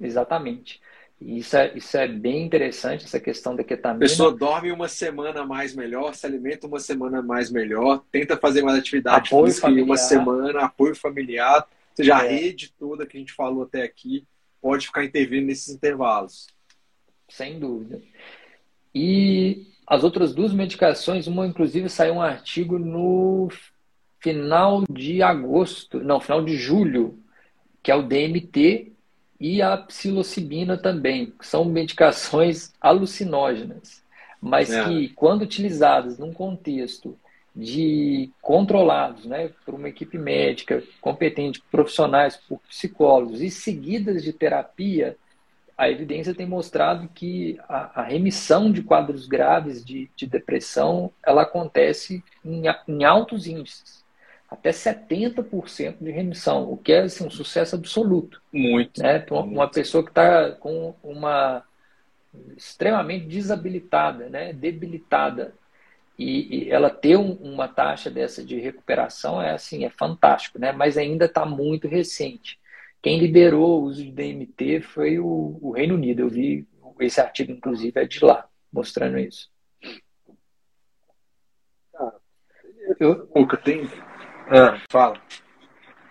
Exatamente. 0.00 0.80
Isso 1.20 1.56
é, 1.56 1.72
isso 1.74 1.96
é 1.96 2.06
bem 2.06 2.44
interessante, 2.44 3.04
essa 3.04 3.18
questão 3.18 3.56
da 3.56 3.64
ketamina. 3.64 4.04
A 4.04 4.08
pessoa 4.08 4.30
dorme 4.30 4.70
uma 4.70 4.86
semana 4.86 5.44
mais 5.44 5.74
melhor, 5.74 6.14
se 6.14 6.24
alimenta 6.24 6.68
uma 6.68 6.78
semana 6.78 7.20
mais 7.20 7.50
melhor, 7.50 8.04
tenta 8.12 8.36
fazer 8.36 8.62
mais 8.62 8.78
atividade 8.78 9.26
apoio 9.26 9.46
física 9.46 9.66
familiar. 9.66 9.86
uma 9.86 9.96
semana, 9.96 10.60
apoio 10.60 10.94
familiar, 10.94 11.62
ou 11.62 11.66
seja, 11.98 12.16
a 12.16 12.24
é. 12.24 12.28
rede 12.28 12.72
toda 12.78 13.06
que 13.06 13.16
a 13.16 13.20
gente 13.20 13.32
falou 13.32 13.64
até 13.64 13.82
aqui 13.82 14.26
pode 14.60 14.86
ficar 14.86 15.04
intervindo 15.04 15.46
nesses 15.46 15.74
intervalos. 15.74 16.46
Sem 17.28 17.58
dúvida. 17.58 18.00
E 18.94 19.66
as 19.86 20.04
outras 20.04 20.34
duas 20.34 20.52
medicações, 20.52 21.26
uma 21.26 21.46
inclusive 21.46 21.88
saiu 21.88 22.14
um 22.14 22.22
artigo 22.22 22.78
no 22.78 23.48
final 24.20 24.84
de 24.90 25.22
agosto, 25.22 26.00
não, 26.00 26.20
final 26.20 26.44
de 26.44 26.56
julho, 26.56 27.18
que 27.82 27.90
é 27.90 27.94
o 27.94 28.02
DMT 28.02 28.92
e 29.40 29.62
a 29.62 29.76
psilocibina 29.76 30.76
também, 30.76 31.26
que 31.26 31.46
são 31.46 31.64
medicações 31.64 32.72
alucinógenas, 32.80 34.02
mas 34.40 34.70
é. 34.70 34.84
que 34.84 35.08
quando 35.10 35.42
utilizadas 35.42 36.18
num 36.18 36.32
contexto 36.32 37.16
de 37.58 38.30
controlados, 38.40 39.24
né, 39.24 39.50
por 39.66 39.74
uma 39.74 39.88
equipe 39.88 40.16
médica 40.16 40.80
competente, 41.00 41.60
profissionais, 41.72 42.36
por 42.36 42.60
psicólogos 42.68 43.40
e 43.40 43.50
seguidas 43.50 44.22
de 44.22 44.32
terapia, 44.32 45.16
a 45.76 45.90
evidência 45.90 46.32
tem 46.32 46.46
mostrado 46.46 47.08
que 47.08 47.58
a, 47.68 48.02
a 48.02 48.04
remissão 48.04 48.70
de 48.70 48.80
quadros 48.80 49.26
graves 49.26 49.84
de, 49.84 50.08
de 50.14 50.24
depressão 50.24 51.10
ela 51.26 51.42
acontece 51.42 52.22
em, 52.44 52.62
em, 52.86 53.04
altos 53.04 53.48
índices, 53.48 54.04
até 54.48 54.70
70% 54.70 55.96
de 56.00 56.10
remissão, 56.12 56.70
o 56.70 56.76
que 56.76 56.92
é 56.92 57.02
assim, 57.02 57.26
um 57.26 57.30
sucesso 57.30 57.74
absoluto. 57.74 58.40
Muito. 58.52 59.02
Né? 59.02 59.24
Uma, 59.30 59.42
muito. 59.42 59.54
uma 59.54 59.68
pessoa 59.68 60.04
que 60.04 60.10
está 60.10 60.52
com 60.52 60.94
uma 61.02 61.64
extremamente 62.56 63.26
desabilitada, 63.26 64.28
né? 64.28 64.52
debilitada, 64.52 65.54
e, 66.18 66.64
e 66.64 66.70
ela 66.70 66.90
ter 66.90 67.16
um, 67.16 67.32
uma 67.34 67.68
taxa 67.68 68.10
dessa 68.10 68.44
de 68.44 68.58
recuperação 68.58 69.40
é 69.40 69.52
assim, 69.52 69.84
é 69.84 69.90
fantástico, 69.90 70.58
né? 70.58 70.72
mas 70.72 70.98
ainda 70.98 71.26
está 71.26 71.46
muito 71.46 71.86
recente. 71.86 72.58
Quem 73.00 73.20
liberou 73.20 73.80
o 73.80 73.84
uso 73.84 74.04
de 74.04 74.10
DMT 74.10 74.80
foi 74.80 75.20
o, 75.20 75.58
o 75.62 75.70
Reino 75.70 75.94
Unido. 75.94 76.22
Eu 76.22 76.28
vi 76.28 76.66
esse 76.98 77.20
artigo, 77.20 77.52
inclusive, 77.52 78.00
é 78.00 78.04
de 78.04 78.24
lá, 78.24 78.48
mostrando 78.72 79.18
isso. 79.18 79.48
Ah, 81.94 82.14
eu... 82.98 83.30
Luca, 83.36 83.56
tem. 83.56 83.88
Ah, 84.50 84.82
fala. 84.90 85.22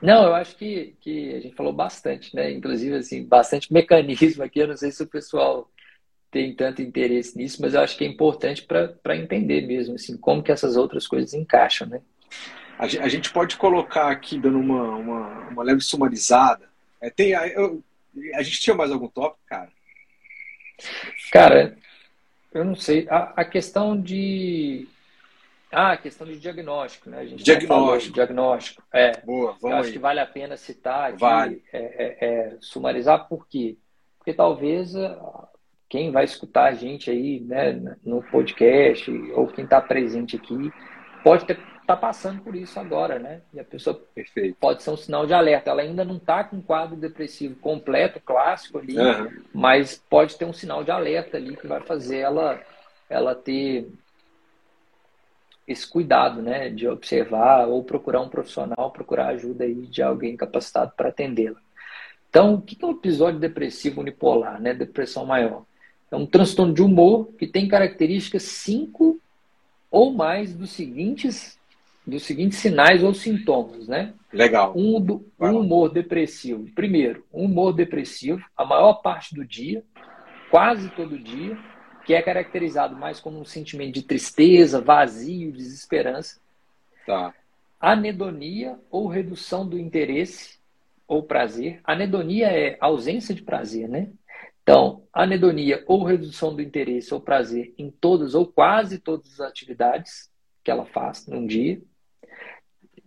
Não, 0.02 0.28
eu 0.28 0.36
acho 0.36 0.56
que, 0.56 0.96
que 1.02 1.34
a 1.36 1.40
gente 1.42 1.56
falou 1.56 1.74
bastante, 1.74 2.34
né? 2.34 2.52
Inclusive, 2.52 2.96
assim, 2.96 3.26
bastante 3.26 3.74
mecanismo 3.74 4.44
aqui. 4.44 4.60
Eu 4.60 4.68
não 4.68 4.78
sei 4.78 4.92
se 4.92 5.04
o 5.04 5.08
pessoal 5.08 5.70
tem 6.30 6.54
tanto 6.54 6.82
interesse 6.82 7.38
nisso, 7.38 7.62
mas 7.62 7.74
eu 7.74 7.82
acho 7.82 7.98
que 7.98 8.04
é 8.04 8.08
importante 8.08 8.64
para 8.64 9.16
entender 9.16 9.66
mesmo, 9.66 9.96
assim, 9.96 10.18
como 10.18 10.44
que 10.44 10.52
essas 10.52 10.76
outras 10.76 11.08
coisas 11.08 11.34
encaixam, 11.34 11.88
né? 11.88 12.02
A 12.78 13.08
gente 13.08 13.32
pode 13.32 13.58
colocar 13.58 14.12
aqui, 14.12 14.38
dando 14.38 14.60
uma, 14.60 14.96
uma, 14.96 15.50
uma 15.50 15.64
leve 15.64 15.82
sumarizada, 15.82 16.70
é, 17.02 17.10
tem, 17.10 17.32
eu, 17.32 17.84
a 18.36 18.44
gente 18.44 18.60
tinha 18.60 18.76
mais 18.76 18.92
algum 18.92 19.08
tópico, 19.08 19.40
cara? 19.48 19.72
Cara, 21.32 21.78
eu 22.54 22.64
não 22.64 22.76
sei. 22.76 23.08
A, 23.10 23.34
a 23.42 23.46
questão 23.46 24.00
de. 24.00 24.88
Ah, 25.72 25.94
a 25.94 25.98
questão 25.98 26.26
de 26.26 26.40
diagnóstico, 26.40 27.10
né? 27.10 27.20
A 27.20 27.26
gente 27.26 27.44
diagnóstico. 27.44 28.14
diagnóstico. 28.14 28.84
É. 28.94 29.20
Boa, 29.22 29.58
vamos 29.60 29.64
eu 29.64 29.78
acho 29.78 29.88
aí. 29.88 29.94
que 29.94 30.00
vale 30.00 30.20
a 30.20 30.26
pena 30.26 30.56
citar 30.56 31.10
aqui, 31.10 31.20
vale. 31.20 31.64
é, 31.74 31.80
é, 31.80 32.18
é, 32.26 32.58
sumarizar, 32.62 33.28
por 33.28 33.48
quê? 33.48 33.78
Porque 34.18 34.34
talvez 34.34 34.94
quem 35.90 36.12
vai 36.12 36.26
escutar 36.26 36.66
a 36.66 36.74
gente 36.74 37.10
aí 37.10 37.40
né, 37.40 37.96
no 38.04 38.22
podcast 38.24 39.10
ou 39.34 39.48
quem 39.48 39.64
está 39.64 39.82
presente 39.82 40.36
aqui 40.36 40.72
pode 41.24 41.46
ter 41.46 41.58
está 41.88 41.96
passando 41.96 42.42
por 42.42 42.54
isso 42.54 42.78
agora, 42.78 43.18
né? 43.18 43.42
E 43.54 43.60
a 43.62 43.64
pessoa 43.64 43.96
Perfeito. 44.14 44.58
pode 44.60 44.84
ser 44.84 44.90
um 44.90 44.98
sinal 44.98 45.26
de 45.26 45.34
alerta. 45.34 45.70
Ela 45.70 45.84
ainda 45.84 46.04
não 46.04 46.18
está 46.18 46.44
com 46.44 46.58
um 46.58 46.62
quadro 46.62 46.98
depressivo 46.98 47.56
completo, 47.56 48.20
clássico 48.20 48.78
ali, 48.78 49.00
uhum. 49.00 49.32
mas 49.54 49.96
pode 50.10 50.36
ter 50.36 50.44
um 50.44 50.52
sinal 50.52 50.84
de 50.84 50.92
alerta 50.92 51.38
ali 51.38 51.56
que 51.56 51.66
vai 51.66 51.80
fazer 51.80 52.18
ela, 52.18 52.62
ela 53.10 53.34
ter 53.34 53.90
esse 55.66 55.90
cuidado, 55.90 56.42
né? 56.42 56.70
De 56.70 56.90
observar 56.90 57.66
ou 57.70 57.82
procurar 57.86 58.20
um 58.20 58.30
profissional, 58.30 58.92
procurar 58.92 59.30
ajuda 59.30 59.64
aí 59.64 59.88
de 59.88 60.04
alguém 60.04 60.36
capacitado 60.36 60.92
para 60.96 61.08
atendê-la. 61.08 61.60
Então, 62.30 62.56
o 62.56 62.62
que 62.62 62.78
é 62.84 62.86
um 62.86 62.92
episódio 62.92 63.40
depressivo 63.40 64.02
unipolar, 64.02 64.62
né? 64.62 64.74
Depressão 64.74 65.26
maior? 65.26 65.64
É 66.12 66.16
um 66.16 66.26
transtorno 66.26 66.74
de 66.74 66.82
humor 66.82 67.30
que 67.38 67.46
tem 67.46 67.68
características 67.68 68.44
cinco 68.44 69.20
ou 69.92 70.14
mais 70.14 70.54
dos 70.54 70.72
seguintes 70.72 71.58
dos 72.08 72.24
seguintes 72.24 72.60
sinais 72.60 73.04
ou 73.04 73.14
sintomas, 73.14 73.86
né? 73.88 74.14
Legal. 74.32 74.72
Um, 74.78 75.02
do, 75.02 75.30
um 75.38 75.60
humor 75.60 75.92
depressivo. 75.92 76.66
Primeiro, 76.74 77.26
um 77.34 77.44
humor 77.44 77.74
depressivo, 77.74 78.42
a 78.56 78.64
maior 78.64 79.02
parte 79.02 79.36
do 79.36 79.44
dia, 79.44 79.84
quase 80.50 80.90
todo 80.92 81.20
dia, 81.20 81.58
que 82.06 82.14
é 82.14 82.22
caracterizado 82.22 82.96
mais 82.96 83.20
como 83.20 83.38
um 83.38 83.46
sentimento 83.46 83.96
de 83.96 84.04
tristeza, 84.04 84.80
vazio, 84.80 85.52
desesperança. 85.52 86.40
Tá. 87.06 87.34
Anedonia 87.80 88.80
ou 88.90 89.08
redução 89.08 89.68
do 89.68 89.78
interesse 89.78 90.58
ou 91.06 91.22
prazer. 91.24 91.82
Anedonia 91.84 92.48
é 92.48 92.78
ausência 92.80 93.36
de 93.36 93.42
prazer, 93.42 93.90
né? 93.90 94.08
Então, 94.68 95.04
anedonia 95.14 95.82
ou 95.88 96.04
redução 96.04 96.54
do 96.54 96.62
interesse 96.62 97.14
ou 97.14 97.22
prazer 97.22 97.74
em 97.78 97.90
todas 97.90 98.36
ou 98.36 98.46
quase 98.46 99.00
todas 99.00 99.40
as 99.40 99.40
atividades 99.40 100.30
que 100.62 100.70
ela 100.70 100.86
faz 100.86 101.26
num 101.26 101.48
dia. 101.48 101.82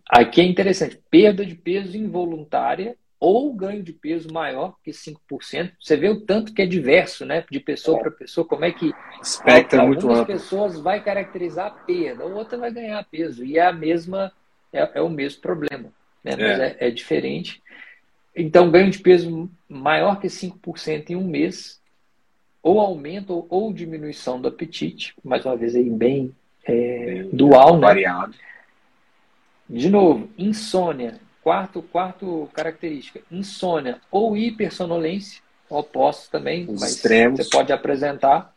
Aqui 0.09 0.41
é 0.41 0.45
interessante, 0.45 0.99
perda 1.11 1.45
de 1.45 1.55
peso 1.55 1.99
involuntária 1.99 2.97
ou 3.21 3.53
ganho 3.53 3.83
de 3.83 3.93
peso 3.93 4.33
maior 4.33 4.75
que 4.83 4.91
5%. 4.91 5.73
Você 5.79 5.99
vê 5.99 6.09
o 6.09 6.23
tanto 6.23 6.55
que 6.55 6.63
é 6.63 6.67
diverso, 6.67 7.27
né? 7.27 7.45
De 7.51 7.61
pessoa 7.61 8.01
para 8.01 8.11
pessoa, 8.11 8.47
como 8.47 8.65
é 8.65 8.73
que 8.73 8.95
Espectro 9.23 9.81
é 9.81 9.87
muito 9.87 10.07
algumas 10.07 10.27
pessoas 10.27 10.81
vai 10.81 11.05
caracterizar 11.05 11.67
a 11.67 11.71
perda, 11.71 12.25
outra 12.25 12.57
vai 12.57 12.73
ganhar 12.73 13.05
peso. 13.05 13.45
E 13.45 13.59
é 13.59 13.67
a 13.67 13.73
mesma, 13.73 14.33
é, 14.73 14.93
é 14.95 15.03
o 15.03 15.11
mesmo 15.11 15.43
problema, 15.43 15.93
né? 16.25 16.37
Mas 16.37 16.41
é, 16.41 16.77
é, 16.81 16.89
é 16.89 16.91
diferente. 16.91 17.63
Então, 18.35 18.71
ganho 18.71 18.91
de 18.91 18.99
peso 18.99 19.51
maior 19.69 20.21
que 20.21 20.29
5% 20.29 21.11
em 21.11 21.17
um 21.17 21.27
mês, 21.27 21.81
ou 22.63 22.81
aumento 22.81 23.47
ou 23.49 23.73
diminuição 23.73 24.41
do 24.41 24.49
apetite, 24.49 25.15
mais 25.25 25.45
uma 25.45 25.57
vez 25.57 25.75
aí 25.75 25.89
bem 25.89 26.35
é, 26.65 27.25
dual, 27.33 27.79
né? 27.79 27.87
Variado. 27.87 28.35
De 29.69 29.89
novo, 29.89 30.29
insônia, 30.37 31.21
Quarto, 31.43 31.83
quarto 31.83 32.51
característica, 32.53 33.23
insônia 33.31 33.99
ou 34.11 34.37
hipersonolência, 34.37 35.43
opostos 35.71 36.29
também, 36.29 36.65
Os 36.69 36.81
mas 36.81 36.97
extremos. 36.97 37.39
você 37.39 37.51
pode 37.51 37.73
apresentar. 37.73 38.55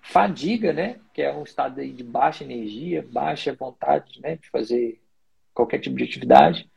Fadiga, 0.00 0.72
né, 0.72 0.96
que 1.14 1.22
é 1.22 1.34
um 1.34 1.42
estado 1.42 1.80
aí 1.80 1.90
de 1.90 2.04
baixa 2.04 2.44
energia, 2.44 3.04
baixa 3.10 3.54
vontade, 3.54 4.20
né, 4.20 4.36
de 4.36 4.48
fazer 4.50 5.00
qualquer 5.54 5.78
tipo 5.78 5.96
de 5.96 6.04
atividade. 6.04 6.70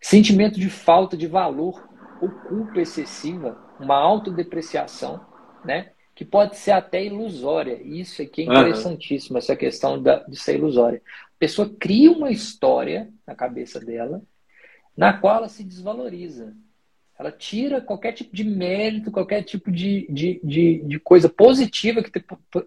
Sentimento 0.00 0.58
de 0.58 0.70
falta 0.70 1.16
de 1.16 1.26
valor 1.26 1.88
ou 2.20 2.28
culpa 2.28 2.80
excessiva, 2.80 3.58
uma 3.78 3.96
autodepreciação, 3.96 5.20
né, 5.64 5.92
que 6.14 6.24
pode 6.24 6.56
ser 6.56 6.72
até 6.72 7.04
ilusória. 7.04 7.80
Isso 7.82 8.22
aqui 8.22 8.42
é 8.42 8.44
interessantíssimo, 8.44 9.34
uhum. 9.34 9.38
essa 9.38 9.54
questão 9.54 10.02
da, 10.02 10.24
de 10.24 10.36
ser 10.36 10.56
ilusória. 10.56 11.00
A 11.06 11.38
pessoa 11.38 11.70
cria 11.78 12.10
uma 12.10 12.30
história 12.30 13.08
na 13.26 13.34
cabeça 13.34 13.78
dela 13.78 14.22
na 14.98 15.12
qual 15.12 15.36
ela 15.36 15.48
se 15.48 15.62
desvaloriza. 15.62 16.56
Ela 17.16 17.30
tira 17.30 17.80
qualquer 17.80 18.12
tipo 18.12 18.34
de 18.34 18.42
mérito, 18.42 19.12
qualquer 19.12 19.44
tipo 19.44 19.70
de, 19.70 20.08
de, 20.10 20.40
de, 20.42 20.82
de 20.84 20.98
coisa 20.98 21.28
positiva 21.28 22.02
que, 22.02 22.10
te, 22.10 22.24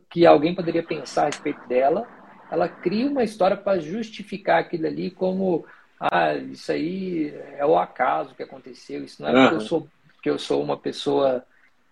que 0.10 0.26
alguém 0.26 0.56
poderia 0.56 0.82
pensar 0.82 1.24
a 1.24 1.26
respeito 1.26 1.68
dela. 1.68 2.08
Ela 2.50 2.70
cria 2.70 3.06
uma 3.06 3.24
história 3.24 3.58
para 3.58 3.82
justificar 3.82 4.62
aquilo 4.62 4.88
ali 4.88 5.12
como 5.12 5.66
ah, 6.04 6.34
isso 6.34 6.72
aí 6.72 7.32
é 7.56 7.64
o 7.64 7.78
acaso 7.78 8.34
que 8.34 8.42
aconteceu, 8.42 9.04
isso 9.04 9.22
não 9.22 9.30
é 9.30 9.34
porque 9.34 9.56
eu 9.56 9.62
sou, 9.62 9.88
porque 10.16 10.30
eu 10.32 10.40
sou 10.40 10.64
uma 10.64 10.76
pessoa. 10.76 11.46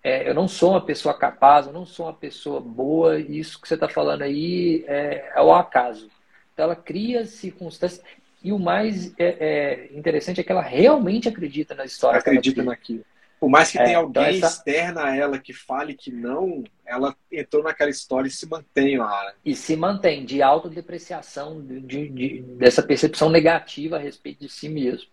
É, 0.04 0.28
eu 0.28 0.34
não 0.34 0.48
sou 0.48 0.72
uma 0.72 0.82
pessoa 0.82 1.14
capaz, 1.14 1.68
eu 1.68 1.74
não 1.74 1.86
sou 1.86 2.08
uma 2.08 2.14
pessoa 2.14 2.60
boa, 2.60 3.20
isso 3.20 3.62
que 3.62 3.68
você 3.68 3.76
está 3.76 3.88
falando 3.88 4.24
aí 4.24 4.84
é, 4.88 5.32
é 5.36 5.42
o 5.42 5.54
acaso. 5.54 6.10
Então 6.54 6.66
ela 6.66 6.76
cria 6.76 7.24
circunstâncias. 7.26 8.04
E 8.44 8.52
o 8.52 8.58
mais 8.58 9.14
é, 9.20 9.90
é 9.92 9.98
interessante 9.98 10.42
é 10.42 10.44
que 10.44 10.52
ela 10.52 10.62
realmente 10.62 11.30
acredita 11.30 11.76
na 11.76 11.86
história. 11.86 12.20
Acredita 12.20 12.64
naquilo. 12.64 13.06
Por 13.40 13.50
mais 13.50 13.72
que 13.72 13.80
é, 13.80 13.84
tenha 13.84 14.00
então 14.00 14.04
alguém 14.04 14.38
então 14.38 14.48
essa... 14.48 14.58
externa 14.58 15.06
a 15.06 15.16
ela 15.16 15.40
que 15.40 15.54
fale 15.54 15.94
que 15.94 16.12
não, 16.12 16.64
ela 16.86 17.16
entrou 17.32 17.64
naquela 17.64 17.90
história 17.90 18.28
e 18.28 18.32
se 18.32 18.46
mantém 18.46 18.98
lá. 18.98 19.34
E 19.46 19.56
se 19.56 19.78
mantém 19.78 20.26
de 20.26 20.42
autodepreciação, 20.42 21.62
de, 21.62 21.80
de, 21.80 22.10
de, 22.10 22.42
dessa 22.42 22.84
percepção 22.84 23.30
negativa 23.30 23.96
a 23.96 24.00
respeito 24.00 24.42
de 24.42 24.50
si 24.50 24.68
mesmo. 24.68 25.08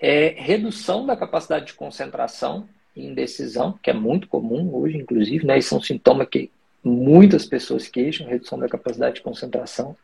É, 0.00 0.34
redução 0.36 1.06
da 1.06 1.16
capacidade 1.16 1.66
de 1.66 1.74
concentração 1.74 2.68
e 2.96 3.06
indecisão, 3.06 3.78
que 3.80 3.90
é 3.90 3.94
muito 3.94 4.26
comum 4.26 4.74
hoje, 4.74 4.96
inclusive, 4.96 5.46
né? 5.46 5.58
Isso 5.58 5.74
é 5.74 5.78
um 5.78 5.82
sintoma 5.82 6.26
que 6.26 6.50
muitas 6.82 7.46
pessoas 7.46 7.86
queixam, 7.86 8.26
redução 8.26 8.58
da 8.58 8.68
capacidade 8.68 9.16
de 9.16 9.22
concentração. 9.22 9.96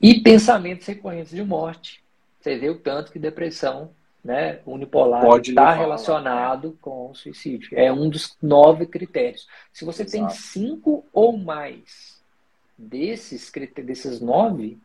E 0.00 0.20
pensamentos 0.20 0.86
recorrentes 0.86 1.32
de 1.32 1.42
morte. 1.42 2.02
Você 2.40 2.56
vê 2.58 2.68
o 2.70 2.78
tanto 2.78 3.12
que 3.12 3.18
depressão 3.18 3.90
né, 4.24 4.60
unipolar 4.64 5.22
está 5.38 5.74
relacionado 5.74 6.78
com 6.80 7.10
o 7.10 7.14
suicídio. 7.14 7.78
É 7.78 7.92
um 7.92 8.08
dos 8.08 8.36
nove 8.40 8.86
critérios. 8.86 9.46
Se 9.70 9.84
você 9.84 10.02
Exato. 10.02 10.26
tem 10.26 10.36
cinco 10.36 11.06
ou 11.12 11.36
mais 11.36 12.22
desses, 12.76 13.52
desses 13.84 14.20
nove, 14.22 14.78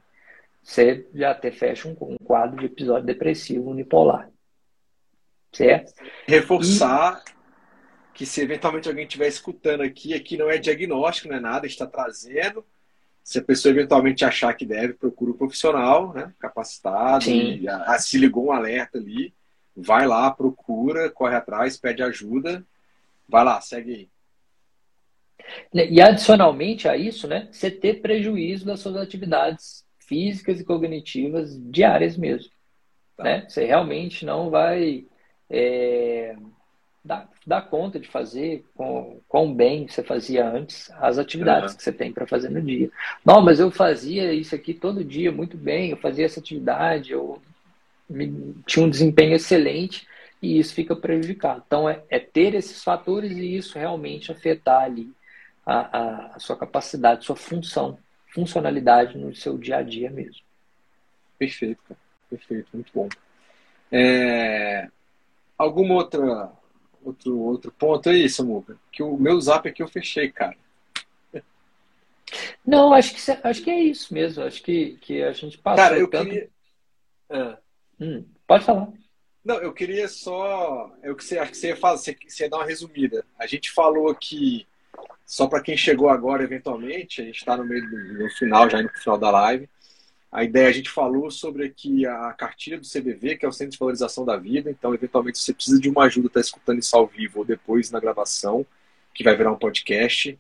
você 0.61 1.07
já 1.16 1.32
até 1.32 1.52
fecha 1.52 1.88
um, 1.88 1.95
um 2.02 2.18
quadro 2.18 2.60
de 2.60 2.66
episódio 2.66 3.06
depressivo 3.06 3.72
unipolar. 3.72 4.30
Certo? 5.53 5.94
Reforçar 6.28 7.24
e... 7.26 8.14
que 8.14 8.26
se 8.26 8.41
eventualmente 8.41 8.90
alguém 8.90 9.06
estiver 9.06 9.28
escutando 9.28 9.82
aqui, 9.82 10.14
aqui 10.14 10.36
não 10.36 10.49
é 10.49 10.57
diagnóstico, 10.57 11.30
não 11.30 11.38
é 11.38 11.40
nada, 11.40 11.66
está 11.66 11.88
trazendo 11.88 12.66
se 13.30 13.38
a 13.38 13.43
pessoa 13.43 13.72
eventualmente 13.72 14.26
achar 14.26 14.51
que 14.56 14.65
deve, 14.65 14.95
procura 14.95 15.30
um 15.30 15.38
profissional, 15.38 16.11
né, 16.11 16.34
capacitado, 16.39 17.30
e, 17.30 17.69
a, 17.69 17.84
a, 17.84 17.99
se 17.99 18.18
ligou 18.18 18.47
um 18.47 18.51
alerta 18.51 18.97
ali, 18.97 19.31
vai 19.77 20.07
lá, 20.07 20.31
procura, 20.31 21.11
corre 21.11 21.35
atrás, 21.35 21.77
pede 21.77 22.01
ajuda, 22.01 22.65
vai 23.27 23.43
lá, 23.43 23.61
segue 23.61 24.10
aí. 25.72 25.89
E 25.91 26.01
adicionalmente 26.01 26.88
a 26.88 26.97
isso, 26.97 27.27
né, 27.27 27.47
você 27.51 27.69
ter 27.69 28.01
prejuízo 28.01 28.65
das 28.65 28.80
suas 28.80 28.95
atividades 28.95 29.85
físicas 29.99 30.60
e 30.60 30.65
cognitivas 30.65 31.56
diárias 31.69 32.18
mesmo. 32.18 32.51
Tá. 33.15 33.26
Né? 33.26 33.45
Você 33.47 33.64
realmente 33.64 34.26
não 34.26 34.49
vai 34.49 35.06
é, 35.47 36.35
dá, 37.03 37.27
dá 37.45 37.61
conta 37.61 37.99
de 37.99 38.07
fazer 38.07 38.65
com 38.76 39.19
quão 39.27 39.53
bem 39.53 39.88
você 39.88 40.03
fazia 40.03 40.47
antes 40.47 40.91
as 40.99 41.17
atividades 41.17 41.71
uhum. 41.71 41.77
que 41.77 41.84
você 41.84 41.91
tem 41.91 42.11
para 42.11 42.27
fazer 42.27 42.49
no 42.49 42.61
dia. 42.61 42.89
Não, 43.26 43.41
mas 43.41 43.59
eu 43.59 43.71
fazia 43.71 44.34
isso 44.34 44.53
aqui 44.55 44.73
todo 44.73 45.03
dia 45.03 45.31
muito 45.31 45.57
bem, 45.57 45.91
eu 45.91 45.97
fazia 45.97 46.26
essa 46.26 46.39
atividade, 46.39 47.11
eu 47.11 47.41
me, 48.09 48.55
tinha 48.65 48.85
um 48.85 48.89
desempenho 48.89 49.35
excelente 49.35 50.07
e 50.41 50.59
isso 50.59 50.73
fica 50.73 50.95
prejudicado. 50.95 51.63
Então, 51.65 51.89
é, 51.89 52.01
é 52.09 52.19
ter 52.19 52.53
esses 52.53 52.84
fatores 52.84 53.31
e 53.31 53.55
isso 53.55 53.77
realmente 53.77 54.31
afetar 54.31 54.84
ali 54.84 55.11
a, 55.65 55.97
a, 55.97 56.35
a 56.35 56.39
sua 56.39 56.57
capacidade, 56.57 57.26
sua 57.26 57.35
função, 57.35 57.97
funcionalidade 58.34 59.17
no 59.17 59.35
seu 59.35 59.57
dia 59.57 59.77
a 59.77 59.81
dia 59.81 60.09
mesmo. 60.09 60.41
Perfeito. 61.38 61.95
Perfeito, 62.30 62.67
muito 62.73 62.91
bom. 62.93 63.09
É... 63.91 64.88
Alguma 65.57 65.95
outra 65.95 66.51
outro, 67.03 67.38
outro 67.39 67.71
ponto 67.71 68.09
aí, 68.09 68.30
Samuca? 68.30 68.77
Que 68.91 69.03
o 69.03 69.17
meu 69.17 69.39
zap 69.39 69.67
aqui 69.67 69.81
eu 69.81 69.88
fechei, 69.88 70.31
cara. 70.31 70.55
Não, 72.65 72.93
acho 72.93 73.15
que, 73.15 73.31
acho 73.43 73.63
que 73.63 73.71
é 73.71 73.80
isso 73.81 74.13
mesmo. 74.13 74.43
Acho 74.43 74.61
que, 74.61 74.97
que 75.01 75.23
a 75.23 75.31
gente 75.31 75.57
passou. 75.57 75.84
Cara, 75.84 75.97
eu 75.97 76.07
tanto... 76.07 76.30
queria. 76.30 76.49
Ah. 77.30 77.57
Hum, 77.99 78.26
pode 78.47 78.63
falar. 78.63 78.89
Não, 79.43 79.55
eu 79.55 79.73
queria 79.73 80.07
só. 80.07 80.91
Eu 81.01 81.15
que 81.15 81.23
você, 81.23 81.38
acho 81.39 81.51
que 81.51 81.57
você 81.57 81.69
ia 81.69 81.76
você 81.76 82.43
ia 82.43 82.49
dar 82.49 82.57
uma 82.57 82.65
resumida. 82.65 83.26
A 83.38 83.47
gente 83.47 83.71
falou 83.71 84.09
aqui, 84.09 84.67
só 85.26 85.47
para 85.47 85.61
quem 85.61 85.77
chegou 85.77 86.09
agora, 86.09 86.43
eventualmente, 86.43 87.21
a 87.21 87.26
gente 87.26 87.38
está 87.38 87.57
no 87.57 87.65
meio 87.65 87.89
do 87.89 88.23
no 88.23 88.30
final, 88.31 88.69
já 88.69 88.80
indo 88.80 88.89
para 88.89 88.99
o 88.99 89.01
final 89.01 89.17
da 89.17 89.31
live. 89.31 89.69
A 90.31 90.43
ideia, 90.43 90.68
a 90.68 90.72
gente 90.72 90.89
falou 90.91 91.31
sobre 91.31 91.65
aqui 91.65 92.06
a 92.06 92.31
cartilha 92.34 92.80
do 92.80 92.88
CBV, 92.88 93.38
que 93.38 93.45
é 93.45 93.49
o 93.49 93.51
Centro 93.51 93.72
de 93.72 93.80
Valorização 93.80 94.23
da 94.23 94.38
Vida. 94.38 94.69
Então, 94.69 94.93
eventualmente, 94.93 95.39
se 95.39 95.45
você 95.45 95.53
precisa 95.53 95.80
de 95.80 95.89
uma 95.89 96.03
ajuda, 96.03 96.27
está 96.27 96.39
escutando 96.39 96.80
isso 96.80 96.95
ao 96.95 97.07
vivo 97.07 97.39
ou 97.39 97.45
depois 97.45 97.89
na 97.89 97.99
gravação, 97.99 98.65
que 99.14 99.23
vai 99.23 99.35
virar 99.35 99.51
um 99.51 99.57
podcast. 99.57 100.38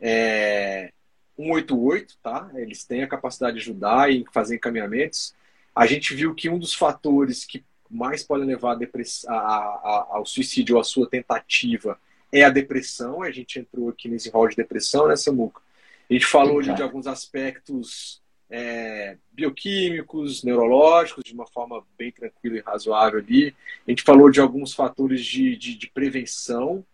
É 0.00 0.92
188, 1.36 2.16
tá? 2.22 2.48
Eles 2.54 2.84
têm 2.84 3.02
a 3.02 3.08
capacidade 3.08 3.56
de 3.56 3.62
ajudar 3.62 4.10
e 4.12 4.24
fazer 4.32 4.54
encaminhamentos. 4.54 5.34
A 5.74 5.84
gente 5.86 6.14
viu 6.14 6.32
que 6.32 6.48
um 6.48 6.58
dos 6.58 6.72
fatores 6.72 7.44
que 7.44 7.64
mais 7.90 8.22
podem 8.22 8.46
levar 8.46 8.76
a 8.76 8.88
a, 9.28 9.34
a, 9.34 10.06
ao 10.10 10.26
suicídio 10.26 10.76
ou 10.76 10.80
à 10.80 10.84
sua 10.84 11.08
tentativa 11.08 11.98
é 12.32 12.44
a 12.44 12.50
depressão. 12.50 13.22
A 13.22 13.32
gente 13.32 13.58
entrou 13.58 13.88
aqui 13.88 14.08
nesse 14.08 14.30
rol 14.30 14.48
de 14.48 14.56
depressão, 14.56 15.08
né, 15.08 15.16
Samuca? 15.16 15.60
A 16.08 16.12
gente 16.12 16.26
falou 16.26 16.62
de 16.62 16.70
alguns 16.70 17.06
aspectos 17.06 18.22
é, 18.50 19.16
bioquímicos, 19.32 20.42
neurológicos, 20.42 21.24
de 21.24 21.32
uma 21.32 21.46
forma 21.46 21.84
bem 21.98 22.12
tranquila 22.12 22.56
e 22.56 22.60
razoável 22.60 23.20
ali. 23.20 23.54
A 23.86 23.90
gente 23.90 24.02
falou 24.02 24.30
de 24.30 24.40
alguns 24.40 24.74
fatores 24.74 25.24
de, 25.24 25.56
de, 25.56 25.74
de 25.76 25.88
prevenção, 25.88 26.84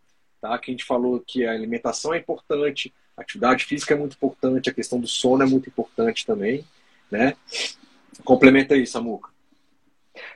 tá? 0.40 0.59
que 0.59 0.70
a 0.70 0.72
gente 0.72 0.85
falou 0.85 1.20
que 1.20 1.44
a 1.44 1.52
alimentação 1.52 2.14
é 2.14 2.18
importante, 2.18 2.93
a 3.16 3.22
atividade 3.22 3.64
física 3.64 3.94
é 3.94 3.97
muito 3.97 4.14
importante, 4.14 4.70
a 4.70 4.74
questão 4.74 4.98
do 4.98 5.06
sono 5.06 5.43
é 5.43 5.47
muito 5.47 5.68
importante 5.68 6.24
também. 6.24 6.64
Né? 7.10 7.36
Complementa 8.24 8.74
aí, 8.74 8.86
Samuca. 8.86 9.31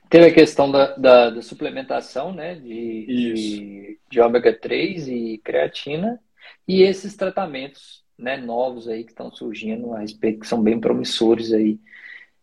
Teve 0.09 0.27
a 0.27 0.35
questão 0.35 0.70
da, 0.70 0.95
da, 0.97 1.31
da 1.31 1.43
suplementação 1.43 2.32
né, 2.32 2.55
de, 2.55 3.07
de, 3.07 3.99
de 4.11 4.20
ômega 4.20 4.53
3 4.53 5.09
e 5.09 5.41
creatina. 5.43 6.20
E 6.69 6.82
esses 6.82 7.16
tratamentos 7.16 8.03
né, 8.19 8.36
novos 8.36 8.89
aí 8.89 9.05
que 9.05 9.11
estão 9.11 9.31
surgindo 9.31 9.93
a 9.93 10.01
respeito, 10.01 10.41
que 10.41 10.47
são 10.47 10.62
bem 10.62 10.81
promissores 10.81 11.53
aí, 11.53 11.78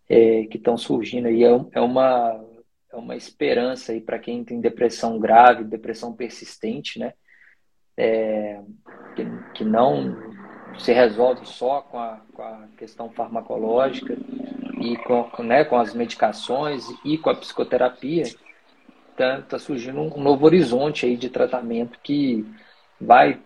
é, 0.10 0.46
que 0.46 0.58
estão 0.58 0.78
surgindo 0.78 1.28
aí, 1.28 1.44
é, 1.44 1.50
é, 1.72 1.82
uma, 1.82 2.44
é 2.92 2.96
uma 2.96 3.16
esperança 3.16 3.92
aí 3.92 4.02
para 4.02 4.20
quem 4.20 4.44
tem 4.44 4.60
depressão 4.60 5.20
grave, 5.20 5.64
depressão 5.64 6.14
persistente, 6.14 7.00
né? 7.00 7.14
É, 7.98 8.62
que, 9.16 9.26
que 9.54 9.64
não 9.66 10.16
se 10.80 10.94
resolve 10.94 11.46
só 11.46 11.82
com 11.82 12.00
a, 12.00 12.22
com 12.34 12.42
a 12.42 12.68
questão 12.78 13.10
farmacológica 13.12 14.18
e 14.82 14.98
com, 14.98 15.44
né, 15.44 15.64
com 15.66 15.78
as 15.78 15.94
medicações 15.94 16.86
e 17.04 17.18
com 17.18 17.30
a 17.30 17.36
psicoterapia, 17.36 18.24
está 19.12 19.42
tá 19.42 19.60
surgindo 19.60 20.00
um 20.00 20.22
novo 20.22 20.46
horizonte 20.46 21.06
aí 21.06 21.18
de 21.18 21.30
tratamento 21.30 22.00
que 22.02 22.46
vai 23.00 23.40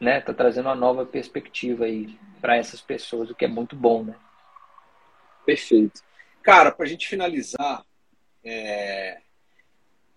né, 0.00 0.20
tá 0.20 0.32
trazendo 0.32 0.66
uma 0.66 0.74
nova 0.74 1.04
perspectiva 1.04 1.84
aí 1.84 2.18
para 2.40 2.56
essas 2.56 2.80
pessoas, 2.80 3.30
o 3.30 3.34
que 3.34 3.44
é 3.44 3.48
muito 3.48 3.74
bom, 3.74 4.04
né? 4.04 4.14
Perfeito. 5.44 6.02
Cara, 6.42 6.70
para 6.70 6.86
a 6.86 6.88
gente 6.88 7.08
finalizar, 7.08 7.84
é... 8.44 9.18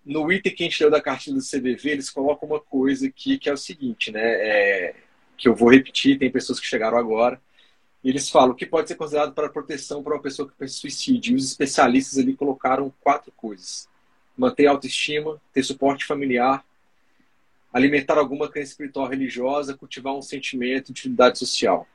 no 0.04 0.30
item 0.32 0.54
que 0.54 0.62
a 0.62 0.66
gente 0.66 0.78
deu 0.78 0.90
da 0.90 1.00
cartilha 1.00 1.36
do 1.36 1.42
CBV, 1.42 1.90
eles 1.90 2.10
colocam 2.10 2.48
uma 2.48 2.60
coisa 2.60 3.06
aqui 3.06 3.38
que 3.38 3.48
é 3.48 3.52
o 3.52 3.56
seguinte, 3.56 4.12
né? 4.12 4.22
É... 4.22 4.94
Que 5.36 5.48
eu 5.48 5.54
vou 5.54 5.70
repetir, 5.70 6.18
tem 6.18 6.30
pessoas 6.30 6.60
que 6.60 6.66
chegaram 6.66 6.96
agora. 6.96 7.40
Eles 8.04 8.28
falam 8.28 8.54
que 8.54 8.66
pode 8.66 8.88
ser 8.88 8.96
considerado 8.96 9.32
para 9.32 9.48
proteção 9.48 10.02
para 10.02 10.14
uma 10.14 10.22
pessoa 10.22 10.48
que 10.48 10.54
pensa 10.56 10.74
suicídio. 10.74 11.32
E 11.32 11.36
os 11.36 11.46
especialistas 11.46 12.18
ali 12.18 12.36
colocaram 12.36 12.92
quatro 13.00 13.32
coisas: 13.32 13.88
manter 14.36 14.66
a 14.66 14.70
autoestima, 14.70 15.40
ter 15.52 15.62
suporte 15.62 16.04
familiar, 16.04 16.64
alimentar 17.72 18.18
alguma 18.18 18.48
crença 18.48 18.72
espiritual 18.72 19.08
religiosa, 19.08 19.76
cultivar 19.76 20.14
um 20.14 20.22
sentimento 20.22 20.86
de 20.86 21.00
utilidade 21.00 21.38
social. 21.38 21.86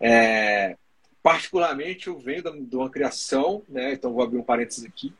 É, 0.00 0.76
particularmente, 1.22 2.06
eu 2.06 2.18
venho 2.18 2.42
de 2.42 2.76
uma 2.76 2.90
criação, 2.90 3.62
né, 3.68 3.92
então 3.92 4.12
vou 4.12 4.22
abrir 4.22 4.38
um 4.38 4.42
parênteses 4.42 4.84
aqui, 4.84 5.12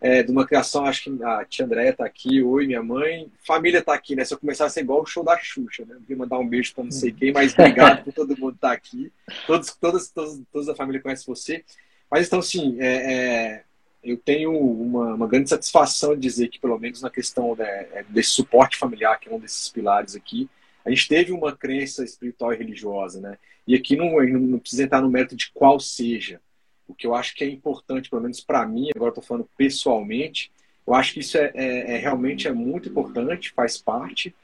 é, 0.00 0.22
de 0.22 0.30
uma 0.30 0.46
criação, 0.46 0.84
acho 0.84 1.04
que 1.04 1.24
a 1.24 1.44
tia 1.46 1.64
Andréia 1.64 1.90
está 1.90 2.04
aqui, 2.04 2.42
oi, 2.42 2.66
minha 2.66 2.82
mãe, 2.82 3.32
família 3.46 3.78
está 3.78 3.94
aqui, 3.94 4.14
né? 4.14 4.22
Se 4.22 4.34
eu 4.34 4.38
começar 4.38 4.66
a 4.66 4.68
ser 4.68 4.80
igual 4.80 5.00
o 5.00 5.06
show 5.06 5.24
da 5.24 5.38
Xuxa, 5.38 5.86
né? 5.86 5.96
Vim 6.06 6.14
mandar 6.14 6.38
um 6.38 6.46
beijo 6.46 6.74
para 6.74 6.84
não 6.84 6.90
sei 6.90 7.10
quem, 7.10 7.32
mas 7.32 7.54
obrigado 7.54 8.04
por 8.04 8.12
todo 8.12 8.36
mundo 8.36 8.54
estar 8.54 8.68
tá 8.68 8.74
aqui. 8.74 9.10
Todos, 9.46 9.74
todas, 9.74 10.10
todas, 10.10 10.42
toda 10.52 10.72
a 10.72 10.76
família 10.76 11.00
conhece 11.00 11.26
você. 11.26 11.64
Mas 12.10 12.26
então, 12.26 12.40
assim, 12.40 12.76
é, 12.80 13.12
é 13.12 13.64
eu 14.04 14.16
tenho 14.16 14.52
uma, 14.52 15.14
uma, 15.14 15.26
grande 15.26 15.48
satisfação 15.48 16.14
de 16.14 16.20
dizer 16.20 16.48
que, 16.48 16.60
pelo 16.60 16.78
menos 16.78 17.02
na 17.02 17.10
questão 17.10 17.56
né, 17.56 17.88
é, 17.92 18.04
desse 18.08 18.30
suporte 18.30 18.76
familiar, 18.76 19.18
que 19.18 19.28
é 19.28 19.32
um 19.32 19.38
desses 19.38 19.68
pilares 19.68 20.14
aqui, 20.14 20.48
a 20.84 20.90
gente 20.90 21.08
teve 21.08 21.32
uma 21.32 21.56
crença 21.56 22.04
espiritual 22.04 22.52
e 22.52 22.56
religiosa, 22.56 23.20
né? 23.20 23.38
E 23.66 23.74
aqui 23.74 23.96
não, 23.96 24.20
não 24.22 24.58
precisa 24.58 24.82
entrar 24.82 25.00
no 25.00 25.10
mérito 25.10 25.34
de 25.34 25.50
qual 25.52 25.80
seja. 25.80 26.40
O 26.86 26.94
que 26.94 27.06
eu 27.06 27.14
acho 27.14 27.34
que 27.34 27.42
é 27.42 27.48
importante, 27.48 28.10
pelo 28.10 28.20
menos 28.20 28.40
para 28.40 28.66
mim, 28.66 28.90
agora 28.94 29.08
estou 29.08 29.24
falando 29.24 29.48
pessoalmente, 29.56 30.52
eu 30.86 30.94
acho 30.94 31.14
que 31.14 31.20
isso 31.20 31.38
é, 31.38 31.50
é, 31.54 31.94
é, 31.94 31.96
realmente 31.96 32.46
é 32.46 32.52
muito 32.52 32.90
importante, 32.90 33.52
faz 33.52 33.78
parte, 33.78 34.34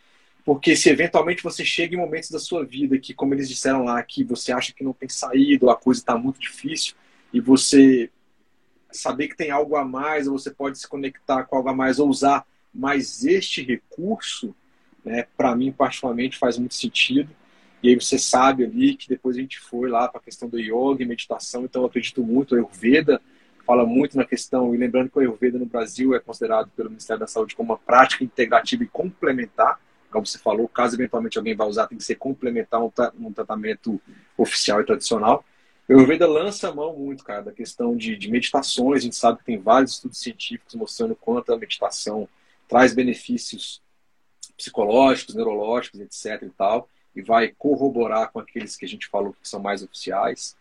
porque 0.43 0.75
se 0.75 0.89
eventualmente 0.89 1.43
você 1.43 1.65
chega 1.65 1.95
em 1.95 1.99
momentos 1.99 2.31
da 2.31 2.39
sua 2.39 2.65
vida 2.65 2.99
que, 2.99 3.13
como 3.13 3.35
eles 3.35 3.49
disseram 3.49 3.85
lá, 3.85 4.03
que 4.03 4.25
você 4.25 4.53
acha 4.53 4.73
que 4.73 4.83
não 4.83 4.95
tem 4.95 5.09
saído, 5.09 5.69
a 5.69 5.77
coisa 5.77 6.01
está 6.01 6.17
muito 6.17 6.41
difícil, 6.41 6.95
e 7.33 7.41
você 7.41 8.11
saber 8.93 9.29
que 9.29 9.37
tem 9.37 9.51
algo 9.51 9.77
a 9.77 9.85
mais, 9.85 10.27
ou 10.27 10.39
você 10.39 10.51
pode 10.51 10.79
se 10.79 10.89
conectar 10.89 11.45
com 11.45 11.57
algo 11.57 11.69
a 11.69 11.75
mais, 11.75 11.99
ou 11.99 12.09
usar 12.09 12.45
mais 12.73 13.25
este 13.25 13.63
recurso, 13.63 14.55
né, 15.05 15.27
para 15.37 15.55
mim, 15.57 15.73
particularmente, 15.73 16.39
faz 16.39 16.59
muito 16.59 16.75
sentido. 16.75 17.31
E 17.83 17.89
aí 17.89 17.95
você 17.95 18.19
sabe 18.19 18.65
ali 18.65 18.95
que 18.95 19.09
depois 19.09 19.37
a 19.37 19.41
gente 19.41 19.59
foi 19.59 19.89
lá 19.89 20.07
para 20.07 20.21
a 20.21 20.23
questão 20.23 20.49
do 20.49 20.59
yoga 20.59 21.03
e 21.03 21.07
meditação, 21.07 21.65
então 21.65 21.83
eu 21.83 21.87
acredito 21.87 22.23
muito, 22.23 22.53
o 22.53 22.55
Ayurveda 22.57 23.21
fala 23.67 23.87
muito 23.87 24.17
na 24.17 24.25
questão, 24.25 24.75
e 24.75 24.79
lembrando 24.79 25.11
que 25.11 25.19
o 25.19 25.21
Ayurveda 25.21 25.59
no 25.59 25.67
Brasil 25.67 26.15
é 26.15 26.21
considerado 26.21 26.71
pelo 26.77 26.91
Ministério 26.91 27.21
da 27.21 27.27
Saúde 27.27 27.57
como 27.57 27.73
uma 27.73 27.79
prática 27.79 28.25
integrativa 28.25 28.83
e 28.83 28.89
complementar, 28.89 29.81
como 30.11 30.27
você 30.27 30.39
falou, 30.39 30.67
caso 30.69 30.97
eventualmente 30.97 31.39
alguém 31.39 31.55
vá 31.55 31.65
usar, 31.65 31.87
tem 31.87 31.97
que 31.97 32.03
ser 32.03 32.17
complementar 32.17 32.83
um 32.83 33.33
tratamento 33.33 34.01
oficial 34.37 34.81
e 34.81 34.85
tradicional. 34.85 35.45
O 35.91 35.95
Ayurveda 35.95 36.25
lança 36.29 36.69
a 36.69 36.75
mão 36.75 36.97
muito, 36.97 37.25
cara, 37.25 37.43
da 37.43 37.51
questão 37.51 37.97
de, 37.97 38.17
de 38.17 38.31
meditações. 38.31 39.01
A 39.01 39.03
gente 39.03 39.17
sabe 39.17 39.39
que 39.39 39.45
tem 39.45 39.59
vários 39.59 39.95
estudos 39.95 40.21
científicos 40.21 40.77
mostrando 40.77 41.17
quanto 41.17 41.53
a 41.53 41.59
meditação 41.59 42.29
traz 42.69 42.95
benefícios 42.95 43.83
psicológicos, 44.57 45.35
neurológicos, 45.35 45.99
etc. 45.99 46.45
e 46.45 46.51
tal, 46.51 46.89
e 47.17 47.21
vai 47.21 47.49
corroborar 47.49 48.31
com 48.31 48.39
aqueles 48.39 48.77
que 48.77 48.85
a 48.85 48.89
gente 48.89 49.09
falou 49.09 49.33
que 49.33 49.49
são 49.49 49.59
mais 49.59 49.83
oficiais. 49.83 50.57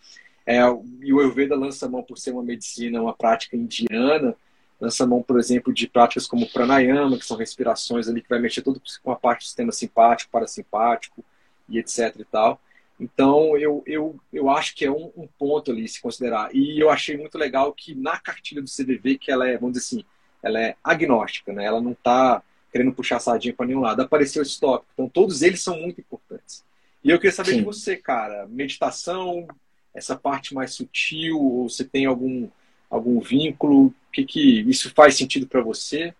É, 0.47 0.61
e 1.01 1.13
o 1.13 1.19
Ayurveda 1.19 1.55
lança 1.55 1.85
a 1.85 1.89
mão 1.89 2.01
por 2.01 2.17
ser 2.17 2.31
uma 2.31 2.41
medicina, 2.41 2.99
uma 2.99 3.13
prática 3.13 3.55
indiana, 3.55 4.35
lança 4.81 5.03
a 5.03 5.07
mão, 5.07 5.21
por 5.21 5.37
exemplo, 5.37 5.71
de 5.71 5.87
práticas 5.87 6.25
como 6.25 6.49
pranayama, 6.49 7.19
que 7.19 7.25
são 7.25 7.37
respirações 7.37 8.07
ali 8.07 8.23
que 8.23 8.29
vai 8.29 8.39
mexer 8.39 8.63
tudo 8.63 8.81
com 9.03 9.11
a 9.11 9.15
parte 9.15 9.41
do 9.41 9.45
sistema 9.45 9.71
simpático, 9.71 10.31
parasimpático 10.31 11.23
e 11.69 11.77
etc 11.77 12.15
e 12.17 12.25
tal. 12.25 12.59
Então, 12.99 13.57
eu, 13.57 13.81
eu, 13.85 14.19
eu 14.33 14.49
acho 14.49 14.75
que 14.75 14.83
é 14.83 14.91
um, 14.91 15.11
um, 15.15 15.27
ponto 15.37 15.71
ali 15.71 15.87
se 15.87 16.01
considerar. 16.01 16.53
E 16.53 16.77
eu 16.77 16.89
achei 16.89 17.15
muito 17.15 17.37
legal 17.37 17.71
que 17.71 17.95
na 17.95 18.19
cartilha 18.19 18.61
do 18.61 18.69
CVV, 18.69 19.17
que 19.17 19.31
ela 19.31 19.47
é, 19.47 19.57
vamos 19.57 19.77
dizer 19.77 19.85
assim, 19.85 20.05
ela 20.43 20.59
é 20.61 20.75
agnóstica, 20.83 21.53
né? 21.53 21.63
Ela 21.63 21.79
não 21.79 21.93
está 21.93 22.43
querendo 22.71 22.91
puxar 22.91 23.17
a 23.17 23.19
sardinha 23.19 23.53
para 23.53 23.65
nenhum 23.65 23.79
lado. 23.79 24.01
Apareceu 24.01 24.41
esse 24.41 24.59
tópico. 24.59 24.91
Então, 24.93 25.07
todos 25.07 25.41
eles 25.41 25.61
são 25.61 25.79
muito 25.79 26.01
importantes. 26.01 26.63
E 27.01 27.09
eu 27.09 27.17
queria 27.17 27.31
saber 27.31 27.51
Sim. 27.51 27.57
de 27.59 27.63
você, 27.63 27.95
cara, 27.95 28.45
meditação, 28.47 29.47
essa 29.93 30.17
parte 30.17 30.53
mais 30.53 30.73
sutil, 30.73 31.39
ou 31.39 31.69
você 31.69 31.85
tem 31.85 32.05
algum, 32.05 32.49
algum 32.89 33.21
vínculo? 33.21 33.87
O 33.87 33.93
que, 34.11 34.25
que 34.25 34.59
isso 34.61 34.93
faz 34.93 35.15
sentido 35.15 35.47
para 35.47 35.61
você? 35.61 36.13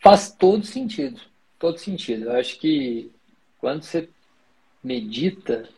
Faz 0.00 0.30
todo 0.30 0.64
sentido. 0.64 1.20
Todo 1.58 1.78
sentido. 1.78 2.26
Eu 2.26 2.36
acho 2.36 2.58
que 2.58 3.10
quando 3.58 3.82
você 3.82 4.08
medita, 4.82 5.68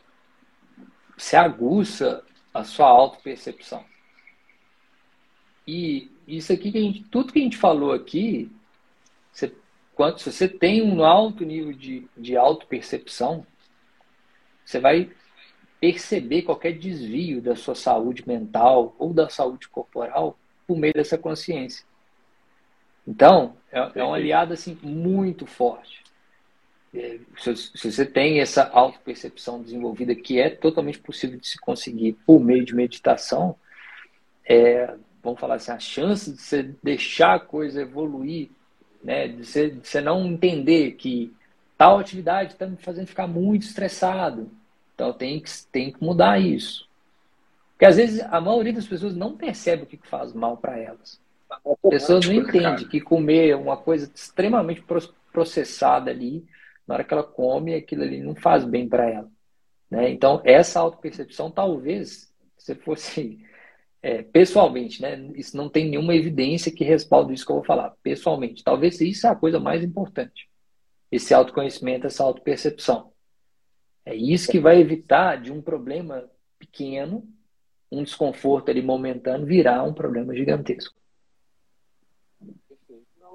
se 1.16 1.36
aguça 1.36 2.24
a 2.52 2.64
sua 2.64 2.88
autopercepção. 2.88 3.84
E 5.66 6.10
isso 6.26 6.52
aqui 6.52 6.70
que 6.70 6.78
a 6.78 6.80
gente, 6.80 7.04
tudo 7.04 7.32
que 7.32 7.38
a 7.38 7.42
gente 7.42 7.56
falou 7.56 7.92
aqui, 7.92 8.50
você, 9.32 9.54
quando, 9.94 10.18
se 10.18 10.30
você 10.30 10.48
tem 10.48 10.82
um 10.82 11.04
alto 11.04 11.44
nível 11.44 11.72
de, 11.72 12.06
de 12.16 12.36
autopercepção, 12.36 13.46
você 14.64 14.78
vai 14.78 15.10
perceber 15.80 16.42
qualquer 16.42 16.72
desvio 16.72 17.42
da 17.42 17.56
sua 17.56 17.74
saúde 17.74 18.26
mental 18.26 18.94
ou 18.98 19.12
da 19.12 19.28
saúde 19.28 19.68
corporal 19.68 20.38
por 20.66 20.78
meio 20.78 20.94
dessa 20.94 21.18
consciência. 21.18 21.84
Então, 23.06 23.56
é, 23.70 23.92
é 23.96 24.04
um 24.04 24.14
aliado 24.14 24.54
assim 24.54 24.78
muito 24.82 25.46
forte. 25.46 26.03
É, 26.94 27.18
se, 27.36 27.90
você 27.90 28.06
tem 28.06 28.40
essa 28.40 28.68
autopercepção 28.68 29.60
desenvolvida, 29.60 30.14
que 30.14 30.38
é 30.38 30.48
totalmente 30.48 31.00
possível 31.00 31.38
de 31.38 31.48
se 31.48 31.58
conseguir 31.58 32.12
por 32.24 32.40
meio 32.40 32.64
de 32.64 32.74
meditação, 32.74 33.56
é, 34.44 34.94
vamos 35.22 35.40
falar 35.40 35.56
assim, 35.56 35.72
a 35.72 35.78
chance 35.80 36.30
de 36.30 36.40
você 36.40 36.70
deixar 36.82 37.34
a 37.34 37.40
coisa 37.40 37.82
evoluir, 37.82 38.48
né, 39.02 39.26
de, 39.26 39.44
você, 39.44 39.70
de 39.70 39.86
você 39.86 40.00
não 40.00 40.24
entender 40.24 40.92
que 40.92 41.34
tal 41.76 41.98
atividade 41.98 42.52
está 42.52 42.66
me 42.66 42.76
fazendo 42.76 43.08
ficar 43.08 43.26
muito 43.26 43.62
estressado, 43.62 44.48
então 44.94 45.12
tem 45.12 45.40
que, 45.40 45.50
tem 45.72 45.90
que 45.90 46.02
mudar 46.02 46.38
isso. 46.38 46.88
Porque 47.72 47.86
às 47.86 47.96
vezes 47.96 48.20
a 48.20 48.40
maioria 48.40 48.72
das 48.72 48.86
pessoas 48.86 49.16
não 49.16 49.36
percebe 49.36 49.82
o 49.82 49.86
que 49.86 49.96
faz 49.96 50.32
mal 50.32 50.56
para 50.56 50.78
elas. 50.78 51.20
As 51.50 51.90
pessoas 51.90 52.26
não 52.26 52.34
entendem 52.34 52.86
que 52.86 53.00
comer 53.00 53.56
uma 53.56 53.76
coisa 53.76 54.08
extremamente 54.14 54.84
processada 55.32 56.12
ali 56.12 56.44
na 56.86 56.94
hora 56.94 57.04
que 57.04 57.12
ela 57.12 57.22
come, 57.22 57.74
aquilo 57.74 58.02
ali 58.02 58.20
não 58.20 58.34
faz 58.34 58.64
bem 58.64 58.88
para 58.88 59.08
ela. 59.08 59.30
Né? 59.90 60.10
Então, 60.10 60.40
essa 60.44 60.80
autopercepção, 60.80 61.50
talvez, 61.50 62.32
se 62.58 62.74
fosse 62.74 63.38
é, 64.02 64.22
pessoalmente, 64.22 65.00
né? 65.00 65.30
isso 65.34 65.56
não 65.56 65.68
tem 65.68 65.88
nenhuma 65.88 66.14
evidência 66.14 66.72
que 66.72 66.84
respalde 66.84 67.32
isso 67.32 67.46
que 67.46 67.52
eu 67.52 67.56
vou 67.56 67.64
falar. 67.64 67.94
Pessoalmente, 68.02 68.62
talvez 68.62 69.00
isso 69.00 69.26
é 69.26 69.30
a 69.30 69.36
coisa 69.36 69.58
mais 69.58 69.82
importante. 69.82 70.48
Esse 71.10 71.32
autoconhecimento, 71.32 72.06
essa 72.06 72.24
autopercepção. 72.24 73.12
É 74.04 74.14
isso 74.14 74.50
que 74.50 74.60
vai 74.60 74.80
evitar 74.80 75.40
de 75.40 75.50
um 75.50 75.62
problema 75.62 76.28
pequeno, 76.58 77.26
um 77.90 78.02
desconforto 78.02 78.70
ali 78.70 78.82
momentâneo, 78.82 79.46
virar 79.46 79.82
um 79.84 79.94
problema 79.94 80.34
gigantesco. 80.34 80.94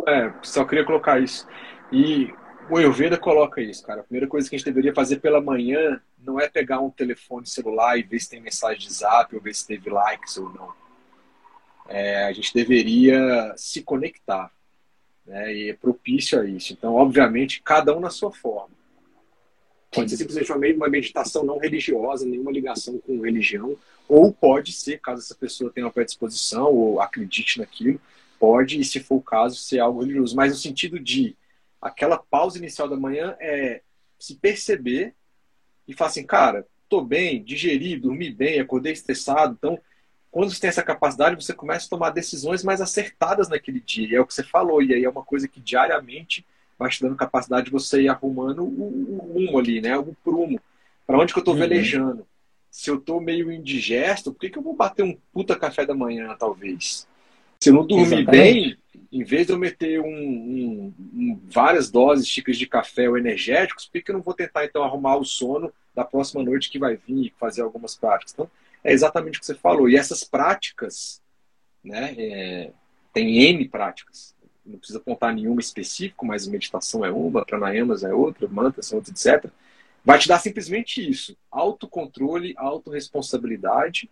É, 0.07 0.34
só 0.43 0.65
queria 0.65 0.85
colocar 0.85 1.19
isso. 1.19 1.47
E 1.91 2.31
o 2.69 2.77
Ayurveda 2.77 3.17
coloca 3.17 3.61
isso, 3.61 3.83
cara. 3.83 4.01
A 4.01 4.03
primeira 4.03 4.27
coisa 4.27 4.49
que 4.49 4.55
a 4.55 4.57
gente 4.57 4.65
deveria 4.65 4.93
fazer 4.93 5.19
pela 5.19 5.41
manhã 5.41 6.01
não 6.23 6.39
é 6.39 6.47
pegar 6.47 6.79
um 6.79 6.89
telefone 6.89 7.47
celular 7.47 7.97
e 7.97 8.03
ver 8.03 8.19
se 8.19 8.29
tem 8.29 8.41
mensagem 8.41 8.79
de 8.79 8.93
zap 8.93 9.35
ou 9.35 9.41
ver 9.41 9.55
se 9.55 9.65
teve 9.65 9.89
likes 9.89 10.37
ou 10.37 10.49
não. 10.53 10.71
É, 11.87 12.25
a 12.25 12.33
gente 12.33 12.53
deveria 12.53 13.53
se 13.57 13.81
conectar. 13.81 14.51
Né, 15.25 15.55
e 15.55 15.69
é 15.69 15.73
propício 15.73 16.39
a 16.39 16.45
isso. 16.45 16.73
Então, 16.73 16.95
obviamente, 16.95 17.61
cada 17.61 17.95
um 17.95 17.99
na 17.99 18.09
sua 18.09 18.31
forma. 18.31 18.79
Pode 19.91 20.11
ser 20.11 20.17
simplesmente 20.17 20.77
uma 20.77 20.89
meditação 20.89 21.43
não 21.43 21.57
religiosa, 21.57 22.25
nenhuma 22.25 22.51
ligação 22.51 22.99
com 22.99 23.21
religião, 23.21 23.75
ou 24.07 24.31
pode 24.31 24.71
ser, 24.71 24.99
caso 24.99 25.21
essa 25.21 25.33
pessoa 25.33 25.71
tenha 25.71 25.87
uma 25.87 25.91
predisposição 25.91 26.71
ou 26.71 27.01
acredite 27.01 27.57
naquilo, 27.57 27.99
pode, 28.39 28.79
e 28.79 28.83
se 28.83 28.99
for 28.99 29.15
o 29.15 29.21
caso, 29.21 29.55
ser 29.55 29.79
algo 29.79 30.01
religioso. 30.01 30.35
Mas 30.35 30.51
no 30.51 30.57
sentido 30.57 30.99
de 30.99 31.35
aquela 31.81 32.18
pausa 32.18 32.57
inicial 32.57 32.88
da 32.88 32.95
manhã 32.95 33.35
é 33.39 33.81
se 34.18 34.35
perceber 34.35 35.14
e 35.88 35.93
falar 35.93 36.10
assim, 36.10 36.26
cara, 36.26 36.68
tô 36.88 37.01
bem, 37.01 37.43
digeri, 37.43 37.95
dormi 37.95 38.31
bem, 38.31 38.60
acordei 38.60 38.93
estressado. 38.93 39.56
Então, 39.57 39.80
quando 40.31 40.51
você 40.51 40.60
tem 40.60 40.68
essa 40.68 40.84
capacidade, 40.84 41.43
você 41.43 41.53
começa 41.53 41.85
a 41.85 41.89
tomar 41.89 42.10
decisões 42.11 42.64
mais 42.64 42.81
acertadas 42.81 43.49
naquele 43.49 43.80
dia. 43.80 44.07
E 44.07 44.15
é 44.15 44.22
o 44.22 44.26
que 44.26 44.34
você 44.34 44.43
falou, 44.43 44.81
e 44.81 44.93
aí 44.93 45.03
é 45.03 45.10
uma 45.10 45.23
coisa 45.23 45.47
que 45.47 45.60
diariamente 45.60 46.45
vai 46.77 46.89
te 46.89 47.01
dando 47.01 47.15
capacidade 47.15 47.65
de 47.65 47.72
você 47.72 48.03
ir 48.03 48.10
arrumando 48.10 48.64
o, 48.64 49.18
rumo 49.34 49.60
ali, 49.60 49.81
né? 49.81 49.97
O 49.97 50.15
prumo. 50.23 50.60
Para 51.06 51.18
onde 51.18 51.34
que 51.34 51.39
eu 51.39 51.41
estou 51.41 51.53
uhum. 51.53 51.60
velejando? 51.60 52.27
Se 52.69 52.89
eu 52.89 52.95
estou 52.95 53.19
meio 53.19 53.51
indigesto, 53.51 54.31
por 54.31 54.39
que, 54.39 54.49
que 54.49 54.57
eu 54.57 54.64
vou 54.64 54.76
bater 54.76 55.03
um 55.03 55.18
puta 55.34 55.56
café 55.57 55.85
da 55.85 55.95
manhã, 55.95 56.35
talvez? 56.38 57.07
Se 57.60 57.69
eu 57.69 57.73
não 57.73 57.85
dormir 57.85 58.26
bem, 58.26 58.77
em 59.11 59.23
vez 59.23 59.48
de 59.48 59.53
eu 59.53 59.57
meter 59.57 59.99
um, 59.99 60.06
um, 60.06 60.94
um, 61.14 61.41
várias 61.45 61.90
doses, 61.90 62.27
xícaras 62.27 62.57
de 62.57 62.68
café 62.68 63.10
ou 63.10 63.18
energéticos, 63.18 63.86
por 63.86 64.02
que, 64.02 64.11
eu 64.11 64.15
não 64.15 64.22
vou 64.22 64.34
tentar 64.34 64.65
então 64.65 64.84
arrumar 64.84 65.18
o 65.18 65.26
sono 65.26 65.73
da 65.95 66.06
próxima 66.06 66.44
noite 66.44 66.69
que 66.69 66.80
vai 66.80 66.95
vir 66.95 67.26
e 67.26 67.34
fazer 67.40 67.61
algumas 67.61 67.95
práticas? 67.95 68.34
Então, 68.34 68.49
é 68.84 68.94
exatamente 68.94 69.38
o 69.38 69.40
que 69.40 69.45
você 69.45 69.56
falou. 69.56 69.90
E 69.90 69.95
essas 69.95 70.23
práticas, 70.23 71.22
né, 71.84 72.14
é, 72.18 72.72
tem 73.14 73.41
N 73.49 73.68
práticas 73.68 74.36
não 74.69 74.77
precisa 74.77 74.99
apontar 74.99 75.34
nenhuma 75.34 75.60
específico, 75.60 76.26
mas 76.26 76.48
meditação 76.48 77.03
é 77.03 77.11
uma, 77.11 77.45
pranayamas 77.45 78.03
é 78.03 78.14
outra, 78.14 78.48
mantras 78.48 78.86
são 78.86 78.99
outra, 78.99 79.11
etc. 79.11 79.52
Vai 80.06 80.19
te 80.19 80.27
dar 80.27 80.40
simplesmente 80.40 81.07
isso: 81.07 81.36
autocontrole, 81.52 82.53
autorresponsabilidade, 82.57 84.10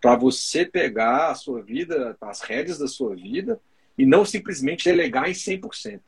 para 0.00 0.16
você 0.16 0.64
pegar 0.64 1.30
a 1.30 1.34
sua 1.34 1.62
vida, 1.62 2.16
as 2.20 2.40
rédeas 2.40 2.78
da 2.78 2.88
sua 2.88 3.14
vida, 3.14 3.60
e 3.96 4.06
não 4.06 4.24
simplesmente 4.24 4.84
delegar 4.84 5.28
em 5.28 5.32
100%. 5.32 6.00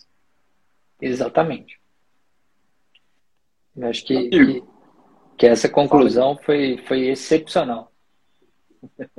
Exatamente. 1.00 1.78
Eu 3.76 3.88
acho 3.88 4.04
que, 4.04 4.28
que, 4.28 4.62
que, 5.36 5.46
essa 5.46 5.68
conclusão 5.68 6.36
foi, 6.36 6.78
foi 6.86 7.08
excepcional. 7.08 7.92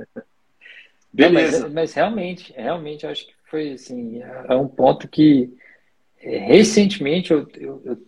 Beleza. 1.12 1.60
Não, 1.60 1.64
mas, 1.64 1.74
mas, 1.74 1.94
realmente, 1.94 2.52
realmente, 2.52 3.04
eu 3.04 3.10
acho 3.10 3.26
que 3.26 3.34
foi 3.48 3.72
assim, 3.72 4.20
é 4.20 4.54
um 4.54 4.68
ponto 4.68 5.08
que 5.08 5.56
é, 6.18 6.38
recentemente 6.38 7.32
eu 7.32 7.48
eu 7.56 8.06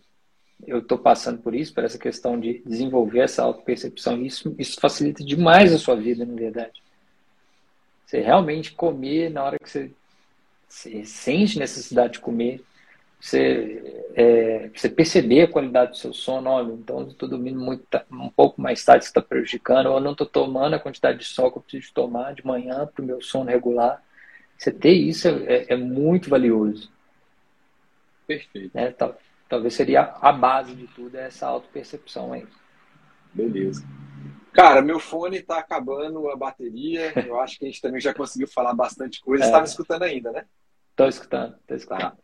eu 0.67 0.79
estou 0.79 0.97
passando 0.97 1.41
por 1.41 1.55
isso, 1.55 1.73
por 1.73 1.83
essa 1.83 1.97
questão 1.97 2.39
de 2.39 2.61
desenvolver 2.65 3.19
essa 3.19 3.43
autopercepção. 3.43 4.21
Isso, 4.21 4.53
isso 4.57 4.79
facilita 4.79 5.23
demais 5.23 5.73
a 5.73 5.77
sua 5.77 5.95
vida, 5.95 6.25
na 6.25 6.35
verdade. 6.35 6.83
Você 8.05 8.19
realmente 8.19 8.73
comer 8.73 9.29
na 9.29 9.43
hora 9.43 9.59
que 9.59 9.69
você, 9.69 9.91
você 10.69 11.03
sente 11.03 11.57
necessidade 11.57 12.13
de 12.13 12.19
comer, 12.19 12.63
você, 13.19 14.05
é, 14.15 14.69
você 14.73 14.87
perceber 14.87 15.41
a 15.41 15.51
qualidade 15.51 15.91
do 15.91 15.97
seu 15.97 16.13
sono, 16.13 16.49
olha, 16.49 16.71
então 16.71 17.01
eu 17.01 17.07
estou 17.09 17.27
dormindo 17.27 17.59
muito, 17.59 17.85
um 18.09 18.29
pouco 18.29 18.61
mais 18.61 18.83
tarde, 18.85 19.03
isso 19.03 19.09
está 19.09 19.21
prejudicando, 19.21 19.87
ou 19.87 19.95
eu 19.95 19.99
não 19.99 20.13
estou 20.13 20.27
tomando 20.27 20.75
a 20.75 20.79
quantidade 20.79 21.17
de 21.17 21.25
sol 21.25 21.51
que 21.51 21.57
eu 21.57 21.61
preciso 21.61 21.93
tomar 21.93 22.33
de 22.33 22.45
manhã 22.45 22.87
para 22.87 23.03
o 23.03 23.05
meu 23.05 23.21
sono 23.21 23.49
regular. 23.49 24.01
Você 24.57 24.71
ter 24.71 24.93
isso 24.93 25.27
é, 25.27 25.65
é 25.69 25.75
muito 25.75 26.29
valioso. 26.29 26.89
Perfeito. 28.25 28.71
Né? 28.73 28.91
Tal, 28.91 29.17
talvez 29.49 29.73
seria 29.73 30.13
a 30.21 30.31
base 30.31 30.75
de 30.75 30.87
tudo, 30.87 31.17
é 31.17 31.25
essa 31.25 31.47
autopercepção 31.47 32.31
aí. 32.31 32.45
Beleza. 33.33 33.83
Cara, 34.53 34.81
meu 34.81 34.99
fone 34.99 35.37
está 35.37 35.59
acabando 35.59 36.29
a 36.29 36.35
bateria. 36.35 37.13
Eu 37.25 37.39
acho 37.39 37.57
que 37.57 37.65
a 37.65 37.67
gente 37.67 37.81
também 37.81 38.01
já 38.01 38.13
conseguiu 38.13 38.47
falar 38.47 38.73
bastante 38.73 39.21
coisa. 39.21 39.43
É. 39.43 39.47
Você 39.47 39.57
me 39.57 39.63
escutando 39.65 40.03
ainda, 40.03 40.31
né? 40.31 40.45
Estou 40.91 41.07
escutando, 41.07 41.55
estou 41.61 41.77
escutando. 41.77 42.01
Tá. 42.01 42.17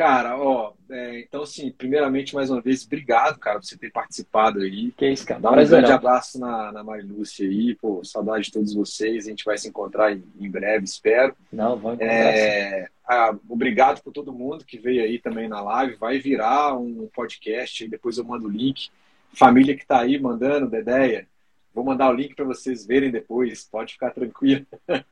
Cara, 0.00 0.38
ó, 0.38 0.72
é, 0.88 1.20
então 1.20 1.42
assim, 1.42 1.70
primeiramente, 1.70 2.34
mais 2.34 2.48
uma 2.48 2.60
vez, 2.60 2.86
obrigado, 2.86 3.38
cara, 3.38 3.58
por 3.58 3.66
você 3.66 3.76
ter 3.76 3.90
participado 3.90 4.60
aí. 4.60 4.92
Que 4.92 5.06
isso, 5.10 5.26
cara. 5.26 5.40
Dá 5.40 5.50
um 5.50 5.52
Prazer, 5.52 5.78
grande 5.78 5.92
abraço 5.92 6.40
na, 6.40 6.72
na 6.72 6.82
Marilúcia 6.82 7.46
aí, 7.46 7.74
pô, 7.74 8.02
saudade 8.02 8.46
de 8.46 8.52
todos 8.52 8.72
vocês, 8.72 9.26
a 9.26 9.30
gente 9.30 9.44
vai 9.44 9.58
se 9.58 9.68
encontrar 9.68 10.12
em, 10.12 10.24
em 10.40 10.50
breve, 10.50 10.84
espero. 10.84 11.36
Não, 11.52 11.76
vamos 11.76 11.96
encontrar 11.96 12.08
é, 12.08 12.88
ah, 13.06 13.36
Obrigado 13.48 14.00
por 14.02 14.12
todo 14.12 14.32
mundo 14.32 14.64
que 14.64 14.78
veio 14.78 15.02
aí 15.02 15.18
também 15.18 15.48
na 15.48 15.60
live, 15.60 15.96
vai 15.96 16.18
virar 16.18 16.78
um 16.78 17.08
podcast, 17.12 17.86
depois 17.86 18.16
eu 18.16 18.24
mando 18.24 18.46
o 18.46 18.50
link. 18.50 18.88
Família 19.34 19.76
que 19.76 19.86
tá 19.86 20.00
aí 20.00 20.18
mandando, 20.18 20.70
Dedeia, 20.70 21.28
vou 21.74 21.84
mandar 21.84 22.10
o 22.10 22.14
link 22.14 22.34
para 22.34 22.44
vocês 22.44 22.86
verem 22.86 23.10
depois, 23.10 23.64
pode 23.64 23.94
ficar 23.94 24.10
tranquilo. 24.10 24.66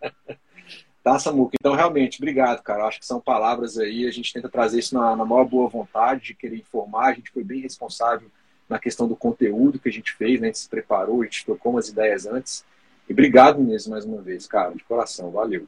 Tá, 1.09 1.19
Samuca? 1.19 1.57
Então, 1.59 1.75
realmente, 1.75 2.19
obrigado, 2.19 2.63
cara. 2.63 2.85
Acho 2.85 3.01
que 3.01 3.07
são 3.07 3.19
palavras 3.19 3.79
aí, 3.79 4.07
a 4.07 4.11
gente 4.11 4.31
tenta 4.31 4.47
trazer 4.47 4.81
isso 4.81 4.95
na, 4.95 5.17
na 5.17 5.25
maior 5.25 5.47
boa 5.47 5.67
vontade 5.67 6.23
de 6.23 6.35
querer 6.35 6.59
informar. 6.59 7.07
A 7.07 7.15
gente 7.15 7.31
foi 7.31 7.43
bem 7.43 7.61
responsável 7.61 8.31
na 8.69 8.79
questão 8.79 9.09
do 9.09 9.17
conteúdo 9.17 9.79
que 9.79 9.89
a 9.89 9.93
gente 9.93 10.13
fez, 10.13 10.39
né? 10.39 10.49
A 10.49 10.51
gente 10.51 10.59
se 10.59 10.69
preparou, 10.69 11.23
a 11.23 11.25
gente 11.25 11.47
trocou 11.47 11.73
umas 11.73 11.89
ideias 11.89 12.27
antes. 12.27 12.63
E 13.09 13.13
obrigado 13.15 13.59
mesmo 13.59 13.93
mais 13.93 14.05
uma 14.05 14.21
vez, 14.21 14.47
cara, 14.47 14.75
de 14.75 14.85
coração. 14.85 15.31
Valeu. 15.31 15.67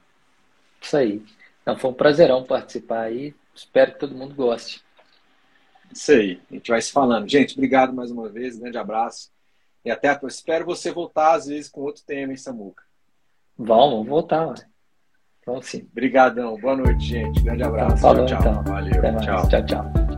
Isso 0.78 0.96
aí. 0.96 1.22
Então, 1.62 1.78
foi 1.78 1.90
um 1.90 1.94
prazerão 1.94 2.44
participar 2.44 3.04
aí. 3.04 3.34
Espero 3.54 3.92
que 3.92 4.00
todo 4.00 4.14
mundo 4.14 4.34
goste. 4.34 4.82
Isso 5.90 6.12
aí. 6.12 6.38
A 6.50 6.54
gente 6.54 6.70
vai 6.70 6.82
se 6.82 6.92
falando. 6.92 7.26
Gente, 7.26 7.54
obrigado 7.54 7.94
mais 7.94 8.10
uma 8.10 8.28
vez. 8.28 8.58
Grande 8.58 8.76
abraço. 8.76 9.30
E 9.84 9.90
até 9.90 10.08
a... 10.08 10.20
Espero 10.26 10.64
você 10.64 10.92
voltar, 10.92 11.34
às 11.34 11.46
vezes, 11.46 11.68
com 11.70 11.82
outro 11.82 12.02
tema, 12.04 12.32
hein, 12.32 12.36
Samuca? 12.36 12.84
Vamos, 13.56 14.06
voltar. 14.06 14.48
Né? 14.48 14.54
Então, 15.40 15.60
sim. 15.62 15.86
Obrigadão. 15.90 16.58
Boa 16.58 16.76
noite, 16.76 17.04
gente. 17.04 17.42
Grande 17.42 17.62
abraço. 17.62 17.96
Então, 17.96 17.98
falou, 17.98 18.26
tchau, 18.26 18.42
tchau. 18.42 18.52
Então. 18.52 18.72
Valeu. 18.72 19.20
Tchau. 19.20 19.48
Tchau, 19.48 19.66
tchau. 19.66 20.09